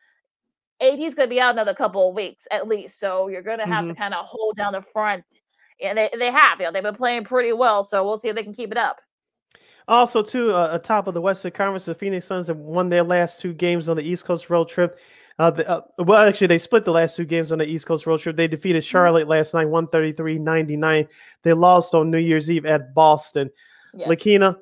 AD's 0.81 1.15
going 1.15 1.29
to 1.29 1.35
be 1.35 1.41
out 1.41 1.55
another 1.55 1.75
couple 1.75 2.09
of 2.09 2.15
weeks 2.15 2.47
at 2.51 2.69
least. 2.69 2.99
So 2.99 3.29
you're 3.29 3.43
going 3.43 3.61
to 3.61 3.67
have 3.67 3.87
to 3.87 3.93
mm-hmm. 3.93 4.03
kind 4.03 4.15
of 4.15 4.27
hold 4.27 4.57
down 4.57 4.73
the 4.73 4.81
front. 4.81 5.25
And 5.83 5.99
they, 5.99 6.11
they 6.19 6.31
have, 6.31 6.59
you 6.61 6.67
know, 6.67 6.73
they've 6.73 6.83
been 6.83 6.95
playing 6.95 7.25
pretty 7.25 7.53
well. 7.53 7.83
So 7.83 8.05
we'll 8.05 8.17
see 8.17 8.29
if 8.29 8.37
they 8.37 8.43
can 8.43 8.55
keep 8.55 8.71
it 8.71 8.79
up. 8.79 9.01
Also, 9.87 10.23
too, 10.23 10.53
uh, 10.53 10.71
atop 10.73 11.07
of 11.09 11.15
the 11.15 11.21
Western 11.21 11.53
Conference, 11.53 11.85
the 11.85 11.95
Phoenix 11.95 12.27
Suns 12.27 12.47
have 12.47 12.57
won 12.57 12.89
their 12.89 13.03
last 13.03 13.41
two 13.41 13.53
games 13.53 13.89
on 13.89 13.97
the 13.97 14.03
East 14.03 14.25
Coast 14.25 14.49
road 14.49 14.69
trip. 14.69 14.99
Uh, 15.39 15.51
the, 15.51 15.69
uh, 15.69 15.81
well, 15.99 16.27
actually, 16.27 16.47
they 16.47 16.59
split 16.59 16.85
the 16.85 16.91
last 16.91 17.17
two 17.17 17.25
games 17.25 17.53
on 17.53 17.59
the 17.59 17.67
East 17.67 17.87
Coast 17.87 18.07
road 18.07 18.21
trip. 18.21 18.37
They 18.37 18.49
defeated 18.49 18.83
Charlotte 18.83 19.29
last 19.29 19.53
night, 19.53 19.67
133 19.67 20.39
99. 20.39 21.09
They 21.43 21.53
lost 21.53 21.95
on 21.95 22.11
New 22.11 22.19
Year's 22.19 22.51
Eve 22.51 22.65
at 22.65 22.95
Boston. 22.95 23.51
Yes. 23.93 24.09
Lakina, 24.09 24.57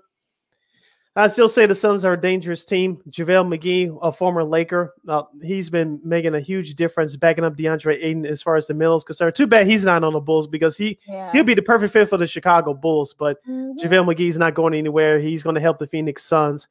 I 1.15 1.27
still 1.27 1.49
say 1.49 1.67
the 1.67 1.75
Suns 1.75 2.07
are 2.07 2.15
a 2.15 2.21
dangerous 2.21 2.65
team. 2.65 3.03
JaVale 3.11 3.47
McGee, 3.59 3.99
a 4.01 4.11
former 4.11 4.43
Laker, 4.45 4.95
uh, 5.07 5.25
he's 5.43 5.69
been 5.69 6.01
making 6.03 6.35
a 6.35 6.41
huge 6.41 6.75
difference 6.75 7.17
backing 7.17 7.45
up 7.45 7.55
DeAndre 7.55 7.99
Ayton 8.03 8.25
as 8.25 8.41
far 8.41 8.57
as 8.57 8.67
the 8.67 8.73
middle 8.73 8.97
is 8.97 9.05
concerned. 9.05 9.35
Too 9.35 9.47
bad 9.47 9.67
he's 9.67 9.85
not 9.85 10.05
on 10.05 10.15
the 10.15 10.21
Bulls 10.21 10.47
because 10.47 10.75
he, 10.77 10.99
Yeah. 11.07 11.31
he'll 11.33 11.45
be 11.45 11.53
the 11.53 11.61
perfect 11.61 11.93
fit 11.93 12.09
for 12.09 12.17
the 12.17 12.27
Chicago 12.27 12.73
Bulls, 12.73 13.13
but 13.13 13.45
Mhm. 13.47 13.77
JaVale 13.79 14.15
McGee's 14.15 14.39
not 14.39 14.55
going 14.55 14.73
anywhere. 14.73 15.19
He's 15.19 15.43
going 15.43 15.55
to 15.55 15.61
help 15.61 15.79
the 15.79 15.87
Phoenix 15.87 16.25
Suns. 16.25 16.67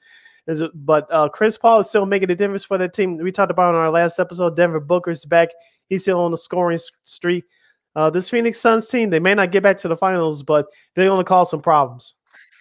But 0.74 1.06
uh, 1.12 1.30
Chris 1.30 1.56
Paul 1.60 1.82
is 1.82 1.90
still 1.90 2.08
making 2.08 2.32
a 2.32 2.36
difference 2.36 2.64
for 2.64 2.80
that 2.80 2.94
team. 2.94 3.18
We 3.18 3.32
talked 3.32 3.52
about 3.52 3.76
on 3.76 3.82
our 3.82 3.92
last 3.92 4.18
episode. 4.20 4.56
Devin 4.56 4.84
Booker's 4.86 5.24
back. 5.24 5.50
He's 5.88 6.02
still 6.02 6.20
on 6.20 6.32
the 6.32 6.38
scoring 6.38 6.80
streak. 7.04 7.44
Uh, 7.96 8.10
this 8.10 8.28
Phoenix 8.30 8.60
Suns 8.60 8.88
team, 8.88 9.12
they 9.12 9.20
may 9.20 9.36
not 9.36 9.52
get 9.52 9.62
back 9.62 9.78
to 9.78 9.88
the 9.88 9.96
finals, 9.98 10.42
but 10.42 10.66
they're 10.96 11.08
going 11.08 11.24
to 11.24 11.28
cause 11.28 11.52
some 11.52 11.62
problems. 11.62 12.16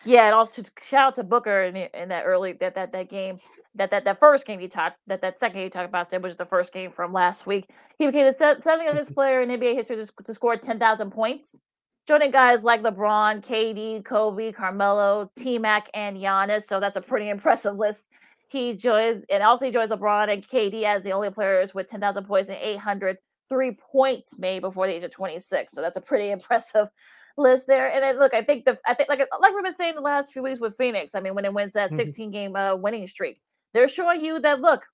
Yeah, 0.04 0.26
and 0.26 0.34
also 0.34 0.62
shout 0.80 1.08
out 1.08 1.14
to 1.14 1.24
Booker 1.24 1.62
in, 1.62 1.74
the- 1.74 2.02
in 2.02 2.08
that 2.08 2.24
early 2.24 2.52
that 2.54 2.74
that 2.74 2.92
that 2.92 3.08
game 3.08 3.38
that 3.74 3.90
that 3.90 4.04
that 4.04 4.18
first 4.18 4.46
game 4.46 4.60
you 4.60 4.68
talked 4.68 4.96
that 5.06 5.20
that 5.20 5.38
second 5.38 5.56
game 5.56 5.64
you 5.64 5.70
talked 5.70 5.88
about 5.88 6.08
said 6.08 6.22
was 6.22 6.36
the 6.36 6.46
first 6.46 6.72
game 6.72 6.90
from 6.90 7.12
last 7.12 7.46
week. 7.46 7.68
He 7.98 8.06
became 8.06 8.26
the 8.26 8.32
se- 8.32 8.60
seventh 8.60 8.86
youngest 8.86 9.10
mm-hmm. 9.10 9.14
player 9.14 9.40
in 9.42 9.48
NBA 9.50 9.74
history 9.74 9.96
to, 9.96 10.08
to 10.24 10.34
score 10.34 10.56
ten 10.56 10.78
thousand 10.78 11.10
points, 11.10 11.60
joining 12.08 12.30
guys 12.30 12.64
like 12.64 12.82
LeBron, 12.82 13.44
KD, 13.44 14.04
Kobe, 14.04 14.52
Carmelo, 14.52 15.30
T 15.36 15.58
Mac, 15.58 15.88
and 15.94 16.16
Giannis. 16.16 16.62
So 16.62 16.80
that's 16.80 16.96
a 16.96 17.00
pretty 17.00 17.28
impressive 17.28 17.76
list. 17.76 18.08
He 18.48 18.74
joins 18.74 19.24
and 19.30 19.42
also 19.42 19.66
he 19.66 19.72
joins 19.72 19.90
LeBron 19.90 20.32
and 20.32 20.46
KD 20.46 20.82
as 20.82 21.04
the 21.04 21.12
only 21.12 21.30
players 21.30 21.74
with 21.74 21.86
ten 21.86 22.00
thousand 22.00 22.24
points 22.24 22.48
and 22.48 22.58
800 22.60 23.18
three 23.48 23.76
points 23.92 24.38
made 24.38 24.60
before 24.60 24.86
the 24.86 24.94
age 24.94 25.04
of 25.04 25.10
twenty 25.10 25.38
six. 25.38 25.72
So 25.72 25.80
that's 25.80 25.96
a 25.96 26.00
pretty 26.00 26.30
impressive 26.30 26.88
list 27.36 27.66
there. 27.66 27.90
And 27.90 28.02
then 28.02 28.18
look, 28.18 28.34
I 28.34 28.42
think 28.42 28.64
the 28.64 28.78
I 28.86 28.94
think 28.94 29.08
like 29.08 29.20
like 29.40 29.54
we've 29.54 29.64
been 29.64 29.72
saying 29.72 29.94
the 29.94 30.00
last 30.00 30.32
few 30.32 30.42
weeks 30.42 30.60
with 30.60 30.76
Phoenix. 30.76 31.14
I 31.14 31.20
mean, 31.20 31.34
when 31.34 31.44
it 31.44 31.52
wins 31.52 31.74
that 31.74 31.90
Mhm. 31.90 31.96
16 31.96 32.30
game 32.30 32.56
uh, 32.56 32.76
winning 32.76 33.06
streak, 33.06 33.40
they're 33.72 33.88
showing 33.88 34.24
you 34.24 34.40
that 34.40 34.60
look, 34.60 34.84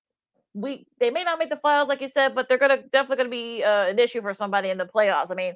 we 0.55 0.87
they 0.99 1.11
may 1.11 1.25
not 1.25 1.39
make 1.39 1.51
the 1.51 1.57
finals 1.57 1.89
like 1.89 2.01
you 2.01 2.09
said, 2.09 2.35
but 2.35 2.49
they're 2.49 2.59
gonna 2.59 2.83
definitely 2.93 3.17
gonna 3.17 3.29
be 3.29 3.65
uh, 3.65 3.87
an 3.87 3.99
issue 3.99 4.23
for 4.23 4.35
somebody 4.35 4.71
in 4.71 4.79
the 4.79 4.87
playoffs. 4.87 5.31
I 5.31 5.35
mean, 5.35 5.55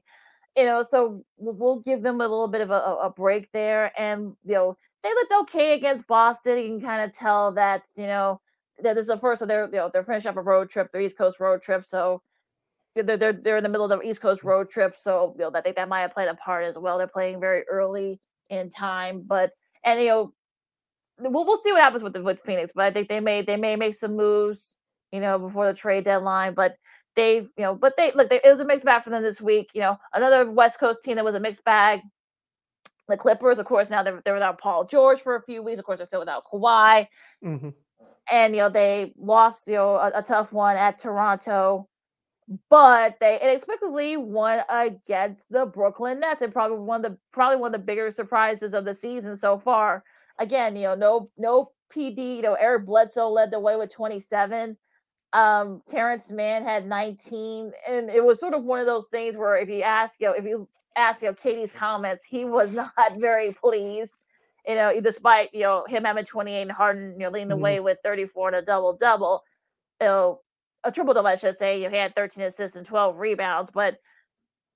you 0.57 0.65
know, 0.65 0.83
so 0.83 1.25
we'll, 1.39 1.81
give 1.81 2.03
them 2.03 2.17
a 2.17 2.19
little 2.19 2.49
bit 2.49 2.61
of 2.61 2.71
a, 2.71 2.75
a 2.75 3.11
break 3.11 3.51
there, 3.53 3.93
and 3.99 4.37
you 4.45 4.55
know 4.55 4.77
they 5.03 5.11
looked 5.11 5.33
okay 5.33 5.75
against 5.75 6.07
Boston. 6.07 6.59
You 6.59 6.69
can 6.69 6.81
kind 6.81 7.03
of 7.03 7.17
tell 7.17 7.53
that 7.53 7.85
you 7.97 8.07
know 8.07 8.41
that 8.83 8.95
this 8.95 9.03
is 9.03 9.09
the 9.09 9.19
first 9.19 9.43
of 9.43 9.49
their 9.49 9.65
you 9.67 9.73
know 9.73 9.91
they're 9.93 10.03
finishing 10.03 10.29
up 10.29 10.37
a 10.37 10.43
road 10.43 10.71
trip, 10.71 10.91
their 10.93 11.01
East 11.01 11.17
Coast 11.17 11.41
road 11.41 11.63
trip, 11.63 11.85
so 11.85 12.23
they're, 12.95 13.17
they're 13.17 13.33
they're 13.33 13.57
in 13.57 13.63
the 13.63 13.69
middle 13.69 13.91
of 13.91 14.01
the 14.01 14.09
East 14.09 14.21
Coast 14.21 14.43
road 14.43 14.71
trip, 14.71 14.97
so 14.97 15.35
you 15.39 15.45
know 15.45 15.53
I 15.55 15.61
think 15.61 15.77
that 15.77 15.89
might 15.89 16.01
have 16.01 16.15
played 16.15 16.29
a 16.29 16.35
part 16.35 16.65
as 16.65 16.77
well. 16.77 16.99
They're 16.99 17.07
playing 17.07 17.41
very 17.41 17.63
early 17.69 18.21
in 18.49 18.69
time, 18.69 19.25
but 19.27 19.51
and 19.85 20.01
you 20.01 20.09
know, 20.09 20.33
we'll, 21.19 21.47
we'll 21.47 21.59
see 21.59 21.73
what 21.73 21.81
happens 21.81 22.03
with 22.03 22.13
the 22.13 22.23
with 22.23 22.41
Phoenix, 22.41 22.73
but 22.75 22.85
I 22.85 22.91
think 22.91 23.09
they 23.09 23.21
may 23.21 23.43
they 23.43 23.57
may 23.57 23.77
make 23.77 23.95
some 23.95 24.17
moves, 24.17 24.77
you 25.13 25.21
know, 25.21 25.39
before 25.39 25.67
the 25.67 25.75
trade 25.75 26.05
deadline. 26.05 26.55
But 26.55 26.77
they, 27.17 27.37
you 27.37 27.51
know, 27.59 27.75
but 27.75 27.97
they 27.97 28.13
look, 28.13 28.29
they, 28.29 28.41
it 28.43 28.49
was 28.49 28.61
a 28.61 28.65
mixed 28.65 28.85
bag 28.85 29.05
for 29.05 29.11
them 29.11 29.23
this 29.23 29.41
week. 29.41 29.71
You 29.75 29.83
know, 29.83 29.97
another 30.15 30.51
West 30.51 30.79
Coast 30.79 31.03
team 31.03 31.17
that 31.17 31.25
was 31.25 31.35
a 31.35 31.41
mixed 31.41 31.65
bag. 31.65 32.01
The 33.09 33.17
Clippers, 33.17 33.59
of 33.59 33.67
course, 33.67 33.91
now 33.91 34.05
they're, 34.05 34.23
they're 34.25 34.35
without 34.35 34.61
Paul 34.61 34.85
George 34.85 35.21
for 35.21 35.35
a 35.35 35.43
few 35.43 35.63
weeks. 35.63 35.81
Of 35.81 35.85
course, 35.85 35.99
they're 35.99 36.07
still 36.07 36.21
without 36.21 36.45
Kawhi. 36.45 37.09
Mm-hmm. 37.45 37.71
And, 38.31 38.55
you 38.55 38.63
know, 38.63 38.69
they 38.69 39.13
lost, 39.19 39.67
you 39.67 39.75
know, 39.75 39.97
a, 39.97 40.13
a, 40.15 40.23
tough 40.23 40.53
one 40.53 40.77
at 40.77 40.99
Toronto, 40.99 41.89
but 42.69 43.17
they 43.21 43.41
inexplicably 43.41 44.17
won 44.17 44.63
against 44.69 45.51
the 45.51 45.67
Brooklyn 45.67 46.19
Nets 46.21 46.43
and 46.43 46.53
probably 46.53 46.79
one 46.79 47.05
of 47.05 47.13
the 47.13 47.19
probably 47.33 47.57
one 47.57 47.75
of 47.75 47.81
the 47.81 47.85
bigger 47.87 48.11
surprises 48.11 48.75
of 48.75 48.85
the 48.85 48.95
season 48.95 49.37
so 49.37 49.57
far. 49.57 50.03
Again, 50.39 50.75
you 50.75 50.83
know, 50.83 50.95
no 50.95 51.31
no 51.39 51.71
PG, 51.91 52.37
you 52.37 52.43
know, 52.43 52.55
Eric 52.55 52.87
Bledsoe 52.87 53.29
led 53.29 53.51
the 53.51 53.61
way 53.61 53.77
with 53.77 53.93
27 53.93 54.77
um 55.33 55.81
Terrence 55.87 56.33
Mann 56.33 56.65
had 56.65 56.89
19 56.89 57.71
and 57.89 58.11
it 58.11 58.25
was 58.25 58.41
sort 58.41 58.53
of 58.53 58.65
one 58.65 58.81
of 58.81 58.87
those 58.87 59.07
things 59.07 59.37
where 59.37 59.57
if 59.57 59.69
you 59.69 59.83
ask 59.83 60.21
you 60.21 60.27
know 60.27 60.33
if 60.33 60.45
you 60.45 60.69
ask 60.97 61.23
you 61.23 61.29
know 61.29 61.35
KD's 61.35 61.71
comments 61.71 62.25
he 62.25 62.45
was 62.45 62.73
not 62.73 62.93
very 63.19 63.53
pleased 63.53 64.17
you 64.67 64.75
know 64.75 65.01
despite 65.01 65.55
you 65.55 65.61
know 65.61 65.85
him 65.87 66.03
having 66.03 66.25
28 66.25 66.63
and 66.63 66.73
Harden 66.73 67.13
you 67.13 67.19
know 67.19 67.31
leading 67.31 67.47
the 67.47 67.55
mm-hmm. 67.55 67.63
way 67.63 67.81
with 67.81 67.99
34 68.03 68.49
and 68.49 68.57
a 68.57 68.63
double 68.63 68.93
double 68.95 69.45
you 70.01 70.09
know 70.09 70.41
a 70.85 70.93
triple 70.93 71.15
double 71.15 71.29
I 71.29 71.35
should 71.35 71.57
say 71.57 71.83
you 71.83 71.91
had 71.91 72.15
13 72.15 72.45
assists 72.45 72.77
and 72.77 72.87
12 72.87 73.19
rebounds 73.19 73.71
but 73.71 73.97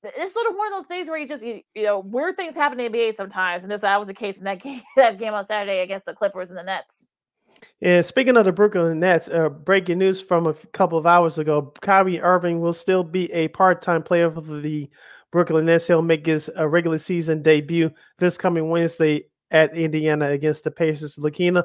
it's 0.02 0.35
sort 0.35 0.47
of 0.47 0.56
one 0.56 0.70
of 0.72 0.78
those 0.78 0.86
things 0.86 1.09
where 1.09 1.18
you 1.18 1.26
just 1.26 1.44
you, 1.44 1.60
you 1.74 1.85
know 1.85 2.01
weird 2.01 2.36
things 2.36 2.55
happen 2.55 2.78
in 2.78 2.93
the 2.93 2.98
NBA 2.98 3.14
sometimes 3.14 3.62
and 3.62 3.72
this 3.72 3.81
that 3.82 3.98
was 3.98 4.09
the 4.09 4.14
case 4.14 4.39
in 4.39 4.44
that 4.44 4.60
game 4.60 4.82
that 4.97 5.18
game 5.18 5.35
on 5.35 5.44
Saturday 5.44 5.81
against 5.81 6.06
the 6.06 6.14
Clippers 6.14 6.51
and 6.51 6.59
the 6.59 6.62
Nets 6.62 7.09
and 7.81 8.05
speaking 8.05 8.36
of 8.36 8.44
the 8.44 8.52
Brooklyn 8.52 9.01
Nets, 9.01 9.28
uh, 9.28 9.48
breaking 9.48 9.98
news 9.98 10.20
from 10.20 10.47
a 10.47 10.55
couple 10.72 10.98
of 10.98 11.06
hours 11.06 11.39
ago: 11.39 11.72
Kyrie 11.82 12.20
Irving 12.20 12.60
will 12.60 12.72
still 12.72 13.05
be 13.05 13.32
a 13.32 13.48
part-time 13.48 14.02
player 14.02 14.28
for 14.28 14.40
the 14.40 14.89
Brooklyn 15.32 15.66
Nets. 15.66 15.86
He'll 15.86 16.02
make 16.02 16.26
his 16.26 16.51
uh, 16.59 16.66
regular 16.66 16.98
season 16.98 17.43
debut 17.43 17.90
this 18.18 18.39
coming 18.39 18.70
Wednesday 18.70 19.24
at 19.51 19.76
Indiana 19.76 20.31
against 20.31 20.64
the 20.64 20.70
Pacers. 20.70 21.16
Lakina, 21.18 21.64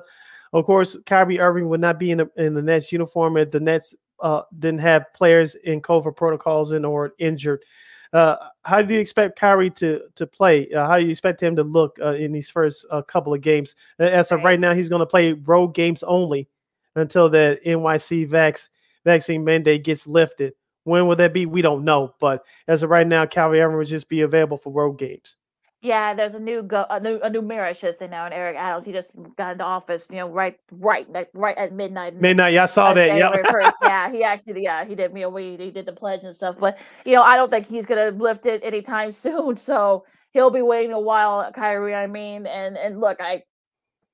of 0.53 0.66
course, 0.66 0.98
Kyrie 1.06 1.40
Irving 1.40 1.70
would 1.70 1.82
not 1.82 1.99
be 1.99 2.11
in 2.11 2.20
the, 2.20 2.30
in 2.38 2.53
the 2.53 2.61
Nets 2.61 2.91
uniform 2.91 3.38
at 3.38 3.52
the 3.52 3.60
Nets 3.60 3.95
uh, 4.22 4.44
didn't 4.58 4.80
have 4.80 5.12
players 5.14 5.56
in 5.56 5.82
COVID 5.82 6.16
protocols 6.16 6.72
and 6.72 6.86
or 6.86 7.14
injured. 7.20 7.64
Uh, 8.12 8.36
how 8.64 8.82
do 8.82 8.94
you 8.94 9.00
expect 9.00 9.38
Kyrie 9.40 9.70
to 9.72 10.02
to 10.16 10.26
play? 10.26 10.72
Uh, 10.72 10.88
how 10.88 10.98
do 10.98 11.06
you 11.06 11.12
expect 11.12 11.41
him 11.41 11.56
to 11.56 11.64
look 11.64 11.98
uh, 12.02 12.14
in 12.14 12.32
these 12.32 12.50
first 12.50 12.86
uh, 12.90 13.02
couple 13.04 13.34
of 13.34 13.41
games? 13.41 13.76
As 14.00 14.32
of 14.32 14.44
right 14.44 14.60
now, 14.60 14.74
he's 14.74 14.90
going 14.90 15.02
to 15.02 15.06
play 15.06 15.34
road 15.34 15.76
games 15.76 16.02
only 16.04 16.48
until 16.96 17.30
the 17.30 17.60
NYC 17.66 18.28
vax, 18.28 18.70
vaccine 19.06 19.44
mandate 19.44 19.84
gets 19.84 20.08
lifted. 20.08 20.54
When 20.86 21.06
will 21.08 21.16
that 21.18 21.34
be? 21.34 21.46
We 21.46 21.62
don't 21.62 21.84
know. 21.84 22.16
But 22.20 22.44
as 22.68 22.82
of 22.82 22.90
right 22.90 23.06
now, 23.06 23.26
Kyrie 23.26 23.62
Irving 23.62 23.78
will 23.78 23.86
just 23.86 24.10
be 24.10 24.22
available 24.22 24.58
for 24.58 24.74
road 24.74 24.94
games. 24.94 25.36
Yeah, 25.81 26.14
there's 26.14 26.34
a 26.34 26.39
new 26.39 26.61
go 26.61 26.85
a 26.89 26.99
new 26.99 27.19
a 27.23 27.30
new 27.30 27.41
mayor, 27.41 27.64
I 27.64 27.72
should 27.72 27.93
say 27.93 28.10
now, 28.10 28.26
and 28.26 28.34
Eric 28.34 28.57
Adams. 28.57 28.85
He 28.85 28.91
just 28.91 29.14
got 29.38 29.53
into 29.53 29.64
office, 29.64 30.10
you 30.10 30.18
know, 30.18 30.27
right 30.27 30.60
right 30.73 31.07
right 31.34 31.57
at 31.57 31.72
midnight. 31.72 32.19
Midnight, 32.19 32.51
yeah, 32.53 32.64
I 32.64 32.65
saw 32.65 32.93
that. 32.93 33.18
Yeah, 33.18 33.72
yeah, 33.81 34.11
he 34.11 34.22
actually, 34.22 34.61
yeah, 34.61 34.84
he 34.84 34.93
did 34.93 35.14
me 35.14 35.22
a 35.22 35.30
we 35.30 35.56
he 35.56 35.72
did 35.72 35.85
the 35.85 35.93
pledge 35.93 36.26
and 36.26 36.35
stuff. 36.35 36.57
But 36.60 36.77
you 37.06 37.14
know, 37.14 37.22
I 37.22 37.38
don't 37.38 37.49
think 37.49 37.65
he's 37.65 37.85
gonna 37.85 38.11
lift 38.11 38.45
it 38.45 38.61
anytime 38.61 39.11
soon. 39.14 39.56
So 39.56 40.03
he'll 40.31 40.51
be 40.51 40.61
waiting 40.61 40.91
a 40.91 40.99
while, 40.99 41.49
Kyrie. 41.53 41.95
I 41.95 42.07
mean, 42.07 42.45
and 42.45 42.76
and 42.76 42.99
look, 42.99 43.22
I 43.22 43.43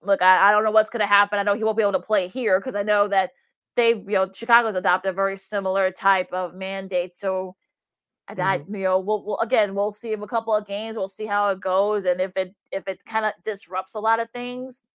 look, 0.04 0.22
I, 0.22 0.50
I 0.50 0.52
don't 0.52 0.64
know 0.64 0.72
what's 0.72 0.92
gonna 0.92 1.08
happen. 1.08 1.40
I 1.40 1.44
know 1.44 1.56
he 1.56 1.64
won't 1.64 1.78
be 1.78 1.84
able 1.84 1.94
to 1.94 2.00
play 2.00 2.28
here 2.28 2.60
because 2.60 2.76
I 2.76 2.84
know 2.84 3.08
that 3.08 3.32
they've 3.76 3.98
you 3.98 4.18
know 4.18 4.30
Chicago's 4.32 4.76
adopted 4.76 5.10
a 5.10 5.14
very 5.14 5.38
similar 5.38 5.90
type 5.90 6.32
of 6.32 6.54
mandate. 6.54 7.12
So 7.12 7.56
and 8.28 8.40
mm-hmm. 8.40 8.76
you 8.76 8.84
know, 8.84 9.00
we'll, 9.00 9.24
we'll 9.24 9.40
again, 9.40 9.76
we'll 9.76 9.92
see 9.92 10.14
a 10.14 10.28
couple 10.28 10.56
of 10.56 10.66
games. 10.66 10.98
We'll 10.98 11.08
see 11.08 11.26
how 11.26 11.50
it 11.50 11.60
goes, 11.60 12.06
and 12.06 12.20
if 12.20 12.36
it 12.36 12.56
if 12.72 12.88
it 12.88 13.04
kind 13.06 13.26
of 13.26 13.34
disrupts 13.44 13.96
a 13.96 14.00
lot 14.00 14.20
of 14.20 14.30
things, 14.32 14.90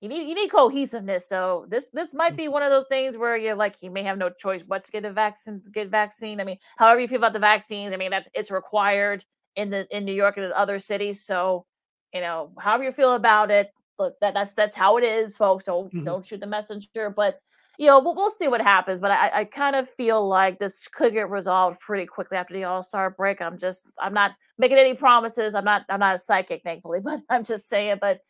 you 0.00 0.08
need 0.08 0.28
you 0.28 0.34
need 0.34 0.50
cohesiveness. 0.50 1.28
So 1.28 1.66
this 1.68 1.90
this 1.90 2.14
might 2.14 2.36
be 2.36 2.48
one 2.48 2.62
of 2.62 2.70
those 2.70 2.86
things 2.88 3.16
where 3.16 3.36
you're 3.36 3.54
like, 3.54 3.82
you 3.82 3.90
may 3.90 4.02
have 4.02 4.18
no 4.18 4.30
choice 4.30 4.62
but 4.62 4.84
to 4.84 4.90
get 4.90 5.04
a 5.04 5.12
vaccine. 5.12 5.62
Get 5.72 5.88
vaccine. 5.88 6.40
I 6.40 6.44
mean, 6.44 6.58
however 6.76 7.00
you 7.00 7.08
feel 7.08 7.18
about 7.18 7.32
the 7.32 7.38
vaccines, 7.38 7.92
I 7.92 7.96
mean 7.96 8.10
that 8.10 8.26
it's 8.34 8.50
required 8.50 9.24
in 9.56 9.70
the 9.70 9.86
in 9.96 10.04
New 10.04 10.14
York 10.14 10.36
and 10.36 10.52
other 10.52 10.78
cities. 10.78 11.24
So 11.24 11.64
you 12.12 12.20
know, 12.20 12.52
however 12.58 12.84
you 12.84 12.92
feel 12.92 13.14
about 13.14 13.50
it, 13.50 13.70
look 13.98 14.14
that 14.20 14.34
that's 14.34 14.52
that's 14.52 14.76
how 14.76 14.96
it 14.98 15.04
is, 15.04 15.36
folks. 15.36 15.64
Don't 15.64 15.86
mm-hmm. 15.86 16.04
don't 16.04 16.26
shoot 16.26 16.40
the 16.40 16.46
messenger, 16.46 17.10
but 17.10 17.38
you 17.78 17.86
know, 17.86 17.98
we'll, 18.00 18.14
we'll 18.14 18.30
see 18.30 18.48
what 18.48 18.60
happens. 18.60 18.98
But 18.98 19.10
I, 19.10 19.30
I 19.40 19.44
kind 19.44 19.76
of 19.76 19.88
feel 19.88 20.26
like 20.26 20.58
this 20.58 20.86
could 20.88 21.12
get 21.12 21.30
resolved 21.30 21.80
pretty 21.80 22.06
quickly 22.06 22.36
after 22.36 22.54
the 22.54 22.64
All 22.64 22.82
Star 22.82 23.10
break. 23.10 23.40
I'm 23.40 23.58
just, 23.58 23.94
I'm 24.00 24.14
not 24.14 24.32
making 24.58 24.78
any 24.78 24.94
promises. 24.94 25.54
I'm 25.54 25.64
not, 25.64 25.82
I'm 25.88 26.00
not 26.00 26.16
a 26.16 26.18
psychic, 26.18 26.62
thankfully, 26.62 27.00
but 27.04 27.20
I'm 27.28 27.44
just 27.44 27.68
saying. 27.68 27.98
But 28.00 28.20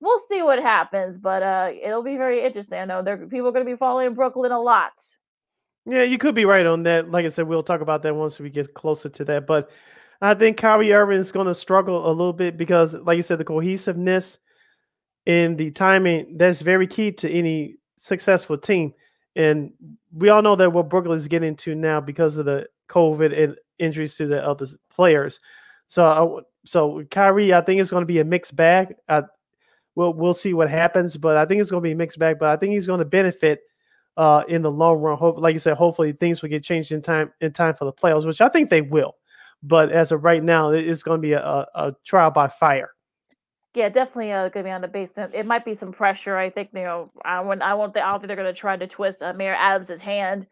we'll 0.00 0.20
see 0.20 0.42
what 0.42 0.60
happens. 0.60 1.18
But 1.18 1.42
uh, 1.42 1.72
it'll 1.82 2.02
be 2.02 2.16
very 2.16 2.42
interesting. 2.42 2.78
I 2.78 2.84
know 2.84 3.02
there 3.02 3.16
people 3.26 3.48
are 3.48 3.52
going 3.52 3.66
to 3.66 3.72
be 3.72 3.76
following 3.76 4.14
Brooklyn 4.14 4.52
a 4.52 4.60
lot. 4.60 4.92
Yeah, 5.86 6.02
you 6.02 6.16
could 6.16 6.34
be 6.34 6.46
right 6.46 6.64
on 6.64 6.82
that. 6.84 7.10
Like 7.10 7.26
I 7.26 7.28
said, 7.28 7.46
we'll 7.46 7.62
talk 7.62 7.82
about 7.82 8.02
that 8.02 8.14
once 8.14 8.40
we 8.40 8.48
get 8.48 8.72
closer 8.74 9.08
to 9.10 9.24
that. 9.26 9.46
But 9.46 9.70
I 10.20 10.34
think 10.34 10.56
Kyrie 10.56 10.92
Irving 10.92 11.18
is 11.18 11.32
going 11.32 11.46
to 11.46 11.54
struggle 11.54 12.08
a 12.08 12.12
little 12.12 12.32
bit 12.32 12.56
because, 12.56 12.94
like 12.94 13.16
you 13.16 13.22
said, 13.22 13.38
the 13.38 13.44
cohesiveness 13.44 14.38
and 15.26 15.58
the 15.58 15.70
timing 15.70 16.36
that's 16.36 16.62
very 16.62 16.86
key 16.86 17.12
to 17.12 17.30
any 17.30 17.76
successful 18.04 18.58
team. 18.58 18.92
And 19.34 19.72
we 20.12 20.28
all 20.28 20.42
know 20.42 20.56
that 20.56 20.72
what 20.72 20.90
Brooklyn 20.90 21.16
is 21.16 21.26
getting 21.26 21.56
to 21.56 21.74
now 21.74 22.00
because 22.00 22.36
of 22.36 22.44
the 22.44 22.68
COVID 22.88 23.36
and 23.42 23.56
injuries 23.78 24.14
to 24.16 24.26
the 24.26 24.46
other 24.46 24.66
players. 24.90 25.40
So, 25.88 26.06
uh, 26.06 26.42
so 26.64 27.04
Kyrie, 27.10 27.54
I 27.54 27.62
think 27.62 27.80
it's 27.80 27.90
going 27.90 28.02
to 28.02 28.06
be 28.06 28.20
a 28.20 28.24
mixed 28.24 28.54
bag. 28.54 28.94
I, 29.08 29.24
we'll 29.94 30.12
we'll 30.12 30.34
see 30.34 30.54
what 30.54 30.70
happens, 30.70 31.16
but 31.16 31.36
I 31.36 31.46
think 31.46 31.60
it's 31.60 31.70
going 31.70 31.82
to 31.82 31.86
be 31.86 31.92
a 31.92 31.96
mixed 31.96 32.18
bag. 32.18 32.38
But 32.38 32.50
I 32.50 32.56
think 32.56 32.74
he's 32.74 32.86
going 32.86 33.00
to 33.00 33.04
benefit 33.04 33.62
uh, 34.16 34.44
in 34.48 34.62
the 34.62 34.70
long 34.70 34.98
run. 34.98 35.18
Hope, 35.18 35.38
like 35.38 35.54
you 35.54 35.58
said, 35.58 35.76
hopefully 35.76 36.12
things 36.12 36.42
will 36.42 36.50
get 36.50 36.62
changed 36.62 36.92
in 36.92 37.02
time 37.02 37.32
in 37.40 37.52
time 37.52 37.74
for 37.74 37.86
the 37.86 37.92
playoffs, 37.92 38.26
which 38.26 38.40
I 38.40 38.48
think 38.48 38.70
they 38.70 38.82
will. 38.82 39.16
But 39.62 39.90
as 39.90 40.12
of 40.12 40.24
right 40.24 40.42
now, 40.42 40.70
it's 40.70 41.02
going 41.02 41.18
to 41.18 41.22
be 41.22 41.32
a, 41.32 41.42
a, 41.42 41.66
a 41.74 41.96
trial 42.04 42.30
by 42.30 42.48
fire. 42.48 42.90
Yeah, 43.74 43.88
definitely 43.88 44.30
uh, 44.30 44.48
going 44.50 44.64
to 44.64 44.68
be 44.68 44.70
on 44.70 44.82
the 44.82 44.88
base. 44.88 45.12
It 45.16 45.46
might 45.46 45.64
be 45.64 45.74
some 45.74 45.90
pressure. 45.90 46.36
I 46.36 46.48
think 46.48 46.70
you 46.72 46.82
know. 46.82 47.10
I 47.24 47.40
won't. 47.40 47.60
I 47.60 47.74
won't. 47.74 47.92
Think, 47.92 48.06
I 48.06 48.10
don't 48.10 48.20
think 48.20 48.28
they're 48.28 48.36
going 48.36 48.52
to 48.52 48.58
try 48.58 48.76
to 48.76 48.86
twist 48.86 49.20
uh, 49.20 49.32
Mayor 49.32 49.56
Adams's 49.58 50.00
hand, 50.00 50.46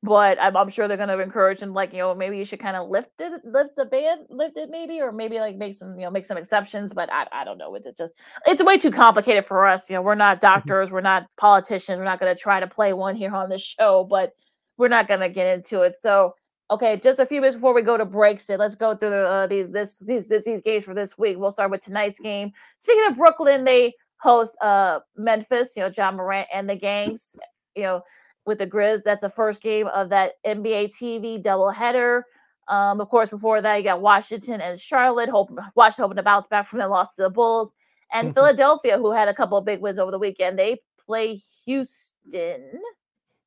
but 0.00 0.40
I'm, 0.40 0.56
I'm 0.56 0.68
sure 0.68 0.86
they're 0.86 0.96
going 0.96 1.08
to 1.08 1.18
encourage 1.18 1.60
him. 1.60 1.74
Like 1.74 1.92
you 1.92 1.98
know, 1.98 2.14
maybe 2.14 2.38
you 2.38 2.44
should 2.44 2.60
kind 2.60 2.76
of 2.76 2.88
lift 2.88 3.20
it, 3.20 3.44
lift 3.44 3.74
the 3.76 3.86
band, 3.86 4.26
lift 4.30 4.56
it 4.56 4.70
maybe, 4.70 5.00
or 5.00 5.10
maybe 5.10 5.40
like 5.40 5.56
make 5.56 5.74
some 5.74 5.98
you 5.98 6.04
know 6.04 6.10
make 6.10 6.24
some 6.24 6.38
exceptions. 6.38 6.92
But 6.94 7.12
I 7.12 7.26
I 7.32 7.44
don't 7.44 7.58
know. 7.58 7.74
It's 7.74 7.92
just 7.96 8.14
it's 8.46 8.62
way 8.62 8.78
too 8.78 8.92
complicated 8.92 9.44
for 9.44 9.66
us. 9.66 9.90
You 9.90 9.96
know, 9.96 10.02
we're 10.02 10.14
not 10.14 10.36
mm-hmm. 10.36 10.46
doctors, 10.46 10.92
we're 10.92 11.00
not 11.00 11.26
politicians. 11.36 11.98
We're 11.98 12.04
not 12.04 12.20
going 12.20 12.32
to 12.34 12.40
try 12.40 12.60
to 12.60 12.68
play 12.68 12.92
one 12.92 13.16
here 13.16 13.34
on 13.34 13.48
the 13.48 13.58
show, 13.58 14.06
but 14.08 14.34
we're 14.76 14.86
not 14.86 15.08
going 15.08 15.20
to 15.20 15.28
get 15.28 15.52
into 15.52 15.82
it. 15.82 15.96
So 15.96 16.36
Okay, 16.70 16.98
just 16.98 17.18
a 17.18 17.24
few 17.24 17.40
minutes 17.40 17.54
before 17.54 17.72
we 17.72 17.80
go 17.80 17.96
to 17.96 18.04
breaks, 18.04 18.44
so 18.44 18.56
let's 18.56 18.74
go 18.74 18.94
through 18.94 19.14
uh, 19.14 19.46
these 19.46 19.70
this 19.70 19.98
these 20.00 20.28
this, 20.28 20.44
these 20.44 20.60
games 20.60 20.84
for 20.84 20.92
this 20.92 21.16
week. 21.16 21.38
We'll 21.38 21.50
start 21.50 21.70
with 21.70 21.82
tonight's 21.82 22.20
game. 22.20 22.52
Speaking 22.80 23.04
of 23.06 23.16
Brooklyn, 23.16 23.64
they 23.64 23.94
host 24.20 24.56
uh 24.60 25.00
Memphis. 25.16 25.72
You 25.76 25.84
know, 25.84 25.90
Ja 25.96 26.10
Morant 26.10 26.48
and 26.52 26.68
the 26.68 26.76
gangs. 26.76 27.36
You 27.74 27.84
know, 27.84 28.02
with 28.44 28.58
the 28.58 28.66
Grizz. 28.66 29.02
That's 29.02 29.22
the 29.22 29.30
first 29.30 29.62
game 29.62 29.86
of 29.88 30.10
that 30.10 30.32
NBA 30.44 30.92
TV 30.94 31.42
doubleheader. 31.42 32.22
Um, 32.66 33.00
of 33.00 33.08
course, 33.08 33.30
before 33.30 33.62
that, 33.62 33.76
you 33.76 33.84
got 33.84 34.02
Washington 34.02 34.60
and 34.60 34.78
Charlotte. 34.78 35.30
Hope 35.30 35.50
Washington 35.74 36.02
hoping 36.02 36.16
to 36.16 36.22
bounce 36.22 36.46
back 36.48 36.66
from 36.66 36.80
their 36.80 36.88
loss 36.88 37.14
to 37.14 37.22
the 37.22 37.30
Bulls, 37.30 37.72
and. 38.12 38.34
Philadelphia, 38.34 38.98
who 38.98 39.10
had 39.12 39.28
a 39.28 39.34
couple 39.34 39.56
of 39.56 39.64
big 39.64 39.80
wins 39.80 39.98
over 39.98 40.10
the 40.10 40.18
weekend. 40.18 40.58
They 40.58 40.82
play 41.06 41.40
Houston. 41.64 42.80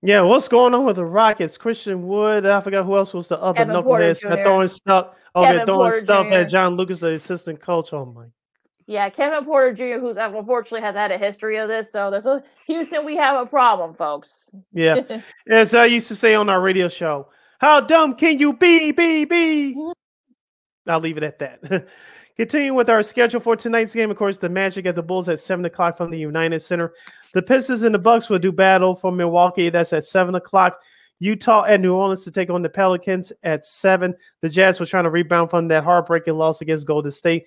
Yeah, 0.04 0.22
what's 0.22 0.48
going 0.48 0.74
on 0.74 0.86
with 0.86 0.96
the 0.96 1.06
Rockets? 1.06 1.58
Christian 1.58 2.08
Wood, 2.08 2.46
I 2.46 2.60
forgot 2.62 2.86
who 2.86 2.98
else 2.98 3.14
was 3.14 3.28
the 3.28 3.40
other 3.40 3.58
Kevin 3.58 3.76
knuckleheads 3.76 4.28
that 4.28 4.44
throwing 4.44 4.68
stuff. 4.68 5.10
Oh, 5.36 5.44
they're 5.44 5.66
throwing 5.66 5.92
Porter 5.92 6.00
stuff 6.00 6.28
Jr. 6.28 6.34
at 6.34 6.50
John 6.50 6.76
Lucas, 6.76 7.00
the 7.00 7.12
assistant 7.12 7.62
coach. 7.62 7.94
Oh 7.94 8.06
my. 8.06 8.26
Yeah, 8.88 9.10
Kevin 9.10 9.46
Porter 9.46 9.74
Jr., 9.74 10.00
who's 10.00 10.18
unfortunately 10.18 10.82
has 10.82 10.96
had 10.96 11.12
a 11.12 11.18
history 11.18 11.58
of 11.58 11.70
this. 11.70 11.92
So 11.92 12.10
there's 12.10 12.26
a 12.26 12.44
Houston, 12.66 13.06
we 13.06 13.16
have 13.16 13.40
a 13.40 13.46
problem, 13.46 13.94
folks. 13.94 14.50
Yeah. 14.74 15.22
As 15.48 15.76
I 15.76 15.86
used 15.86 16.08
to 16.08 16.16
say 16.16 16.34
on 16.34 16.50
our 16.50 16.62
radio 16.62 16.88
show, 16.88 17.30
how 17.60 17.80
dumb 17.80 18.16
can 18.16 18.40
you 18.40 18.54
be, 18.54 18.92
be, 18.92 19.26
be? 19.26 19.76
Mm-hmm. 19.76 19.92
I'll 20.90 21.00
leave 21.00 21.18
it 21.18 21.24
at 21.24 21.40
that. 21.40 21.88
Continuing 22.42 22.76
with 22.76 22.90
our 22.90 23.04
schedule 23.04 23.40
for 23.40 23.56
tonight's 23.56 23.94
game, 23.94 24.10
of 24.10 24.18
course, 24.18 24.40
the 24.40 24.50
Magic 24.50 24.88
at 24.88 24.96
the 24.96 25.04
Bulls 25.04 25.30
at 25.30 25.40
seven 25.40 25.64
o'clock 25.64 25.96
from 25.96 26.10
the 26.10 26.18
United 26.18 26.60
Center. 26.60 26.92
The 27.36 27.42
Pistons 27.44 27.84
and 27.84 27.94
the 27.94 28.00
Bucks 28.00 28.30
will 28.30 28.40
do 28.40 28.52
battle 28.52 28.96
for 28.96 29.12
Milwaukee. 29.12 29.70
That's 29.70 29.94
at 29.94 30.06
seven 30.06 30.34
o'clock. 30.34 30.80
Utah 31.20 31.66
and 31.66 31.84
New 31.84 31.94
Orleans 31.94 32.24
to 32.24 32.32
take 32.32 32.50
on 32.50 32.64
the 32.64 32.68
Pelicans 32.68 33.32
at 33.44 33.68
seven. 33.68 34.16
The 34.42 34.50
Jazz 34.50 34.80
were 34.80 34.88
trying 34.88 35.04
to 35.04 35.12
rebound 35.12 35.52
from 35.52 35.68
that 35.68 35.84
heartbreaking 35.84 36.34
loss 36.34 36.62
against 36.62 36.88
Golden 36.88 37.12
State 37.12 37.46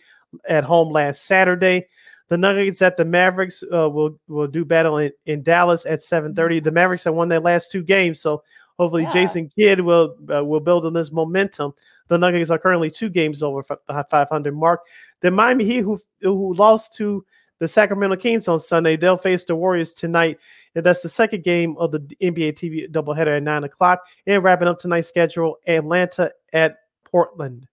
at 0.49 0.63
home 0.63 0.93
last 0.93 1.25
Saturday. 1.25 1.89
The 2.29 2.39
Nuggets 2.39 2.81
at 2.81 2.97
the 2.97 3.05
Mavericks 3.05 3.65
uh, 3.65 3.91
will 3.91 4.17
will 4.29 4.47
do 4.47 4.65
battle 4.65 4.99
in, 4.99 5.11
in 5.27 5.43
Dallas 5.43 5.87
at 5.87 6.03
7:30. 6.03 6.63
The 6.63 6.71
Mavericks 6.71 7.03
have 7.03 7.15
won 7.15 7.27
their 7.27 7.41
last 7.41 7.73
two 7.73 7.83
games, 7.83 8.21
so 8.21 8.45
hopefully 8.79 9.03
Yeah. 9.03 9.11
Jason 9.11 9.51
Kidd 9.59 9.81
will 9.81 10.15
uh, 10.33 10.45
will 10.45 10.61
build 10.61 10.87
on 10.87 10.93
this 10.93 11.11
momentum. 11.11 11.75
The 12.09 12.19
Nuggets 12.19 12.51
are 12.51 12.59
currently 12.59 12.91
two 12.91 13.09
games 13.09 13.43
over 13.43 13.63
the 13.63 14.07
500 14.11 14.55
mark. 14.55 14.81
The 15.21 15.31
Miami 15.31 15.65
Heat, 15.65 15.81
who 15.81 16.01
who 16.21 16.55
lost 16.55 16.95
to 16.95 17.25
the 17.61 17.69
Sacramento 17.69 18.17
Kings 18.17 18.49
on 18.49 18.59
Sunday, 18.61 18.97
they'll 18.97 19.17
face 19.17 19.45
the 19.45 19.55
Warriors 19.57 19.95
tonight. 19.95 20.39
And 20.75 20.85
that's 20.85 21.01
the 21.03 21.09
second 21.09 21.45
game 21.45 21.77
of 21.79 21.93
the 21.93 22.01
NBA 22.21 22.55
TV 22.55 22.91
doubleheader 22.91 23.37
at 23.37 23.43
nine 23.43 23.65
o'clock. 23.65 24.01
And 24.27 24.43
wrapping 24.43 24.69
up 24.69 24.79
tonight's 24.79 25.09
schedule, 25.09 25.57
Atlanta 25.67 26.33
at 26.53 26.77
Portland. 27.05 27.69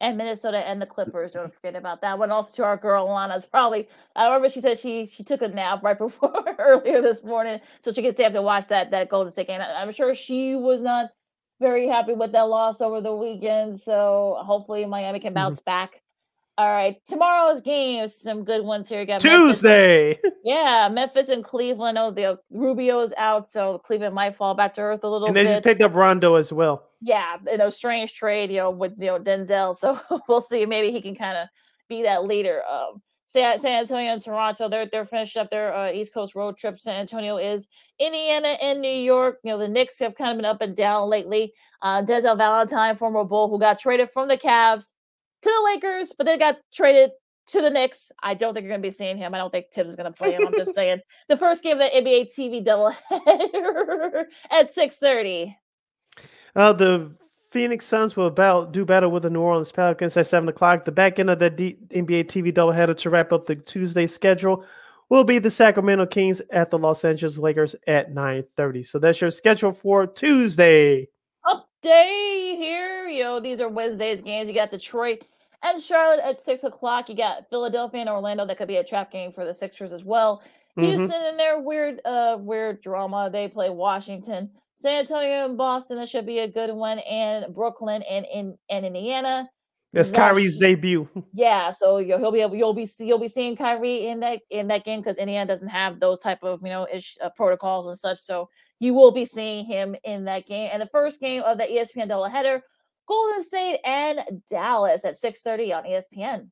and 0.00 0.18
Minnesota 0.18 0.58
and 0.68 0.80
the 0.82 0.86
Clippers. 0.86 1.30
Don't 1.32 1.52
forget 1.54 1.74
about 1.74 2.02
that 2.02 2.18
one. 2.18 2.30
Also 2.30 2.54
to 2.56 2.64
our 2.64 2.76
girl 2.76 3.06
Lana's 3.06 3.46
probably. 3.46 3.88
I 4.14 4.26
remember 4.26 4.48
she 4.50 4.60
said 4.60 4.78
she 4.78 5.06
she 5.06 5.24
took 5.24 5.40
a 5.42 5.48
nap 5.48 5.82
right 5.82 5.98
before 6.06 6.44
earlier 6.58 7.00
this 7.00 7.24
morning, 7.24 7.60
so 7.80 7.92
she 7.92 8.02
could 8.02 8.12
stay 8.12 8.24
up 8.26 8.32
to 8.34 8.42
watch 8.42 8.68
that 8.68 8.90
that 8.90 9.08
Golden 9.08 9.32
State 9.32 9.46
game. 9.46 9.60
I'm 9.62 9.92
sure 9.92 10.14
she 10.14 10.54
was 10.56 10.80
not 10.82 11.10
very 11.60 11.86
happy 11.86 12.12
with 12.14 12.32
that 12.32 12.48
loss 12.48 12.80
over 12.80 13.00
the 13.00 13.14
weekend. 13.14 13.80
So 13.80 14.36
hopefully 14.40 14.84
Miami 14.86 15.20
can 15.20 15.32
bounce 15.34 15.60
back. 15.60 16.00
All 16.56 16.70
right, 16.70 17.04
tomorrow's 17.04 17.60
games, 17.62 18.14
some 18.14 18.44
good 18.44 18.64
ones 18.64 18.88
here. 18.88 19.00
You 19.00 19.06
got 19.06 19.24
Memphis 19.24 19.56
Tuesday. 19.56 20.20
yeah, 20.44 20.88
Memphis 20.88 21.28
and 21.28 21.42
Cleveland. 21.42 21.98
Oh, 21.98 22.12
the 22.12 22.38
Rubio's 22.52 23.12
out, 23.16 23.50
so 23.50 23.78
Cleveland 23.78 24.14
might 24.14 24.36
fall 24.36 24.54
back 24.54 24.72
to 24.74 24.80
earth 24.80 25.02
a 25.02 25.08
little 25.08 25.26
And 25.26 25.36
they 25.36 25.42
bit. 25.42 25.48
just 25.50 25.64
picked 25.64 25.80
up 25.80 25.94
Rondo 25.94 26.36
as 26.36 26.52
well. 26.52 26.90
yeah, 27.00 27.38
you 27.50 27.56
know, 27.58 27.70
strange 27.70 28.14
trade, 28.14 28.50
you 28.52 28.58
know, 28.58 28.70
with 28.70 28.92
you 29.00 29.06
know 29.06 29.18
Denzel. 29.18 29.74
So 29.76 30.00
we'll 30.28 30.40
see. 30.40 30.64
Maybe 30.64 30.92
he 30.92 31.02
can 31.02 31.16
kind 31.16 31.36
of 31.36 31.48
be 31.88 32.02
that 32.04 32.22
leader. 32.24 32.62
Um, 32.70 33.02
San, 33.34 33.58
San 33.58 33.80
Antonio 33.80 34.12
and 34.12 34.22
Toronto, 34.22 34.68
they're 34.68 34.86
they're 34.86 35.04
finished 35.04 35.36
up 35.36 35.50
their 35.50 35.74
uh, 35.74 35.90
East 35.90 36.14
Coast 36.14 36.36
road 36.36 36.56
trip. 36.56 36.78
San 36.78 37.00
Antonio 37.00 37.36
is 37.36 37.66
Indiana 37.98 38.56
and 38.62 38.80
New 38.80 38.88
York. 38.88 39.40
You 39.42 39.50
know, 39.50 39.58
the 39.58 39.66
Knicks 39.66 39.98
have 39.98 40.14
kind 40.14 40.30
of 40.30 40.36
been 40.36 40.44
up 40.44 40.62
and 40.62 40.76
down 40.76 41.10
lately. 41.10 41.52
Uh, 41.82 42.00
Denzel 42.04 42.38
Valentine, 42.38 42.94
former 42.94 43.24
Bull, 43.24 43.50
who 43.50 43.58
got 43.58 43.80
traded 43.80 44.08
from 44.08 44.28
the 44.28 44.38
Cavs 44.38 44.92
to 45.42 45.48
the 45.48 45.62
Lakers, 45.64 46.12
but 46.16 46.26
then 46.26 46.38
got 46.38 46.58
traded 46.72 47.10
to 47.48 47.60
the 47.60 47.70
Knicks. 47.70 48.12
I 48.22 48.34
don't 48.34 48.54
think 48.54 48.62
you're 48.62 48.70
going 48.70 48.82
to 48.82 48.86
be 48.86 48.92
seeing 48.92 49.18
him. 49.18 49.34
I 49.34 49.38
don't 49.38 49.50
think 49.50 49.66
Thibs 49.72 49.90
is 49.90 49.96
going 49.96 50.12
to 50.12 50.16
play 50.16 50.30
him. 50.30 50.46
I'm 50.46 50.54
just 50.54 50.74
saying. 50.76 51.00
The 51.28 51.36
first 51.36 51.64
game 51.64 51.80
of 51.80 51.90
the 51.90 51.98
NBA 51.98 52.32
TV 52.32 52.64
doubleheader 52.64 54.26
at 54.52 54.72
6:30. 54.72 55.56
Uh, 56.54 56.72
the 56.72 57.16
Phoenix 57.54 57.86
Suns 57.86 58.16
will 58.16 58.26
about 58.26 58.72
do 58.72 58.84
battle 58.84 59.12
with 59.12 59.22
the 59.22 59.30
New 59.30 59.40
Orleans 59.40 59.70
Pelicans 59.70 60.16
at 60.16 60.26
seven 60.26 60.48
o'clock. 60.48 60.84
The 60.84 60.90
back 60.90 61.20
end 61.20 61.30
of 61.30 61.38
the 61.38 61.50
D- 61.50 61.78
NBA 61.90 62.24
TV 62.24 62.52
doubleheader 62.52 62.96
to 62.98 63.10
wrap 63.10 63.32
up 63.32 63.46
the 63.46 63.54
Tuesday 63.54 64.08
schedule 64.08 64.64
will 65.08 65.22
be 65.22 65.38
the 65.38 65.50
Sacramento 65.50 66.06
Kings 66.06 66.42
at 66.50 66.70
the 66.72 66.78
Los 66.80 67.04
Angeles 67.04 67.38
Lakers 67.38 67.76
at 67.86 68.12
nine 68.12 68.42
thirty. 68.56 68.82
So 68.82 68.98
that's 68.98 69.20
your 69.20 69.30
schedule 69.30 69.72
for 69.72 70.04
Tuesday. 70.04 71.06
update 71.46 72.56
here. 72.56 73.06
You 73.06 73.22
know, 73.22 73.38
these 73.40 73.60
are 73.60 73.68
Wednesday's 73.68 74.20
games. 74.20 74.48
You 74.48 74.54
got 74.56 74.72
Detroit 74.72 75.22
and 75.62 75.80
Charlotte 75.80 76.24
at 76.24 76.40
six 76.40 76.64
o'clock. 76.64 77.08
You 77.08 77.14
got 77.14 77.48
Philadelphia 77.50 78.00
and 78.00 78.10
Orlando. 78.10 78.44
That 78.46 78.56
could 78.58 78.66
be 78.66 78.78
a 78.78 78.84
trap 78.84 79.12
game 79.12 79.30
for 79.30 79.44
the 79.44 79.54
Sixers 79.54 79.92
as 79.92 80.02
well. 80.02 80.42
Mhm. 80.76 80.86
Houston 80.86 81.22
and 81.22 81.38
their 81.38 81.60
weird, 81.60 82.00
uh, 82.04 82.36
weird 82.40 82.80
drama. 82.80 83.30
They 83.32 83.46
play 83.46 83.70
Washington, 83.70 84.50
San 84.76 85.00
Antonio, 85.00 85.46
and 85.46 85.56
Boston. 85.56 85.98
That 85.98 86.08
should 86.08 86.26
be 86.26 86.40
a 86.40 86.48
good 86.48 86.70
one. 86.74 86.98
And 87.00 87.54
Brooklyn 87.54 88.02
and 88.02 88.26
in 88.32 88.58
and 88.68 88.84
Indiana. 88.84 89.48
That's 89.94 90.10
That 90.10 90.32
Kyrie's 90.32 90.58
debut. 90.58 91.08
Yeah, 91.32 91.70
so 91.70 91.98
you'll, 91.98 92.18
he'll 92.18 92.32
be 92.32 92.40
able, 92.40 92.56
you'll 92.56 92.74
be 92.74 92.88
you'll 92.98 93.18
be 93.20 93.28
seeing 93.28 93.56
Kyrie 93.56 94.06
in 94.06 94.20
that 94.20 94.40
in 94.50 94.66
that 94.68 94.84
game 94.84 95.00
because 95.00 95.18
Indiana 95.18 95.46
doesn't 95.46 95.68
have 95.68 96.00
those 96.00 96.18
type 96.18 96.42
of 96.42 96.60
you 96.62 96.68
know 96.68 96.86
ish, 96.92 97.16
uh, 97.22 97.30
protocols 97.36 97.86
and 97.86 97.96
such. 97.96 98.18
So 98.18 98.48
you 98.80 98.92
will 98.92 99.12
be 99.12 99.24
seeing 99.24 99.64
him 99.64 99.94
in 100.02 100.24
that 100.24 100.46
game. 100.46 100.70
And 100.72 100.82
the 100.82 100.88
first 100.88 101.20
game 101.20 101.42
of 101.42 101.58
the 101.58 101.64
ESPN 101.64 102.08
doubleheader, 102.08 102.60
Golden 103.06 103.42
State 103.42 103.78
and 103.84 104.42
Dallas 104.50 105.04
at 105.04 105.16
six 105.16 105.42
thirty 105.42 105.72
on 105.72 105.84
ESPN. 105.84 106.50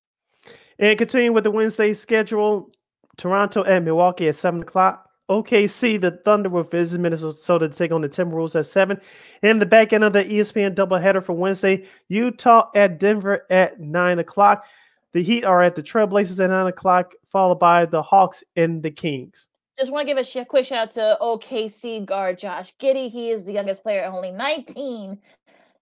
And 0.79 0.97
continuing 0.97 1.35
with 1.35 1.45
the 1.45 1.51
Wednesday 1.51 1.93
schedule, 1.95 2.71
Toronto 3.17 3.65
and 3.65 3.85
Milwaukee 3.85 4.29
at 4.29 4.37
seven 4.37 4.63
o'clock. 4.63 5.09
OKC, 5.33 6.01
the 6.01 6.13
Thunder 6.25 6.49
will 6.49 6.63
visit 6.63 7.01
Minnesota 7.01 7.69
to 7.69 7.75
take 7.75 7.93
on 7.93 8.03
the 8.03 8.09
Timberwolves 8.09 8.59
at 8.59 8.67
seven. 8.67 9.01
And 9.43 9.61
the 9.61 9.67
back 9.67 9.93
end 9.93 10.05
of 10.05 10.13
the 10.13 10.25
ESPN 10.25 10.75
doubleheader 10.75 11.25
for 11.25 11.33
Wednesday, 11.33 11.87
Utah 12.09 12.71
at 12.75 12.99
Denver 12.99 13.47
at 13.51 13.81
nine 13.81 14.19
o'clock. 14.19 14.65
The 15.13 15.23
Heat 15.23 15.45
are 15.45 15.63
at 15.63 15.77
the 15.77 15.83
Trailblazers 15.83 16.43
at 16.43 16.51
nine 16.51 16.67
o'clock, 16.67 17.13
followed 17.29 17.59
by 17.59 17.87
the 17.87 18.03
Hawks 18.03 18.43
and 18.57 18.83
the 18.83 18.91
Kings. 18.91 19.49
Just 19.79 19.91
want 19.91 20.07
to 20.07 20.15
give 20.15 20.19
a 20.19 20.25
sh- 20.25 20.47
quick 20.49 20.65
shout 20.65 20.79
out 20.79 20.91
to 20.93 21.19
OKC 21.21 22.05
guard 22.05 22.39
Josh 22.39 22.75
Giddey. 22.77 23.11
He 23.11 23.31
is 23.31 23.45
the 23.45 23.53
youngest 23.53 23.83
player, 23.83 24.05
only 24.05 24.31
19, 24.31 25.19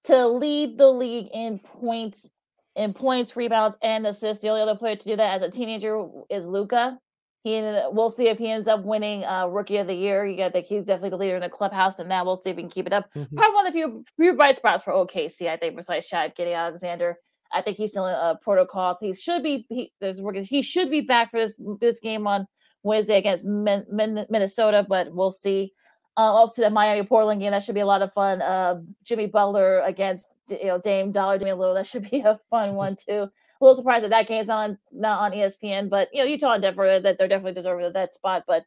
to 0.05 0.27
lead 0.27 0.78
the 0.78 0.89
league 0.89 1.28
in 1.32 1.59
points, 1.59 2.31
in 2.77 2.94
points, 2.94 3.36
rebounds, 3.36 3.77
and 3.82 4.06
assists. 4.06 4.43
The 4.43 4.48
only 4.48 4.62
other 4.62 4.77
player 4.77 4.97
to 4.97 5.09
do 5.09 5.16
that 5.16 5.35
as 5.35 5.43
a 5.43 5.51
teenager 5.51 6.06
is 6.28 6.47
Luka. 6.47 6.98
He 7.43 7.55
ended 7.57 7.85
we'll 7.93 8.11
see 8.11 8.29
if 8.29 8.39
he 8.39 8.51
ends 8.51 8.69
up 8.69 8.85
winning 8.85 9.25
uh, 9.25 9.47
Rookie 9.47 9.79
of 9.79 9.87
the 9.87 9.95
Year. 9.95 10.27
You 10.27 10.37
got 10.37 10.53
think 10.53 10.67
he's 10.67 10.85
definitely 10.85 11.11
the 11.11 11.17
leader 11.17 11.37
in 11.37 11.41
the 11.41 11.49
clubhouse, 11.49 11.99
and 11.99 12.09
now 12.09 12.25
we'll 12.25 12.37
see 12.37 12.51
if 12.51 12.57
he 12.57 12.62
can 12.62 12.71
keep 12.71 12.87
it 12.87 12.93
up. 12.93 13.09
Mhm. 13.15 13.35
Probably 13.35 13.55
one 13.55 13.67
of 13.67 13.73
the 13.73 13.79
few 13.79 14.05
few 14.17 14.35
bright 14.35 14.57
spots 14.57 14.85
for 14.85 14.93
OKC, 14.93 15.49
I 15.49 15.57
think, 15.57 15.77
besides 15.77 16.07
Shad 16.07 16.35
Giddy 16.35 16.53
Alexander. 16.53 17.17
I 17.53 17.62
think 17.62 17.77
he's 17.79 17.91
still 17.91 18.07
in 18.07 18.15
uh, 18.15 18.35
protocols. 18.43 18.99
He 19.01 19.12
should 19.15 19.43
be 19.43 19.67
he 19.71 19.93
there's 20.01 20.21
he 20.49 20.62
should 20.62 20.91
be 20.91 21.01
back 21.01 21.31
for 21.31 21.39
this 21.39 21.59
this 21.81 22.01
game 22.01 22.27
on 22.27 22.47
Wednesday 22.83 23.19
against 23.19 23.45
Min, 23.47 23.85
Min, 23.91 24.27
Minnesota, 24.29 24.87
but 24.89 25.12
we'll 25.15 25.31
see. 25.31 25.73
Uh, 26.17 26.23
also, 26.23 26.61
the 26.61 26.71
Miami 26.71 27.07
Portland 27.07 27.41
game 27.41 27.53
that 27.53 27.62
should 27.62 27.75
be 27.75 27.81
a 27.81 27.87
lot 27.87 28.03
of 28.03 28.12
fun. 28.12 28.43
Uh, 28.43 28.81
Jimmy 29.03 29.27
Butler 29.27 29.81
against 29.81 30.35
you 30.51 30.67
know 30.67 30.79
Dame 30.79 31.12
Dollar 31.12 31.39
Damian 31.39 31.57
Lillard 31.57 31.77
that 31.77 31.87
should 31.87 32.11
be 32.11 32.21
a 32.21 32.39
fun 32.51 32.75
one 32.75 32.97
too. 32.97 33.29
A 33.61 33.65
little 33.65 33.74
surprised 33.74 34.05
that 34.05 34.11
that 34.11 34.27
game's 34.27 34.49
not 34.49 34.70
on 34.70 34.78
not 34.93 35.20
on 35.20 35.32
ESPN, 35.32 35.91
but 35.91 36.09
you 36.12 36.20
know 36.20 36.27
Utah 36.27 36.53
and 36.55 36.62
Denver 36.62 37.01
that 37.01 37.19
they're 37.19 37.28
definitely 37.28 37.53
deserving 37.53 37.87
of 37.87 37.93
that 37.93 38.15
spot. 38.15 38.45
But 38.47 38.65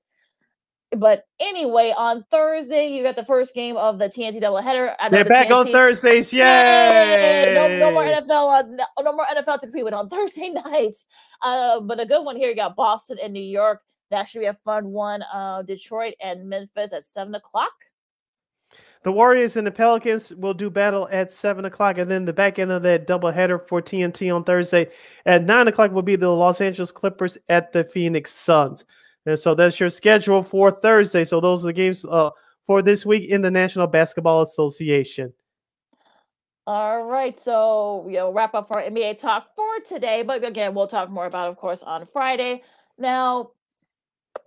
but 0.96 1.26
anyway, 1.40 1.94
on 1.98 2.24
Thursday 2.30 2.90
you 2.90 3.02
got 3.02 3.16
the 3.16 3.26
first 3.26 3.56
game 3.56 3.76
of 3.76 3.98
the 3.98 4.06
TNT 4.06 4.42
doubleheader. 4.42 4.94
I 5.00 5.10
They're 5.10 5.24
the 5.24 5.30
back 5.30 5.52
on 5.52 5.68
TNT 5.68 5.72
Thursdays. 5.72 6.32
Yay! 6.32 6.40
Yay! 6.40 7.54
No, 7.56 7.88
no 7.88 7.92
more 7.92 8.06
NFL 8.06 8.30
on 8.30 8.76
no, 8.76 8.86
no 9.02 9.14
more 9.14 9.26
NFL 9.26 9.60
to 9.60 9.68
compete 9.68 9.84
with 9.84 9.96
on 9.96 10.10
Thursday 10.12 10.50
nights. 10.50 11.06
Uh, 11.42 11.80
but 11.82 12.00
a 12.00 12.06
good 12.06 12.24
one 12.24 12.36
here. 12.36 12.50
You 12.50 12.56
got 12.56 12.76
Boston 12.76 13.18
and 13.22 13.34
New 13.34 13.42
York. 13.42 13.82
That 14.12 14.28
should 14.28 14.40
be 14.40 14.46
a 14.46 14.54
fun 14.54 14.90
one. 14.90 15.24
Uh, 15.24 15.64
Detroit 15.64 16.14
and 16.22 16.48
Memphis 16.48 16.94
at 16.94 17.04
seven 17.04 17.34
o'clock. 17.34 17.74
The 19.04 19.12
Warriors 19.12 19.58
and 19.58 19.68
the 19.68 19.72
Pelicans 19.72 20.34
will 20.36 20.54
do 20.54 20.70
battle 20.70 21.10
at 21.12 21.32
seven 21.32 21.66
o'clock, 21.66 21.98
and 21.98 22.10
then 22.10 22.24
the 22.24 22.32
back 22.32 22.58
end 22.58 22.72
of 22.72 22.84
that 22.84 23.06
doubleheader 23.06 23.68
for 23.68 23.82
TNT 23.82 24.34
on 24.34 24.46
Thursday 24.46 24.90
at 25.26 25.44
nine 25.44 25.68
o'clock 25.68 25.92
will 25.92 26.02
be 26.02 26.16
the 26.16 26.30
Los 26.30 26.62
Angeles 26.62 26.92
Clippers 26.92 27.38
at 27.50 27.74
the 27.74 27.84
Phoenix 27.84 28.32
Suns. 28.32 28.86
And 29.26 29.38
so 29.38 29.56
that's 29.56 29.80
your 29.80 29.90
schedule 29.90 30.42
for 30.42 30.72
Thursday. 30.72 31.24
So 31.26 31.42
those 31.42 31.64
are 31.64 31.68
the 31.68 31.74
games 31.74 32.06
uh, 32.06 32.30
for 32.66 32.82
this 32.82 33.06
week 33.06 33.30
in 33.30 33.42
the 33.42 33.52
National 33.52 33.88
Basketball 33.88 34.42
Association. 34.42 35.34
All 36.66 37.04
right, 37.04 37.38
so 37.38 38.06
you 38.08 38.16
know, 38.16 38.32
wrap 38.32 38.54
up 38.54 38.68
our 38.72 38.82
NBA 38.82 39.18
talk 39.18 39.48
for 39.54 39.68
today. 39.86 40.24
But 40.24 40.46
again, 40.46 40.74
we'll 40.74 40.88
talk 40.88 41.10
more 41.10 41.26
about, 41.26 41.50
of 41.50 41.58
course, 41.58 41.84
on 41.84 42.06
Friday. 42.06 42.64
Now, 42.98 43.52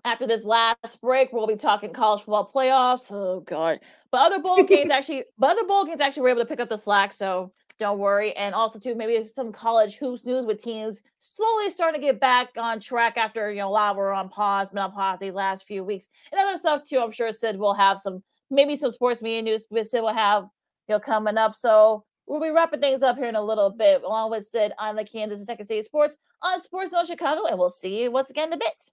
after 0.04 0.26
this 0.26 0.44
last 0.44 1.00
break, 1.00 1.32
we'll 1.32 1.46
be 1.46 1.56
talking 1.56 1.92
college 1.92 2.20
football 2.20 2.50
playoffs. 2.54 3.10
Oh 3.10 3.40
God! 3.40 3.80
But 4.10 4.18
other 4.18 4.40
bowl 4.40 4.62
games 4.62 4.90
actually, 4.92 5.24
but 5.38 5.50
other 5.50 5.66
bowl 5.66 5.84
games 5.84 6.00
actually 6.00 6.22
were 6.22 6.28
able 6.30 6.42
to 6.42 6.46
pick 6.46 6.60
up 6.60 6.68
the 6.68 6.76
slack. 6.76 7.12
So 7.12 7.52
don't 7.78 7.98
worry. 7.98 8.32
And 8.36 8.54
also 8.54 8.78
too, 8.78 8.94
maybe 8.94 9.26
some 9.26 9.52
college 9.52 9.96
hoops 9.96 10.24
news 10.24 10.46
with 10.46 10.62
teams 10.62 11.02
slowly 11.18 11.70
starting 11.70 12.00
to 12.00 12.06
get 12.06 12.20
back 12.20 12.50
on 12.56 12.80
track 12.80 13.16
after 13.16 13.50
you 13.50 13.58
know 13.58 13.68
a 13.68 13.70
lot 13.70 13.96
were 13.96 14.12
on 14.12 14.28
pause, 14.28 14.70
been 14.70 14.78
on 14.78 14.92
pause 14.92 15.18
these 15.18 15.34
last 15.34 15.66
few 15.66 15.84
weeks, 15.84 16.08
and 16.32 16.40
other 16.40 16.56
stuff 16.56 16.84
too. 16.84 17.00
I'm 17.00 17.10
sure 17.10 17.32
Sid 17.32 17.58
will 17.58 17.74
have 17.74 17.98
some, 17.98 18.22
maybe 18.50 18.76
some 18.76 18.90
sports 18.90 19.22
media 19.22 19.42
news. 19.42 19.66
But 19.70 19.88
Sid 19.88 20.02
will 20.02 20.14
have 20.14 20.44
you 20.88 20.94
know 20.94 21.00
coming 21.00 21.36
up. 21.36 21.54
So 21.54 22.04
we'll 22.26 22.40
be 22.40 22.50
wrapping 22.50 22.80
things 22.80 23.02
up 23.02 23.16
here 23.16 23.26
in 23.26 23.36
a 23.36 23.42
little 23.42 23.70
bit, 23.70 24.02
along 24.02 24.30
with 24.30 24.46
Sid 24.46 24.72
on 24.78 24.96
the 24.96 25.04
Kansas 25.04 25.40
and 25.40 25.46
Second 25.46 25.66
City 25.66 25.82
Sports 25.82 26.16
on 26.42 26.60
Sports 26.60 26.92
Zone 26.92 27.06
Chicago, 27.06 27.46
and 27.46 27.58
we'll 27.58 27.70
see 27.70 28.02
you 28.02 28.10
once 28.10 28.30
again 28.30 28.48
in 28.48 28.54
a 28.54 28.58
bit. 28.58 28.90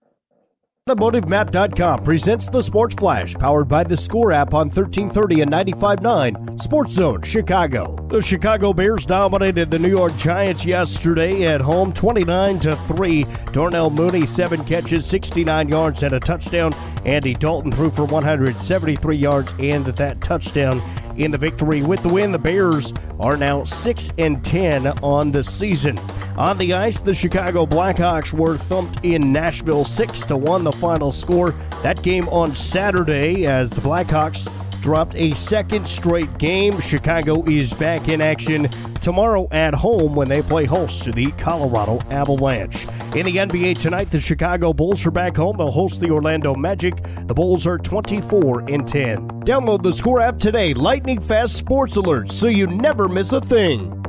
AutomotiveMap.com 0.90 2.04
presents 2.04 2.50
the 2.50 2.62
Sports 2.62 2.94
Flash, 2.96 3.36
powered 3.36 3.70
by 3.70 3.86
the 3.86 3.96
Score 3.96 4.34
app 4.34 4.54
on 4.54 4.68
1330 4.68 5.44
and 5.44 5.50
95.9 5.50 6.60
Sports 6.60 6.92
Zone 6.92 7.22
Chicago. 7.22 7.96
The 8.10 8.22
Chicago 8.22 8.74
Bears 8.74 9.06
dominated 9.06 9.72
the 9.72 9.80
New 9.80 9.88
York 9.88 10.14
Giants 10.18 10.66
yesterday 10.66 11.46
at 11.46 11.62
home, 11.62 11.94
29 11.94 12.60
to 12.60 12.76
three. 12.76 13.26
Darnell 13.54 13.92
Mooney 13.92 14.26
seven 14.26 14.62
catches, 14.66 15.06
69 15.06 15.70
yards 15.70 16.04
and 16.04 16.12
a 16.12 16.20
touchdown. 16.20 16.74
Andy 17.06 17.34
Dalton 17.34 17.72
threw 17.72 17.90
for 17.90 18.04
173 18.04 19.16
yards 19.16 19.54
and 19.60 19.86
that 19.86 20.20
touchdown. 20.20 20.82
In 21.18 21.31
the 21.31 21.38
victory. 21.38 21.81
With 21.81 22.02
the 22.02 22.10
win, 22.10 22.31
the 22.31 22.40
Bears 22.40 22.94
are 23.19 23.38
now 23.38 23.64
6 23.64 24.11
and 24.18 24.44
10 24.44 24.88
on 25.03 25.31
the 25.31 25.44
season. 25.44 25.99
On 26.38 26.57
the 26.57 26.73
ice, 26.73 26.99
the 26.99 27.14
Chicago 27.14 27.65
Blackhawks 27.65 28.34
were 28.34 28.57
thumped 28.57 29.06
in 29.06 29.31
Nashville 29.31 29.85
6 29.85 30.26
to 30.27 30.38
1 30.38 30.64
the 30.64 30.72
final 30.72 31.11
score. 31.11 31.53
That 31.84 32.02
game 32.02 32.27
on 32.30 32.56
Saturday 32.56 33.45
as 33.45 33.69
the 33.69 33.81
Blackhawks 33.81 34.49
dropped 34.84 35.16
a 35.16 35.34
second 35.34 35.88
straight 35.88 36.38
game. 36.38 36.78
Chicago 36.82 37.42
is 37.46 37.74
back 37.74 38.10
in 38.10 38.20
action 38.20 38.68
tomorrow 39.02 39.48
at 39.52 39.74
home 39.74 40.14
when 40.14 40.28
they 40.28 40.42
play 40.42 40.66
host 40.66 41.06
to 41.06 41.12
the 41.14 41.32
Colorado 41.32 42.00
Avalanche. 42.12 42.86
In 43.16 43.26
the 43.26 43.38
NBA 43.38 43.80
tonight, 43.80 44.12
the 44.12 44.20
Chicago 44.20 44.74
Bulls 44.74 45.06
are 45.06 45.12
back 45.12 45.38
home. 45.38 45.56
They'll 45.58 45.72
host 45.72 46.02
the 46.02 46.12
Orlando 46.12 46.54
Magic. 46.54 47.02
The 47.28 47.34
Bulls 47.34 47.66
are 47.66 47.78
24 47.78 48.70
and 48.70 48.86
10. 48.86 49.30
Download 49.46 49.82
the 49.82 49.94
Score 49.94 50.20
app 50.20 50.38
today. 50.38 50.74
Lightning 50.74 51.22
fast 51.22 51.56
sports 51.56 51.96
alerts 51.96 52.34
so 52.34 52.48
you 52.48 52.68
never 52.68 53.08
miss 53.08 53.32
a 53.32 53.40
thing. 53.40 54.00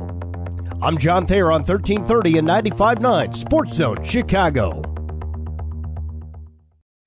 I'm 0.81 0.97
John 0.97 1.25
Thayer 1.25 1.53
on 1.53 1.61
1330 1.61 2.39
and 2.39 2.47
95.9 2.47 3.33
Sports 3.33 3.73
Zone 3.75 4.03
Chicago. 4.03 4.81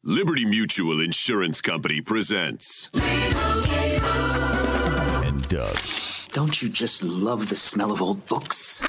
Liberty 0.02 0.46
Mutual 0.46 1.02
Insurance 1.02 1.60
Company 1.60 2.00
presents. 2.00 2.88
And 5.48 5.58
Doug. 5.58 5.78
Don't 6.32 6.60
you 6.60 6.68
just 6.68 7.02
love 7.02 7.48
the 7.48 7.56
smell 7.56 7.90
of 7.92 8.02
old 8.02 8.26
books? 8.26 8.82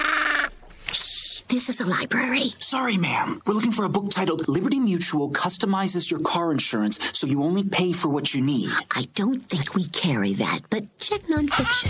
Shh, 0.92 1.40
this 1.42 1.68
is 1.68 1.80
a 1.80 1.86
library. 1.86 2.50
Sorry, 2.58 2.96
ma'am. 2.96 3.40
We're 3.46 3.54
looking 3.54 3.72
for 3.72 3.84
a 3.84 3.88
book 3.88 4.10
titled 4.10 4.46
Liberty 4.48 4.78
Mutual 4.78 5.30
Customizes 5.30 6.10
Your 6.10 6.20
Car 6.20 6.52
Insurance 6.52 6.98
so 7.18 7.26
you 7.26 7.42
only 7.42 7.64
pay 7.64 7.92
for 7.92 8.08
what 8.08 8.34
you 8.34 8.42
need. 8.42 8.70
I 8.94 9.06
don't 9.14 9.44
think 9.44 9.74
we 9.74 9.84
carry 9.86 10.34
that, 10.34 10.60
but 10.70 10.84
check 10.98 11.20
nonfiction. 11.22 11.88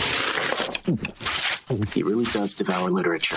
He 1.94 2.02
really 2.02 2.24
does 2.24 2.55
devour 2.55 2.90
literature. 2.90 3.36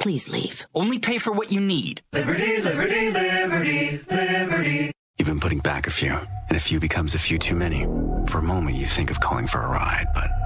Please 0.00 0.28
leave. 0.28 0.66
Only 0.74 0.98
pay 0.98 1.18
for 1.18 1.32
what 1.32 1.52
you 1.52 1.60
need. 1.60 2.02
Liberty, 2.12 2.60
liberty, 2.60 3.10
liberty, 3.10 4.00
liberty. 4.10 4.92
You've 5.18 5.28
been 5.28 5.40
putting 5.40 5.58
back 5.58 5.86
a 5.86 5.90
few, 5.90 6.18
and 6.48 6.56
a 6.56 6.60
few 6.60 6.80
becomes 6.80 7.14
a 7.14 7.18
few 7.18 7.38
too 7.38 7.54
many. 7.54 7.86
For 8.26 8.38
a 8.38 8.42
moment, 8.42 8.76
you 8.76 8.86
think 8.86 9.10
of 9.10 9.20
calling 9.20 9.46
for 9.46 9.60
a 9.60 9.68
ride, 9.68 10.06
but 10.14 10.30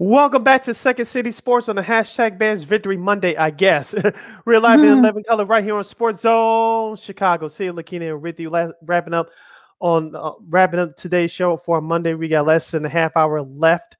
Welcome 0.00 0.44
back 0.44 0.62
to 0.62 0.74
Second 0.74 1.06
City 1.06 1.32
Sports 1.32 1.68
on 1.68 1.74
the 1.74 1.82
hashtag 1.82 2.38
Bears 2.38 2.62
Victory 2.62 2.96
Monday, 2.96 3.34
I 3.36 3.50
guess. 3.50 3.94
We're 4.44 4.60
live 4.60 4.78
Mm-hmm. 4.78 4.92
in 4.92 4.98
11 4.98 5.24
color 5.24 5.44
right 5.44 5.64
here 5.64 5.74
on 5.74 5.82
Sports 5.82 6.20
Zone 6.20 6.94
Chicago. 6.96 7.48
See 7.48 7.64
you, 7.64 7.72
Lakina, 7.72 8.10
and 8.12 8.22
with 8.22 8.38
you. 8.38 8.48
Last, 8.48 8.74
wrapping 8.82 9.12
up 9.14 9.28
on 9.80 10.14
uh, 10.14 10.32
wrapping 10.48 10.78
up 10.78 10.96
today's 10.96 11.32
show 11.32 11.56
for 11.56 11.80
Monday. 11.80 12.14
We 12.14 12.28
got 12.28 12.46
less 12.46 12.70
than 12.70 12.84
a 12.84 12.88
half 12.88 13.16
hour 13.16 13.42
left. 13.42 13.96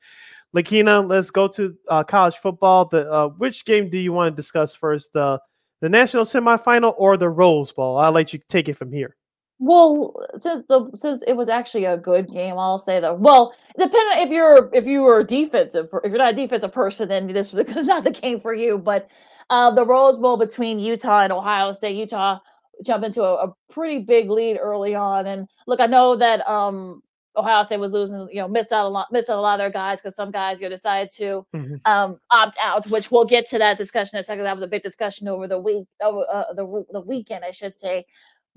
Lakina, 0.54 1.02
let's 1.06 1.30
go 1.30 1.48
to 1.48 1.74
uh, 1.88 2.04
college 2.04 2.36
football. 2.36 2.84
The 2.84 3.10
uh, 3.10 3.28
which 3.30 3.64
game 3.64 3.90
do 3.90 3.98
you 3.98 4.12
want 4.12 4.32
to 4.32 4.36
discuss 4.40 4.76
first? 4.76 5.12
The 5.12 5.40
the 5.80 5.88
national 5.88 6.24
semifinal 6.26 6.94
or 6.96 7.16
the 7.16 7.28
Rose 7.28 7.72
Bowl? 7.72 7.98
I'll 7.98 8.12
let 8.12 8.32
you 8.32 8.38
take 8.48 8.68
it 8.68 8.74
from 8.74 8.92
here. 8.92 9.16
Well, 9.60 10.14
since 10.36 10.64
the 10.68 10.88
since 10.94 11.22
it 11.22 11.32
was 11.32 11.48
actually 11.48 11.84
a 11.84 11.96
good 11.96 12.28
game, 12.32 12.56
I'll 12.58 12.78
say 12.78 13.00
though. 13.00 13.14
Well, 13.14 13.54
depending 13.76 14.22
if 14.22 14.30
you're 14.30 14.70
if 14.72 14.86
you 14.86 15.02
were 15.02 15.20
a 15.20 15.24
defensive 15.24 15.88
if 16.04 16.10
you're 16.10 16.18
not 16.18 16.34
a 16.34 16.36
defensive 16.36 16.72
person, 16.72 17.08
then 17.08 17.26
this 17.26 17.52
was 17.52 17.66
not 17.86 18.04
the 18.04 18.12
game 18.12 18.38
for 18.40 18.54
you. 18.54 18.78
But 18.78 19.10
uh, 19.50 19.72
the 19.74 19.84
Rose 19.84 20.18
Bowl 20.18 20.36
between 20.36 20.78
Utah 20.78 21.22
and 21.22 21.32
Ohio 21.32 21.72
State, 21.72 21.96
Utah 21.96 22.38
jumped 22.84 23.04
into 23.06 23.22
a, 23.24 23.48
a 23.48 23.54
pretty 23.68 23.98
big 24.00 24.30
lead 24.30 24.58
early 24.58 24.94
on. 24.94 25.26
And 25.26 25.48
look, 25.66 25.80
I 25.80 25.86
know 25.86 26.14
that 26.14 26.48
um, 26.48 27.02
Ohio 27.36 27.64
State 27.64 27.80
was 27.80 27.92
losing, 27.92 28.28
you 28.30 28.36
know, 28.40 28.46
missed 28.46 28.70
out 28.72 28.86
a 28.86 28.88
lot, 28.88 29.08
missed 29.10 29.28
out 29.28 29.38
a 29.38 29.40
lot 29.40 29.54
of 29.54 29.58
their 29.58 29.70
guys 29.70 30.00
because 30.00 30.14
some 30.14 30.30
guys 30.30 30.60
you 30.60 30.66
know 30.68 30.70
decided 30.70 31.10
to 31.16 31.44
Mhm. 31.52 31.80
um, 31.84 32.20
opt 32.30 32.56
out, 32.62 32.86
which 32.90 33.10
we'll 33.10 33.24
get 33.24 33.44
to 33.46 33.58
that 33.58 33.76
discussion 33.76 34.18
in 34.18 34.20
a 34.20 34.22
second. 34.22 34.44
That 34.44 34.54
was 34.54 34.62
a 34.64 34.68
big 34.68 34.84
discussion 34.84 35.26
over 35.26 35.48
the 35.48 35.58
week, 35.58 35.88
over 36.00 36.24
uh, 36.32 36.52
the 36.54 36.84
the 36.92 37.00
weekend, 37.00 37.44
I 37.44 37.50
should 37.50 37.74
say. 37.74 38.04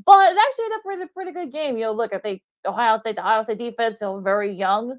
But 0.06 0.32
it 0.32 0.38
actually 0.38 0.66
ended 0.66 0.78
up 0.78 0.84
pretty 0.84 1.06
pretty 1.14 1.32
good 1.32 1.52
game. 1.52 1.78
You 1.78 1.86
know, 1.86 1.92
look, 1.92 2.14
I 2.14 2.20
think 2.20 2.42
Ohio 2.66 3.00
State, 3.00 3.16
the 3.16 3.22
Ohio 3.22 3.44
State 3.44 3.60
defense, 3.60 4.02
know, 4.02 4.20
very 4.20 4.52
young. 4.52 4.98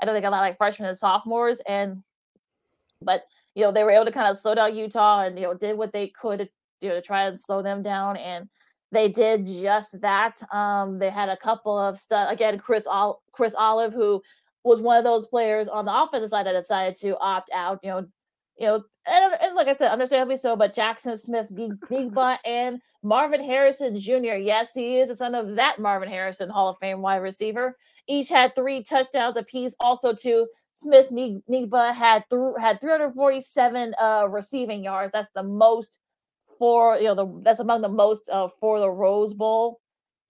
I 0.00 0.06
know 0.06 0.12
they 0.12 0.20
got 0.20 0.28
a 0.28 0.36
lot 0.36 0.40
like 0.40 0.58
freshmen 0.58 0.88
and 0.88 0.96
sophomores, 0.96 1.60
and 1.66 2.02
but 3.02 3.22
you 3.54 3.62
know 3.64 3.72
they 3.72 3.84
were 3.84 3.90
able 3.90 4.04
to 4.04 4.12
kind 4.12 4.28
of 4.28 4.38
slow 4.38 4.54
down 4.54 4.76
Utah 4.76 5.22
and 5.22 5.38
you 5.38 5.46
know 5.46 5.54
did 5.54 5.76
what 5.76 5.92
they 5.92 6.08
could 6.08 6.48
you 6.80 6.88
know, 6.88 6.94
to 6.94 7.02
try 7.02 7.26
and 7.26 7.38
slow 7.38 7.62
them 7.62 7.82
down, 7.82 8.16
and 8.16 8.48
they 8.92 9.08
did 9.08 9.44
just 9.44 10.00
that. 10.00 10.40
Um, 10.52 10.98
they 10.98 11.10
had 11.10 11.28
a 11.28 11.36
couple 11.36 11.76
of 11.76 11.98
stuff 11.98 12.30
again. 12.30 12.58
Chris 12.58 12.86
Ol- 12.86 13.22
Chris 13.32 13.54
Olave, 13.58 13.94
who 13.94 14.22
was 14.64 14.80
one 14.80 14.96
of 14.96 15.04
those 15.04 15.26
players 15.26 15.68
on 15.68 15.84
the 15.84 16.02
offensive 16.02 16.30
side 16.30 16.46
that 16.46 16.52
decided 16.52 16.94
to 16.96 17.18
opt 17.18 17.50
out. 17.52 17.80
You 17.82 17.90
know, 17.90 18.06
you 18.58 18.66
know, 18.66 18.82
and, 19.06 19.34
and 19.40 19.54
like 19.54 19.68
I 19.68 19.76
said, 19.76 19.90
understandably 19.92 20.36
so. 20.36 20.56
But 20.56 20.74
Jaxon 20.74 21.18
Smith-Njigba, 21.18 22.38
and 22.44 22.80
Marvin 23.02 23.42
Harrison 23.42 23.98
Jr. 23.98 24.34
Yes, 24.36 24.70
he 24.74 24.98
is 24.98 25.08
the 25.08 25.16
son 25.16 25.34
of 25.34 25.56
that 25.56 25.78
Marvin 25.78 26.08
Harrison 26.08 26.50
Hall 26.50 26.68
of 26.68 26.78
Fame 26.78 27.00
wide 27.02 27.16
receiver. 27.18 27.76
Each 28.08 28.28
had 28.28 28.54
three 28.54 28.82
touchdowns 28.82 29.36
apiece. 29.36 29.76
Also, 29.80 30.12
too, 30.14 30.48
Smith-Njigba 30.72 31.94
had 31.94 32.24
th- 32.30 32.54
had 32.60 32.80
347 32.80 33.94
uh, 34.00 34.26
receiving 34.28 34.84
yards. 34.84 35.12
That's 35.12 35.30
the 35.34 35.42
most 35.44 36.00
for 36.58 36.96
you 36.96 37.04
know 37.04 37.14
the 37.14 37.40
that's 37.44 37.60
among 37.60 37.82
the 37.82 37.88
most 37.88 38.28
uh, 38.30 38.48
for 38.60 38.80
the 38.80 38.90
Rose 38.90 39.34
Bowl. 39.34 39.80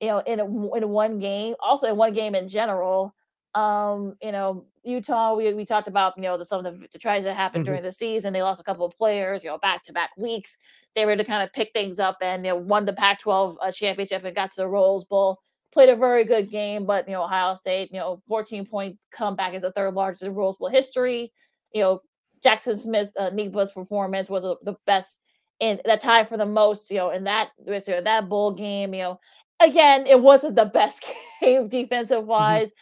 You 0.01 0.09
know, 0.09 0.19
in 0.21 0.41
a, 0.41 0.45
in 0.77 0.89
one 0.91 1.19
game, 1.19 1.55
also 1.61 1.89
in 1.89 1.97
one 1.97 2.13
game 2.13 2.35
in 2.35 2.47
general. 2.49 3.15
Um, 3.55 4.15
you 4.23 4.33
know, 4.33 4.67
Utah, 4.85 5.35
we, 5.35 5.53
we 5.55 5.65
talked 5.65 5.89
about, 5.89 6.15
you 6.17 6.23
know, 6.23 6.37
the 6.37 6.45
some 6.45 6.65
of 6.65 6.81
the, 6.81 6.87
the 6.93 6.99
tragedies 6.99 7.25
that 7.25 7.35
happened 7.35 7.65
Mhm. 7.65 7.67
during 7.67 7.83
the 7.83 7.93
season. 7.93 8.33
They 8.33 8.43
lost 8.43 8.61
a 8.61 8.65
couple 8.65 8.85
of 8.87 8.97
players, 8.97 9.43
you 9.43 9.51
know, 9.51 9.59
back 9.59 9.83
to 9.85 9.93
back 9.93 10.11
weeks. 10.17 10.59
They 10.95 11.07
were 11.07 11.17
to 11.17 11.25
kind 11.25 11.43
of 11.43 11.53
pick 11.53 11.71
things 11.73 11.99
up 11.99 12.17
and 12.23 12.45
you 12.45 12.53
know, 12.53 12.57
won 12.59 12.85
the 12.85 12.93
Pac 12.93 13.21
12 13.21 13.59
uh, 13.63 13.73
championship 13.73 14.25
and 14.25 14.35
got 14.37 14.51
to 14.53 14.61
the 14.63 14.69
Rose 14.69 15.05
Bowl. 15.05 15.39
Played 15.73 15.89
a 15.91 15.97
very 15.97 16.25
good 16.25 16.51
game, 16.51 16.87
but 16.87 17.07
you 17.09 17.15
know, 17.15 17.25
Ohio 17.25 17.55
State, 17.55 17.91
you 17.93 17.99
know, 17.99 18.23
14 18.29 18.67
point 18.67 18.97
comeback 19.13 19.55
is 19.55 19.63
the 19.63 19.73
third 19.73 19.95
largest 19.95 20.23
in 20.23 20.35
Rose 20.35 20.57
Bowl 20.57 20.69
history. 20.69 21.33
You 21.75 21.83
know, 21.83 22.01
Jaxon 22.45 22.79
Smith, 22.79 23.11
uh, 23.19 23.31
Njigba's 23.31 23.73
performance 23.73 24.31
was 24.31 24.45
uh, 24.45 24.55
the 24.63 24.77
best 24.87 25.23
in 25.61 25.81
that 25.85 26.01
tie 26.01 26.25
for 26.25 26.37
the 26.37 26.47
most, 26.47 26.91
you 26.91 26.99
know, 26.99 27.11
in 27.11 27.25
that 27.25 27.51
that 27.67 28.29
bowl 28.29 28.53
game. 28.53 28.95
You 28.95 29.01
know, 29.03 29.21
again, 29.61 30.07
it 30.07 30.21
wasn't 30.21 30.55
the 30.57 30.67
best 30.67 31.05
game 31.41 31.69
defensive 31.69 32.25
wise 32.27 32.73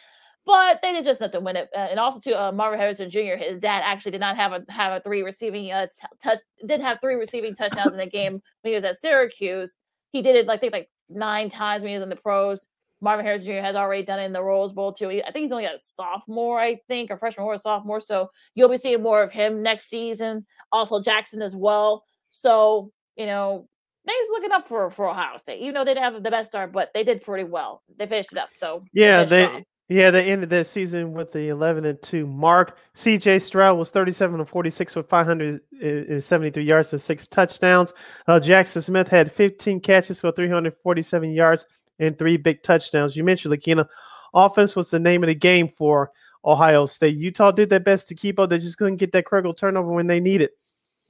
but 0.46 0.80
they 0.80 0.92
did 0.92 1.04
just 1.04 1.20
enough 1.20 1.32
to 1.32 1.40
win 1.40 1.56
it. 1.56 1.68
Uh, 1.74 1.88
and 1.90 1.98
also, 1.98 2.20
to 2.20 2.40
uh, 2.40 2.52
Marvin 2.52 2.78
Harrison 2.78 3.10
Jr. 3.10 3.36
His 3.36 3.58
dad 3.58 3.82
actually 3.84 4.12
did 4.12 4.20
not 4.20 4.36
have 4.36 4.52
a 4.52 4.64
have 4.68 4.92
a 4.92 5.00
three 5.00 5.22
receiving 5.22 5.72
uh, 5.72 5.86
t- 5.86 6.06
touch. 6.22 6.38
Didn't 6.60 6.84
have 6.84 7.00
three 7.00 7.16
receiving 7.16 7.54
touchdowns 7.54 7.92
in 7.92 7.98
the 7.98 8.06
game 8.06 8.32
when 8.32 8.70
he 8.70 8.74
was 8.74 8.84
at 8.84 8.96
Syracuse. 8.96 9.76
He 10.12 10.22
did 10.22 10.36
it 10.36 10.46
like 10.46 10.58
I 10.58 10.60
think 10.60 10.72
like 10.72 10.90
nine 11.08 11.48
times 11.48 11.82
when 11.82 11.90
he 11.90 11.96
was 11.96 12.02
in 12.04 12.08
the 12.08 12.16
pros. 12.16 12.68
Marvin 13.02 13.26
Harrison 13.26 13.46
Jr. 13.46 13.60
has 13.60 13.76
already 13.76 14.04
done 14.04 14.20
it 14.20 14.24
in 14.24 14.32
the 14.32 14.42
Rose 14.42 14.72
Bowl 14.72 14.92
too. 14.92 15.10
I 15.10 15.30
think 15.30 15.42
he's 15.42 15.52
only 15.52 15.64
got 15.64 15.74
a 15.74 15.78
sophomore, 15.78 16.58
I 16.58 16.80
think, 16.88 17.10
or 17.10 17.18
freshman 17.18 17.46
or 17.46 17.52
a 17.52 17.58
sophomore. 17.58 18.00
So 18.00 18.30
you'll 18.54 18.70
be 18.70 18.78
seeing 18.78 19.02
more 19.02 19.22
of 19.22 19.30
him 19.30 19.62
next 19.62 19.90
season. 19.90 20.46
Also 20.72 21.02
Jaxon 21.02 21.42
as 21.42 21.54
well. 21.54 22.04
So 22.30 22.92
you 23.16 23.26
know 23.26 23.68
things 24.06 24.28
looking 24.30 24.52
up 24.52 24.68
for 24.68 24.90
for 24.90 25.10
Ohio 25.10 25.36
State. 25.38 25.60
Even 25.60 25.74
though 25.74 25.84
they 25.84 25.92
didn't 25.92 26.04
have 26.04 26.22
the 26.22 26.30
best 26.30 26.52
start, 26.52 26.72
but 26.72 26.90
they 26.94 27.02
did 27.02 27.22
pretty 27.22 27.44
well. 27.44 27.82
They 27.98 28.06
finished 28.06 28.32
it 28.32 28.38
up. 28.38 28.50
So 28.54 28.84
Yeah, 28.92 29.24
they. 29.24 29.64
Yeah 29.88 30.10
they 30.10 30.30
ended 30.30 30.50
their 30.50 30.64
season 30.64 31.12
with 31.12 31.30
the 31.30 31.48
eleven 31.48 31.84
and 31.84 32.00
two 32.02 32.26
mark. 32.26 32.78
C.J. 32.94 33.38
Stroud 33.38 33.78
was 33.78 33.90
thirty 33.90 34.10
seven 34.10 34.40
and 34.40 34.48
forty 34.48 34.70
six 34.70 34.96
with 34.96 35.08
five 35.08 35.26
hundred 35.26 35.60
and 35.80 36.22
seventy 36.22 36.50
three 36.50 36.64
yards 36.64 36.92
and 36.92 37.00
six 37.00 37.26
touchdowns. 37.28 37.92
Uh, 38.26 38.40
Jaxon 38.42 38.82
Smith 38.82 39.06
had 39.08 39.30
fifteen 39.30 39.80
catches 39.80 40.20
for 40.20 40.32
three 40.32 40.48
hundred 40.48 40.74
forty 40.82 41.02
seven 41.02 41.30
yards 41.30 41.66
and 41.98 42.18
three 42.18 42.36
big 42.36 42.62
touchdowns. 42.62 43.16
You 43.16 43.22
mentioned 43.22 43.52
Lakina, 43.52 43.86
offense 44.34 44.74
was 44.74 44.90
the 44.90 44.98
name 44.98 45.22
of 45.22 45.28
the 45.28 45.34
game 45.34 45.70
for 45.76 46.10
Ohio 46.44 46.86
State. 46.86 47.16
Utah 47.16 47.52
did 47.52 47.70
their 47.70 47.80
best 47.80 48.08
to 48.08 48.14
keep 48.14 48.38
up. 48.38 48.50
They 48.50 48.58
just 48.58 48.78
couldn't 48.78 48.96
get 48.96 49.12
that 49.12 49.24
critical 49.24 49.54
turnover 49.54 49.92
when 49.92 50.06
they 50.06 50.20
needed. 50.20 50.50
It. 50.50 50.58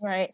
Right. 0.01 0.31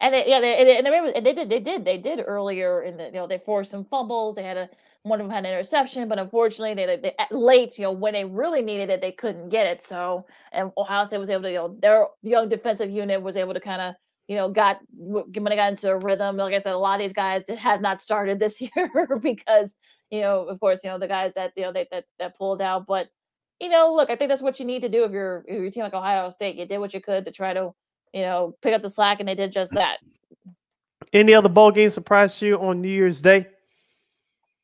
And 0.00 0.12
they, 0.14 0.28
yeah, 0.28 0.40
they, 0.40 0.76
and 0.78 0.86
they, 0.86 1.12
and 1.16 1.26
they 1.26 1.32
did, 1.32 1.48
they 1.48 1.60
did, 1.60 1.84
they 1.84 1.98
did 1.98 2.22
earlier 2.26 2.82
in 2.82 2.98
the, 2.98 3.06
you 3.06 3.12
know, 3.12 3.26
they 3.26 3.38
forced 3.38 3.70
some 3.70 3.84
fumbles. 3.86 4.34
They 4.34 4.42
had 4.42 4.56
a 4.58 4.68
one 5.06 5.20
of 5.20 5.26
them 5.26 5.32
had 5.32 5.44
an 5.44 5.52
interception, 5.52 6.08
but 6.08 6.18
unfortunately, 6.18 6.74
they, 6.74 6.96
they, 6.96 6.96
they 6.96 7.14
late, 7.30 7.78
you 7.78 7.84
know, 7.84 7.92
when 7.92 8.12
they 8.12 8.24
really 8.24 8.60
needed 8.60 8.90
it, 8.90 9.00
they 9.00 9.12
couldn't 9.12 9.50
get 9.50 9.66
it. 9.68 9.82
So, 9.82 10.26
and 10.50 10.72
Ohio 10.76 11.04
State 11.04 11.18
was 11.18 11.30
able 11.30 11.42
to, 11.44 11.50
you 11.50 11.58
know, 11.58 11.76
their 11.80 12.06
young 12.22 12.48
defensive 12.48 12.90
unit 12.90 13.22
was 13.22 13.36
able 13.36 13.54
to 13.54 13.60
kind 13.60 13.80
of, 13.80 13.94
you 14.26 14.34
know, 14.34 14.48
got 14.50 14.80
when 14.92 15.44
they 15.44 15.54
got 15.54 15.70
into 15.70 15.90
a 15.92 15.98
rhythm. 15.98 16.36
Like 16.36 16.54
I 16.54 16.58
said, 16.58 16.72
a 16.72 16.78
lot 16.78 16.96
of 16.96 17.00
these 17.04 17.12
guys 17.12 17.44
have 17.56 17.80
not 17.80 18.00
started 18.00 18.40
this 18.40 18.60
year 18.76 18.90
because, 19.22 19.76
you 20.10 20.20
know, 20.22 20.42
of 20.44 20.58
course, 20.58 20.82
you 20.82 20.90
know, 20.90 20.98
the 20.98 21.06
guys 21.06 21.34
that 21.34 21.52
you 21.56 21.62
know 21.62 21.72
they 21.72 21.86
that 21.92 22.04
that 22.18 22.36
pulled 22.36 22.60
out. 22.60 22.86
But, 22.88 23.08
you 23.60 23.68
know, 23.68 23.94
look, 23.94 24.10
I 24.10 24.16
think 24.16 24.28
that's 24.28 24.42
what 24.42 24.58
you 24.58 24.66
need 24.66 24.82
to 24.82 24.88
do 24.88 25.04
if 25.04 25.12
you're 25.12 25.44
if 25.46 25.54
you're 25.54 25.66
a 25.66 25.70
team 25.70 25.84
like 25.84 25.94
Ohio 25.94 26.28
State. 26.30 26.56
You 26.56 26.66
did 26.66 26.78
what 26.78 26.92
you 26.94 27.00
could 27.00 27.24
to 27.26 27.30
try 27.30 27.54
to, 27.54 27.70
you 28.12 28.22
know, 28.22 28.56
pick 28.62 28.74
up 28.74 28.82
the 28.82 28.90
slack, 28.90 29.20
and 29.20 29.28
they 29.28 29.34
did 29.34 29.52
just 29.52 29.72
that. 29.74 29.98
Any 31.12 31.34
other 31.34 31.48
bowl 31.48 31.70
games 31.70 31.94
surprised 31.94 32.42
you 32.42 32.58
on 32.58 32.80
New 32.80 32.88
Year's 32.88 33.20
Day? 33.20 33.46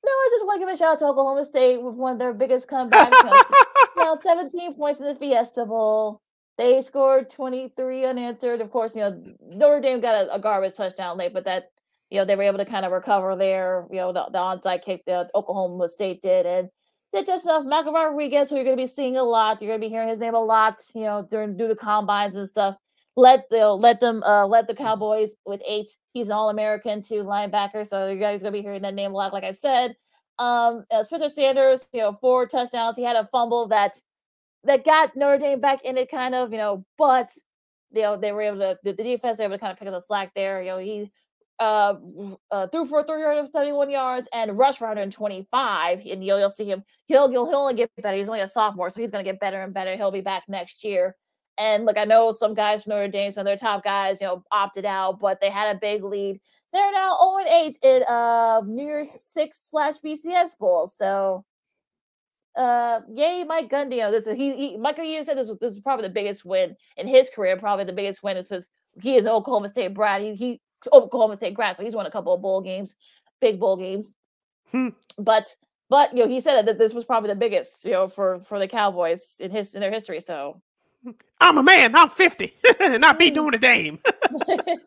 No, 0.05 0.11
I 0.11 0.29
just 0.33 0.45
want 0.45 0.61
to 0.61 0.67
give 0.67 0.75
a 0.75 0.77
shout 0.77 0.95
out 0.95 0.99
to 0.99 1.07
Oklahoma 1.07 1.45
State 1.45 1.81
with 1.81 1.95
one 1.95 2.13
of 2.13 2.19
their 2.19 2.33
biggest 2.33 2.69
comebacks. 2.69 3.11
you, 3.11 3.31
know, 3.31 3.43
you 3.97 4.05
know, 4.05 4.19
17 4.21 4.75
points 4.75 5.01
in 5.01 5.07
the 5.07 5.15
Fiesta 5.15 5.65
Bowl. 5.65 6.21
They 6.59 6.83
scored 6.83 7.31
23 7.31 8.05
unanswered. 8.05 8.61
Of 8.61 8.71
course, 8.71 8.97
you 8.97 9.03
know, 9.03 9.23
Notre 9.41 9.81
Dame 9.81 10.01
got 10.01 10.27
a, 10.27 10.35
a 10.35 10.39
garbage 10.39 10.75
touchdown 10.75 11.17
late, 11.17 11.33
but 11.33 11.45
that, 11.45 11.71
you 12.11 12.19
know, 12.19 12.25
they 12.25 12.37
were 12.37 12.43
able 12.43 12.59
to 12.59 12.65
kind 12.65 12.85
of 12.85 12.93
recover 12.93 13.37
there. 13.37 13.87
You 13.91 13.99
know, 13.99 14.13
the, 14.13 14.27
the 14.33 14.39
onside 14.39 14.83
kick 14.83 15.05
that 15.07 15.31
Oklahoma 15.35 15.89
State 15.89 16.21
did. 16.21 16.47
And 16.47 16.69
did 17.13 17.27
just 17.27 17.45
enough. 17.45 17.65
Malcolm 17.65 17.95
Rodriguez, 17.95 18.51
who 18.51 18.57
you're 18.57 18.65
going 18.65 18.77
to 18.77 18.83
be 18.83 18.87
seeing 18.87 19.17
a 19.17 19.23
lot. 19.23 19.61
You're 19.61 19.71
going 19.71 19.81
to 19.81 19.87
be 19.87 19.91
hearing 19.91 20.09
his 20.09 20.21
name 20.21 20.35
a 20.35 20.41
lot, 20.41 20.81
you 20.95 21.03
know, 21.03 21.27
during 21.31 21.57
due 21.57 21.69
to 21.69 21.77
combines 21.77 22.37
and 22.37 22.49
stuff. 22.49 22.77
Let 23.17 23.45
the 23.51 23.69
let 23.69 24.01
them 24.01 24.23
uh 24.23 24.47
let 24.47 24.67
the 24.67 24.75
Cowboys 24.75 25.33
with 25.45 25.63
eight. 25.67 25.91
He's 26.15 26.29
an 26.29 26.33
All 26.35 26.49
American 26.51 27.03
too 27.03 27.25
linebacker, 27.25 27.87
so 27.87 28.09
you 28.09 28.19
guys 28.19 28.43
gonna 28.43 28.53
be 28.53 28.63
hearing 28.63 28.83
that 28.83 28.95
name 28.95 29.13
a 29.13 29.15
lot. 29.15 29.33
Like 29.35 29.45
I 29.45 29.53
said, 29.53 29.97
um, 30.39 30.85
uh, 30.91 31.03
Spencer 31.03 31.29
Sanders, 31.29 31.87
you 31.93 32.01
know, 32.01 32.15
four 32.21 32.47
touchdowns. 32.47 32.97
He 32.97 33.03
had 33.03 33.17
a 33.17 33.29
fumble 33.31 33.69
that 33.69 34.01
that 34.65 34.85
got 34.85 35.17
Notre 35.17 35.39
Dame 35.39 35.61
back 35.61 35.85
in 35.85 35.99
it, 35.99 36.11
kind 36.11 36.35
of, 36.35 36.53
you 36.53 36.59
know, 36.59 36.85
but 36.99 37.33
you 37.93 38.03
know 38.03 38.17
they 38.17 38.33
were 38.33 38.43
able 38.43 38.59
to 38.59 38.79
the, 38.83 38.93
the 38.93 39.03
defense 39.05 39.39
were 39.39 39.45
able 39.45 39.57
to 39.57 39.61
kind 39.61 39.73
of 39.73 39.79
pick 39.79 39.89
up 39.89 39.95
the 39.95 40.01
slack 40.01 40.33
there. 40.35 40.63
You 40.63 40.71
know, 40.71 40.79
he 40.79 41.13
uh, 41.59 41.95
uh, 42.51 42.67
threw 42.69 42.87
for 42.87 43.03
371 43.05 43.91
yards 43.91 44.29
and 44.35 44.59
rushed 44.59 44.79
for 44.79 44.87
125. 44.87 46.01
And 46.07 46.25
you'll, 46.25 46.39
you'll 46.39 46.51
see 46.51 46.65
him. 46.65 46.83
He'll, 47.07 47.31
he'll 47.31 47.47
he'll 47.47 47.59
only 47.61 47.75
get 47.75 47.91
better. 48.03 48.17
He's 48.17 48.29
only 48.29 48.41
a 48.41 48.49
sophomore, 48.49 48.91
so 48.91 49.01
he's 49.01 49.11
to 49.11 49.23
get 49.23 49.41
better 49.41 49.63
and 49.63 49.75
better. 49.75 49.97
He'll 49.97 50.11
be 50.11 50.23
back 50.23 50.45
next 50.49 50.85
year. 50.85 51.15
And 51.59 51.85
look, 51.85 51.99
I 51.99 52.05
know 52.05 52.33
some 52.33 52.55
guys 52.55 52.85
from 52.85 52.91
Notre 52.91 53.09
Dame, 53.09 53.31
some 53.31 53.43
of 53.43 53.47
their 53.47 53.57
top 53.57 53.85
guys, 53.85 54.21
you 54.21 54.27
know, 54.27 54.43
opted 54.51 54.87
out, 54.87 55.21
but 55.21 55.41
they 55.41 55.51
had 55.51 55.77
a 55.77 55.79
big 55.79 56.03
lead. 56.03 56.41
They're 56.73 56.93
now 56.93 57.17
0 57.45 57.47
8 57.49 57.79
in 57.83 58.03
uh 58.05 58.63
New 58.67 58.85
Year's 58.85 59.11
Six 59.11 59.61
slash 59.71 59.95
BCS 60.05 60.59
Bowl. 60.59 60.87
So 60.87 61.45
uh 62.57 63.01
yay, 63.15 63.45
Mike 63.45 63.71
Gundy. 63.71 63.97
You 63.97 64.03
know, 64.03 64.11
this 64.11 64.27
is 64.27 64.37
he, 64.37 64.57
he 64.57 64.77
Michael 64.77 65.05
you 65.05 65.23
said 65.25 65.37
this 65.37 65.49
was 65.49 65.59
this 65.59 65.73
is 65.73 65.81
probably 65.81 66.09
the 66.09 66.15
biggest 66.15 66.45
win 66.45 66.75
in 66.97 67.07
his 67.07 67.29
career, 67.29 67.57
probably 67.57 67.85
the 67.85 67.93
biggest 67.93 68.23
win. 68.23 68.37
It 68.37 68.47
says 68.47 68.69
he 69.01 69.17
is 69.17 69.27
Oklahoma 69.27 69.69
State 69.69 69.95
Brad. 69.95 70.23
He 70.23 70.35
he 70.35 70.61
Oklahoma 70.91 71.37
State 71.37 71.55
grad, 71.55 71.77
so 71.77 71.83
he's 71.83 71.95
won 71.95 72.07
a 72.07 72.11
couple 72.11 72.35
of 72.35 72.43
bowl 72.43 72.61
games, 72.61 72.97
big 73.41 73.61
bowl 73.61 73.77
games. 73.77 74.15
Hmm. 74.71 74.89
But 75.19 75.55
but 75.89 76.13
you 76.13 76.21
know, 76.21 76.29
he 76.29 76.41
said 76.41 76.67
that 76.67 76.79
this 76.79 76.95
was 76.95 77.05
probably 77.05 77.29
the 77.29 77.37
biggest, 77.37 77.85
you 77.85 77.93
know, 77.93 78.09
for 78.09 78.41
for 78.41 78.59
the 78.59 78.69
Cowboys 78.69 79.37
in 79.41 79.51
his 79.51 79.75
in 79.75 79.81
their 79.81 79.91
history. 79.91 80.21
So 80.21 80.61
I'm 81.41 81.59
a 81.59 81.63
man. 81.63 81.95
I'm 81.97 82.11
50, 82.11 82.55
and 82.81 83.05
I 83.05 83.13
beat 83.13 83.35
Notre 83.35 83.59
Dame. 83.59 83.99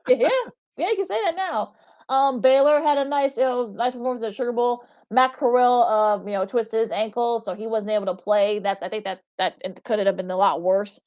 yeah, 0.08 0.30
yeah, 0.78 0.90
you 0.90 0.96
can 0.96 1.06
say 1.06 1.22
that 1.24 1.36
now. 1.36 1.74
Um, 2.08 2.40
Baylor 2.40 2.82
had 2.82 2.98
a 2.98 3.06
nice, 3.06 3.38
you 3.38 3.44
know, 3.44 3.68
nice 3.68 3.94
performance 3.94 4.24
at 4.24 4.34
Sugar 4.34 4.52
Bowl. 4.52 4.86
Matt 5.12 5.34
Corral, 5.34 5.84
um, 5.84 6.28
you 6.28 6.34
know, 6.34 6.46
twisted 6.46 6.80
his 6.80 6.92
ankle, 6.92 7.42
so 7.42 7.54
he 7.54 7.68
wasn't 7.68 7.92
able 7.92 8.06
to 8.06 8.16
play. 8.16 8.60
That 8.60 8.80
I 8.82 8.90
think 8.90 9.04
that 9.04 9.22
that 9.38 9.84
could 9.84 10.06
have 10.06 10.18
been 10.18 10.32
a 10.32 10.38
lot 10.38 10.62
worse. 10.62 11.00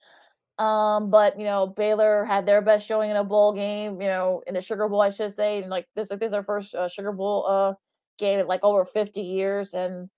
Um, 0.58 1.10
but 1.10 1.38
you 1.38 1.44
know, 1.44 1.68
Baylor 1.68 2.24
had 2.24 2.46
their 2.46 2.60
best 2.60 2.86
showing 2.86 3.10
in 3.10 3.16
a 3.16 3.24
bowl 3.24 3.52
game. 3.52 4.00
You 4.00 4.08
know, 4.08 4.42
in 4.46 4.56
a 4.56 4.60
Sugar 4.60 4.88
Bowl, 4.88 5.00
I 5.00 5.10
should 5.10 5.32
say. 5.32 5.62
And 5.62 5.70
like 5.70 5.86
this, 5.94 6.10
like 6.10 6.20
this 6.20 6.28
is 6.28 6.34
our 6.34 6.42
first 6.42 6.74
uh, 6.74 6.88
Sugar 6.88 7.12
Bowl 7.12 7.46
uh 7.48 7.74
game 8.18 8.40
in 8.40 8.46
like 8.46 8.64
over 8.64 8.84
50 8.84 9.20
years, 9.20 9.74
and 9.74 10.08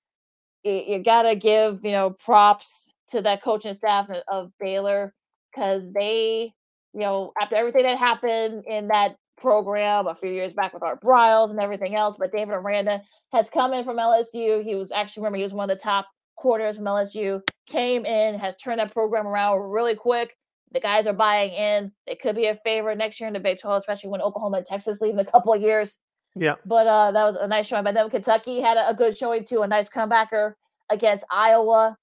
you, 0.64 0.72
you 0.72 0.98
gotta 1.02 1.36
give 1.36 1.84
you 1.84 1.92
know 1.92 2.10
props 2.10 2.94
to 3.10 3.22
that 3.22 3.42
coaching 3.42 3.74
staff 3.74 4.08
of 4.28 4.50
Baylor 4.58 5.14
because 5.52 5.92
they, 5.92 6.52
you 6.92 7.00
know, 7.00 7.32
after 7.40 7.56
everything 7.56 7.82
that 7.82 7.98
happened 7.98 8.64
in 8.66 8.88
that 8.88 9.16
program 9.36 10.06
a 10.06 10.14
few 10.14 10.30
years 10.30 10.52
back 10.52 10.74
with 10.74 10.82
Art 10.82 11.00
Briles 11.02 11.50
and 11.50 11.60
everything 11.60 11.94
else, 11.94 12.16
but 12.18 12.32
David 12.32 12.52
Aranda 12.52 13.02
has 13.32 13.50
come 13.50 13.72
in 13.72 13.84
from 13.84 13.96
LSU. 13.96 14.62
He 14.62 14.74
was 14.74 14.92
actually 14.92 15.22
remember 15.22 15.38
he 15.38 15.42
was 15.42 15.54
one 15.54 15.70
of 15.70 15.76
the 15.76 15.82
top 15.82 16.06
quarters 16.36 16.76
from 16.76 16.86
LSU. 16.86 17.40
Came 17.66 18.04
in, 18.04 18.38
has 18.38 18.56
turned 18.56 18.80
that 18.80 18.92
program 18.92 19.26
around 19.26 19.60
really 19.70 19.96
quick. 19.96 20.36
The 20.72 20.80
guys 20.80 21.06
are 21.06 21.12
buying 21.12 21.52
in. 21.52 21.88
They 22.06 22.14
could 22.14 22.36
be 22.36 22.46
a 22.46 22.54
favorite 22.54 22.98
next 22.98 23.18
year 23.18 23.26
in 23.26 23.32
the 23.32 23.40
Big 23.40 23.58
12, 23.58 23.78
especially 23.78 24.10
when 24.10 24.22
Oklahoma 24.22 24.58
and 24.58 24.66
Texas 24.66 25.00
leave 25.00 25.14
in 25.14 25.20
a 25.20 25.24
couple 25.24 25.52
of 25.52 25.60
years. 25.60 25.98
Yeah. 26.36 26.54
But 26.64 26.86
uh, 26.86 27.10
that 27.10 27.24
was 27.24 27.34
a 27.36 27.48
nice 27.48 27.66
showing 27.66 27.82
by 27.82 27.92
them. 27.92 28.08
Kentucky 28.08 28.60
had 28.60 28.76
a, 28.76 28.90
a 28.90 28.94
good 28.94 29.16
showing 29.16 29.44
too, 29.44 29.62
a 29.62 29.66
nice 29.66 29.88
comebacker 29.88 30.54
against 30.88 31.24
Iowa 31.30 31.96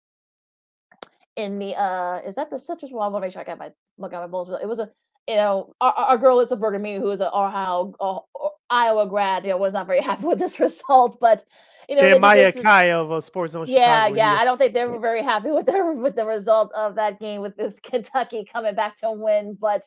in 1.38 1.60
the 1.60 1.80
uh 1.80 2.20
is 2.26 2.36
that 2.36 2.50
the 2.50 2.60
citrus 2.60 2.92
well 2.92 3.04
i 3.04 3.08
want 3.08 3.22
to 3.22 3.28
make 3.28 3.32
sure 3.32 3.42
i 3.42 3.46
got 3.46 3.60
my 3.60 3.72
look 3.98 4.12
at 4.12 4.20
my 4.20 4.28
bowls 4.28 4.50
it 4.50 4.68
was 4.68 4.80
a 4.80 4.90
you 5.30 5.36
know 5.36 5.74
our, 5.80 5.94
our 5.94 6.18
girl 6.18 6.40
is 6.40 6.52
a 6.52 6.58
Burgamy 6.58 7.00
who 7.00 7.12
is 7.12 7.22
an 7.22 7.30
ohio 7.34 7.94
uh, 8.00 8.20
iowa 8.70 9.08
grad 9.08 9.46
you 9.46 9.52
know 9.52 9.58
was 9.58 9.74
not 9.74 9.86
very 9.88 10.02
happy 10.10 10.26
with 10.26 10.40
this 10.40 10.60
result 10.60 11.18
but 11.22 11.44
you 11.88 11.96
know 11.96 12.02
and 12.02 12.20
maya 12.20 12.52
kai 12.52 12.92
of 12.92 13.12
uh, 13.12 13.22
sports 13.22 13.54
zone 13.54 13.66
yeah 13.68 14.08
Chicago, 14.08 14.16
yeah 14.16 14.38
i 14.40 14.44
don't 14.44 14.58
think 14.58 14.74
they 14.74 14.86
were 14.86 15.00
very 15.00 15.22
happy 15.22 15.52
with 15.52 15.68
the 15.68 15.94
with 15.96 16.16
the 16.16 16.26
result 16.26 16.72
of 16.74 16.96
that 16.96 17.20
game 17.20 17.42
with, 17.42 17.56
with 17.58 17.82
kentucky 17.84 18.44
coming 18.44 18.76
back 18.76 18.96
to 18.96 19.12
win 19.12 19.56
but 19.62 19.84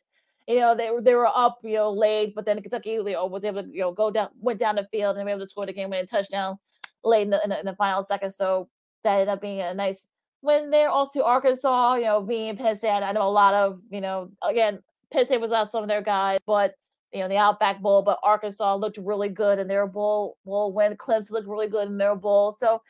you 0.47 0.61
know 0.61 0.75
they 0.75 0.91
were 0.91 1.03
they 1.03 1.15
were 1.15 1.27
up 1.27 1.59
you 1.65 1.75
know 1.75 1.91
late 1.91 2.33
but 2.35 2.47
then 2.47 2.61
kentucky 2.63 2.91
you 2.91 3.03
know, 3.05 3.27
was 3.27 3.45
able 3.45 3.63
to 3.63 3.69
you 3.73 3.81
know 3.81 3.93
go 3.93 4.11
down 4.11 4.29
went 4.39 4.59
down 4.59 4.77
the 4.77 4.87
field 4.93 5.17
and 5.17 5.27
be 5.27 5.33
able 5.33 5.41
to 5.41 5.49
score 5.49 5.67
the 5.67 5.73
game 5.73 5.91
winning 5.91 6.07
touchdown 6.07 6.57
late 7.03 7.23
in 7.23 7.31
the, 7.31 7.41
in 7.43 7.51
the, 7.51 7.59
in 7.61 7.67
the 7.67 7.75
final 7.77 8.03
second 8.03 8.31
so 8.31 8.69
that 9.03 9.15
ended 9.15 9.29
up 9.29 9.41
being 9.41 9.61
a 9.61 9.75
nice 9.75 10.09
when 10.41 10.71
they're 10.71 10.89
also 10.89 11.23
Arkansas, 11.23 11.95
you 11.95 12.05
know, 12.05 12.23
being 12.23 12.57
Penn 12.57 12.77
State, 12.77 13.03
I 13.03 13.13
know 13.13 13.29
a 13.29 13.31
lot 13.31 13.55
of, 13.55 13.81
you 13.91 14.01
know, 14.01 14.31
again, 14.43 14.81
Penn 15.13 15.27
State 15.27 15.41
was 15.41 15.53
out 15.53 15.71
some 15.71 15.83
of 15.83 15.89
their 15.89 16.03
guys, 16.03 16.39
but 16.47 16.75
you 17.13 17.21
know, 17.21 17.29
the 17.29 17.37
Outback 17.37 17.81
Bowl, 17.81 18.03
but 18.03 18.19
Arkansas 18.23 18.77
looked 18.77 18.99
really 18.99 19.29
good 19.29 19.59
in 19.59 19.67
their 19.67 19.87
bowl 19.87 20.37
bowl 20.45 20.73
win. 20.73 20.97
Clemson 20.97 21.33
looked 21.33 21.49
really 21.49 21.69
good 21.69 21.89
in 21.89 21.99
their 21.99 22.15
bowl. 22.15 22.53
So, 22.53 22.81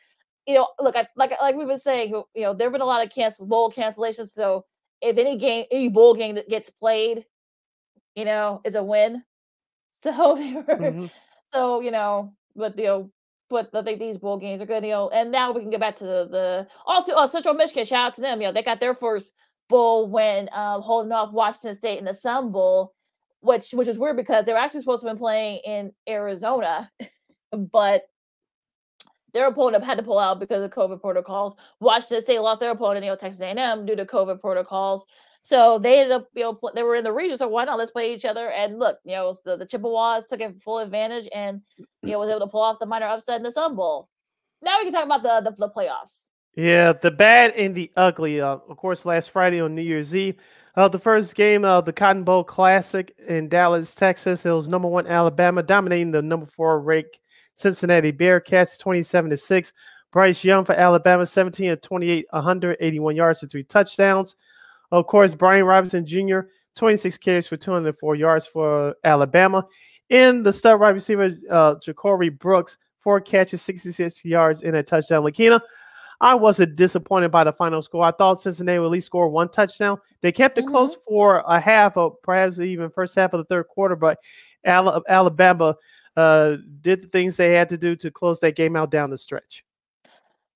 you 0.45 0.55
know, 0.55 0.67
look, 0.79 0.95
I, 0.95 1.07
like 1.15 1.31
like 1.41 1.55
we've 1.55 1.67
been 1.67 1.77
saying, 1.77 2.09
you 2.11 2.41
know, 2.43 2.53
there've 2.53 2.71
been 2.71 2.81
a 2.81 2.85
lot 2.85 3.03
of 3.03 3.11
cancel 3.11 3.47
bowl 3.47 3.71
cancellations. 3.71 4.29
So 4.29 4.65
if 5.01 5.17
any 5.17 5.37
game, 5.37 5.65
any 5.71 5.89
bowl 5.89 6.13
game 6.13 6.35
that 6.35 6.49
gets 6.49 6.69
played, 6.69 7.25
you 8.15 8.25
know, 8.25 8.61
is 8.63 8.75
a 8.75 8.83
win. 8.83 9.23
So, 9.93 10.11
mm-hmm. 10.37 11.07
so 11.53 11.81
you 11.81 11.91
know, 11.91 12.33
but 12.55 12.77
you 12.77 12.85
know, 12.85 13.11
but 13.51 13.69
I 13.73 13.83
think 13.83 13.99
these 13.99 14.17
bowl 14.17 14.37
games 14.37 14.61
are 14.61 14.65
good, 14.65 14.83
you 14.83 14.91
know. 14.91 15.09
And 15.09 15.31
now 15.31 15.51
we 15.51 15.61
can 15.61 15.69
get 15.69 15.79
back 15.79 15.95
to 15.97 16.03
the, 16.03 16.27
the 16.29 16.67
also 16.85 17.13
uh, 17.13 17.27
Central 17.27 17.53
Michigan. 17.53 17.85
Shout 17.85 18.07
out 18.07 18.13
to 18.15 18.21
them, 18.21 18.41
you 18.41 18.47
know, 18.47 18.53
they 18.53 18.63
got 18.63 18.79
their 18.79 18.95
first 18.95 19.33
bowl 19.69 20.09
when 20.09 20.49
um, 20.51 20.81
holding 20.81 21.11
off 21.11 21.33
Washington 21.33 21.73
State 21.73 21.99
in 21.99 22.05
the 22.05 22.13
Sun 22.13 22.51
Bowl, 22.51 22.93
which 23.41 23.71
which 23.71 23.87
is 23.87 23.97
weird 23.97 24.17
because 24.17 24.45
they 24.45 24.53
were 24.53 24.59
actually 24.59 24.81
supposed 24.81 25.01
to 25.01 25.07
have 25.07 25.15
been 25.15 25.19
playing 25.19 25.61
in 25.65 25.91
Arizona, 26.07 26.91
but 27.71 28.03
their 29.33 29.47
opponent 29.47 29.83
had 29.83 29.97
to 29.97 30.03
pull 30.03 30.19
out 30.19 30.39
because 30.39 30.63
of 30.63 30.71
COVID 30.71 31.01
protocols. 31.01 31.55
Washington 31.79 32.21
State 32.21 32.39
lost 32.39 32.59
their 32.59 32.71
opponent, 32.71 33.05
you 33.05 33.11
know, 33.11 33.15
Texas 33.15 33.41
A&M 33.41 33.85
due 33.85 33.95
to 33.95 34.05
COVID 34.05 34.39
protocols. 34.39 35.05
So 35.43 35.79
they 35.79 35.99
ended 35.99 36.11
up, 36.11 36.27
you 36.35 36.43
know, 36.43 36.59
they 36.75 36.83
were 36.83 36.95
in 36.95 37.03
the 37.03 37.11
region. 37.11 37.37
So 37.37 37.47
why 37.47 37.65
not 37.65 37.77
let's 37.77 37.91
play 37.91 38.13
each 38.13 38.25
other? 38.25 38.49
And 38.49 38.77
look, 38.77 38.99
you 39.03 39.13
know, 39.13 39.33
the, 39.43 39.57
the 39.57 39.65
Chippewas 39.65 40.25
took 40.25 40.39
it 40.39 40.61
full 40.61 40.79
advantage 40.79 41.27
and 41.33 41.61
you 42.03 42.11
know 42.11 42.19
was 42.19 42.29
able 42.29 42.41
to 42.41 42.47
pull 42.47 42.61
off 42.61 42.79
the 42.79 42.85
minor 42.85 43.07
upset 43.07 43.37
in 43.37 43.43
the 43.43 43.51
Sun 43.51 43.75
Bowl. 43.75 44.07
Now 44.61 44.77
we 44.77 44.83
can 44.83 44.93
talk 44.93 45.05
about 45.05 45.23
the 45.23 45.49
the, 45.49 45.55
the 45.57 45.69
playoffs. 45.69 46.27
Yeah, 46.55 46.93
the 46.93 47.11
bad 47.11 47.51
and 47.51 47.73
the 47.73 47.91
ugly. 47.95 48.41
Uh, 48.41 48.57
of 48.67 48.77
course, 48.77 49.05
last 49.05 49.31
Friday 49.31 49.61
on 49.61 49.73
New 49.73 49.81
Year's 49.81 50.13
Eve, 50.13 50.35
uh, 50.75 50.89
the 50.89 50.99
first 50.99 51.33
game 51.35 51.65
of 51.65 51.85
the 51.85 51.93
Cotton 51.93 52.23
Bowl 52.23 52.43
Classic 52.43 53.15
in 53.27 53.49
Dallas, 53.49 53.95
Texas. 53.95 54.45
It 54.45 54.51
was 54.51 54.67
number 54.67 54.87
one 54.87 55.07
Alabama 55.07 55.63
dominating 55.63 56.11
the 56.11 56.21
number 56.21 56.45
four 56.45 56.79
ranked 56.81 57.19
Cincinnati 57.55 58.11
Bearcats, 58.11 58.79
twenty-seven 58.79 59.29
to 59.29 59.37
six. 59.37 59.73
Bryce 60.11 60.43
Young 60.43 60.65
for 60.65 60.73
Alabama, 60.73 61.25
seventeen 61.25 61.69
of 61.71 61.81
28, 61.81 62.25
181 62.31 63.15
yards 63.15 63.41
and 63.41 63.49
three 63.51 63.63
touchdowns. 63.63 64.35
Of 64.91 65.07
course, 65.07 65.33
Brian 65.33 65.63
Robinson 65.63 66.05
Jr., 66.05 66.41
26 66.75 67.17
carries 67.17 67.47
for 67.47 67.55
204 67.57 68.15
yards 68.15 68.45
for 68.45 68.93
Alabama. 69.05 69.65
And 70.09 70.45
the 70.45 70.51
star 70.51 70.77
wide 70.77 70.89
receiver, 70.89 71.31
uh, 71.49 71.75
Ja'Corey 71.75 72.37
Brooks, 72.37 72.77
four 72.99 73.21
catches, 73.21 73.61
66 73.61 74.25
yards, 74.25 74.63
and 74.63 74.75
a 74.75 74.83
touchdown. 74.83 75.23
Lakina, 75.23 75.61
I 76.19 76.35
wasn't 76.35 76.75
disappointed 76.75 77.31
by 77.31 77.45
the 77.45 77.53
final 77.53 77.81
score. 77.81 78.03
I 78.03 78.11
thought 78.11 78.41
Cincinnati 78.41 78.79
would 78.79 78.87
at 78.87 78.91
least 78.91 79.05
score 79.07 79.29
one 79.29 79.47
touchdown. 79.49 79.97
They 80.21 80.33
kept 80.33 80.57
it 80.57 80.65
Mhm. 80.65 80.71
close 80.71 80.97
for 81.07 81.41
a 81.47 81.59
half, 81.59 81.95
or 81.95 82.11
perhaps 82.21 82.59
even 82.59 82.89
first 82.89 83.15
half 83.15 83.31
of 83.33 83.37
the 83.37 83.45
third 83.45 83.69
quarter, 83.69 83.95
but 83.95 84.19
Alabama 84.65 85.75
uh, 86.17 86.57
did 86.81 87.03
the 87.03 87.07
things 87.07 87.37
they 87.37 87.53
had 87.53 87.69
to 87.69 87.77
do 87.77 87.95
to 87.97 88.11
close 88.11 88.39
that 88.39 88.55
game 88.55 88.75
out 88.75 88.91
down 88.91 89.09
the 89.09 89.17
stretch. 89.17 89.63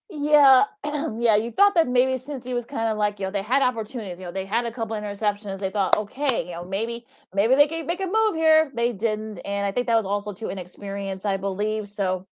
Yeah, 0.09 0.65
yeah. 1.17 1.35
You 1.35 1.51
thought 1.51 1.73
that 1.75 1.87
maybe 1.87 2.17
since 2.17 2.43
he 2.43 2.53
was 2.53 2.65
kind 2.65 2.89
of 2.89 2.97
like, 2.97 3.19
you 3.19 3.25
know, 3.25 3.31
they 3.31 3.41
had 3.41 3.63
opportunities, 3.63 4.19
you 4.19 4.25
know, 4.25 4.31
they 4.31 4.45
had 4.45 4.65
a 4.65 4.71
couple 4.71 4.95
interceptions. 4.95 5.59
They 5.59 5.71
thought, 5.71 5.97
okay, 5.97 6.45
you 6.45 6.51
know, 6.51 6.63
maybe, 6.63 7.05
maybe 7.33 7.55
they 7.55 7.67
could 7.67 7.87
make 7.87 8.01
a 8.01 8.05
move 8.05 8.35
here. 8.35 8.71
They 8.75 8.93
didn't, 8.93 9.39
and 9.39 9.65
I 9.65 9.71
think 9.71 9.87
that 9.87 9.95
was 9.95 10.05
also 10.05 10.31
too 10.31 10.49
inexperienced, 10.49 11.25
I 11.25 11.37
believe. 11.37 11.87
So, 11.87 12.27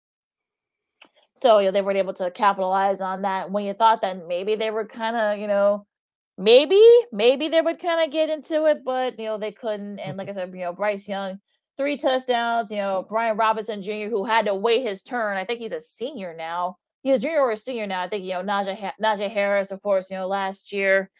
so 1.34 1.58
you 1.58 1.66
know, 1.66 1.72
they 1.72 1.82
weren't 1.82 1.98
able 1.98 2.12
to 2.14 2.30
capitalize 2.30 3.00
on 3.00 3.22
that. 3.22 3.50
When 3.50 3.64
you 3.64 3.72
thought 3.72 4.02
that 4.02 4.28
maybe 4.28 4.54
they 4.54 4.70
were 4.70 4.86
kind 4.86 5.16
of, 5.16 5.38
you 5.38 5.46
know, 5.46 5.86
maybe, 6.36 6.80
maybe 7.10 7.48
they 7.48 7.62
would 7.62 7.78
kind 7.78 8.04
of 8.04 8.12
get 8.12 8.28
into 8.28 8.66
it, 8.66 8.84
but 8.84 9.18
you 9.18 9.26
know, 9.26 9.38
they 9.38 9.52
couldn't. 9.52 9.98
And 9.98 10.18
like 10.18 10.28
I 10.28 10.32
said, 10.32 10.52
you 10.52 10.60
know, 10.60 10.74
Bryce 10.74 11.08
Young, 11.08 11.40
three 11.76 11.96
touchdowns. 11.96 12.70
You 12.70 12.78
know, 12.78 13.06
Brian 13.08 13.36
Robinson 13.36 13.82
Jr., 13.82 14.08
who 14.08 14.24
had 14.24 14.46
to 14.46 14.54
wait 14.54 14.82
his 14.82 15.02
turn. 15.02 15.36
I 15.36 15.44
think 15.44 15.60
he's 15.60 15.72
a 15.72 15.80
senior 15.80 16.34
now 16.34 16.76
he's 17.02 17.16
a 17.16 17.18
junior 17.18 17.40
or 17.40 17.52
a 17.52 17.56
senior 17.56 17.86
now. 17.86 18.02
I 18.02 18.08
think 18.08 18.24
you 18.24 18.32
know 18.32 18.42
Najee 18.42 18.92
Najee 19.02 19.30
Harris, 19.30 19.70
of 19.70 19.82
course, 19.82 20.10
you 20.10 20.16
know 20.16 20.26
last 20.26 20.72
year 20.72 21.10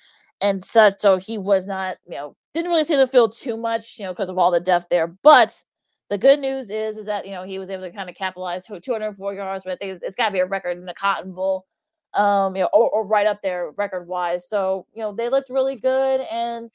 and 0.40 0.62
such. 0.62 1.00
So 1.00 1.16
he 1.18 1.38
was 1.38 1.66
not, 1.66 1.98
you 2.06 2.16
know, 2.16 2.36
didn't 2.54 2.70
really 2.70 2.84
see 2.84 2.96
the 2.96 3.06
field 3.06 3.32
too 3.32 3.56
much, 3.56 3.98
you 3.98 4.04
know, 4.04 4.12
because 4.12 4.28
of 4.28 4.38
all 4.38 4.50
the 4.50 4.60
depth 4.60 4.88
there. 4.90 5.06
But 5.06 5.62
the 6.10 6.18
good 6.18 6.40
news 6.40 6.68
is, 6.70 6.96
is 6.96 7.06
that 7.06 7.26
you 7.26 7.32
know 7.32 7.44
he 7.44 7.58
was 7.58 7.70
able 7.70 7.84
to 7.84 7.92
kind 7.92 8.10
of 8.10 8.16
capitalize 8.16 8.66
to 8.66 8.80
204 8.80 9.34
yards, 9.34 9.64
but 9.64 9.72
I 9.72 9.76
think 9.76 9.92
it's, 9.92 10.02
it's 10.02 10.16
got 10.16 10.28
to 10.28 10.32
be 10.32 10.40
a 10.40 10.46
record 10.46 10.78
in 10.78 10.84
the 10.84 10.94
Cotton 10.94 11.32
Bowl, 11.32 11.66
um, 12.14 12.56
you 12.56 12.62
know, 12.62 12.70
or, 12.72 12.90
or 12.90 13.06
right 13.06 13.26
up 13.26 13.42
there 13.42 13.70
record 13.76 14.06
wise. 14.06 14.48
So 14.48 14.86
you 14.92 15.02
know 15.02 15.12
they 15.12 15.28
looked 15.28 15.50
really 15.50 15.76
good, 15.76 16.20
and 16.30 16.70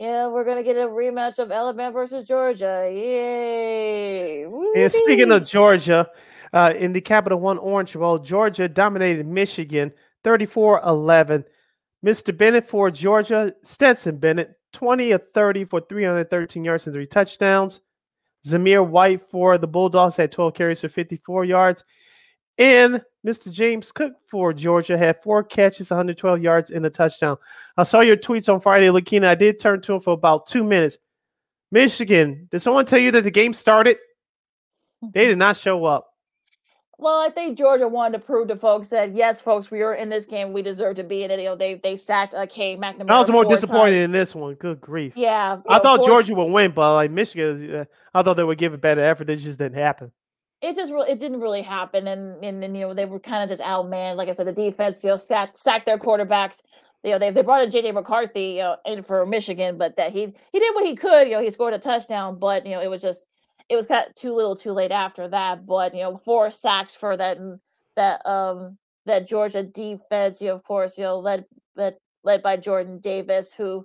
yeah, 0.00 0.28
we're 0.28 0.44
gonna 0.44 0.62
get 0.62 0.76
a 0.76 0.88
rematch 0.88 1.38
of 1.38 1.52
Alabama 1.52 1.92
versus 1.92 2.24
Georgia. 2.24 2.90
Yay! 2.90 4.44
And 4.44 4.90
speaking 4.90 5.30
of 5.30 5.46
Georgia, 5.46 6.08
uh, 6.54 6.72
in 6.74 6.94
the 6.94 7.02
Capital 7.02 7.38
One 7.38 7.58
Orange 7.58 7.92
Bowl, 7.92 8.18
Georgia 8.18 8.66
dominated 8.66 9.26
Michigan 9.26 9.92
34 10.24 10.80
11. 10.86 11.44
Mr. 12.04 12.34
Bennett 12.34 12.66
for 12.66 12.90
Georgia, 12.90 13.54
Stetson 13.62 14.16
Bennett, 14.16 14.58
20 14.72 15.12
of 15.12 15.22
30 15.34 15.66
for 15.66 15.82
313 15.82 16.64
yards 16.64 16.86
and 16.86 16.94
three 16.94 17.06
touchdowns. 17.06 17.80
Zamir 18.46 18.86
White 18.86 19.20
for 19.30 19.58
the 19.58 19.66
Bulldogs 19.66 20.16
had 20.16 20.32
12 20.32 20.54
carries 20.54 20.80
for 20.80 20.88
54 20.88 21.44
yards. 21.44 21.84
And 22.60 23.02
Mr. 23.26 23.50
James 23.50 23.90
Cook 23.90 24.12
for 24.30 24.52
Georgia 24.52 24.98
had 24.98 25.22
four 25.22 25.42
catches, 25.42 25.90
112 25.90 26.42
yards, 26.42 26.70
and 26.70 26.84
a 26.84 26.90
touchdown. 26.90 27.38
I 27.78 27.84
saw 27.84 28.00
your 28.00 28.18
tweets 28.18 28.52
on 28.52 28.60
Friday, 28.60 28.90
Lakina. 28.90 29.28
I 29.28 29.34
did 29.34 29.58
turn 29.58 29.80
to 29.82 29.94
him 29.94 30.00
for 30.00 30.12
about 30.12 30.46
two 30.46 30.62
minutes. 30.62 30.98
Michigan, 31.72 32.48
did 32.50 32.60
someone 32.60 32.84
tell 32.84 32.98
you 32.98 33.12
that 33.12 33.24
the 33.24 33.30
game 33.30 33.54
started? 33.54 33.96
They 35.14 35.26
did 35.26 35.38
not 35.38 35.56
show 35.56 35.86
up. 35.86 36.08
Well, 36.98 37.18
I 37.18 37.30
think 37.30 37.56
Georgia 37.56 37.88
wanted 37.88 38.18
to 38.18 38.26
prove 38.26 38.48
to 38.48 38.56
folks 38.56 38.88
that 38.88 39.14
yes, 39.14 39.40
folks, 39.40 39.70
we 39.70 39.78
were 39.78 39.94
in 39.94 40.10
this 40.10 40.26
game. 40.26 40.52
We 40.52 40.60
deserve 40.60 40.96
to 40.96 41.04
be 41.04 41.22
in 41.22 41.30
it. 41.30 41.38
You 41.38 41.46
know, 41.46 41.56
they 41.56 41.76
they 41.76 41.96
sacked 41.96 42.34
uh, 42.34 42.44
Cade 42.44 42.78
McNamara. 42.78 43.10
I 43.10 43.18
was 43.18 43.30
more 43.30 43.46
disappointed 43.46 43.92
times. 43.94 44.04
in 44.04 44.10
this 44.10 44.34
one. 44.34 44.52
Good 44.56 44.82
grief. 44.82 45.14
Yeah, 45.16 45.62
I 45.66 45.78
know, 45.78 45.82
thought 45.82 46.04
Georgia 46.04 46.34
would 46.34 46.52
win, 46.52 46.72
but 46.72 46.92
like 46.92 47.10
Michigan, 47.10 47.74
uh, 47.74 47.84
I 48.12 48.22
thought 48.22 48.34
they 48.34 48.44
would 48.44 48.58
give 48.58 48.74
a 48.74 48.78
better 48.78 49.00
effort. 49.00 49.30
It 49.30 49.36
just 49.36 49.58
didn't 49.58 49.78
happen. 49.78 50.12
It 50.62 50.76
just 50.76 50.92
really 50.92 51.10
it 51.10 51.18
didn't 51.18 51.40
really 51.40 51.62
happen 51.62 52.06
and 52.06 52.44
and, 52.44 52.62
you 52.76 52.82
know 52.82 52.94
they 52.94 53.04
were 53.04 53.20
kind 53.20 53.42
of 53.42 53.48
just 53.48 53.62
outmanned 53.62 54.16
like 54.16 54.28
i 54.28 54.32
said 54.32 54.46
the 54.46 54.52
defense 54.52 55.02
you 55.02 55.10
know 55.10 55.16
sacked, 55.16 55.56
sacked 55.56 55.86
their 55.86 55.98
quarterbacks 55.98 56.62
you 57.02 57.10
know 57.10 57.18
they, 57.18 57.30
they 57.30 57.42
brought 57.42 57.62
in 57.62 57.70
jj 57.70 57.92
mccarthy 57.92 58.56
you 58.56 58.58
know, 58.58 58.76
in 58.84 59.02
for 59.02 59.24
michigan 59.26 59.78
but 59.78 59.96
that 59.96 60.12
he 60.12 60.32
he 60.52 60.58
did 60.58 60.74
what 60.74 60.86
he 60.86 60.94
could 60.94 61.26
you 61.26 61.34
know 61.34 61.42
he 61.42 61.50
scored 61.50 61.74
a 61.74 61.78
touchdown 61.78 62.38
but 62.38 62.66
you 62.66 62.72
know 62.72 62.80
it 62.80 62.88
was 62.88 63.00
just 63.02 63.26
it 63.68 63.76
was 63.76 63.86
kind 63.86 64.06
of 64.06 64.14
too 64.14 64.32
little 64.32 64.56
too 64.56 64.72
late 64.72 64.92
after 64.92 65.28
that 65.28 65.64
but 65.66 65.94
you 65.94 66.02
know 66.02 66.16
four 66.16 66.50
sacks 66.50 66.94
for 66.94 67.16
that 67.16 67.38
mm, 67.38 67.58
that 67.96 68.24
um 68.26 68.76
that 69.06 69.26
georgia 69.26 69.62
defense 69.62 70.40
you 70.42 70.48
know 70.48 70.54
of 70.54 70.62
course 70.62 70.98
you 70.98 71.04
know 71.04 71.18
led 71.18 71.44
led 71.76 71.94
led 72.22 72.42
by 72.42 72.56
jordan 72.56 72.98
davis 72.98 73.54
who 73.54 73.84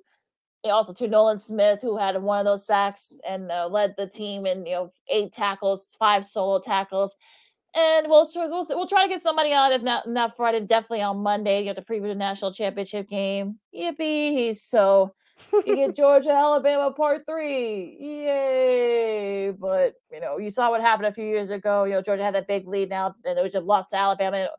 also 0.70 0.94
to 0.94 1.08
Nolan 1.08 1.38
Smith, 1.38 1.82
who 1.82 1.98
had 1.98 2.22
one 2.22 2.40
of 2.40 2.46
those 2.46 2.66
sacks 2.66 3.20
and 3.28 3.52
uh, 3.52 3.68
led 3.68 3.96
the 3.98 4.08
team 4.08 4.46
in 4.46 4.66
you 4.66 4.74
know 4.74 4.92
eight 5.10 5.32
tackles, 5.34 5.96
five 6.00 6.26
solo 6.26 6.60
tackles. 6.60 7.16
And 7.78 8.08
we'll, 8.10 8.26
we'll 8.36 8.66
we'll 8.70 8.88
try 8.88 9.04
to 9.04 9.10
get 9.10 9.22
somebody 9.22 9.54
on 9.54 9.72
if 9.74 9.82
not 9.82 10.08
not 10.08 10.36
Friday, 10.36 10.62
definitely 10.62 11.02
on 11.02 11.18
Monday. 11.18 11.62
You 11.62 11.68
have 11.68 11.76
to 11.76 11.82
preview 11.82 12.08
the 12.08 12.16
national 12.16 12.54
championship 12.54 13.10
game. 13.10 13.60
Yippee! 13.76 14.32
He's 14.32 14.62
so 14.62 15.14
you 15.66 15.76
get 15.76 15.96
Georgia, 15.96 16.32
Alabama, 16.32 16.92
part 16.92 17.24
three. 17.28 17.98
Yay! 18.00 19.52
But 19.52 19.96
you 20.12 20.20
know, 20.20 20.38
you 20.38 20.50
saw 20.50 20.70
what 20.70 20.82
happened 20.82 21.08
a 21.08 21.12
few 21.12 21.26
years 21.26 21.50
ago. 21.50 21.84
You 21.84 21.94
know, 21.94 22.02
Georgia 22.02 22.24
had 22.24 22.36
that 22.36 22.48
big 22.48 22.68
lead 22.68 22.90
now, 22.90 23.16
and 23.26 23.38
it 23.38 23.42
was 23.42 23.54
just 23.54 23.66
lost 23.66 23.90
to 23.92 23.98
Alabama 23.98 24.50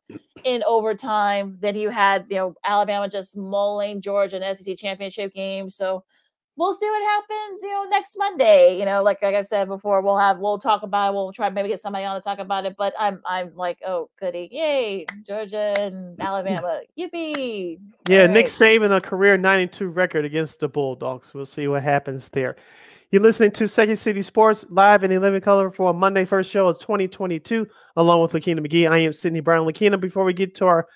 in 0.44 0.62
overtime. 0.66 1.56
Then 1.60 1.76
you 1.76 1.90
had, 1.90 2.26
you 2.28 2.36
know, 2.36 2.54
Alabama 2.64 3.08
just 3.08 3.36
mulling 3.36 4.00
Georgia 4.00 4.36
in 4.36 4.42
the 4.42 4.54
SEC 4.54 4.76
championship 4.76 5.32
game. 5.34 5.70
So 5.70 6.04
we'll 6.56 6.74
see 6.74 6.88
what 6.88 7.02
happens, 7.02 7.62
you 7.62 7.68
know, 7.70 7.84
next 7.90 8.16
Monday. 8.18 8.78
You 8.78 8.84
know, 8.84 9.02
like 9.02 9.22
like 9.22 9.34
I 9.34 9.42
said 9.42 9.68
before, 9.68 10.00
we'll 10.00 10.18
have 10.18 10.38
we'll 10.38 10.58
talk 10.58 10.82
about 10.82 11.10
it. 11.10 11.14
We'll 11.14 11.32
try 11.32 11.48
to 11.48 11.54
maybe 11.54 11.68
get 11.68 11.80
somebody 11.80 12.04
on 12.04 12.16
to 12.20 12.24
talk 12.24 12.38
about 12.38 12.66
it. 12.66 12.76
But 12.76 12.94
I'm 12.98 13.20
I'm 13.24 13.54
like, 13.54 13.78
oh 13.86 14.10
goody, 14.18 14.48
yay, 14.50 15.06
Georgia 15.26 15.74
and 15.78 16.20
Alabama, 16.20 16.82
yippee! 16.98 17.78
Yeah, 18.08 18.22
All 18.22 18.28
Nick 18.28 18.46
right. 18.46 18.46
Saban, 18.46 18.96
a 18.96 19.00
career 19.00 19.36
92 19.36 19.88
record 19.88 20.24
against 20.24 20.60
the 20.60 20.68
Bulldogs. 20.68 21.34
We'll 21.34 21.46
see 21.46 21.68
what 21.68 21.82
happens 21.82 22.28
there. 22.30 22.56
You're 23.12 23.22
listening 23.22 23.52
to 23.52 23.68
Second 23.68 23.96
City 23.96 24.20
Sports 24.20 24.64
live 24.68 25.04
in 25.04 25.12
11 25.12 25.40
color 25.40 25.70
for 25.70 25.90
a 25.90 25.92
Monday 25.94 26.24
first 26.24 26.50
show 26.50 26.66
of 26.66 26.80
2022, 26.80 27.64
along 27.94 28.20
with 28.20 28.32
Lakina 28.32 28.60
McGee. 28.66 28.90
I 28.90 28.98
am 28.98 29.12
Sydney 29.12 29.38
Brown. 29.38 29.64
Lakina, 29.64 29.96
before 30.00 30.24
we 30.24 30.32
get 30.32 30.56
to 30.56 30.66
our 30.66 30.88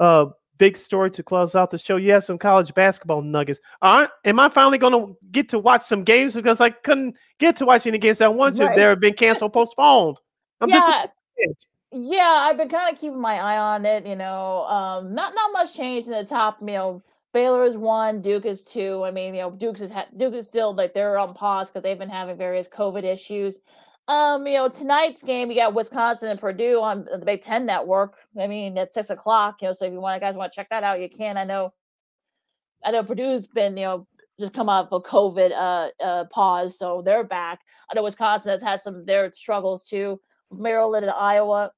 uh, 0.00 0.26
big 0.58 0.76
story 0.76 1.10
to 1.12 1.22
close 1.22 1.54
out 1.54 1.70
the 1.70 1.78
show, 1.78 1.96
you 1.96 2.12
have 2.12 2.24
some 2.24 2.38
college 2.38 2.74
basketball 2.74 3.22
nuggets. 3.22 3.60
All 3.80 4.00
right, 4.00 4.10
am 4.24 4.38
I 4.40 4.48
finally 4.48 4.78
going 4.78 4.92
to 4.92 5.16
get 5.30 5.48
to 5.50 5.58
watch 5.58 5.82
some 5.82 6.04
games 6.04 6.34
because 6.34 6.60
I 6.60 6.70
couldn't 6.70 7.16
get 7.38 7.56
to 7.56 7.64
watch 7.64 7.86
any 7.86 7.98
games 7.98 8.20
I 8.20 8.28
wanted? 8.28 8.64
Right. 8.64 8.76
They 8.76 8.82
have 8.82 9.00
been 9.00 9.14
canceled, 9.14 9.52
postponed. 9.52 10.18
I'm 10.60 10.68
yeah, 10.68 11.06
disappointed. 11.36 11.66
yeah, 11.92 12.46
I've 12.48 12.56
been 12.56 12.68
kind 12.68 12.92
of 12.92 13.00
keeping 13.00 13.20
my 13.20 13.36
eye 13.36 13.58
on 13.58 13.86
it. 13.86 14.06
You 14.06 14.16
know, 14.16 14.64
um, 14.66 15.14
not 15.14 15.34
not 15.34 15.52
much 15.52 15.74
change 15.74 16.06
in 16.06 16.12
the 16.12 16.24
top. 16.24 16.58
You 16.60 16.66
know, 16.66 17.02
Baylor 17.32 17.64
is 17.64 17.76
one, 17.76 18.20
Duke 18.20 18.44
is 18.44 18.64
two. 18.64 19.04
I 19.04 19.10
mean, 19.10 19.34
you 19.34 19.42
know, 19.42 19.50
Duke's 19.50 19.80
is 19.80 19.90
ha- 19.90 20.08
Duke 20.16 20.34
is 20.34 20.48
still 20.48 20.74
like 20.74 20.94
they're 20.94 21.18
on 21.18 21.34
pause 21.34 21.70
because 21.70 21.82
they've 21.82 21.98
been 21.98 22.08
having 22.08 22.36
various 22.36 22.68
COVID 22.68 23.04
issues. 23.04 23.60
Um, 24.08 24.46
you 24.46 24.54
know, 24.54 24.70
tonight's 24.70 25.22
game, 25.22 25.50
you 25.50 25.56
got 25.56 25.74
Wisconsin 25.74 26.30
and 26.30 26.40
Purdue 26.40 26.80
on 26.80 27.06
the 27.10 27.18
Big 27.18 27.42
Ten 27.42 27.66
Network. 27.66 28.16
I 28.40 28.46
mean, 28.46 28.78
at 28.78 28.90
six 28.90 29.10
o'clock. 29.10 29.60
You 29.60 29.68
know, 29.68 29.72
so 29.72 29.84
if 29.84 29.92
you 29.92 30.00
want, 30.00 30.20
guys 30.22 30.34
want 30.34 30.50
to 30.50 30.56
check 30.56 30.70
that 30.70 30.82
out, 30.82 31.00
you 31.00 31.10
can. 31.10 31.36
I 31.36 31.44
know, 31.44 31.74
I 32.82 32.90
know 32.90 33.02
Purdue's 33.02 33.46
been, 33.46 33.76
you 33.76 33.84
know, 33.84 34.06
just 34.40 34.54
come 34.54 34.70
out 34.70 34.86
of 34.86 34.92
a 34.92 35.00
COVID 35.00 35.52
uh, 35.52 36.02
uh 36.02 36.24
pause, 36.26 36.78
so 36.78 37.02
they're 37.04 37.24
back. 37.24 37.60
I 37.90 37.94
know 37.94 38.02
Wisconsin 38.02 38.50
has 38.50 38.62
had 38.62 38.80
some 38.80 38.94
of 38.94 39.06
their 39.06 39.30
struggles 39.30 39.86
too. 39.86 40.20
Maryland 40.50 41.04
and 41.04 41.14
Iowa. 41.14 41.70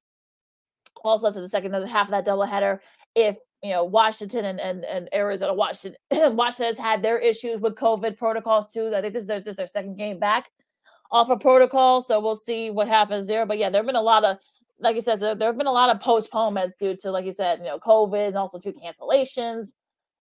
Also, 1.03 1.27
that's 1.27 1.35
in 1.35 1.41
the 1.41 1.49
second 1.49 1.73
half 1.73 2.07
of 2.07 2.11
that 2.11 2.25
doubleheader. 2.25 2.79
If 3.13 3.35
you 3.61 3.71
know 3.71 3.83
Washington 3.83 4.45
and, 4.45 4.61
and, 4.61 4.85
and 4.85 5.09
Arizona, 5.13 5.53
Washington 5.53 5.97
Washington 6.37 6.67
has 6.67 6.77
had 6.77 7.03
their 7.03 7.17
issues 7.17 7.59
with 7.59 7.75
COVID 7.75 8.15
protocols 8.15 8.71
too. 8.71 8.93
I 8.95 9.01
think 9.01 9.15
this 9.15 9.23
is 9.23 9.27
their, 9.27 9.41
just 9.41 9.57
their 9.57 9.67
second 9.67 9.97
game 9.97 10.17
back 10.17 10.49
off 11.11 11.29
of 11.29 11.39
protocol, 11.39 12.01
so 12.01 12.19
we'll 12.21 12.35
see 12.35 12.71
what 12.71 12.87
happens 12.87 13.27
there. 13.27 13.45
But 13.45 13.57
yeah, 13.57 13.69
there 13.69 13.79
have 13.79 13.87
been 13.87 13.95
a 13.95 14.01
lot 14.01 14.23
of, 14.23 14.37
like 14.79 14.95
you 14.95 15.01
said, 15.01 15.19
there, 15.19 15.35
there 15.35 15.49
have 15.49 15.57
been 15.57 15.67
a 15.67 15.71
lot 15.71 15.89
of 15.89 16.01
postponements 16.01 16.75
due 16.79 16.95
to, 16.97 17.11
like 17.11 17.25
you 17.25 17.31
said, 17.31 17.59
you 17.59 17.65
know, 17.65 17.79
COVID 17.79 18.27
and 18.27 18.37
also 18.37 18.57
two 18.57 18.73
cancellations 18.73 19.73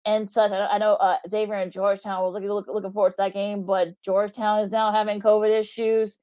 and 0.04 0.28
such. 0.28 0.52
I 0.52 0.58
know, 0.58 0.68
I 0.70 0.78
know 0.78 0.92
uh, 0.94 1.18
Xavier 1.28 1.54
and 1.54 1.72
Georgetown 1.72 2.22
was 2.22 2.34
looking 2.34 2.50
look, 2.50 2.68
looking 2.68 2.92
forward 2.92 3.12
to 3.12 3.16
that 3.18 3.34
game, 3.34 3.64
but 3.64 4.00
Georgetown 4.04 4.60
is 4.60 4.70
now 4.70 4.92
having 4.92 5.20
COVID 5.20 5.50
issues, 5.50 6.18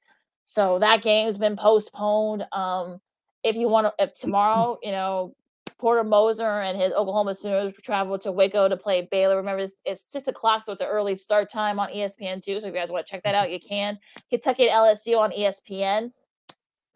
so 0.45 0.80
that 0.80 1.02
game's 1.02 1.38
been 1.38 1.57
postponed. 1.57 2.45
Um, 2.52 2.99
if 3.44 3.56
you 3.56 3.68
want 3.68 3.88
to, 3.88 4.03
if 4.03 4.14
tomorrow, 4.14 4.77
you 4.81 4.91
know, 4.91 5.35
Porter 5.84 6.05
Moser 6.05 6.61
and 6.61 6.80
his 6.80 6.93
Oklahoma 6.93 7.35
Sooners 7.35 7.73
travel 7.84 8.18
to 8.19 8.31
Waco 8.31 8.69
to 8.69 8.77
play 8.77 9.05
Baylor. 9.11 9.35
Remember, 9.35 9.64
it's, 9.64 9.81
it's 9.84 10.05
six 10.07 10.30
o'clock, 10.30 10.64
so 10.64 10.72
it's 10.72 10.80
an 10.81 10.88
early 10.88 11.14
start 11.14 11.51
time 11.51 11.77
on 11.77 11.89
ESPN 11.89 12.41
too. 12.41 12.61
So 12.61 12.68
if 12.68 12.73
you 12.73 12.80
guys 12.80 12.89
want 12.89 13.05
to 13.05 13.11
check 13.11 13.22
that 13.23 13.35
out, 13.35 13.51
you 13.51 13.60
can. 13.60 13.99
Kentucky 14.30 14.68
LSU 14.68 15.19
on 15.19 15.31
ESPN. 15.31 16.03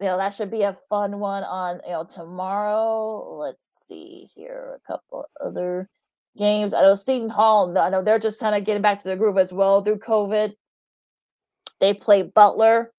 You 0.00 0.06
know 0.06 0.16
that 0.16 0.32
should 0.32 0.50
be 0.50 0.62
a 0.62 0.74
fun 0.88 1.18
one 1.18 1.42
on 1.42 1.80
you 1.84 1.92
know 1.92 2.04
tomorrow. 2.04 3.36
Let's 3.36 3.66
see 3.66 4.26
here, 4.34 4.78
a 4.82 4.86
couple 4.86 5.26
other 5.38 5.90
games. 6.38 6.72
I 6.72 6.80
know 6.80 6.94
Seton 6.94 7.28
Hall. 7.28 7.76
I 7.76 7.90
know 7.90 8.02
they're 8.02 8.18
just 8.18 8.40
kind 8.40 8.54
of 8.54 8.64
getting 8.64 8.80
back 8.80 9.02
to 9.02 9.08
the 9.10 9.16
groove 9.16 9.36
as 9.36 9.52
well 9.52 9.84
through 9.84 9.98
COVID. 9.98 10.54
They 11.78 11.92
play 11.92 12.22
Butler. 12.22 12.94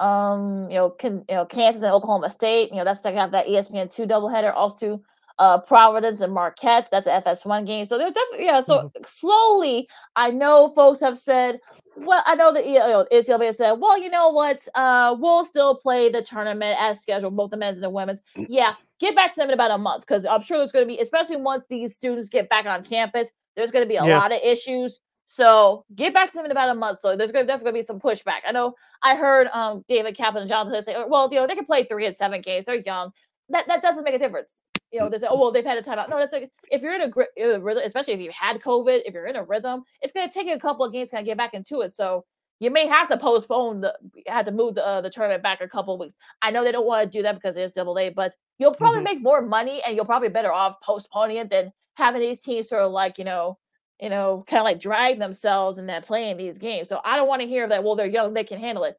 Um, 0.00 0.68
you 0.68 0.78
know, 0.78 0.90
can, 0.90 1.24
you 1.28 1.36
know, 1.36 1.46
Kansas 1.46 1.82
and 1.82 1.92
Oklahoma 1.92 2.28
State. 2.30 2.70
You 2.70 2.78
know, 2.78 2.84
that's 2.84 3.02
second 3.02 3.20
half 3.20 3.30
that 3.30 3.46
ESPN 3.46 3.88
two 3.88 4.04
doubleheader. 4.04 4.52
Also, 4.52 5.00
uh, 5.38 5.60
Providence 5.60 6.20
and 6.20 6.32
Marquette. 6.32 6.88
That's 6.90 7.06
an 7.06 7.22
FS1 7.22 7.66
game. 7.66 7.86
So 7.86 7.98
there's 7.98 8.12
definitely 8.12 8.46
yeah. 8.46 8.60
So 8.60 8.78
mm-hmm. 8.78 9.02
slowly, 9.06 9.88
I 10.16 10.30
know 10.30 10.70
folks 10.74 11.00
have 11.00 11.18
said, 11.18 11.60
well, 11.96 12.22
I 12.26 12.34
know 12.34 12.52
that 12.52 12.66
you 12.66 12.78
know, 12.78 13.06
NCAA 13.12 13.54
said, 13.54 13.72
well, 13.72 14.00
you 14.00 14.10
know 14.10 14.30
what, 14.30 14.66
uh, 14.74 15.16
we'll 15.18 15.44
still 15.44 15.76
play 15.76 16.10
the 16.10 16.22
tournament 16.22 16.76
as 16.80 17.00
scheduled, 17.00 17.36
both 17.36 17.50
the 17.50 17.56
men's 17.56 17.78
and 17.78 17.84
the 17.84 17.90
women's. 17.90 18.22
Mm. 18.36 18.46
Yeah, 18.48 18.74
get 19.00 19.14
back 19.14 19.34
to 19.34 19.36
them 19.36 19.48
in 19.48 19.54
about 19.54 19.70
a 19.70 19.78
month 19.78 20.06
because 20.06 20.24
I'm 20.24 20.42
sure 20.42 20.58
there's 20.58 20.72
going 20.72 20.86
to 20.86 20.94
be, 20.94 21.00
especially 21.00 21.36
once 21.36 21.64
these 21.68 21.96
students 21.96 22.28
get 22.28 22.48
back 22.48 22.66
on 22.66 22.84
campus, 22.84 23.32
there's 23.56 23.70
going 23.70 23.84
to 23.84 23.88
be 23.88 23.96
a 23.96 24.06
yeah. 24.06 24.18
lot 24.18 24.32
of 24.32 24.40
issues. 24.42 25.00
So 25.30 25.84
get 25.94 26.14
back 26.14 26.30
to 26.30 26.36
them 26.36 26.46
in 26.46 26.50
about 26.50 26.70
a 26.70 26.74
month. 26.74 27.00
So 27.00 27.14
there's 27.14 27.32
going 27.32 27.46
to 27.46 27.52
definitely 27.52 27.80
be 27.80 27.84
some 27.84 28.00
pushback. 28.00 28.40
I 28.46 28.52
know 28.52 28.74
I 29.02 29.14
heard 29.14 29.48
um, 29.52 29.84
David 29.86 30.16
Kaplan 30.16 30.42
and 30.42 30.48
Jonathan 30.48 30.82
say, 30.82 30.96
well, 31.06 31.28
you 31.30 31.38
know, 31.38 31.46
they 31.46 31.54
can 31.54 31.66
play 31.66 31.84
three 31.84 32.06
and 32.06 32.16
seven 32.16 32.40
games. 32.40 32.64
They're 32.64 32.76
young. 32.76 33.12
That 33.50 33.66
that 33.66 33.82
doesn't 33.82 34.04
make 34.04 34.14
a 34.14 34.18
difference. 34.18 34.62
You 34.90 35.00
know, 35.00 35.08
they 35.08 35.18
say, 35.18 35.26
oh 35.28 35.38
well, 35.38 35.52
they've 35.52 35.64
had 35.64 35.78
a 35.78 35.82
timeout. 35.82 36.08
No, 36.08 36.18
that's 36.18 36.32
like 36.32 36.50
if 36.70 36.80
you're 36.80 36.94
in 36.94 37.02
a 37.02 37.60
rhythm, 37.60 37.82
especially 37.84 38.14
if 38.14 38.20
you 38.20 38.30
had 38.30 38.60
COVID, 38.60 39.02
if 39.04 39.12
you're 39.12 39.26
in 39.26 39.36
a 39.36 39.44
rhythm, 39.44 39.82
it's 40.00 40.12
going 40.12 40.26
to 40.26 40.32
take 40.32 40.46
you 40.46 40.54
a 40.54 40.60
couple 40.60 40.84
of 40.84 40.92
games 40.92 41.10
to 41.10 41.16
kind 41.16 41.22
of 41.22 41.26
get 41.26 41.36
back 41.36 41.52
into 41.52 41.82
it. 41.82 41.92
So 41.92 42.24
you 42.60 42.70
may 42.70 42.86
have 42.86 43.08
to 43.08 43.18
postpone 43.18 43.82
the 43.82 43.94
have 44.26 44.46
to 44.46 44.52
move 44.52 44.74
the 44.74 44.86
uh, 44.86 45.00
the 45.00 45.10
tournament 45.10 45.42
back 45.42 45.60
a 45.60 45.68
couple 45.68 45.94
of 45.94 46.00
weeks. 46.00 46.16
I 46.42 46.50
know 46.50 46.64
they 46.64 46.72
don't 46.72 46.86
want 46.86 47.10
to 47.10 47.18
do 47.18 47.22
that 47.22 47.34
because 47.34 47.56
it's 47.56 47.74
double 47.74 47.98
A, 47.98 48.10
but 48.10 48.34
you'll 48.58 48.74
probably 48.74 48.98
mm-hmm. 48.98 49.04
make 49.04 49.22
more 49.22 49.42
money 49.42 49.82
and 49.86 49.94
you'll 49.94 50.06
probably 50.06 50.30
better 50.30 50.52
off 50.52 50.80
postponing 50.80 51.36
it 51.36 51.50
than 51.50 51.72
having 51.96 52.20
these 52.20 52.42
teams 52.42 52.68
sort 52.68 52.82
of 52.82 52.92
like 52.92 53.18
you 53.18 53.24
know 53.24 53.58
you 54.00 54.08
know 54.08 54.44
kind 54.46 54.60
of 54.60 54.64
like 54.64 54.80
drag 54.80 55.18
themselves 55.18 55.78
and 55.78 55.88
then 55.88 56.02
playing 56.02 56.36
these 56.36 56.58
games. 56.58 56.88
So 56.88 57.00
I 57.04 57.16
don't 57.16 57.28
want 57.28 57.42
to 57.42 57.48
hear 57.48 57.68
that. 57.68 57.84
Well, 57.84 57.94
they're 57.94 58.06
young, 58.06 58.32
they 58.32 58.44
can 58.44 58.58
handle 58.58 58.84
it. 58.84 58.96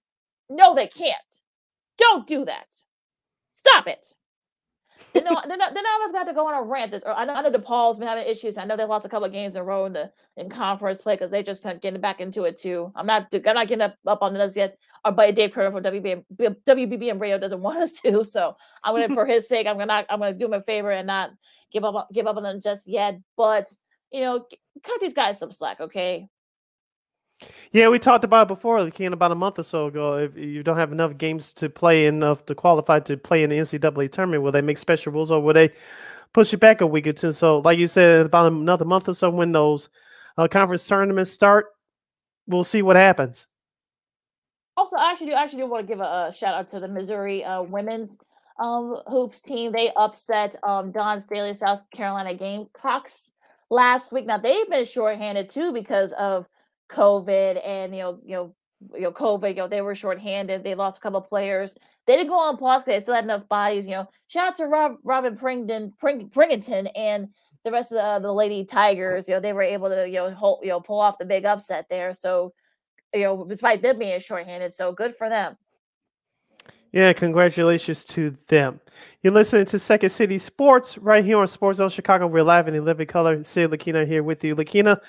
No, 0.49 0.75
they 0.75 0.87
can't. 0.87 1.15
Don't 1.97 2.27
do 2.27 2.45
that. 2.45 2.67
Stop 3.51 3.87
it 3.87 4.05
then, 5.13 5.23
then, 5.23 5.59
then 5.59 5.85
I 5.85 5.99
almost 5.99 6.13
got 6.13 6.25
to 6.25 6.33
go 6.33 6.47
on 6.47 6.53
a 6.53 6.61
rant. 6.61 6.91
This, 6.91 7.03
I 7.05 7.25
know, 7.25 7.33
I 7.33 7.41
know 7.41 7.51
DePaul's 7.51 7.97
been 7.97 8.07
having 8.07 8.25
issues. 8.25 8.57
I 8.57 8.65
know 8.65 8.77
they 8.77 8.85
lost 8.85 9.05
a 9.05 9.09
couple 9.09 9.25
of 9.25 9.31
games 9.31 9.55
in 9.55 9.61
a 9.61 9.63
row 9.63 9.85
in 9.85 9.93
the 9.93 10.11
in 10.37 10.49
conference 10.49 11.01
play 11.01 11.15
because 11.15 11.31
they 11.31 11.43
just 11.43 11.63
getting 11.81 11.99
back 12.01 12.21
into 12.21 12.43
it 12.43 12.57
too. 12.57 12.91
I'm 12.95 13.05
not, 13.05 13.27
I'm 13.33 13.55
not 13.55 13.67
getting 13.67 13.81
up, 13.81 13.95
up 14.05 14.21
on 14.21 14.33
this 14.33 14.55
yet. 14.55 14.77
Uh, 15.03 15.09
Our 15.09 15.11
buddy 15.13 15.31
Dave 15.31 15.51
Curtis 15.51 15.73
for 15.73 15.81
WBM, 15.81 16.23
WBBM 16.39 17.19
Radio 17.19 17.37
doesn't 17.37 17.61
want 17.67 17.79
us 17.79 17.93
to, 18.01 18.23
so 18.23 18.55
I'm 18.83 18.93
gonna, 18.93 19.13
for 19.13 19.25
his 19.25 19.47
sake, 19.47 19.67
I'm 19.67 19.77
gonna, 19.77 20.05
I'm 20.09 20.19
gonna 20.19 20.33
do 20.33 20.45
him 20.45 20.53
a 20.53 20.61
favor 20.61 20.91
and 20.91 21.07
not 21.07 21.31
give 21.71 21.83
up, 21.83 22.09
give 22.13 22.27
up 22.27 22.37
on 22.37 22.43
them 22.43 22.61
just 22.61 22.87
yet. 22.87 23.19
But 23.37 23.69
you 24.11 24.21
know, 24.21 24.45
cut 24.83 24.99
these 25.01 25.13
guys 25.13 25.39
some 25.39 25.51
slack, 25.51 25.79
okay? 25.79 26.27
Yeah, 27.71 27.89
we 27.89 27.99
talked 27.99 28.23
about 28.23 28.43
it 28.43 28.47
before, 28.47 28.83
like 28.83 28.99
about 28.99 29.31
a 29.31 29.35
month 29.35 29.59
or 29.59 29.63
so 29.63 29.87
ago. 29.87 30.17
If 30.17 30.35
you 30.35 30.63
don't 30.63 30.77
have 30.77 30.91
enough 30.91 31.17
games 31.17 31.53
to 31.53 31.69
play 31.69 32.07
enough 32.07 32.45
to 32.47 32.55
qualify 32.55 32.99
to 33.01 33.15
play 33.15 33.43
in 33.43 33.49
the 33.49 33.57
NCAA 33.57 34.11
tournament, 34.11 34.43
will 34.43 34.51
they 34.51 34.61
make 34.61 34.77
special 34.77 35.13
rules 35.13 35.31
or 35.31 35.41
will 35.41 35.53
they 35.53 35.71
push 36.33 36.53
it 36.53 36.59
back 36.59 36.81
a 36.81 36.87
week 36.87 37.07
or 37.07 37.13
two? 37.13 37.31
So, 37.31 37.59
like 37.59 37.77
you 37.77 37.87
said, 37.87 38.25
about 38.25 38.51
another 38.51 38.85
month 38.85 39.07
or 39.07 39.13
so, 39.13 39.29
when 39.29 39.51
those 39.51 39.89
uh, 40.37 40.47
conference 40.47 40.87
tournaments 40.87 41.31
start, 41.31 41.67
we'll 42.47 42.63
see 42.63 42.81
what 42.81 42.95
happens. 42.95 43.47
Also, 44.75 44.97
I 44.97 45.11
actually 45.11 45.27
do 45.27 45.33
actually 45.33 45.61
do 45.61 45.69
want 45.69 45.85
to 45.85 45.87
give 45.87 45.99
a, 45.99 46.29
a 46.31 46.33
shout 46.33 46.55
out 46.55 46.69
to 46.69 46.79
the 46.79 46.87
Missouri 46.87 47.43
uh, 47.43 47.61
women's 47.61 48.17
um, 48.59 49.01
hoops 49.07 49.41
team. 49.41 49.71
They 49.71 49.91
upset 49.95 50.55
um, 50.63 50.91
Dawn 50.91 51.21
Staley, 51.21 51.53
South 51.53 51.83
Carolina 51.91 52.33
Gamecocks 52.33 53.31
last 53.69 54.11
week. 54.11 54.25
Now 54.25 54.37
they've 54.37 54.69
been 54.69 54.85
shorthanded 54.85 55.49
too 55.49 55.73
because 55.73 56.13
of 56.13 56.47
COVID 56.89 57.61
and 57.65 57.95
you 57.95 58.01
know, 58.01 58.19
you 58.23 58.35
know, 58.35 58.55
you 58.93 59.01
know, 59.01 59.11
COVID, 59.11 59.49
you 59.49 59.55
know, 59.55 59.67
they 59.67 59.81
were 59.81 59.95
shorthanded. 59.95 60.63
They 60.63 60.75
lost 60.75 60.99
a 60.99 61.01
couple 61.01 61.21
players. 61.21 61.77
They 62.07 62.15
didn't 62.15 62.29
go 62.29 62.39
on 62.39 62.57
pause 62.57 62.83
because 62.83 62.99
they 62.99 63.03
still 63.03 63.15
had 63.15 63.23
enough 63.23 63.47
bodies. 63.49 63.85
You 63.85 63.95
know, 63.95 64.09
shout 64.27 64.49
out 64.49 64.55
to 64.55 64.65
Rob, 64.65 64.95
Robin 65.03 65.35
Prington, 65.35 65.93
Pring, 65.99 66.29
Pringleton 66.29 66.87
and 66.87 67.29
the 67.63 67.71
rest 67.71 67.91
of 67.91 67.97
the, 67.97 68.03
uh, 68.03 68.19
the 68.19 68.33
Lady 68.33 68.63
Tigers. 68.65 69.27
You 69.27 69.35
know, 69.35 69.41
they 69.41 69.53
were 69.53 69.61
able 69.61 69.89
to 69.89 70.07
you 70.07 70.15
know 70.15 70.31
hold, 70.31 70.59
you 70.63 70.69
know 70.69 70.79
pull 70.79 70.99
off 70.99 71.17
the 71.17 71.25
big 71.25 71.45
upset 71.45 71.85
there. 71.89 72.13
So, 72.13 72.53
you 73.13 73.21
know, 73.21 73.45
despite 73.45 73.81
them 73.81 73.99
being 73.99 74.19
shorthanded, 74.19 74.73
so 74.73 74.91
good 74.91 75.13
for 75.15 75.29
them. 75.29 75.57
Yeah, 76.91 77.13
congratulations 77.13 78.03
to 78.05 78.35
them. 78.47 78.79
You're 79.21 79.33
listening 79.33 79.65
to 79.67 79.77
Second 79.77 80.09
City 80.09 80.39
Sports 80.39 80.97
right 80.97 81.23
here 81.23 81.37
on 81.37 81.47
Sports 81.47 81.77
Zone 81.77 81.89
Chicago. 81.89 82.25
We're 82.25 82.43
live 82.43 82.67
and 82.67 82.75
in 82.75 82.83
living 82.83 83.05
color. 83.05 83.43
Sid 83.43 83.69
Lakina 83.69 84.07
here 84.07 84.23
with 84.23 84.43
you. 84.43 84.55
Lakina, 84.55 84.99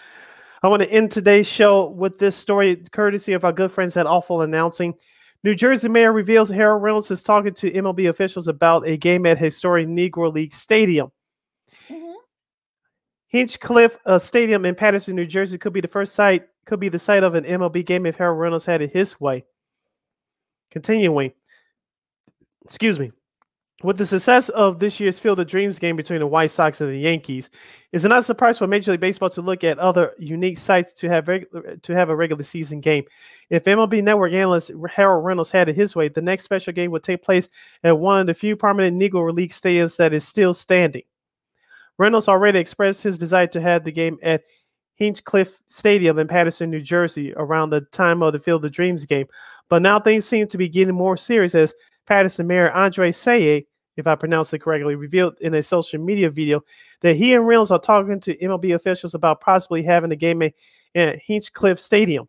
I 0.63 0.69
want 0.69 0.83
to 0.83 0.91
end 0.91 1.11
today's 1.11 1.47
show 1.47 1.87
with 1.87 2.19
this 2.19 2.37
story, 2.37 2.77
courtesy 2.93 3.33
of 3.33 3.45
our 3.45 3.53
good 3.53 3.73
friends 3.73 3.97
at 3.97 4.07
Awful 4.07 4.43
Announcing. 4.43 4.95
New 5.43 5.55
Jersey 5.55 5.89
Mayor 5.89 6.13
reveals 6.13 6.51
Harold 6.51 6.83
Reynolds 6.83 7.11
is 7.11 7.23
talking 7.23 7.55
to 7.55 7.71
MLB 7.71 8.11
officials 8.11 8.47
about 8.47 8.87
a 8.87 8.99
game 8.99 9.25
at 9.25 9.39
historic 9.39 9.89
Negro 9.89 10.33
League 10.33 10.53
Stadium. 10.53 11.11
Mm-hmm. 11.89 12.13
Hinchliffe 13.35 13.97
uh, 14.05 14.19
Stadium 14.19 14.67
in 14.67 14.75
Paterson, 14.75 15.17
New 15.17 15.25
Jersey, 15.25 15.57
could 15.57 15.73
be 15.73 15.81
the 15.81 15.89
first 15.89 16.15
site, 16.15 16.47
could 16.67 16.81
be 16.81 16.91
the 16.91 16.99
site 16.99 17.23
of 17.23 17.35
an 17.35 17.45
MLB 17.45 17.87
game 17.87 18.05
if 18.05 18.17
Harold 18.17 18.39
Reynolds 18.39 18.67
had 18.67 18.83
it 18.83 18.93
his 18.93 19.19
way. 19.19 19.45
Continuing, 20.71 21.33
excuse 22.65 23.01
me. 23.01 23.13
With 23.83 23.97
the 23.97 24.05
success 24.05 24.51
of 24.51 24.79
this 24.79 25.01
year's 25.01 25.19
Field 25.19 25.41
of 25.41 25.47
Dreams 25.47 25.79
game 25.79 25.97
between 25.97 26.19
the 26.19 26.27
White 26.27 26.51
Sox 26.51 26.83
and 26.83 26.91
the 26.91 26.99
Yankees, 26.99 27.49
is 27.93 28.05
it 28.05 28.09
not 28.09 28.19
a 28.19 28.23
surprise 28.23 28.59
for 28.59 28.67
Major 28.67 28.91
League 28.91 29.01
Baseball 29.01 29.31
to 29.31 29.41
look 29.41 29.65
at 29.65 29.79
other 29.79 30.13
unique 30.19 30.59
sites 30.59 30.93
to 30.93 31.09
have 31.09 31.25
to 31.25 31.95
have 31.95 32.11
a 32.11 32.17
regular 32.17 32.43
season 32.43 32.81
game? 32.81 33.05
If 33.49 33.65
MLB 33.65 34.03
Network 34.03 34.35
analyst 34.35 34.71
Harold 34.91 35.25
Reynolds 35.25 35.51
had 35.51 35.71
it 35.71 35.77
his 35.77 35.97
way, 35.97 36.09
the 36.09 36.21
next 36.21 36.45
special 36.45 36.75
game 36.75 36.91
would 36.91 37.03
take 37.03 37.23
place 37.23 37.49
at 37.83 37.99
one 37.99 38.21
of 38.21 38.27
the 38.27 38.35
few 38.35 38.55
permanent 38.55 39.01
Negro 39.01 39.35
League 39.35 39.51
stadiums 39.51 39.97
that 39.97 40.13
is 40.13 40.29
still 40.29 40.53
standing. 40.53 41.03
Reynolds 41.97 42.29
already 42.29 42.59
expressed 42.59 43.03
his 43.03 43.17
desire 43.17 43.47
to 43.47 43.63
have 43.63 43.85
the 43.85 43.93
game 43.93 44.19
at 44.23 44.43
Hinchliffe 45.01 45.55
Stadium 45.69 46.19
in 46.19 46.29
Paterson, 46.29 46.71
New 46.71 46.83
Jersey, 46.83 47.33
around 47.35 47.71
the 47.71 47.81
time 47.81 48.23
of 48.23 48.35
the 48.35 48.41
Field 48.41 48.63
of 48.63 48.73
Dreams 48.73 49.07
game. 49.07 49.27
But 49.71 49.81
now 49.81 49.99
things 50.01 50.27
seem 50.27 50.49
to 50.49 50.59
be 50.59 50.69
getting 50.69 50.95
more 50.95 51.17
serious 51.17 51.55
as 51.55 51.73
Paterson 52.07 52.47
Mayor 52.47 52.71
Andre 52.73 53.11
Sayegh 53.11 53.67
if 53.97 54.07
I 54.07 54.15
pronounced 54.15 54.55
it 54.55 54.61
correctly, 54.61 54.95
revealed 54.95 55.37
in 55.41 55.55
a 55.55 55.63
social 55.63 56.01
media 56.01 56.31
video 56.31 56.63
that 57.01 57.17
he 57.17 57.35
and 57.35 57.47
Reynolds 57.47 57.71
are 57.71 57.79
talking 57.79 58.21
to 58.21 58.37
MLB 58.37 58.75
officials 58.75 59.15
about 59.15 59.41
possibly 59.41 59.83
having 59.83 60.13
a 60.13 60.17
game 60.17 60.43
at 60.43 60.55
Hinchliffe 60.95 61.79
Stadium. 61.79 62.29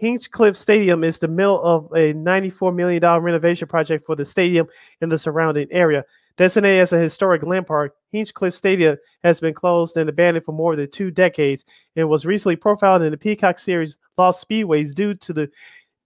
Hinchliffe 0.00 0.56
Stadium 0.56 1.04
is 1.04 1.18
the 1.18 1.28
middle 1.28 1.62
of 1.62 1.86
a 1.92 2.12
$94 2.14 2.74
million 2.74 3.02
renovation 3.22 3.68
project 3.68 4.04
for 4.06 4.16
the 4.16 4.24
stadium 4.24 4.66
and 5.00 5.10
the 5.10 5.18
surrounding 5.18 5.68
area. 5.70 6.04
Designated 6.36 6.80
as 6.80 6.92
a 6.92 6.98
historic 6.98 7.42
landmark, 7.42 7.94
Hinchliffe 8.12 8.54
Stadium 8.54 8.96
has 9.22 9.38
been 9.38 9.54
closed 9.54 9.96
and 9.96 10.08
abandoned 10.08 10.46
for 10.46 10.52
more 10.52 10.76
than 10.76 10.90
two 10.90 11.10
decades 11.10 11.64
and 11.94 12.08
was 12.08 12.24
recently 12.24 12.56
profiled 12.56 13.02
in 13.02 13.10
the 13.10 13.18
Peacock 13.18 13.58
series 13.58 13.98
Lost 14.16 14.46
Speedways 14.46 14.94
due 14.94 15.14
to 15.14 15.32
the 15.32 15.50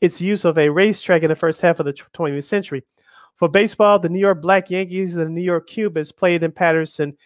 its 0.00 0.20
use 0.20 0.44
of 0.44 0.58
a 0.58 0.68
racetrack 0.68 1.22
in 1.22 1.30
the 1.30 1.36
first 1.36 1.60
half 1.60 1.80
of 1.80 1.86
the 1.86 1.92
20th 1.92 2.44
century. 2.44 2.84
For 3.36 3.48
baseball, 3.48 3.98
the 3.98 4.08
New 4.08 4.18
York 4.18 4.40
Black 4.40 4.70
Yankees 4.70 5.14
and 5.14 5.26
the 5.26 5.30
New 5.30 5.42
York 5.42 5.68
Cubans 5.68 6.10
played 6.10 6.42
in 6.42 6.52
Paterson 6.52 7.16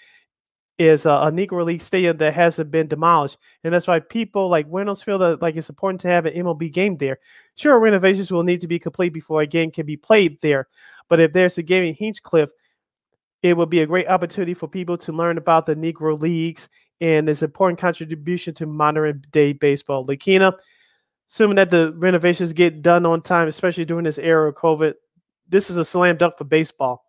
is 0.78 1.06
a, 1.06 1.10
a, 1.10 1.30
Negro 1.30 1.64
League 1.64 1.82
stadium 1.82 2.16
that 2.16 2.32
hasn't 2.32 2.70
been 2.70 2.88
demolished, 2.88 3.36
and 3.62 3.72
that's 3.72 3.86
why 3.86 4.00
people 4.00 4.48
like 4.48 4.66
Reynolds 4.68 5.02
feel 5.02 5.18
that 5.18 5.42
like 5.42 5.54
it's 5.54 5.68
important 5.68 6.00
to 6.00 6.08
have 6.08 6.24
an 6.24 6.34
MLB 6.34 6.72
game 6.72 6.96
there. 6.96 7.18
Sure, 7.54 7.78
renovations 7.78 8.30
will 8.30 8.42
need 8.42 8.62
to 8.62 8.66
be 8.66 8.78
complete 8.78 9.12
before 9.12 9.42
a 9.42 9.46
game 9.46 9.70
can 9.70 9.84
be 9.84 9.96
played 9.98 10.40
there, 10.40 10.68
but 11.08 11.20
if 11.20 11.32
there's 11.34 11.58
a 11.58 11.62
game 11.62 11.84
in 11.84 11.94
Hinchliffe, 11.94 12.50
it 13.42 13.54
will 13.54 13.66
be 13.66 13.80
a 13.80 13.86
great 13.86 14.08
opportunity 14.08 14.54
for 14.54 14.68
people 14.68 14.96
to 14.98 15.12
learn 15.12 15.38
about 15.38 15.66
the 15.66 15.76
Negro 15.76 16.18
Leagues 16.20 16.68
and 17.00 17.28
its 17.28 17.42
important 17.42 17.78
contribution 17.78 18.54
to 18.54 18.66
modern 18.66 19.22
day 19.30 19.52
baseball. 19.52 20.06
Lakina, 20.06 20.54
assuming 21.28 21.56
that 21.56 21.70
the 21.70 21.92
renovations 21.96 22.52
get 22.52 22.82
done 22.82 23.06
on 23.06 23.22
time, 23.22 23.48
especially 23.48 23.84
during 23.84 24.04
this 24.04 24.18
era 24.18 24.48
of 24.48 24.54
COVID, 24.54 24.94
this 25.51 25.68
is 25.68 25.77
a 25.77 25.85
slam 25.85 26.16
dunk 26.16 26.36
for 26.39 26.44
baseball. 26.44 27.05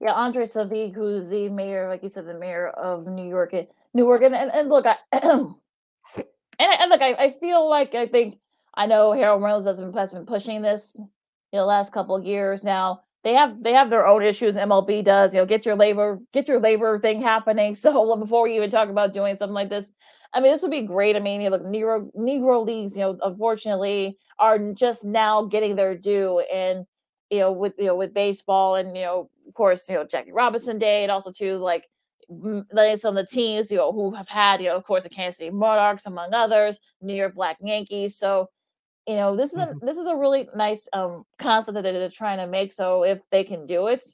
Yeah, 0.00 0.12
Andre 0.12 0.46
Savig, 0.46 0.94
who's 0.94 1.28
the 1.28 1.48
mayor, 1.48 1.88
like 1.88 2.02
you 2.02 2.08
said, 2.08 2.26
the 2.26 2.34
mayor 2.34 2.68
of 2.68 3.06
New 3.06 3.28
York, 3.28 3.52
eh, 3.54 3.64
Newark, 3.94 4.22
and 4.22 4.34
and, 4.34 4.50
and 4.52 4.68
look, 4.68 4.86
I 4.86 4.96
and, 5.12 5.54
and 6.60 6.90
look, 6.90 7.02
I, 7.02 7.14
I 7.14 7.30
feel 7.32 7.68
like 7.68 7.94
I 7.94 8.06
think 8.06 8.38
I 8.74 8.86
know 8.86 9.12
Harold 9.12 9.42
Reynolds 9.42 9.66
has 9.66 9.80
been, 9.80 9.92
has 9.94 10.12
been 10.12 10.26
pushing 10.26 10.62
this, 10.62 10.96
you 10.98 11.08
know, 11.58 11.66
last 11.66 11.92
couple 11.92 12.14
of 12.14 12.24
years 12.24 12.62
now. 12.62 13.00
They 13.24 13.34
have 13.34 13.60
they 13.62 13.72
have 13.72 13.90
their 13.90 14.06
own 14.06 14.22
issues. 14.22 14.56
MLB 14.56 15.02
does, 15.04 15.34
you 15.34 15.40
know, 15.40 15.46
get 15.46 15.66
your 15.66 15.74
labor 15.74 16.20
get 16.32 16.46
your 16.46 16.60
labor 16.60 16.98
thing 17.00 17.20
happening. 17.20 17.74
So 17.74 18.16
before 18.16 18.46
you 18.46 18.54
even 18.56 18.70
talk 18.70 18.88
about 18.88 19.12
doing 19.12 19.34
something 19.34 19.54
like 19.54 19.68
this, 19.68 19.92
I 20.32 20.40
mean, 20.40 20.52
this 20.52 20.62
would 20.62 20.70
be 20.70 20.82
great. 20.82 21.16
I 21.16 21.20
mean, 21.20 21.40
you 21.40 21.50
look, 21.50 21.62
Negro 21.62 22.08
Negro 22.14 22.64
leagues, 22.64 22.96
you 22.96 23.02
know, 23.02 23.18
unfortunately, 23.22 24.16
are 24.38 24.58
just 24.72 25.04
now 25.04 25.44
getting 25.46 25.74
their 25.74 25.96
due, 25.96 26.38
and 26.52 26.86
you 27.30 27.40
know, 27.40 27.52
with 27.52 27.74
you 27.78 27.86
know, 27.86 27.96
with 27.96 28.14
baseball 28.14 28.76
and 28.76 28.96
you 28.96 29.04
know, 29.04 29.30
of 29.46 29.54
course, 29.54 29.88
you 29.88 29.94
know, 29.94 30.04
Jackie 30.04 30.32
Robinson 30.32 30.78
Day, 30.78 31.02
and 31.02 31.12
also 31.12 31.30
too 31.30 31.56
like 31.56 31.84
some 32.28 33.16
of 33.16 33.26
the 33.26 33.26
teams, 33.30 33.70
you 33.70 33.78
know, 33.78 33.92
who 33.92 34.14
have 34.14 34.28
had, 34.28 34.60
you 34.60 34.68
know, 34.68 34.76
of 34.76 34.84
course, 34.84 35.04
the 35.04 35.08
Kansas 35.08 35.38
City 35.38 35.50
Monarchs, 35.50 36.06
among 36.06 36.34
others, 36.34 36.78
New 37.00 37.14
York 37.14 37.34
Black 37.34 37.56
Yankees. 37.60 38.16
So, 38.16 38.48
you 39.06 39.14
know, 39.14 39.34
this 39.34 39.52
is 39.52 39.58
a 39.58 39.66
mm-hmm. 39.66 39.86
this 39.86 39.96
is 39.96 40.06
a 40.06 40.16
really 40.16 40.48
nice 40.54 40.88
um 40.92 41.24
concept 41.38 41.74
that 41.74 41.82
they're 41.82 42.10
trying 42.10 42.38
to 42.38 42.46
make. 42.46 42.72
So 42.72 43.04
if 43.04 43.20
they 43.30 43.44
can 43.44 43.64
do 43.66 43.86
it, 43.86 44.04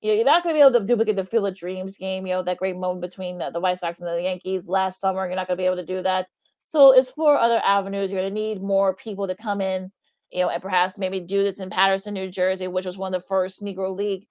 you 0.00 0.10
know, 0.10 0.14
you're 0.16 0.24
not 0.24 0.42
going 0.42 0.54
to 0.54 0.58
be 0.58 0.62
able 0.62 0.78
to 0.80 0.86
duplicate 0.86 1.16
the 1.16 1.24
Field 1.24 1.48
of 1.48 1.56
Dreams 1.56 1.98
game, 1.98 2.26
you 2.26 2.32
know, 2.32 2.42
that 2.42 2.56
great 2.56 2.76
moment 2.76 3.02
between 3.02 3.38
the, 3.38 3.50
the 3.50 3.60
White 3.60 3.78
Sox 3.78 4.00
and 4.00 4.08
the 4.08 4.22
Yankees 4.22 4.68
last 4.68 5.00
summer. 5.00 5.26
You're 5.26 5.36
not 5.36 5.48
going 5.48 5.56
to 5.56 5.62
be 5.62 5.66
able 5.66 5.76
to 5.76 5.84
do 5.84 6.02
that. 6.02 6.28
So 6.66 6.92
it's 6.92 7.08
explore 7.08 7.36
other 7.36 7.60
avenues. 7.64 8.12
You're 8.12 8.20
going 8.20 8.34
to 8.34 8.40
need 8.40 8.62
more 8.62 8.94
people 8.94 9.26
to 9.26 9.34
come 9.34 9.60
in, 9.60 9.90
you 10.30 10.42
know, 10.42 10.50
and 10.50 10.62
perhaps 10.62 10.98
maybe 10.98 11.20
do 11.20 11.42
this 11.42 11.60
in 11.60 11.70
Paterson, 11.70 12.14
New 12.14 12.30
Jersey, 12.30 12.68
which 12.68 12.86
was 12.86 12.98
one 12.98 13.14
of 13.14 13.22
the 13.22 13.26
first 13.26 13.62
Negro 13.62 13.96
League 13.96 14.26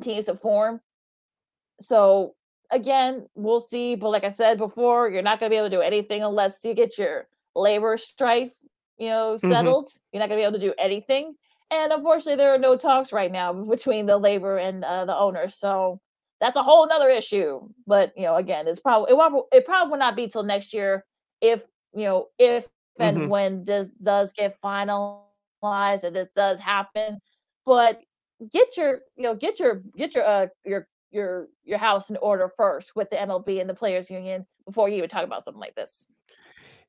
teams 0.00 0.26
to 0.26 0.34
form. 0.34 0.80
So 1.80 2.34
again, 2.70 3.26
we'll 3.34 3.60
see. 3.60 3.94
But 3.94 4.10
like 4.10 4.24
I 4.24 4.28
said 4.28 4.58
before, 4.58 5.08
you're 5.10 5.22
not 5.22 5.40
going 5.40 5.50
to 5.50 5.54
be 5.54 5.58
able 5.58 5.70
to 5.70 5.76
do 5.76 5.82
anything 5.82 6.22
unless 6.22 6.64
you 6.64 6.74
get 6.74 6.98
your 6.98 7.28
labor 7.54 7.96
strife, 7.96 8.54
you 8.98 9.08
know, 9.08 9.34
Mhm. 9.34 9.48
settled. 9.48 9.88
You're 10.12 10.20
not 10.20 10.28
going 10.28 10.38
to 10.38 10.42
be 10.42 10.46
able 10.48 10.58
to 10.58 10.66
do 10.66 10.74
anything. 10.78 11.36
And 11.70 11.92
unfortunately, 11.92 12.36
there 12.36 12.54
are 12.54 12.58
no 12.58 12.76
talks 12.76 13.12
right 13.12 13.32
now 13.32 13.52
between 13.64 14.06
the 14.06 14.18
labor 14.18 14.58
and 14.58 14.84
uh, 14.84 15.04
the 15.04 15.16
owners. 15.16 15.54
So 15.56 16.00
that's 16.40 16.56
a 16.56 16.62
whole 16.62 16.86
nother 16.88 17.08
issue. 17.08 17.60
But 17.86 18.12
you 18.16 18.24
know, 18.24 18.36
again, 18.36 18.66
it's 18.66 18.80
probably 18.80 19.14
it, 19.14 19.44
it 19.52 19.64
probably 19.64 19.90
will 19.90 19.98
not 19.98 20.16
be 20.16 20.28
till 20.28 20.42
next 20.42 20.72
year 20.72 21.04
if 21.40 21.62
you 21.94 22.04
know 22.04 22.28
if 22.38 22.66
and 22.98 23.16
Mhm. 23.18 23.28
when 23.28 23.64
this 23.64 23.88
does 24.02 24.32
get 24.32 24.60
finalized 24.62 26.04
and 26.04 26.14
this 26.16 26.28
does 26.34 26.60
happen. 26.60 27.18
But 27.64 28.02
get 28.50 28.76
your 28.76 29.00
you 29.16 29.22
know 29.22 29.34
get 29.34 29.60
your 29.60 29.82
get 29.96 30.14
your 30.14 30.24
uh 30.24 30.46
your 30.64 30.88
your 31.10 31.48
your 31.64 31.78
house 31.78 32.10
in 32.10 32.16
order 32.16 32.50
first 32.56 32.96
with 32.96 33.10
the 33.10 33.16
MLB 33.16 33.60
and 33.60 33.68
the 33.70 33.74
players 33.74 34.10
union 34.10 34.46
before 34.66 34.88
you 34.88 34.96
even 34.96 35.08
talk 35.08 35.24
about 35.24 35.44
something 35.44 35.60
like 35.60 35.74
this. 35.74 36.08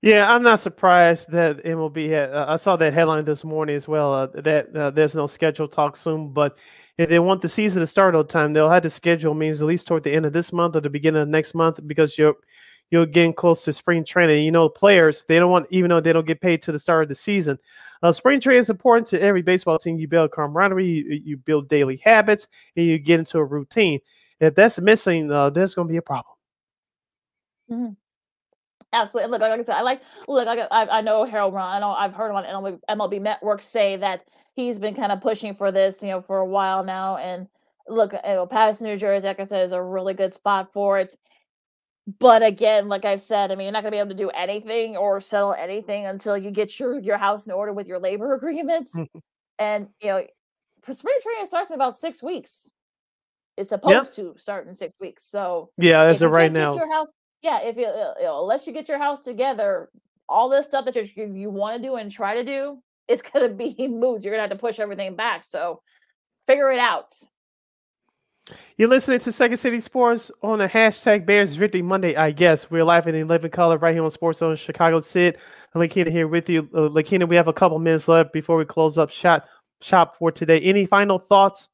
Yeah, 0.01 0.33
I'm 0.33 0.43
not 0.43 0.59
surprised 0.59 1.31
that 1.31 1.63
MLB 1.63 2.09
had. 2.09 2.31
Uh, 2.31 2.45
I 2.49 2.57
saw 2.57 2.75
that 2.75 2.93
headline 2.93 3.23
this 3.23 3.45
morning 3.45 3.75
as 3.75 3.87
well. 3.87 4.13
Uh, 4.13 4.27
that 4.41 4.75
uh, 4.75 4.89
there's 4.91 5.15
no 5.15 5.27
scheduled 5.27 5.71
talk 5.71 5.95
soon, 5.95 6.33
but 6.33 6.57
if 6.97 7.07
they 7.09 7.19
want 7.19 7.41
the 7.41 7.47
season 7.49 7.79
to 7.79 7.87
start 7.87 8.13
on 8.13 8.27
time, 8.27 8.51
they'll 8.53 8.69
have 8.69 8.83
to 8.83 8.89
schedule 8.89 9.33
means 9.33 9.61
at 9.61 9.67
least 9.67 9.87
toward 9.87 10.03
the 10.03 10.11
end 10.11 10.25
of 10.25 10.33
this 10.33 10.51
month 10.51 10.75
or 10.75 10.81
the 10.81 10.89
beginning 10.89 11.21
of 11.21 11.29
next 11.29 11.53
month 11.55 11.79
because 11.87 12.17
you're 12.17 12.35
you're 12.93 13.07
getting 13.07 13.33
close 13.33 13.63
to 13.65 13.73
spring 13.73 14.05
training. 14.05 14.45
You 14.45 14.51
know, 14.51 14.69
players 14.69 15.25
they 15.27 15.39
don't 15.39 15.51
want 15.51 15.67
even 15.71 15.89
though 15.89 15.99
they 15.99 16.13
don't 16.13 16.27
get 16.27 16.41
paid 16.41 16.61
to 16.63 16.71
the 16.71 16.79
start 16.79 17.03
of 17.03 17.09
the 17.09 17.15
season. 17.15 17.57
Uh, 18.03 18.11
spring 18.11 18.39
training 18.39 18.59
is 18.59 18.69
important 18.69 19.07
to 19.07 19.21
every 19.21 19.41
baseball 19.41 19.79
team. 19.79 19.97
You 19.97 20.07
build 20.07 20.31
camaraderie, 20.31 20.85
you, 20.85 21.21
you 21.25 21.37
build 21.37 21.69
daily 21.69 21.97
habits, 21.97 22.47
and 22.77 22.85
you 22.85 22.99
get 22.99 23.19
into 23.19 23.39
a 23.39 23.45
routine. 23.45 23.99
If 24.39 24.55
that's 24.55 24.79
missing, 24.79 25.31
uh, 25.31 25.49
there's 25.49 25.73
going 25.73 25.87
to 25.87 25.91
be 25.91 25.97
a 25.97 26.01
problem. 26.01 26.35
Mhm. 27.69 27.95
Absolutely. 28.93 29.31
Look, 29.31 29.41
like 29.41 29.59
I 29.59 29.61
said, 29.63 29.75
I 29.75 29.81
like 29.81 30.01
look. 30.27 30.47
I, 30.47 30.61
I 30.69 30.99
I 30.99 31.01
know 31.01 31.23
Harold 31.25 31.53
Ron. 31.53 31.75
I 31.75 31.79
know 31.79 31.91
I've 31.91 32.13
heard 32.13 32.29
him 32.29 32.35
on 32.35 32.43
MLB, 32.45 32.79
MLB 32.89 33.19
Network 33.21 33.61
say 33.63 33.95
that 33.97 34.27
he's 34.53 34.77
been 34.79 34.93
kind 34.93 35.11
of 35.11 35.19
pushing 35.21 35.55
for 35.55 35.71
this, 35.71 36.01
you 36.03 36.09
know, 36.09 36.21
for 36.21 36.37
a 36.37 36.45
while 36.45 36.83
now. 36.83 37.17
And 37.17 37.47
look, 37.87 38.13
you 38.13 38.19
know, 38.25 38.45
Paterson, 38.45 38.87
New 38.87 38.97
Jersey, 38.97 39.27
like 39.27 39.39
I 39.39 39.45
said, 39.45 39.63
is 39.63 39.71
a 39.73 39.81
really 39.81 40.13
good 40.13 40.33
spot 40.33 40.71
for 40.71 40.99
it. 40.99 41.15
But 42.19 42.43
again, 42.43 42.89
like 42.89 43.05
I 43.05 43.15
said, 43.15 43.51
I 43.51 43.55
mean, 43.55 43.65
you're 43.65 43.71
not 43.71 43.83
going 43.83 43.91
to 43.91 43.95
be 43.95 43.99
able 43.99 44.09
to 44.09 44.15
do 44.15 44.29
anything 44.29 44.97
or 44.97 45.21
settle 45.21 45.53
anything 45.53 46.05
until 46.05 46.37
you 46.37 46.51
get 46.51 46.77
your 46.79 46.99
your 46.99 47.17
house 47.17 47.47
in 47.47 47.53
order 47.53 47.71
with 47.71 47.87
your 47.87 47.99
labor 47.99 48.33
agreements. 48.35 48.97
and 49.59 49.87
you 50.01 50.07
know, 50.09 50.25
for 50.81 50.93
spring 50.93 51.15
training 51.21 51.45
starts 51.45 51.69
in 51.69 51.75
about 51.75 51.97
six 51.97 52.21
weeks. 52.21 52.69
It's 53.55 53.69
supposed 53.69 54.15
to 54.15 54.33
start 54.37 54.67
in 54.67 54.75
six 54.75 54.95
weeks. 54.99 55.23
So 55.23 55.69
Yeah, 55.77 56.03
as 56.03 56.21
of 56.21 56.31
right 56.31 56.51
now. 56.51 56.75
your 56.75 56.91
house, 56.91 57.13
yeah, 57.43 57.61
if 57.61 57.77
you, 57.77 57.85
uh, 57.85 58.15
you 58.17 58.25
know, 58.25 58.41
unless 58.41 58.65
you 58.65 58.73
get 58.73 58.89
your 58.89 58.97
house 58.97 59.21
together, 59.21 59.89
all 60.27 60.49
this 60.49 60.65
stuff 60.65 60.85
that 60.85 60.95
you 60.95 61.31
you 61.33 61.49
want 61.51 61.81
to 61.81 61.87
do 61.87 61.95
and 61.95 62.11
try 62.11 62.35
to 62.35 62.43
do, 62.43 62.79
it's 63.07 63.21
gonna 63.21 63.49
be 63.53 63.87
moved. 63.87 64.25
You're 64.25 64.33
gonna 64.33 64.43
have 64.43 64.49
to 64.49 64.57
push 64.57 64.79
everything 64.79 65.15
back. 65.15 65.43
So 65.43 65.81
figure 66.47 66.71
it 66.71 66.79
out. 66.79 67.11
You're 68.75 68.89
listening 68.89 69.19
to 69.19 69.31
Second 69.31 69.57
City 69.57 69.79
Sports 69.79 70.31
on 70.41 70.57
the 70.57 70.67
hashtag 70.67 71.27
Bears 71.27 71.53
Victory 71.53 71.83
Monday, 71.83 72.15
I 72.15 72.31
guess. 72.31 72.71
We're 72.71 72.83
live 72.83 73.05
in 73.05 73.13
11 73.13 73.51
color 73.51 73.77
right 73.77 73.93
here 73.93 74.03
on 74.03 74.09
Sports 74.09 74.39
Zone 74.39 74.55
Chicago. 74.55 74.99
Sid 74.99 75.37
Lakina 75.75 76.09
here 76.09 76.27
with 76.27 76.49
you. 76.49 76.67
Uh, 76.73 76.89
Lakina, 76.89 77.27
we 77.27 77.35
have 77.35 77.47
a 77.47 77.53
couple 77.53 77.77
minutes 77.77 78.07
left 78.07 78.33
before 78.33 78.57
we 78.57 78.65
close 78.65 78.97
up 78.97 79.11
shop, 79.11 79.47
shop 79.79 80.17
for 80.17 80.31
today. 80.31 80.59
Any 80.59 80.87
final 80.87 81.19
thoughts? 81.19 81.69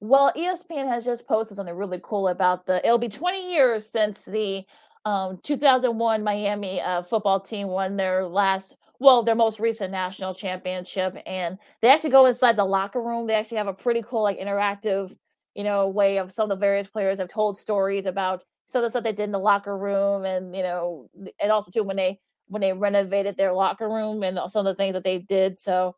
Well, 0.00 0.34
ESPN 0.36 0.86
has 0.86 1.02
just 1.02 1.26
posted 1.26 1.56
something 1.56 1.74
really 1.74 2.00
cool 2.02 2.28
about 2.28 2.66
the. 2.66 2.84
It'll 2.84 2.98
be 2.98 3.08
20 3.08 3.50
years 3.50 3.86
since 3.86 4.22
the 4.26 4.66
um, 5.06 5.38
2001 5.44 6.22
Miami 6.22 6.82
uh, 6.82 7.02
football 7.02 7.40
team 7.40 7.68
won 7.68 7.96
their 7.96 8.26
last, 8.26 8.76
well, 9.00 9.22
their 9.22 9.34
most 9.34 9.60
recent 9.60 9.92
national 9.92 10.34
championship, 10.34 11.16
and 11.26 11.58
they 11.82 11.88
actually 11.88 12.10
go 12.10 12.26
inside 12.26 12.56
the 12.56 12.64
locker 12.64 13.00
room. 13.00 13.26
They 13.26 13.34
actually 13.34 13.58
have 13.58 13.68
a 13.68 13.72
pretty 13.74 14.02
cool, 14.02 14.22
like, 14.22 14.38
interactive, 14.38 15.16
you 15.54 15.64
know, 15.64 15.88
way 15.88 16.18
of 16.18 16.32
some 16.32 16.44
of 16.50 16.58
the 16.58 16.60
various 16.60 16.88
players 16.88 17.18
have 17.18 17.28
told 17.28 17.56
stories 17.56 18.06
about 18.06 18.44
some 18.66 18.80
of 18.80 18.86
the 18.86 18.90
stuff 18.90 19.04
they 19.04 19.12
did 19.12 19.24
in 19.24 19.32
the 19.32 19.38
locker 19.38 19.76
room, 19.76 20.24
and 20.24 20.54
you 20.54 20.62
know, 20.62 21.08
and 21.40 21.52
also 21.52 21.70
too 21.70 21.82
when 21.84 21.96
they 21.96 22.20
when 22.48 22.60
they 22.62 22.72
renovated 22.72 23.36
their 23.36 23.52
locker 23.52 23.88
room 23.88 24.22
and 24.22 24.38
some 24.50 24.66
of 24.66 24.76
the 24.76 24.80
things 24.80 24.94
that 24.94 25.04
they 25.04 25.18
did. 25.18 25.56
So 25.56 25.94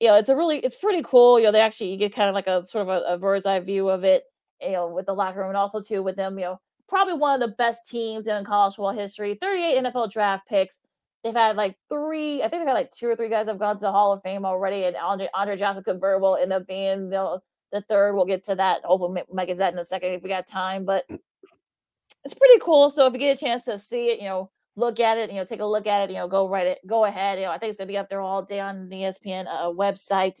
you 0.00 0.08
know, 0.08 0.16
it's 0.16 0.28
a 0.28 0.36
really 0.36 0.58
it's 0.58 0.74
pretty 0.76 1.02
cool. 1.04 1.38
You 1.38 1.46
know, 1.46 1.52
they 1.52 1.60
actually 1.60 1.90
you 1.92 1.96
get 1.98 2.14
kind 2.14 2.28
of 2.28 2.34
like 2.34 2.46
a 2.46 2.64
sort 2.66 2.88
of 2.88 3.02
a, 3.02 3.14
a 3.14 3.18
bird's 3.18 3.46
eye 3.46 3.60
view 3.60 3.88
of 3.88 4.04
it, 4.04 4.24
you 4.60 4.72
know, 4.72 4.88
with 4.88 5.06
the 5.06 5.14
locker 5.14 5.40
room 5.40 5.48
and 5.48 5.56
also 5.56 5.80
too 5.80 6.02
with 6.02 6.16
them, 6.16 6.38
you 6.38 6.44
know, 6.44 6.60
probably 6.88 7.14
one 7.14 7.40
of 7.40 7.48
the 7.48 7.54
best 7.56 7.88
teams 7.88 8.26
in 8.26 8.44
college 8.44 8.74
football 8.74 8.92
history. 8.92 9.34
38 9.40 9.78
NFL 9.78 10.08
draft 10.08 10.46
picks. 10.48 10.80
They've 11.24 11.34
had 11.34 11.56
like 11.56 11.76
three, 11.88 12.42
I 12.42 12.48
think 12.48 12.60
they've 12.60 12.68
had 12.68 12.74
like 12.74 12.90
two 12.90 13.08
or 13.08 13.16
three 13.16 13.30
guys 13.30 13.46
have 13.46 13.58
gone 13.58 13.76
to 13.76 13.80
the 13.80 13.90
Hall 13.90 14.12
of 14.12 14.22
Fame 14.22 14.44
already, 14.44 14.84
and 14.84 14.94
Andre, 14.96 15.28
Andre 15.34 15.56
Johnson 15.56 15.82
convertible 15.82 16.32
will 16.32 16.36
end 16.36 16.52
up 16.52 16.66
being 16.66 17.08
the, 17.08 17.40
the 17.72 17.80
third. 17.80 18.14
We'll 18.14 18.26
get 18.26 18.44
to 18.44 18.54
that. 18.56 18.84
Hopefully, 18.84 19.22
Mike 19.32 19.48
is 19.48 19.58
that 19.58 19.72
in 19.72 19.78
a 19.78 19.84
second 19.84 20.10
if 20.12 20.22
we 20.22 20.28
got 20.28 20.46
time. 20.46 20.84
But 20.84 21.06
it's 22.24 22.34
pretty 22.34 22.58
cool. 22.60 22.90
So 22.90 23.06
if 23.06 23.14
you 23.14 23.18
get 23.18 23.36
a 23.36 23.44
chance 23.44 23.64
to 23.64 23.78
see 23.78 24.08
it, 24.08 24.20
you 24.20 24.26
know, 24.26 24.50
look 24.76 25.00
at 25.00 25.18
it, 25.18 25.30
you 25.30 25.36
know, 25.36 25.44
take 25.44 25.60
a 25.60 25.66
look 25.66 25.86
at 25.86 26.04
it, 26.08 26.12
you 26.12 26.18
know, 26.18 26.28
go 26.28 26.48
right 26.48 26.66
it, 26.66 26.78
go 26.86 27.04
ahead. 27.04 27.38
You 27.38 27.46
know, 27.46 27.52
I 27.52 27.58
think 27.58 27.70
it's 27.70 27.78
gonna 27.78 27.88
be 27.88 27.98
up 27.98 28.08
there 28.08 28.20
all 28.20 28.42
day 28.42 28.60
on 28.60 28.88
the 28.88 28.96
ESPN 28.96 29.46
uh, 29.46 29.70
website. 29.70 30.40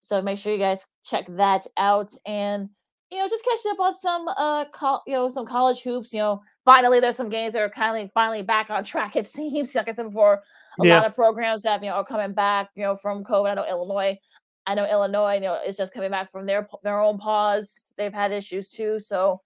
So 0.00 0.22
make 0.22 0.38
sure 0.38 0.52
you 0.52 0.58
guys 0.58 0.86
check 1.04 1.26
that 1.36 1.66
out 1.76 2.10
and 2.26 2.68
you 3.10 3.18
know 3.18 3.28
just 3.28 3.44
catch 3.44 3.72
up 3.72 3.80
on 3.80 3.94
some 3.94 4.28
uh 4.28 4.64
col- 4.66 5.02
you 5.06 5.12
know 5.12 5.28
some 5.28 5.46
college 5.46 5.82
hoops. 5.82 6.12
You 6.12 6.20
know, 6.20 6.42
finally 6.70 7.00
there's 7.00 7.16
some 7.16 7.28
games 7.28 7.52
that 7.54 7.62
are 7.62 7.68
kind 7.68 8.04
of 8.04 8.12
finally 8.12 8.42
back 8.42 8.70
on 8.70 8.84
track. 8.84 9.16
It 9.16 9.26
seems 9.36 9.74
like 9.74 9.88
I 9.88 9.92
said 9.92 10.04
before, 10.06 10.42
a 10.78 10.84
Yeah. 10.84 10.98
lot 10.98 11.06
of 11.06 11.16
programs 11.16 11.64
have 11.64 11.82
you 11.82 11.90
know 11.90 11.96
are 11.96 12.04
coming 12.04 12.32
back. 12.32 12.68
You 12.76 12.84
know 12.84 12.94
from 12.96 13.24
COVID. 13.24 13.50
I 13.50 13.54
know 13.54 13.66
Illinois. 13.68 14.16
I 14.66 14.74
know 14.76 14.88
Illinois. 14.88 15.34
You 15.34 15.40
know 15.40 15.58
is 15.66 15.76
just 15.76 15.92
coming 15.92 16.10
back 16.12 16.30
from 16.30 16.46
their 16.46 16.68
their 16.84 17.00
own 17.00 17.18
pause. 17.18 17.92
They've 17.96 18.14
had 18.14 18.30
issues 18.30 18.70
too. 18.70 19.00
So 19.00 19.40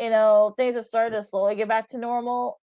you 0.00 0.08
know 0.08 0.54
things 0.56 0.74
are 0.76 0.82
starting 0.82 1.18
to 1.18 1.22
slowly 1.22 1.54
get 1.54 1.68
back 1.68 1.86
to 1.88 1.98
normal 1.98 2.60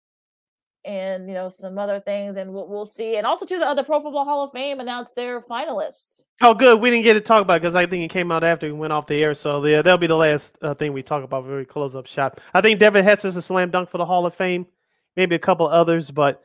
and 0.86 1.28
you 1.28 1.34
know 1.34 1.50
some 1.50 1.78
other 1.78 2.00
things 2.00 2.38
and 2.38 2.54
we'll, 2.54 2.68
we'll 2.68 2.86
see 2.86 3.18
and 3.18 3.26
also 3.26 3.46
too 3.46 3.58
the 3.60 3.66
other 3.68 3.84
pro 3.84 4.02
football 4.02 4.24
hall 4.26 4.44
of 4.44 4.52
fame 4.52 4.80
announced 4.80 5.16
their 5.16 5.42
finalists 5.42 6.24
Oh, 6.42 6.54
good. 6.54 6.82
We 6.82 6.90
didn't 6.90 7.06
get 7.06 7.14
to 7.14 7.22
talk 7.22 7.42
about 7.42 7.62
because 7.62 7.76
I 7.76 7.86
think 7.86 8.04
it 8.04 8.10
came 8.14 8.30
out 8.30 8.44
after 8.44 8.68
we 8.68 8.74
went 8.74 8.92
off 8.92 9.08
the 9.08 9.24
air. 9.24 9.34
So 9.34 9.64
yeah, 9.66 9.82
that'll 9.82 9.98
be 9.98 10.06
the 10.08 10.18
last 10.18 10.58
uh, 10.62 10.74
thing 10.74 10.92
we 10.92 11.02
talk 11.02 11.24
about 11.24 11.46
Very 11.46 11.66
close 11.66 11.96
up 11.96 12.08
shop. 12.08 12.42
I 12.54 12.60
think 12.60 12.78
Devin 12.78 13.06
Hester's 13.06 13.38
a 13.38 13.42
slam 13.42 13.72
dunk 13.72 13.90
for 13.90 13.98
the 13.98 14.06
Hall 14.06 14.26
of 14.26 14.36
Fame. 14.36 14.68
Maybe 15.16 15.36
a 15.36 15.40
couple 15.40 15.66
others, 15.66 16.12
but 16.12 16.44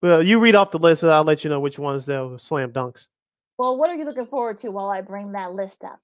well, 0.00 0.22
you 0.22 0.38
read 0.40 0.54
off 0.54 0.70
the 0.70 0.78
list 0.78 1.02
and 1.02 1.12
I'll 1.12 1.22
let 1.22 1.44
you 1.44 1.50
know 1.50 1.60
which 1.60 1.78
ones 1.78 2.06
they'll 2.06 2.38
slam 2.38 2.72
dunks. 2.72 3.08
well 3.58 3.76
what 3.76 3.90
are 3.90 3.94
you 3.94 4.06
looking 4.06 4.26
forward 4.26 4.56
to 4.58 4.70
while 4.70 4.88
i 4.88 5.02
bring 5.02 5.32
that 5.32 5.52
list 5.52 5.84
up 5.84 6.00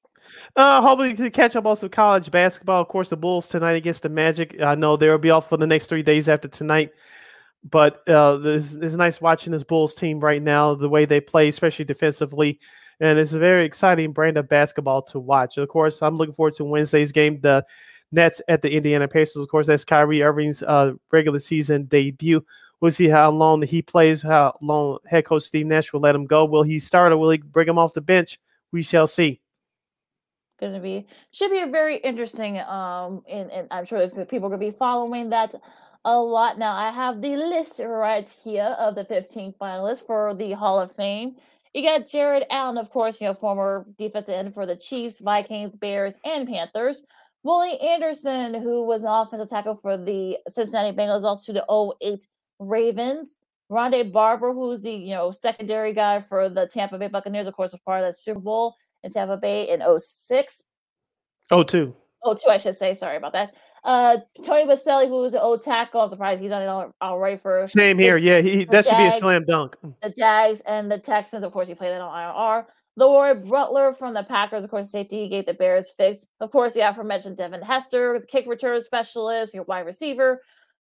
Uh, 0.55 0.83
hopefully 0.83 1.15
to 1.15 1.31
catch 1.31 1.57
up 1.57 1.65
on 1.65 1.77
some 1.77 1.89
college 1.89 2.31
basketball. 2.31 2.83
Of 2.83 2.89
course, 2.89 3.09
the 3.09 3.17
Bulls 3.17 3.49
tonight 3.49 3.77
against 3.77 4.03
the 4.03 4.11
Magic. 4.11 4.61
I 4.61 4.75
know 4.75 4.97
they'll 4.99 5.17
be 5.19 5.31
off 5.31 5.49
for 5.49 5.57
the 5.57 5.67
next 5.67 5.87
three 5.87 6.03
days 6.03 6.29
after 6.29 6.49
tonight. 6.49 6.93
But 7.63 8.09
uh, 8.09 8.39
it's, 8.43 8.75
it's 8.75 8.95
nice 8.95 9.21
watching 9.21 9.53
this 9.53 9.65
Bulls 9.65 9.95
team 9.95 10.21
right 10.21 10.43
now, 10.43 10.75
the 10.75 10.89
way 10.89 11.05
they 11.05 11.21
play, 11.21 11.49
especially 11.49 11.85
defensively. 11.85 12.59
And 13.01 13.19
it's 13.19 13.33
a 13.33 13.39
very 13.39 13.65
exciting 13.65 14.13
brand 14.13 14.37
of 14.37 14.49
basketball 14.49 15.03
to 15.03 15.19
watch. 15.19 15.59
Of 15.59 15.69
course, 15.69 16.03
I'm 16.03 16.17
looking 16.17 16.35
forward 16.35 16.55
to 16.55 16.65
Wednesday's 16.65 17.13
game, 17.13 17.41
the 17.41 17.65
Nets 18.13 18.43
at 18.49 18.63
the 18.63 18.73
Indiana 18.75 19.09
Pacers. 19.09 19.43
Of 19.43 19.49
course, 19.49 19.67
that's 19.67 19.85
Kyrie 19.85 20.23
Irving's 20.23 20.63
uh, 20.63 20.93
regular 21.13 21.39
season 21.39 21.85
debut. 21.85 22.45
We'll 22.81 22.93
see 22.93 23.09
how 23.09 23.31
long 23.31 23.63
he 23.63 23.83
plays, 23.83 24.23
how 24.23 24.57
long 24.63 24.99
head 25.07 25.27
coach 25.27 25.43
Steve 25.43 25.67
Nash 25.67 25.93
will 25.93 26.01
let 26.01 26.15
him 26.15 26.27
go. 26.27 26.47
Will 26.47 26.63
he 26.63 26.79
start 26.79 27.13
or 27.13 27.19
will 27.19 27.31
he 27.31 27.39
bring 27.39 27.69
him 27.69 27.79
off 27.79 27.93
the 27.93 28.01
bench? 28.01 28.39
We 28.73 28.83
shall 28.83 29.07
see. 29.07 29.41
going 30.59 30.73
to 30.75 30.81
be 30.81 31.07
should 31.33 31.51
be 31.51 31.61
a 31.61 31.67
very 31.67 31.97
interesting 31.97 32.61
um 32.61 33.23
and, 33.29 33.51
and 33.51 33.67
i'm 33.71 33.85
sure 33.85 33.99
there's 33.99 34.13
people 34.13 34.47
are 34.47 34.51
going 34.51 34.61
to 34.61 34.67
be 34.67 34.71
following 34.71 35.31
that 35.31 35.55
a 36.05 36.19
lot 36.19 36.59
now 36.59 36.75
i 36.75 36.91
have 36.91 37.21
the 37.21 37.37
list 37.37 37.81
right 37.85 38.35
here 38.43 38.77
of 38.79 38.95
the 38.95 39.05
15 39.05 39.55
finalists 39.61 40.05
for 40.05 40.35
the 40.35 40.53
hall 40.53 40.81
of 40.81 40.93
fame 40.93 41.37
you 41.75 41.83
got 41.83 42.07
jared 42.07 42.45
allen 42.51 42.79
of 42.79 42.91
course 42.91 43.21
you 43.21 43.27
know 43.27 43.35
former 43.35 43.85
defensive 43.99 44.35
end 44.35 44.55
for 44.55 44.67
the 44.67 44.77
chiefs 44.77 45.21
vikings 45.21 45.77
bears 45.77 46.19
and 46.25 46.49
panthers 46.49 47.05
willie 47.43 47.79
anderson 47.81 48.55
who 48.55 48.85
was 48.85 49.03
an 49.03 49.11
offensive 49.11 49.49
tackle 49.49 49.75
for 49.75 49.97
the 49.97 50.39
cincinnati 50.49 50.97
bengals 50.97 51.25
also 51.25 51.53
to 51.53 51.61
the 51.61 51.97
08 52.07 52.27
ravens 52.59 53.41
Rondé 53.71 54.11
Barber, 54.11 54.53
who's 54.53 54.81
the 54.81 54.91
you 54.91 55.15
know 55.15 55.31
secondary 55.31 55.93
guy 55.93 56.21
for 56.21 56.49
the 56.49 56.67
Tampa 56.67 56.99
Bay 56.99 57.07
Buccaneers, 57.07 57.47
of 57.47 57.55
course, 57.55 57.71
was 57.71 57.81
part 57.83 58.03
of 58.03 58.09
that 58.09 58.17
Super 58.17 58.41
Bowl, 58.41 58.75
in 59.03 59.11
Tampa 59.11 59.37
Bay 59.37 59.69
in 59.69 59.83
06. 59.99 60.65
Oh, 61.51 61.63
two. 61.63 61.95
Oh, 62.23 62.35
two, 62.35 62.51
I 62.51 62.59
should 62.59 62.75
say. 62.75 62.95
Sorry 62.95 63.17
about 63.17 63.33
that. 63.33 63.55
Uh, 63.83 64.19
Tony 64.45 64.71
Boselli, 64.71 65.09
who 65.09 65.21
was 65.21 65.35
an 65.35 65.41
old 65.41 65.63
tackle. 65.63 66.03
I'm 66.03 66.11
surprised 66.11 66.43
he's 66.43 66.53
on 66.53 66.63
it 66.63 66.93
already 67.01 67.37
for 67.37 67.67
same 67.67 67.99
here. 67.99 68.17
Yeah, 68.17 68.41
he 68.41 68.65
that 68.65 68.85
should 68.85 68.91
Jags, 68.91 69.15
be 69.15 69.17
a 69.17 69.21
slam 69.21 69.45
dunk. 69.47 69.77
The 70.03 70.11
Jags 70.11 70.61
and 70.67 70.91
the 70.91 70.99
Texans, 70.99 71.45
of 71.45 71.53
course, 71.53 71.69
he 71.69 71.75
played 71.75 71.93
that 71.93 72.01
on 72.01 72.59
IR. 72.59 72.67
LeRoy 72.99 73.49
Butler 73.49 73.95
from 73.95 74.13
the 74.15 74.25
Packers, 74.25 74.65
of 74.65 74.71
course, 74.71 74.91
safety 74.91 75.29
gave 75.29 75.47
the 75.47 75.55
Bears 75.55 75.93
fix. 75.97 76.27
Of 76.41 76.51
course, 76.51 76.75
the 76.75 76.81
aforementioned 76.81 77.37
Devin 77.39 77.63
Hester, 77.63 78.19
the 78.21 78.27
kick 78.27 78.47
return 78.47 78.81
specialist, 78.83 79.55
your 79.55 79.65
wide 79.65 79.87
receiver. 79.87 80.43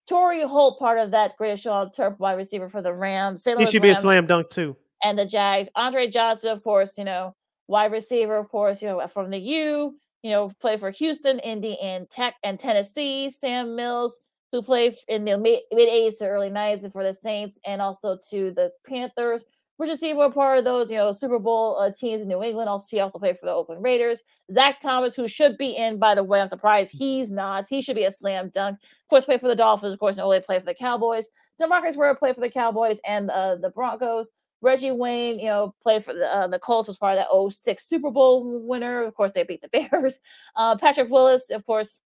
Torry 0.09 0.43
Holt, 0.43 0.79
part 0.79 0.99
of 0.99 1.11
that 1.11 1.37
greatest 1.37 1.65
show 1.65 1.73
on 1.73 1.91
turf 1.91 2.19
wide 2.19 2.35
receiver 2.35 2.69
for 2.69 2.81
the 2.81 2.95
Rams. 2.95 3.43
St. 3.43 3.59
he 3.59 3.67
should 3.67 3.83
Rams, 3.83 3.97
be 3.97 3.99
a 3.99 4.01
slam 4.01 4.27
dunk 4.27 4.51
too. 4.51 4.77
And 5.03 5.19
the 5.19 5.27
Jags. 5.27 5.69
Andre 5.75 6.07
Johnson, 6.07 6.51
of 6.51 6.63
course, 6.63 6.97
you 6.97 7.05
know, 7.05 7.35
wide 7.67 7.93
receiver, 7.93 8.37
of 8.37 8.49
course, 8.49 8.81
you 8.81 8.89
know, 8.89 9.07
from 9.09 9.31
the 9.31 9.39
U, 9.39 9.97
you 10.23 10.31
know, 10.31 10.51
play 10.61 10.77
for 10.77 10.91
Houston, 10.91 11.39
Indy, 11.41 11.79
and 11.81 12.09
Tech 12.11 12.35
and 12.45 12.59
Tennessee. 12.59 13.31
Sam 13.31 13.77
Mills, 13.77 14.21
who 14.53 14.63
played 14.63 14.95
in 15.09 15.25
the 15.25 15.39
mid 15.39 15.61
80s 15.73 16.19
to 16.19 16.29
early 16.29 16.51
90s 16.51 16.91
for 16.93 17.05
the 17.05 17.13
Saints 17.13 17.61
and 17.67 17.81
also 17.83 18.19
to 18.31 18.51
the 18.53 18.71
Panthers. 18.87 19.45
Richard 19.79 19.99
Seymour, 19.99 20.33
part 20.33 20.59
of 20.59 20.65
those, 20.65 20.91
you 20.91 20.97
know, 20.97 21.13
Super 21.13 21.39
Bowl 21.39 21.77
uh, 21.79 21.91
teams 21.93 22.23
in 22.23 22.29
New 22.29 22.43
England. 22.43 22.69
Also, 22.69 22.97
he 22.97 23.01
also 23.01 23.19
played 23.19 23.39
for 23.39 23.45
the 23.45 23.53
Oakland 23.53 23.85
Raiders. 23.85 24.23
Zach 24.51 24.81
Thomas, 24.81 25.15
who 25.15 25.29
should 25.29 25.59
be 25.59 25.77
in, 25.77 25.99
by 25.99 26.15
the 26.15 26.25
way, 26.25 26.41
I'm 26.41 26.49
surprised 26.49 26.93
he's 26.93 27.31
not. 27.31 27.67
He 27.69 27.83
should 27.83 27.97
be 27.97 28.05
a 28.05 28.11
slam 28.11 28.51
dunk. 28.55 28.79
Of 28.83 29.09
course, 29.11 29.27
played 29.27 29.41
for 29.41 29.49
the 29.49 29.55
Dolphins. 29.55 29.93
Of 29.93 29.99
course, 29.99 30.17
and 30.17 30.25
only 30.25 30.41
played 30.41 30.63
for 30.63 30.67
the 30.67 30.75
Cowboys. 30.75 31.29
Demarcus 31.61 31.97
Ware 31.97 32.15
played 32.15 32.35
for 32.35 32.41
the 32.41 32.51
Cowboys 32.51 33.01
and 33.07 33.31
uh, 33.31 33.57
the 33.57 33.69
Broncos. 33.69 34.31
Reggie 34.63 34.93
Wayne, 34.93 35.39
you 35.39 35.47
know, 35.47 35.75
played 35.83 36.05
for 36.05 36.15
the 36.15 36.35
uh, 36.35 36.47
the 36.47 36.59
Colts, 36.59 36.89
was 36.89 36.97
part 36.97 37.19
of 37.19 37.25
that 37.25 37.53
06 37.53 37.87
Super 37.87 38.11
Bowl 38.11 38.67
winner. 38.67 39.05
Of 39.05 39.15
course, 39.15 39.33
they 39.33 39.45
beat 39.45 39.63
the 39.63 39.69
Bears. 39.91 40.19
Uh, 40.55 40.77
Patrick 40.77 41.11
Willis, 41.11 41.51
of 41.51 41.65
course, 41.67 42.01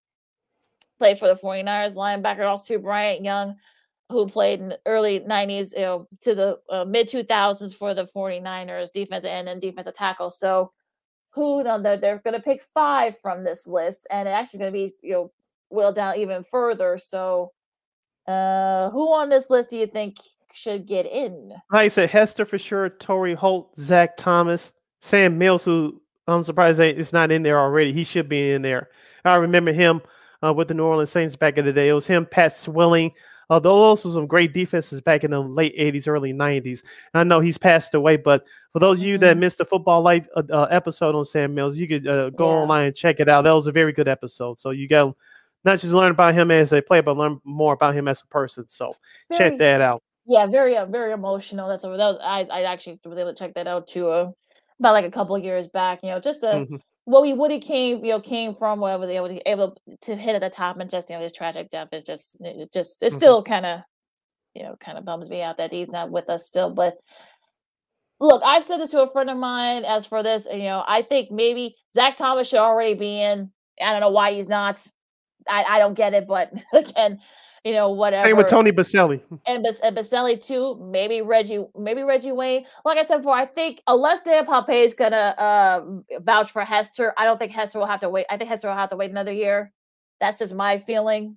played 0.98 1.18
for 1.18 1.28
the 1.28 1.34
49ers. 1.34 1.96
Linebacker, 1.96 2.48
also 2.48 2.78
Bryant 2.78 3.24
Young 3.24 3.56
who 4.10 4.26
played 4.26 4.60
in 4.60 4.70
the 4.70 4.80
early 4.86 5.20
90s 5.20 5.72
you 5.72 5.82
know, 5.82 6.08
to 6.20 6.34
the 6.34 6.58
uh, 6.68 6.84
mid 6.84 7.06
2000s 7.06 7.74
for 7.74 7.94
the 7.94 8.04
49ers 8.04 8.92
defense 8.92 9.24
end 9.24 9.48
and 9.48 9.60
defensive 9.60 9.94
tackle. 9.94 10.30
So 10.30 10.72
who 11.30 11.62
they're, 11.62 11.96
they're 11.96 12.18
going 12.18 12.34
to 12.34 12.42
pick 12.42 12.60
five 12.60 13.16
from 13.18 13.44
this 13.44 13.66
list 13.66 14.06
and 14.10 14.28
it's 14.28 14.34
actually 14.34 14.58
going 14.58 14.72
to 14.72 14.78
be 14.78 14.94
you 15.02 15.12
know 15.12 15.32
whittled 15.70 15.94
down 15.94 16.16
even 16.16 16.42
further. 16.42 16.98
So 16.98 17.52
uh 18.26 18.90
who 18.90 19.14
on 19.14 19.30
this 19.30 19.48
list 19.48 19.70
do 19.70 19.78
you 19.78 19.86
think 19.86 20.16
should 20.52 20.86
get 20.86 21.06
in? 21.06 21.50
Like 21.70 21.84
I 21.84 21.88
said, 21.88 22.10
Hester 22.10 22.44
for 22.44 22.58
sure, 22.58 22.88
Torry 22.88 23.34
Holt, 23.34 23.76
Zach 23.78 24.16
Thomas, 24.16 24.72
Sam 25.00 25.38
Mills, 25.38 25.64
who 25.64 26.00
I'm 26.26 26.42
surprised 26.42 26.80
is 26.80 27.12
not 27.12 27.30
in 27.30 27.42
there 27.42 27.58
already. 27.58 27.92
He 27.92 28.04
should 28.04 28.28
be 28.28 28.52
in 28.52 28.62
there. 28.62 28.90
I 29.24 29.36
remember 29.36 29.72
him 29.72 30.00
uh, 30.42 30.52
with 30.52 30.68
the 30.68 30.74
New 30.74 30.84
Orleans 30.84 31.10
Saints 31.10 31.36
back 31.36 31.58
in 31.58 31.64
the 31.64 31.72
day. 31.72 31.88
It 31.88 31.92
was 31.92 32.06
him, 32.06 32.26
Pat 32.26 32.52
Swilling, 32.52 33.12
uh, 33.50 33.58
those 33.58 34.04
were 34.04 34.12
some 34.12 34.28
great 34.28 34.54
defenses 34.54 35.00
back 35.00 35.24
in 35.24 35.32
the 35.32 35.40
late 35.40 35.76
80s, 35.76 36.06
early 36.06 36.32
90s. 36.32 36.84
I 37.12 37.24
know 37.24 37.40
he's 37.40 37.58
passed 37.58 37.94
away, 37.94 38.16
but 38.16 38.44
for 38.72 38.78
those 38.78 39.00
of 39.00 39.06
you 39.08 39.18
that 39.18 39.32
mm-hmm. 39.32 39.40
missed 39.40 39.58
the 39.58 39.64
football 39.64 40.02
life 40.02 40.24
uh, 40.36 40.44
uh, 40.50 40.68
episode 40.70 41.16
on 41.16 41.24
Sam 41.24 41.52
Mills, 41.52 41.76
you 41.76 41.88
could 41.88 42.06
uh, 42.06 42.30
go 42.30 42.48
yeah. 42.48 42.56
online 42.58 42.86
and 42.86 42.96
check 42.96 43.18
it 43.18 43.28
out. 43.28 43.42
That 43.42 43.52
was 43.52 43.66
a 43.66 43.72
very 43.72 43.92
good 43.92 44.06
episode. 44.06 44.60
So 44.60 44.70
you 44.70 44.86
go 44.86 45.16
not 45.64 45.80
just 45.80 45.92
learn 45.92 46.12
about 46.12 46.34
him 46.34 46.52
as 46.52 46.72
a 46.72 46.80
player, 46.80 47.02
but 47.02 47.16
learn 47.16 47.40
more 47.42 47.72
about 47.72 47.96
him 47.96 48.06
as 48.06 48.22
a 48.22 48.26
person. 48.28 48.68
So 48.68 48.94
very, 49.28 49.38
check 49.38 49.58
that 49.58 49.80
out. 49.80 50.00
Yeah, 50.30 50.46
very 50.46 50.76
uh, 50.76 50.86
very 50.86 51.12
emotional. 51.12 51.68
That's 51.68 51.84
over 51.84 51.96
that 51.96 52.06
was 52.06 52.18
I 52.22 52.46
I 52.50 52.62
actually 52.62 53.00
was 53.04 53.18
able 53.18 53.34
to 53.34 53.38
check 53.38 53.54
that 53.54 53.66
out 53.66 53.88
too. 53.88 54.10
Uh, 54.10 54.30
about 54.78 54.92
like 54.92 55.04
a 55.04 55.10
couple 55.10 55.34
of 55.34 55.44
years 55.44 55.66
back, 55.68 56.00
you 56.02 56.10
know, 56.10 56.20
just 56.20 56.44
a. 56.44 56.46
mm-hmm 56.46 56.76
what 57.10 57.22
we 57.22 57.32
Woody 57.32 57.58
came, 57.58 58.04
you 58.04 58.12
know, 58.12 58.20
came 58.20 58.54
from, 58.54 58.78
whatever 58.78 59.04
they 59.06 59.18
were 59.20 59.40
able 59.44 59.76
to 60.02 60.14
hit 60.14 60.36
at 60.36 60.42
the 60.42 60.50
top, 60.50 60.78
and 60.78 60.88
just 60.88 61.10
you 61.10 61.16
know 61.16 61.22
his 61.22 61.32
tragic 61.32 61.70
death 61.70 61.88
is 61.92 62.04
just, 62.04 62.36
it 62.40 62.72
just, 62.72 63.02
it 63.02 63.06
mm-hmm. 63.06 63.16
still 63.16 63.42
kind 63.42 63.66
of, 63.66 63.80
you 64.54 64.62
know, 64.62 64.76
kind 64.78 64.96
of 64.96 65.04
bums 65.04 65.28
me 65.28 65.42
out 65.42 65.56
that 65.56 65.72
he's 65.72 65.90
not 65.90 66.10
with 66.10 66.28
us 66.28 66.46
still. 66.46 66.70
But 66.70 66.94
look, 68.20 68.42
I've 68.44 68.62
said 68.62 68.78
this 68.78 68.90
to 68.90 69.02
a 69.02 69.10
friend 69.10 69.28
of 69.28 69.38
mine. 69.38 69.84
As 69.84 70.06
for 70.06 70.22
this, 70.22 70.46
you 70.52 70.58
know, 70.58 70.84
I 70.86 71.02
think 71.02 71.32
maybe 71.32 71.74
Zach 71.92 72.16
Thomas 72.16 72.48
should 72.48 72.60
already 72.60 72.94
be 72.94 73.20
in. 73.20 73.50
I 73.82 73.92
don't 73.92 74.00
know 74.00 74.10
why 74.10 74.32
he's 74.32 74.48
not. 74.48 74.86
I, 75.48 75.64
I 75.68 75.78
don't 75.78 75.94
get 75.94 76.14
it, 76.14 76.26
but 76.26 76.52
again, 76.72 77.20
you 77.64 77.72
know, 77.72 77.90
whatever. 77.90 78.26
Same 78.26 78.36
with 78.36 78.48
Tony 78.48 78.72
Boselli. 78.72 79.20
And, 79.46 79.62
Bas- 79.62 79.80
and 79.80 79.96
Boselli 79.96 80.44
too. 80.44 80.76
Maybe 80.80 81.20
Reggie, 81.20 81.64
maybe 81.78 82.02
Reggie 82.02 82.32
Wayne. 82.32 82.64
Like 82.84 82.98
I 82.98 83.04
said 83.04 83.18
before, 83.18 83.34
I 83.34 83.46
think 83.46 83.82
unless 83.86 84.22
Dan 84.22 84.46
Pompei 84.46 84.84
is 84.84 84.94
gonna 84.94 85.34
uh, 85.38 85.84
vouch 86.20 86.50
for 86.50 86.64
Hester, 86.64 87.12
I 87.18 87.24
don't 87.24 87.38
think 87.38 87.52
Hester 87.52 87.78
will 87.78 87.86
have 87.86 88.00
to 88.00 88.08
wait. 88.08 88.26
I 88.30 88.36
think 88.36 88.48
Hester 88.48 88.68
will 88.68 88.76
have 88.76 88.90
to 88.90 88.96
wait 88.96 89.10
another 89.10 89.32
year. 89.32 89.72
That's 90.20 90.38
just 90.38 90.54
my 90.54 90.78
feeling. 90.78 91.36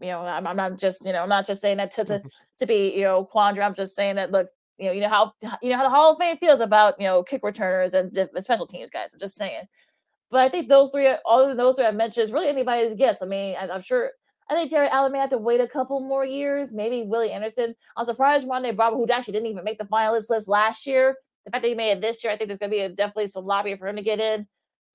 You 0.00 0.08
know, 0.08 0.20
I'm, 0.20 0.46
I'm 0.46 0.56
not 0.56 0.78
just, 0.78 1.04
you 1.04 1.12
know, 1.12 1.22
I'm 1.22 1.28
not 1.28 1.46
just 1.46 1.60
saying 1.60 1.78
that 1.78 1.90
to 1.92 2.04
to, 2.04 2.14
mm-hmm. 2.14 2.28
to 2.58 2.66
be, 2.66 2.94
you 2.96 3.02
know, 3.02 3.24
quandary. 3.24 3.64
I'm 3.64 3.74
just 3.74 3.94
saying 3.94 4.16
that 4.16 4.30
look, 4.30 4.48
you 4.78 4.86
know, 4.86 4.92
you 4.92 5.00
know 5.00 5.08
how 5.08 5.32
you 5.60 5.70
know 5.70 5.76
how 5.76 5.82
the 5.82 5.90
Hall 5.90 6.12
of 6.12 6.18
Fame 6.18 6.38
feels 6.38 6.60
about 6.60 6.98
you 6.98 7.06
know 7.06 7.22
kick 7.22 7.42
returners 7.42 7.94
and, 7.94 8.16
and 8.16 8.44
special 8.44 8.66
teams 8.66 8.90
guys. 8.90 9.12
I'm 9.12 9.20
just 9.20 9.36
saying. 9.36 9.64
But 10.30 10.40
I 10.40 10.48
think 10.48 10.68
those 10.68 10.90
three, 10.90 11.08
all 11.24 11.48
of 11.48 11.56
those 11.56 11.76
three 11.76 11.86
I 11.86 11.90
mentioned, 11.90 12.24
is 12.24 12.32
really 12.32 12.48
anybody's 12.48 12.94
guess. 12.94 13.22
I 13.22 13.26
mean, 13.26 13.56
I, 13.58 13.68
I'm 13.68 13.82
sure 13.82 14.10
I 14.50 14.54
think 14.54 14.70
Jared 14.70 14.90
Allen 14.90 15.12
may 15.12 15.18
have 15.18 15.30
to 15.30 15.38
wait 15.38 15.60
a 15.60 15.68
couple 15.68 16.00
more 16.00 16.24
years. 16.24 16.72
Maybe 16.72 17.02
Willie 17.02 17.32
Anderson. 17.32 17.74
I'm 17.96 18.04
surprised 18.04 18.46
Rondé 18.46 18.76
Barber, 18.76 18.96
who 18.96 19.06
actually 19.10 19.32
didn't 19.32 19.48
even 19.48 19.64
make 19.64 19.78
the 19.78 19.84
finalist 19.84 20.30
list 20.30 20.48
last 20.48 20.86
year. 20.86 21.16
The 21.44 21.50
fact 21.50 21.62
that 21.62 21.68
he 21.68 21.74
made 21.74 21.92
it 21.92 22.00
this 22.00 22.22
year, 22.22 22.32
I 22.32 22.36
think 22.36 22.48
there's 22.48 22.58
going 22.58 22.70
to 22.70 22.76
be 22.76 22.82
a, 22.82 22.88
definitely 22.88 23.28
some 23.28 23.46
lobby 23.46 23.76
for 23.76 23.88
him 23.88 23.96
to 23.96 24.02
get 24.02 24.20
in. 24.20 24.46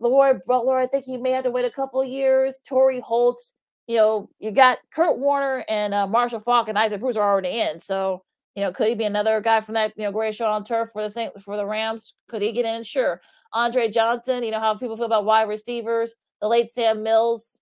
LeRoy 0.02 0.40
Butler, 0.46 0.78
I 0.78 0.88
think 0.88 1.06
he 1.06 1.18
may 1.18 1.32
have 1.32 1.44
to 1.46 1.52
wait 1.52 1.66
a 1.66 1.72
couple 1.72 2.04
years. 2.04 2.62
Torry 2.68 3.00
Holtz, 3.00 3.54
you 3.88 3.98
know, 3.98 4.30
you 4.40 4.52
got 4.52 4.80
Kurt 4.92 5.18
Warner 5.20 5.64
and 5.70 5.94
uh, 5.94 6.08
Marshall 6.08 6.40
Faulk 6.40 6.68
and 6.68 6.78
Isaac 6.78 7.00
Bruce 7.00 7.16
are 7.16 7.28
already 7.30 7.60
in. 7.62 7.80
So, 7.80 8.24
you 8.56 8.64
know, 8.64 8.72
could 8.72 8.88
he 8.88 8.96
be 8.96 9.06
another 9.06 9.40
guy 9.42 9.62
from 9.62 9.76
that, 9.76 9.94
you 9.96 10.04
know, 10.04 10.12
great 10.12 10.36
show 10.36 10.48
on 10.48 10.64
turf 10.64 10.90
for 10.92 11.02
the 11.02 11.10
Saint 11.10 11.40
for 11.42 11.58
the 11.58 11.66
Rams? 11.66 12.16
Could 12.28 12.42
he 12.42 12.52
get 12.52 12.66
in? 12.66 12.84
Sure. 12.84 13.22
Andre 13.54 13.90
Johnson, 13.90 14.44
you 14.44 14.52
know 14.52 14.60
how 14.60 14.76
people 14.76 14.98
feel 14.98 15.06
about 15.06 15.26
wide 15.26 15.48
receivers 15.48 16.16
the 16.44 16.50
late 16.50 16.70
Sam 16.70 17.04
Mills, 17.04 17.60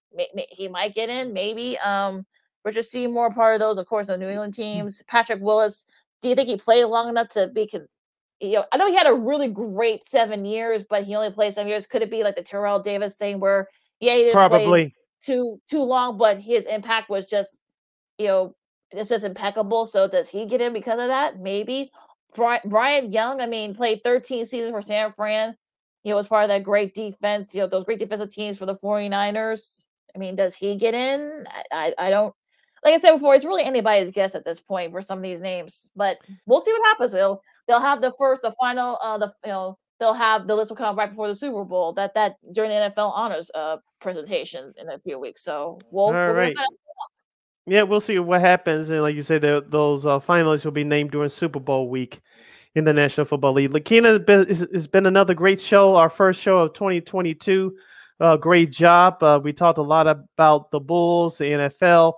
he 0.50 0.68
might 0.68 0.96
get 0.96 1.08
in, 1.08 1.34
maybe. 1.34 1.78
Um, 1.86 2.26
Richard 2.66 2.84
Seymour, 2.84 3.30
part 3.30 3.54
of 3.54 3.60
those, 3.60 3.78
of 3.78 3.86
course, 3.86 4.08
the 4.08 4.18
New 4.18 4.28
England 4.28 4.56
teams. 4.56 5.04
Patrick 5.08 5.40
Willis, 5.40 5.86
do 6.24 6.30
you 6.30 6.36
think 6.36 6.50
he 6.50 6.58
played 6.58 6.86
long 6.86 7.08
enough 7.08 7.30
to 7.30 7.48
be? 7.50 7.70
You 8.40 8.54
know, 8.54 8.66
I 8.72 8.78
know 8.78 8.88
he 8.88 8.96
had 8.96 9.06
a 9.06 9.14
really 9.14 9.50
great 9.50 10.04
seven 10.04 10.46
years, 10.46 10.84
but 10.84 11.04
he 11.04 11.14
only 11.14 11.30
played 11.30 11.54
seven 11.54 11.68
years. 11.68 11.86
Could 11.86 12.02
it 12.02 12.10
be 12.10 12.24
like 12.24 12.36
the 12.36 12.42
Terrell 12.42 12.80
Davis 12.80 13.18
thing, 13.18 13.40
where 13.40 13.68
yeah, 14.00 14.14
he 14.14 14.24
didn't 14.24 14.34
probably 14.34 14.66
play 14.66 14.94
too 15.24 15.62
too 15.70 15.84
long, 15.84 16.18
but 16.18 16.40
his 16.40 16.66
impact 16.66 17.08
was 17.08 17.26
just, 17.26 17.60
you 18.18 18.26
know, 18.26 18.56
it's 18.90 19.10
just 19.10 19.24
impeccable. 19.24 19.86
So 19.86 20.08
does 20.08 20.28
he 20.28 20.48
get 20.48 20.60
in 20.60 20.74
because 20.74 21.00
of 21.00 21.08
that? 21.08 21.40
Maybe. 21.40 21.92
Brian, 22.34 23.12
Young, 23.12 23.42
I 23.42 23.46
mean, 23.46 23.76
played 23.76 24.02
13 24.04 24.46
seasons 24.46 24.72
for 24.72 24.82
San 24.82 25.12
Fran 25.12 25.56
you 26.04 26.12
know, 26.12 26.16
was 26.16 26.28
part 26.28 26.44
of 26.44 26.50
that 26.50 26.64
great 26.64 26.94
defense, 26.94 27.54
you 27.54 27.62
know, 27.62 27.68
those 27.68 27.84
great 27.84 28.00
defensive 28.00 28.30
teams 28.30 28.58
for 28.58 28.66
the 28.66 28.76
49ers. 28.76 29.86
I 30.16 30.20
mean, 30.20 30.36
does 30.36 30.56
he 30.56 30.76
get 30.76 30.94
in? 30.94 31.46
I, 31.50 31.64
I, 31.72 32.08
I 32.08 32.10
don't 32.10 32.34
like 32.84 32.96
I 32.96 32.98
said 32.98 33.14
before, 33.14 33.36
it's 33.36 33.46
really 33.46 33.64
anybody's 33.64 34.12
guess 34.12 34.34
at 34.34 34.46
this 34.46 34.60
point 34.60 34.92
for 34.92 35.02
some 35.02 35.20
of 35.20 35.24
these 35.24 35.42
names, 35.42 35.92
but 35.96 36.18
we'll 36.46 36.62
see 36.62 36.72
what 36.72 36.88
happens. 36.88 37.12
They'll 37.12 37.42
they'll 37.68 37.80
have 37.80 38.02
the 38.02 38.14
first, 38.18 38.42
the 38.42 38.54
final, 38.60 38.98
uh, 39.02 39.18
the 39.18 39.34
you 39.46 39.52
know 39.52 39.78
they'll 40.00 40.14
have 40.14 40.48
the 40.48 40.56
list 40.56 40.72
will 40.72 40.78
come 40.78 40.88
out 40.88 40.96
right 40.96 41.10
before 41.10 41.28
the 41.28 41.36
Super 41.36 41.64
Bowl. 41.64 41.94
That 41.94 42.14
that 42.16 42.38
during 42.52 42.72
the 42.72 42.92
NFL 42.92 43.12
honors 43.14 43.52
uh 43.54 43.78
presentation 44.00 44.74
in 44.78 44.90
a 44.90 44.98
few 44.98 45.20
weeks. 45.20 45.44
So 45.44 45.78
we'll, 45.92 46.06
all 46.06 46.14
we'll 46.14 46.34
right. 46.34 46.56
Yeah, 47.68 47.84
we'll 47.84 48.02
see 48.02 48.18
what 48.18 48.42
happens, 48.42 48.90
and 48.90 49.04
like 49.04 49.16
you 49.16 49.22
say, 49.22 49.38
the, 49.38 49.64
those 49.66 50.04
uh, 50.04 50.20
finalists 50.20 50.66
will 50.66 50.72
be 50.72 50.84
named 50.84 51.12
during 51.12 51.30
Super 51.30 51.60
Bowl 51.60 51.90
week 51.90 52.20
in 52.76 52.86
the 52.86 52.94
National 52.94 53.26
Football 53.26 53.54
League. 53.54 53.72
Lakina 53.72 54.20
has 54.74 54.88
been, 54.88 55.06
another 55.06 55.34
great 55.34 55.60
show, 55.60 55.96
our 55.96 56.10
first 56.10 56.42
show 56.42 56.60
of 56.60 56.74
2022. 56.74 57.76
Uh, 58.20 58.38
great 58.38 58.72
job. 58.72 59.22
Uh, 59.22 59.40
we 59.44 59.52
talked 59.52 59.78
a 59.78 59.84
lot 59.84 60.08
about 60.08 60.72
the 60.72 60.80
Bulls, 60.80 61.38
the 61.38 61.46
NFL. 61.46 62.14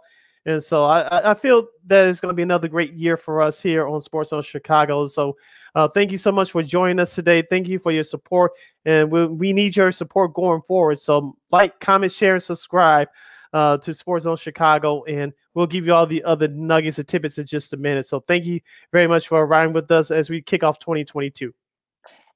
And 0.45 0.61
so 0.61 0.84
I, 0.84 1.31
I 1.31 1.34
feel 1.35 1.67
that 1.88 2.09
it's 2.09 2.19
going 2.19 2.31
to 2.31 2.35
be 2.35 2.43
another 2.43 2.67
great 2.67 2.93
year 2.93 3.15
for 3.15 3.41
us 3.41 3.61
here 3.61 3.88
on 3.88 4.01
Sports 4.01 4.31
Zone 4.31 4.43
Chicago. 4.43 5.07
So 5.07 5.38
uh, 5.75 5.88
thank 5.88 6.11
you 6.11 6.17
so 6.17 6.31
much 6.31 6.51
for 6.51 6.61
joining 6.61 6.99
us 6.99 7.15
today. 7.15 7.41
Thank 7.41 7.67
you 7.67 7.80
for 7.80 7.91
your 7.91 8.03
support. 8.03 8.51
And 8.85 9.09
we, 9.09 9.25
we 9.25 9.53
need 9.53 9.75
your 9.75 9.91
support 9.91 10.34
going 10.34 10.61
forward. 10.67 10.99
So 10.99 11.38
like, 11.51 11.80
comment, 11.80 12.11
share, 12.11 12.35
and 12.35 12.43
subscribe 12.43 13.07
uh, 13.53 13.77
to 13.77 13.93
Sports 13.93 14.25
Zone 14.25 14.35
Chicago. 14.35 15.03
And 15.05 15.34
we'll 15.53 15.67
give 15.67 15.85
you 15.85 15.93
all 15.93 16.07
the 16.07 16.23
other 16.23 16.47
nuggets 16.47 16.99
and 16.99 17.07
tidbits 17.07 17.38
in 17.38 17.45
just 17.45 17.73
a 17.73 17.77
minute. 17.77 18.05
So 18.05 18.19
thank 18.21 18.45
you 18.45 18.59
very 18.91 19.07
much 19.07 19.27
for 19.27 19.45
riding 19.45 19.73
with 19.73 19.89
us 19.91 20.11
as 20.11 20.30
we 20.30 20.41
kick 20.41 20.63
off 20.63 20.80
2022. 20.80 21.53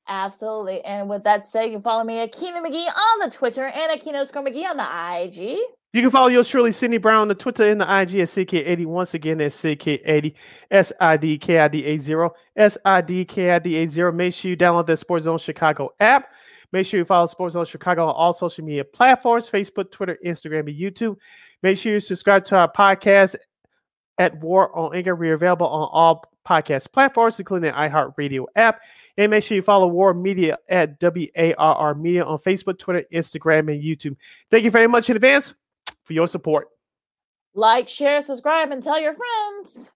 Absolutely. 0.07 0.81
And 0.83 1.09
with 1.09 1.23
that 1.25 1.45
said, 1.45 1.65
you 1.65 1.71
can 1.71 1.81
follow 1.81 2.03
me 2.03 2.19
at 2.19 2.31
Keenan 2.31 2.63
McGee 2.63 2.87
on 2.87 3.19
the 3.19 3.29
Twitter 3.29 3.65
and 3.65 3.91
at 3.91 3.99
Keno 3.99 4.23
Score 4.23 4.43
McGee 4.43 4.65
on 4.65 4.77
the 4.77 5.23
IG. 5.23 5.59
You 5.93 6.01
can 6.01 6.11
follow 6.11 6.27
yours 6.27 6.47
truly, 6.47 6.71
Sydney 6.71 6.97
Brown, 6.97 7.21
on 7.21 7.27
the 7.27 7.35
Twitter 7.35 7.63
and 7.69 7.81
the 7.81 7.85
IG 7.85 8.19
at 8.19 8.27
CK80. 8.27 8.85
Once 8.85 9.13
again, 9.13 9.37
that's 9.37 9.59
CK80, 9.61 10.33
S 10.69 10.93
I 10.99 11.17
D 11.17 11.37
K 11.37 11.59
I 11.59 11.67
D 11.67 11.85
A 11.85 11.97
0, 11.97 12.33
S 12.55 12.77
I 12.85 13.01
D 13.01 13.25
K 13.25 13.51
I 13.51 13.59
D 13.59 13.77
A 13.77 13.87
0. 13.87 14.11
Make 14.11 14.33
sure 14.33 14.49
you 14.49 14.57
download 14.57 14.85
that 14.87 14.97
Sports 14.97 15.23
Zone 15.23 15.39
Chicago 15.39 15.93
app. 15.99 16.29
Make 16.71 16.85
sure 16.85 16.99
you 16.99 17.05
follow 17.05 17.25
Sports 17.25 17.53
Zone 17.53 17.65
Chicago 17.65 18.05
on 18.05 18.15
all 18.15 18.33
social 18.33 18.63
media 18.63 18.83
platforms 18.83 19.49
Facebook, 19.49 19.91
Twitter, 19.91 20.17
Instagram, 20.25 20.67
and 20.67 20.77
YouTube. 20.77 21.17
Make 21.63 21.77
sure 21.77 21.93
you 21.93 21.99
subscribe 21.99 22.43
to 22.45 22.57
our 22.57 22.71
podcast 22.71 23.35
at 24.17 24.39
War 24.39 24.75
on 24.77 24.95
Anger. 24.95 25.15
We're 25.15 25.33
available 25.33 25.67
on 25.67 25.89
all 25.91 26.31
podcast 26.47 26.91
platforms, 26.91 27.39
including 27.39 27.71
the 27.71 27.77
iHeartRadio 27.77 28.45
app. 28.55 28.81
And 29.17 29.31
make 29.31 29.43
sure 29.43 29.55
you 29.55 29.61
follow 29.61 29.87
War 29.87 30.13
Media 30.13 30.57
at 30.69 30.99
WARR 30.99 31.95
Media 31.95 32.23
on 32.23 32.37
Facebook, 32.39 32.79
Twitter, 32.79 33.05
Instagram, 33.13 33.71
and 33.71 33.81
YouTube. 33.81 34.15
Thank 34.49 34.63
you 34.63 34.71
very 34.71 34.87
much 34.87 35.09
in 35.09 35.15
advance 35.15 35.53
for 36.03 36.13
your 36.13 36.27
support. 36.27 36.67
Like, 37.53 37.87
share, 37.87 38.21
subscribe, 38.21 38.71
and 38.71 38.83
tell 38.83 38.99
your 38.99 39.15
friends. 39.15 39.91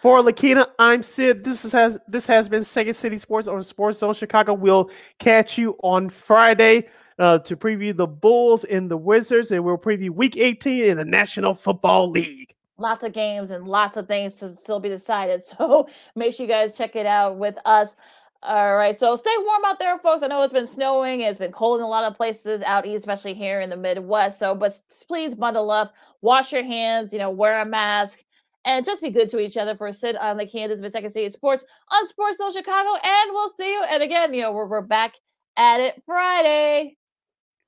For 0.00 0.22
Lakina, 0.22 0.68
I'm 0.78 1.02
Sid. 1.02 1.42
This 1.42 1.64
is, 1.64 1.72
has 1.72 1.98
this 2.06 2.24
has 2.28 2.48
been 2.48 2.62
Second 2.62 2.94
City 2.94 3.18
Sports 3.18 3.48
on 3.48 3.60
Sports 3.64 3.98
Zone 3.98 4.14
Chicago. 4.14 4.54
We'll 4.54 4.90
catch 5.18 5.58
you 5.58 5.76
on 5.82 6.08
Friday 6.08 6.88
uh, 7.18 7.40
to 7.40 7.56
preview 7.56 7.96
the 7.96 8.06
Bulls 8.06 8.62
and 8.62 8.88
the 8.88 8.96
Wizards, 8.96 9.50
and 9.50 9.64
we'll 9.64 9.76
preview 9.76 10.10
Week 10.10 10.36
18 10.36 10.84
in 10.84 10.96
the 10.98 11.04
National 11.04 11.52
Football 11.52 12.12
League. 12.12 12.54
Lots 12.76 13.02
of 13.02 13.12
games 13.12 13.50
and 13.50 13.66
lots 13.66 13.96
of 13.96 14.06
things 14.06 14.34
to 14.34 14.48
still 14.50 14.78
be 14.78 14.88
decided. 14.88 15.42
So 15.58 15.88
make 16.14 16.32
sure 16.32 16.46
you 16.46 16.52
guys 16.52 16.76
check 16.76 16.94
it 16.94 17.06
out 17.06 17.36
with 17.36 17.58
us. 17.64 17.96
All 18.44 18.76
right, 18.76 18.96
so 18.96 19.16
stay 19.16 19.34
warm 19.36 19.64
out 19.64 19.80
there, 19.80 19.98
folks. 19.98 20.22
I 20.22 20.28
know 20.28 20.40
it's 20.42 20.52
been 20.52 20.64
snowing, 20.64 21.22
it's 21.22 21.40
been 21.40 21.50
cold 21.50 21.80
in 21.80 21.84
a 21.84 21.88
lot 21.88 22.04
of 22.04 22.16
places 22.16 22.62
out 22.62 22.86
east, 22.86 22.98
especially 22.98 23.34
here 23.34 23.60
in 23.60 23.68
the 23.68 23.76
Midwest. 23.76 24.38
So, 24.38 24.54
but 24.54 24.80
please 25.08 25.34
bundle 25.34 25.72
up, 25.72 25.92
wash 26.20 26.52
your 26.52 26.62
hands, 26.62 27.12
you 27.12 27.18
know, 27.18 27.30
wear 27.30 27.60
a 27.60 27.66
mask, 27.66 28.22
and 28.68 28.84
just 28.84 29.02
be 29.02 29.10
good 29.10 29.30
to 29.30 29.40
each 29.40 29.56
other 29.56 29.74
for 29.74 29.86
a 29.86 29.92
sit 29.92 30.14
on 30.16 30.36
the 30.36 30.46
Kansas 30.46 30.92
Second 30.92 31.08
City 31.08 31.28
Sports 31.30 31.64
on 31.90 32.06
Sports 32.06 32.36
Zone 32.36 32.52
Chicago. 32.52 32.90
And 33.02 33.30
we'll 33.32 33.48
see 33.48 33.72
you. 33.72 33.82
And 33.90 34.02
again, 34.02 34.34
you 34.34 34.42
know, 34.42 34.52
we're, 34.52 34.66
we're 34.66 34.82
back 34.82 35.14
at 35.56 35.80
it 35.80 36.00
Friday. 36.04 36.96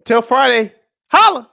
Till 0.04 0.20
Friday. 0.20 0.74
Holla! 1.08 1.50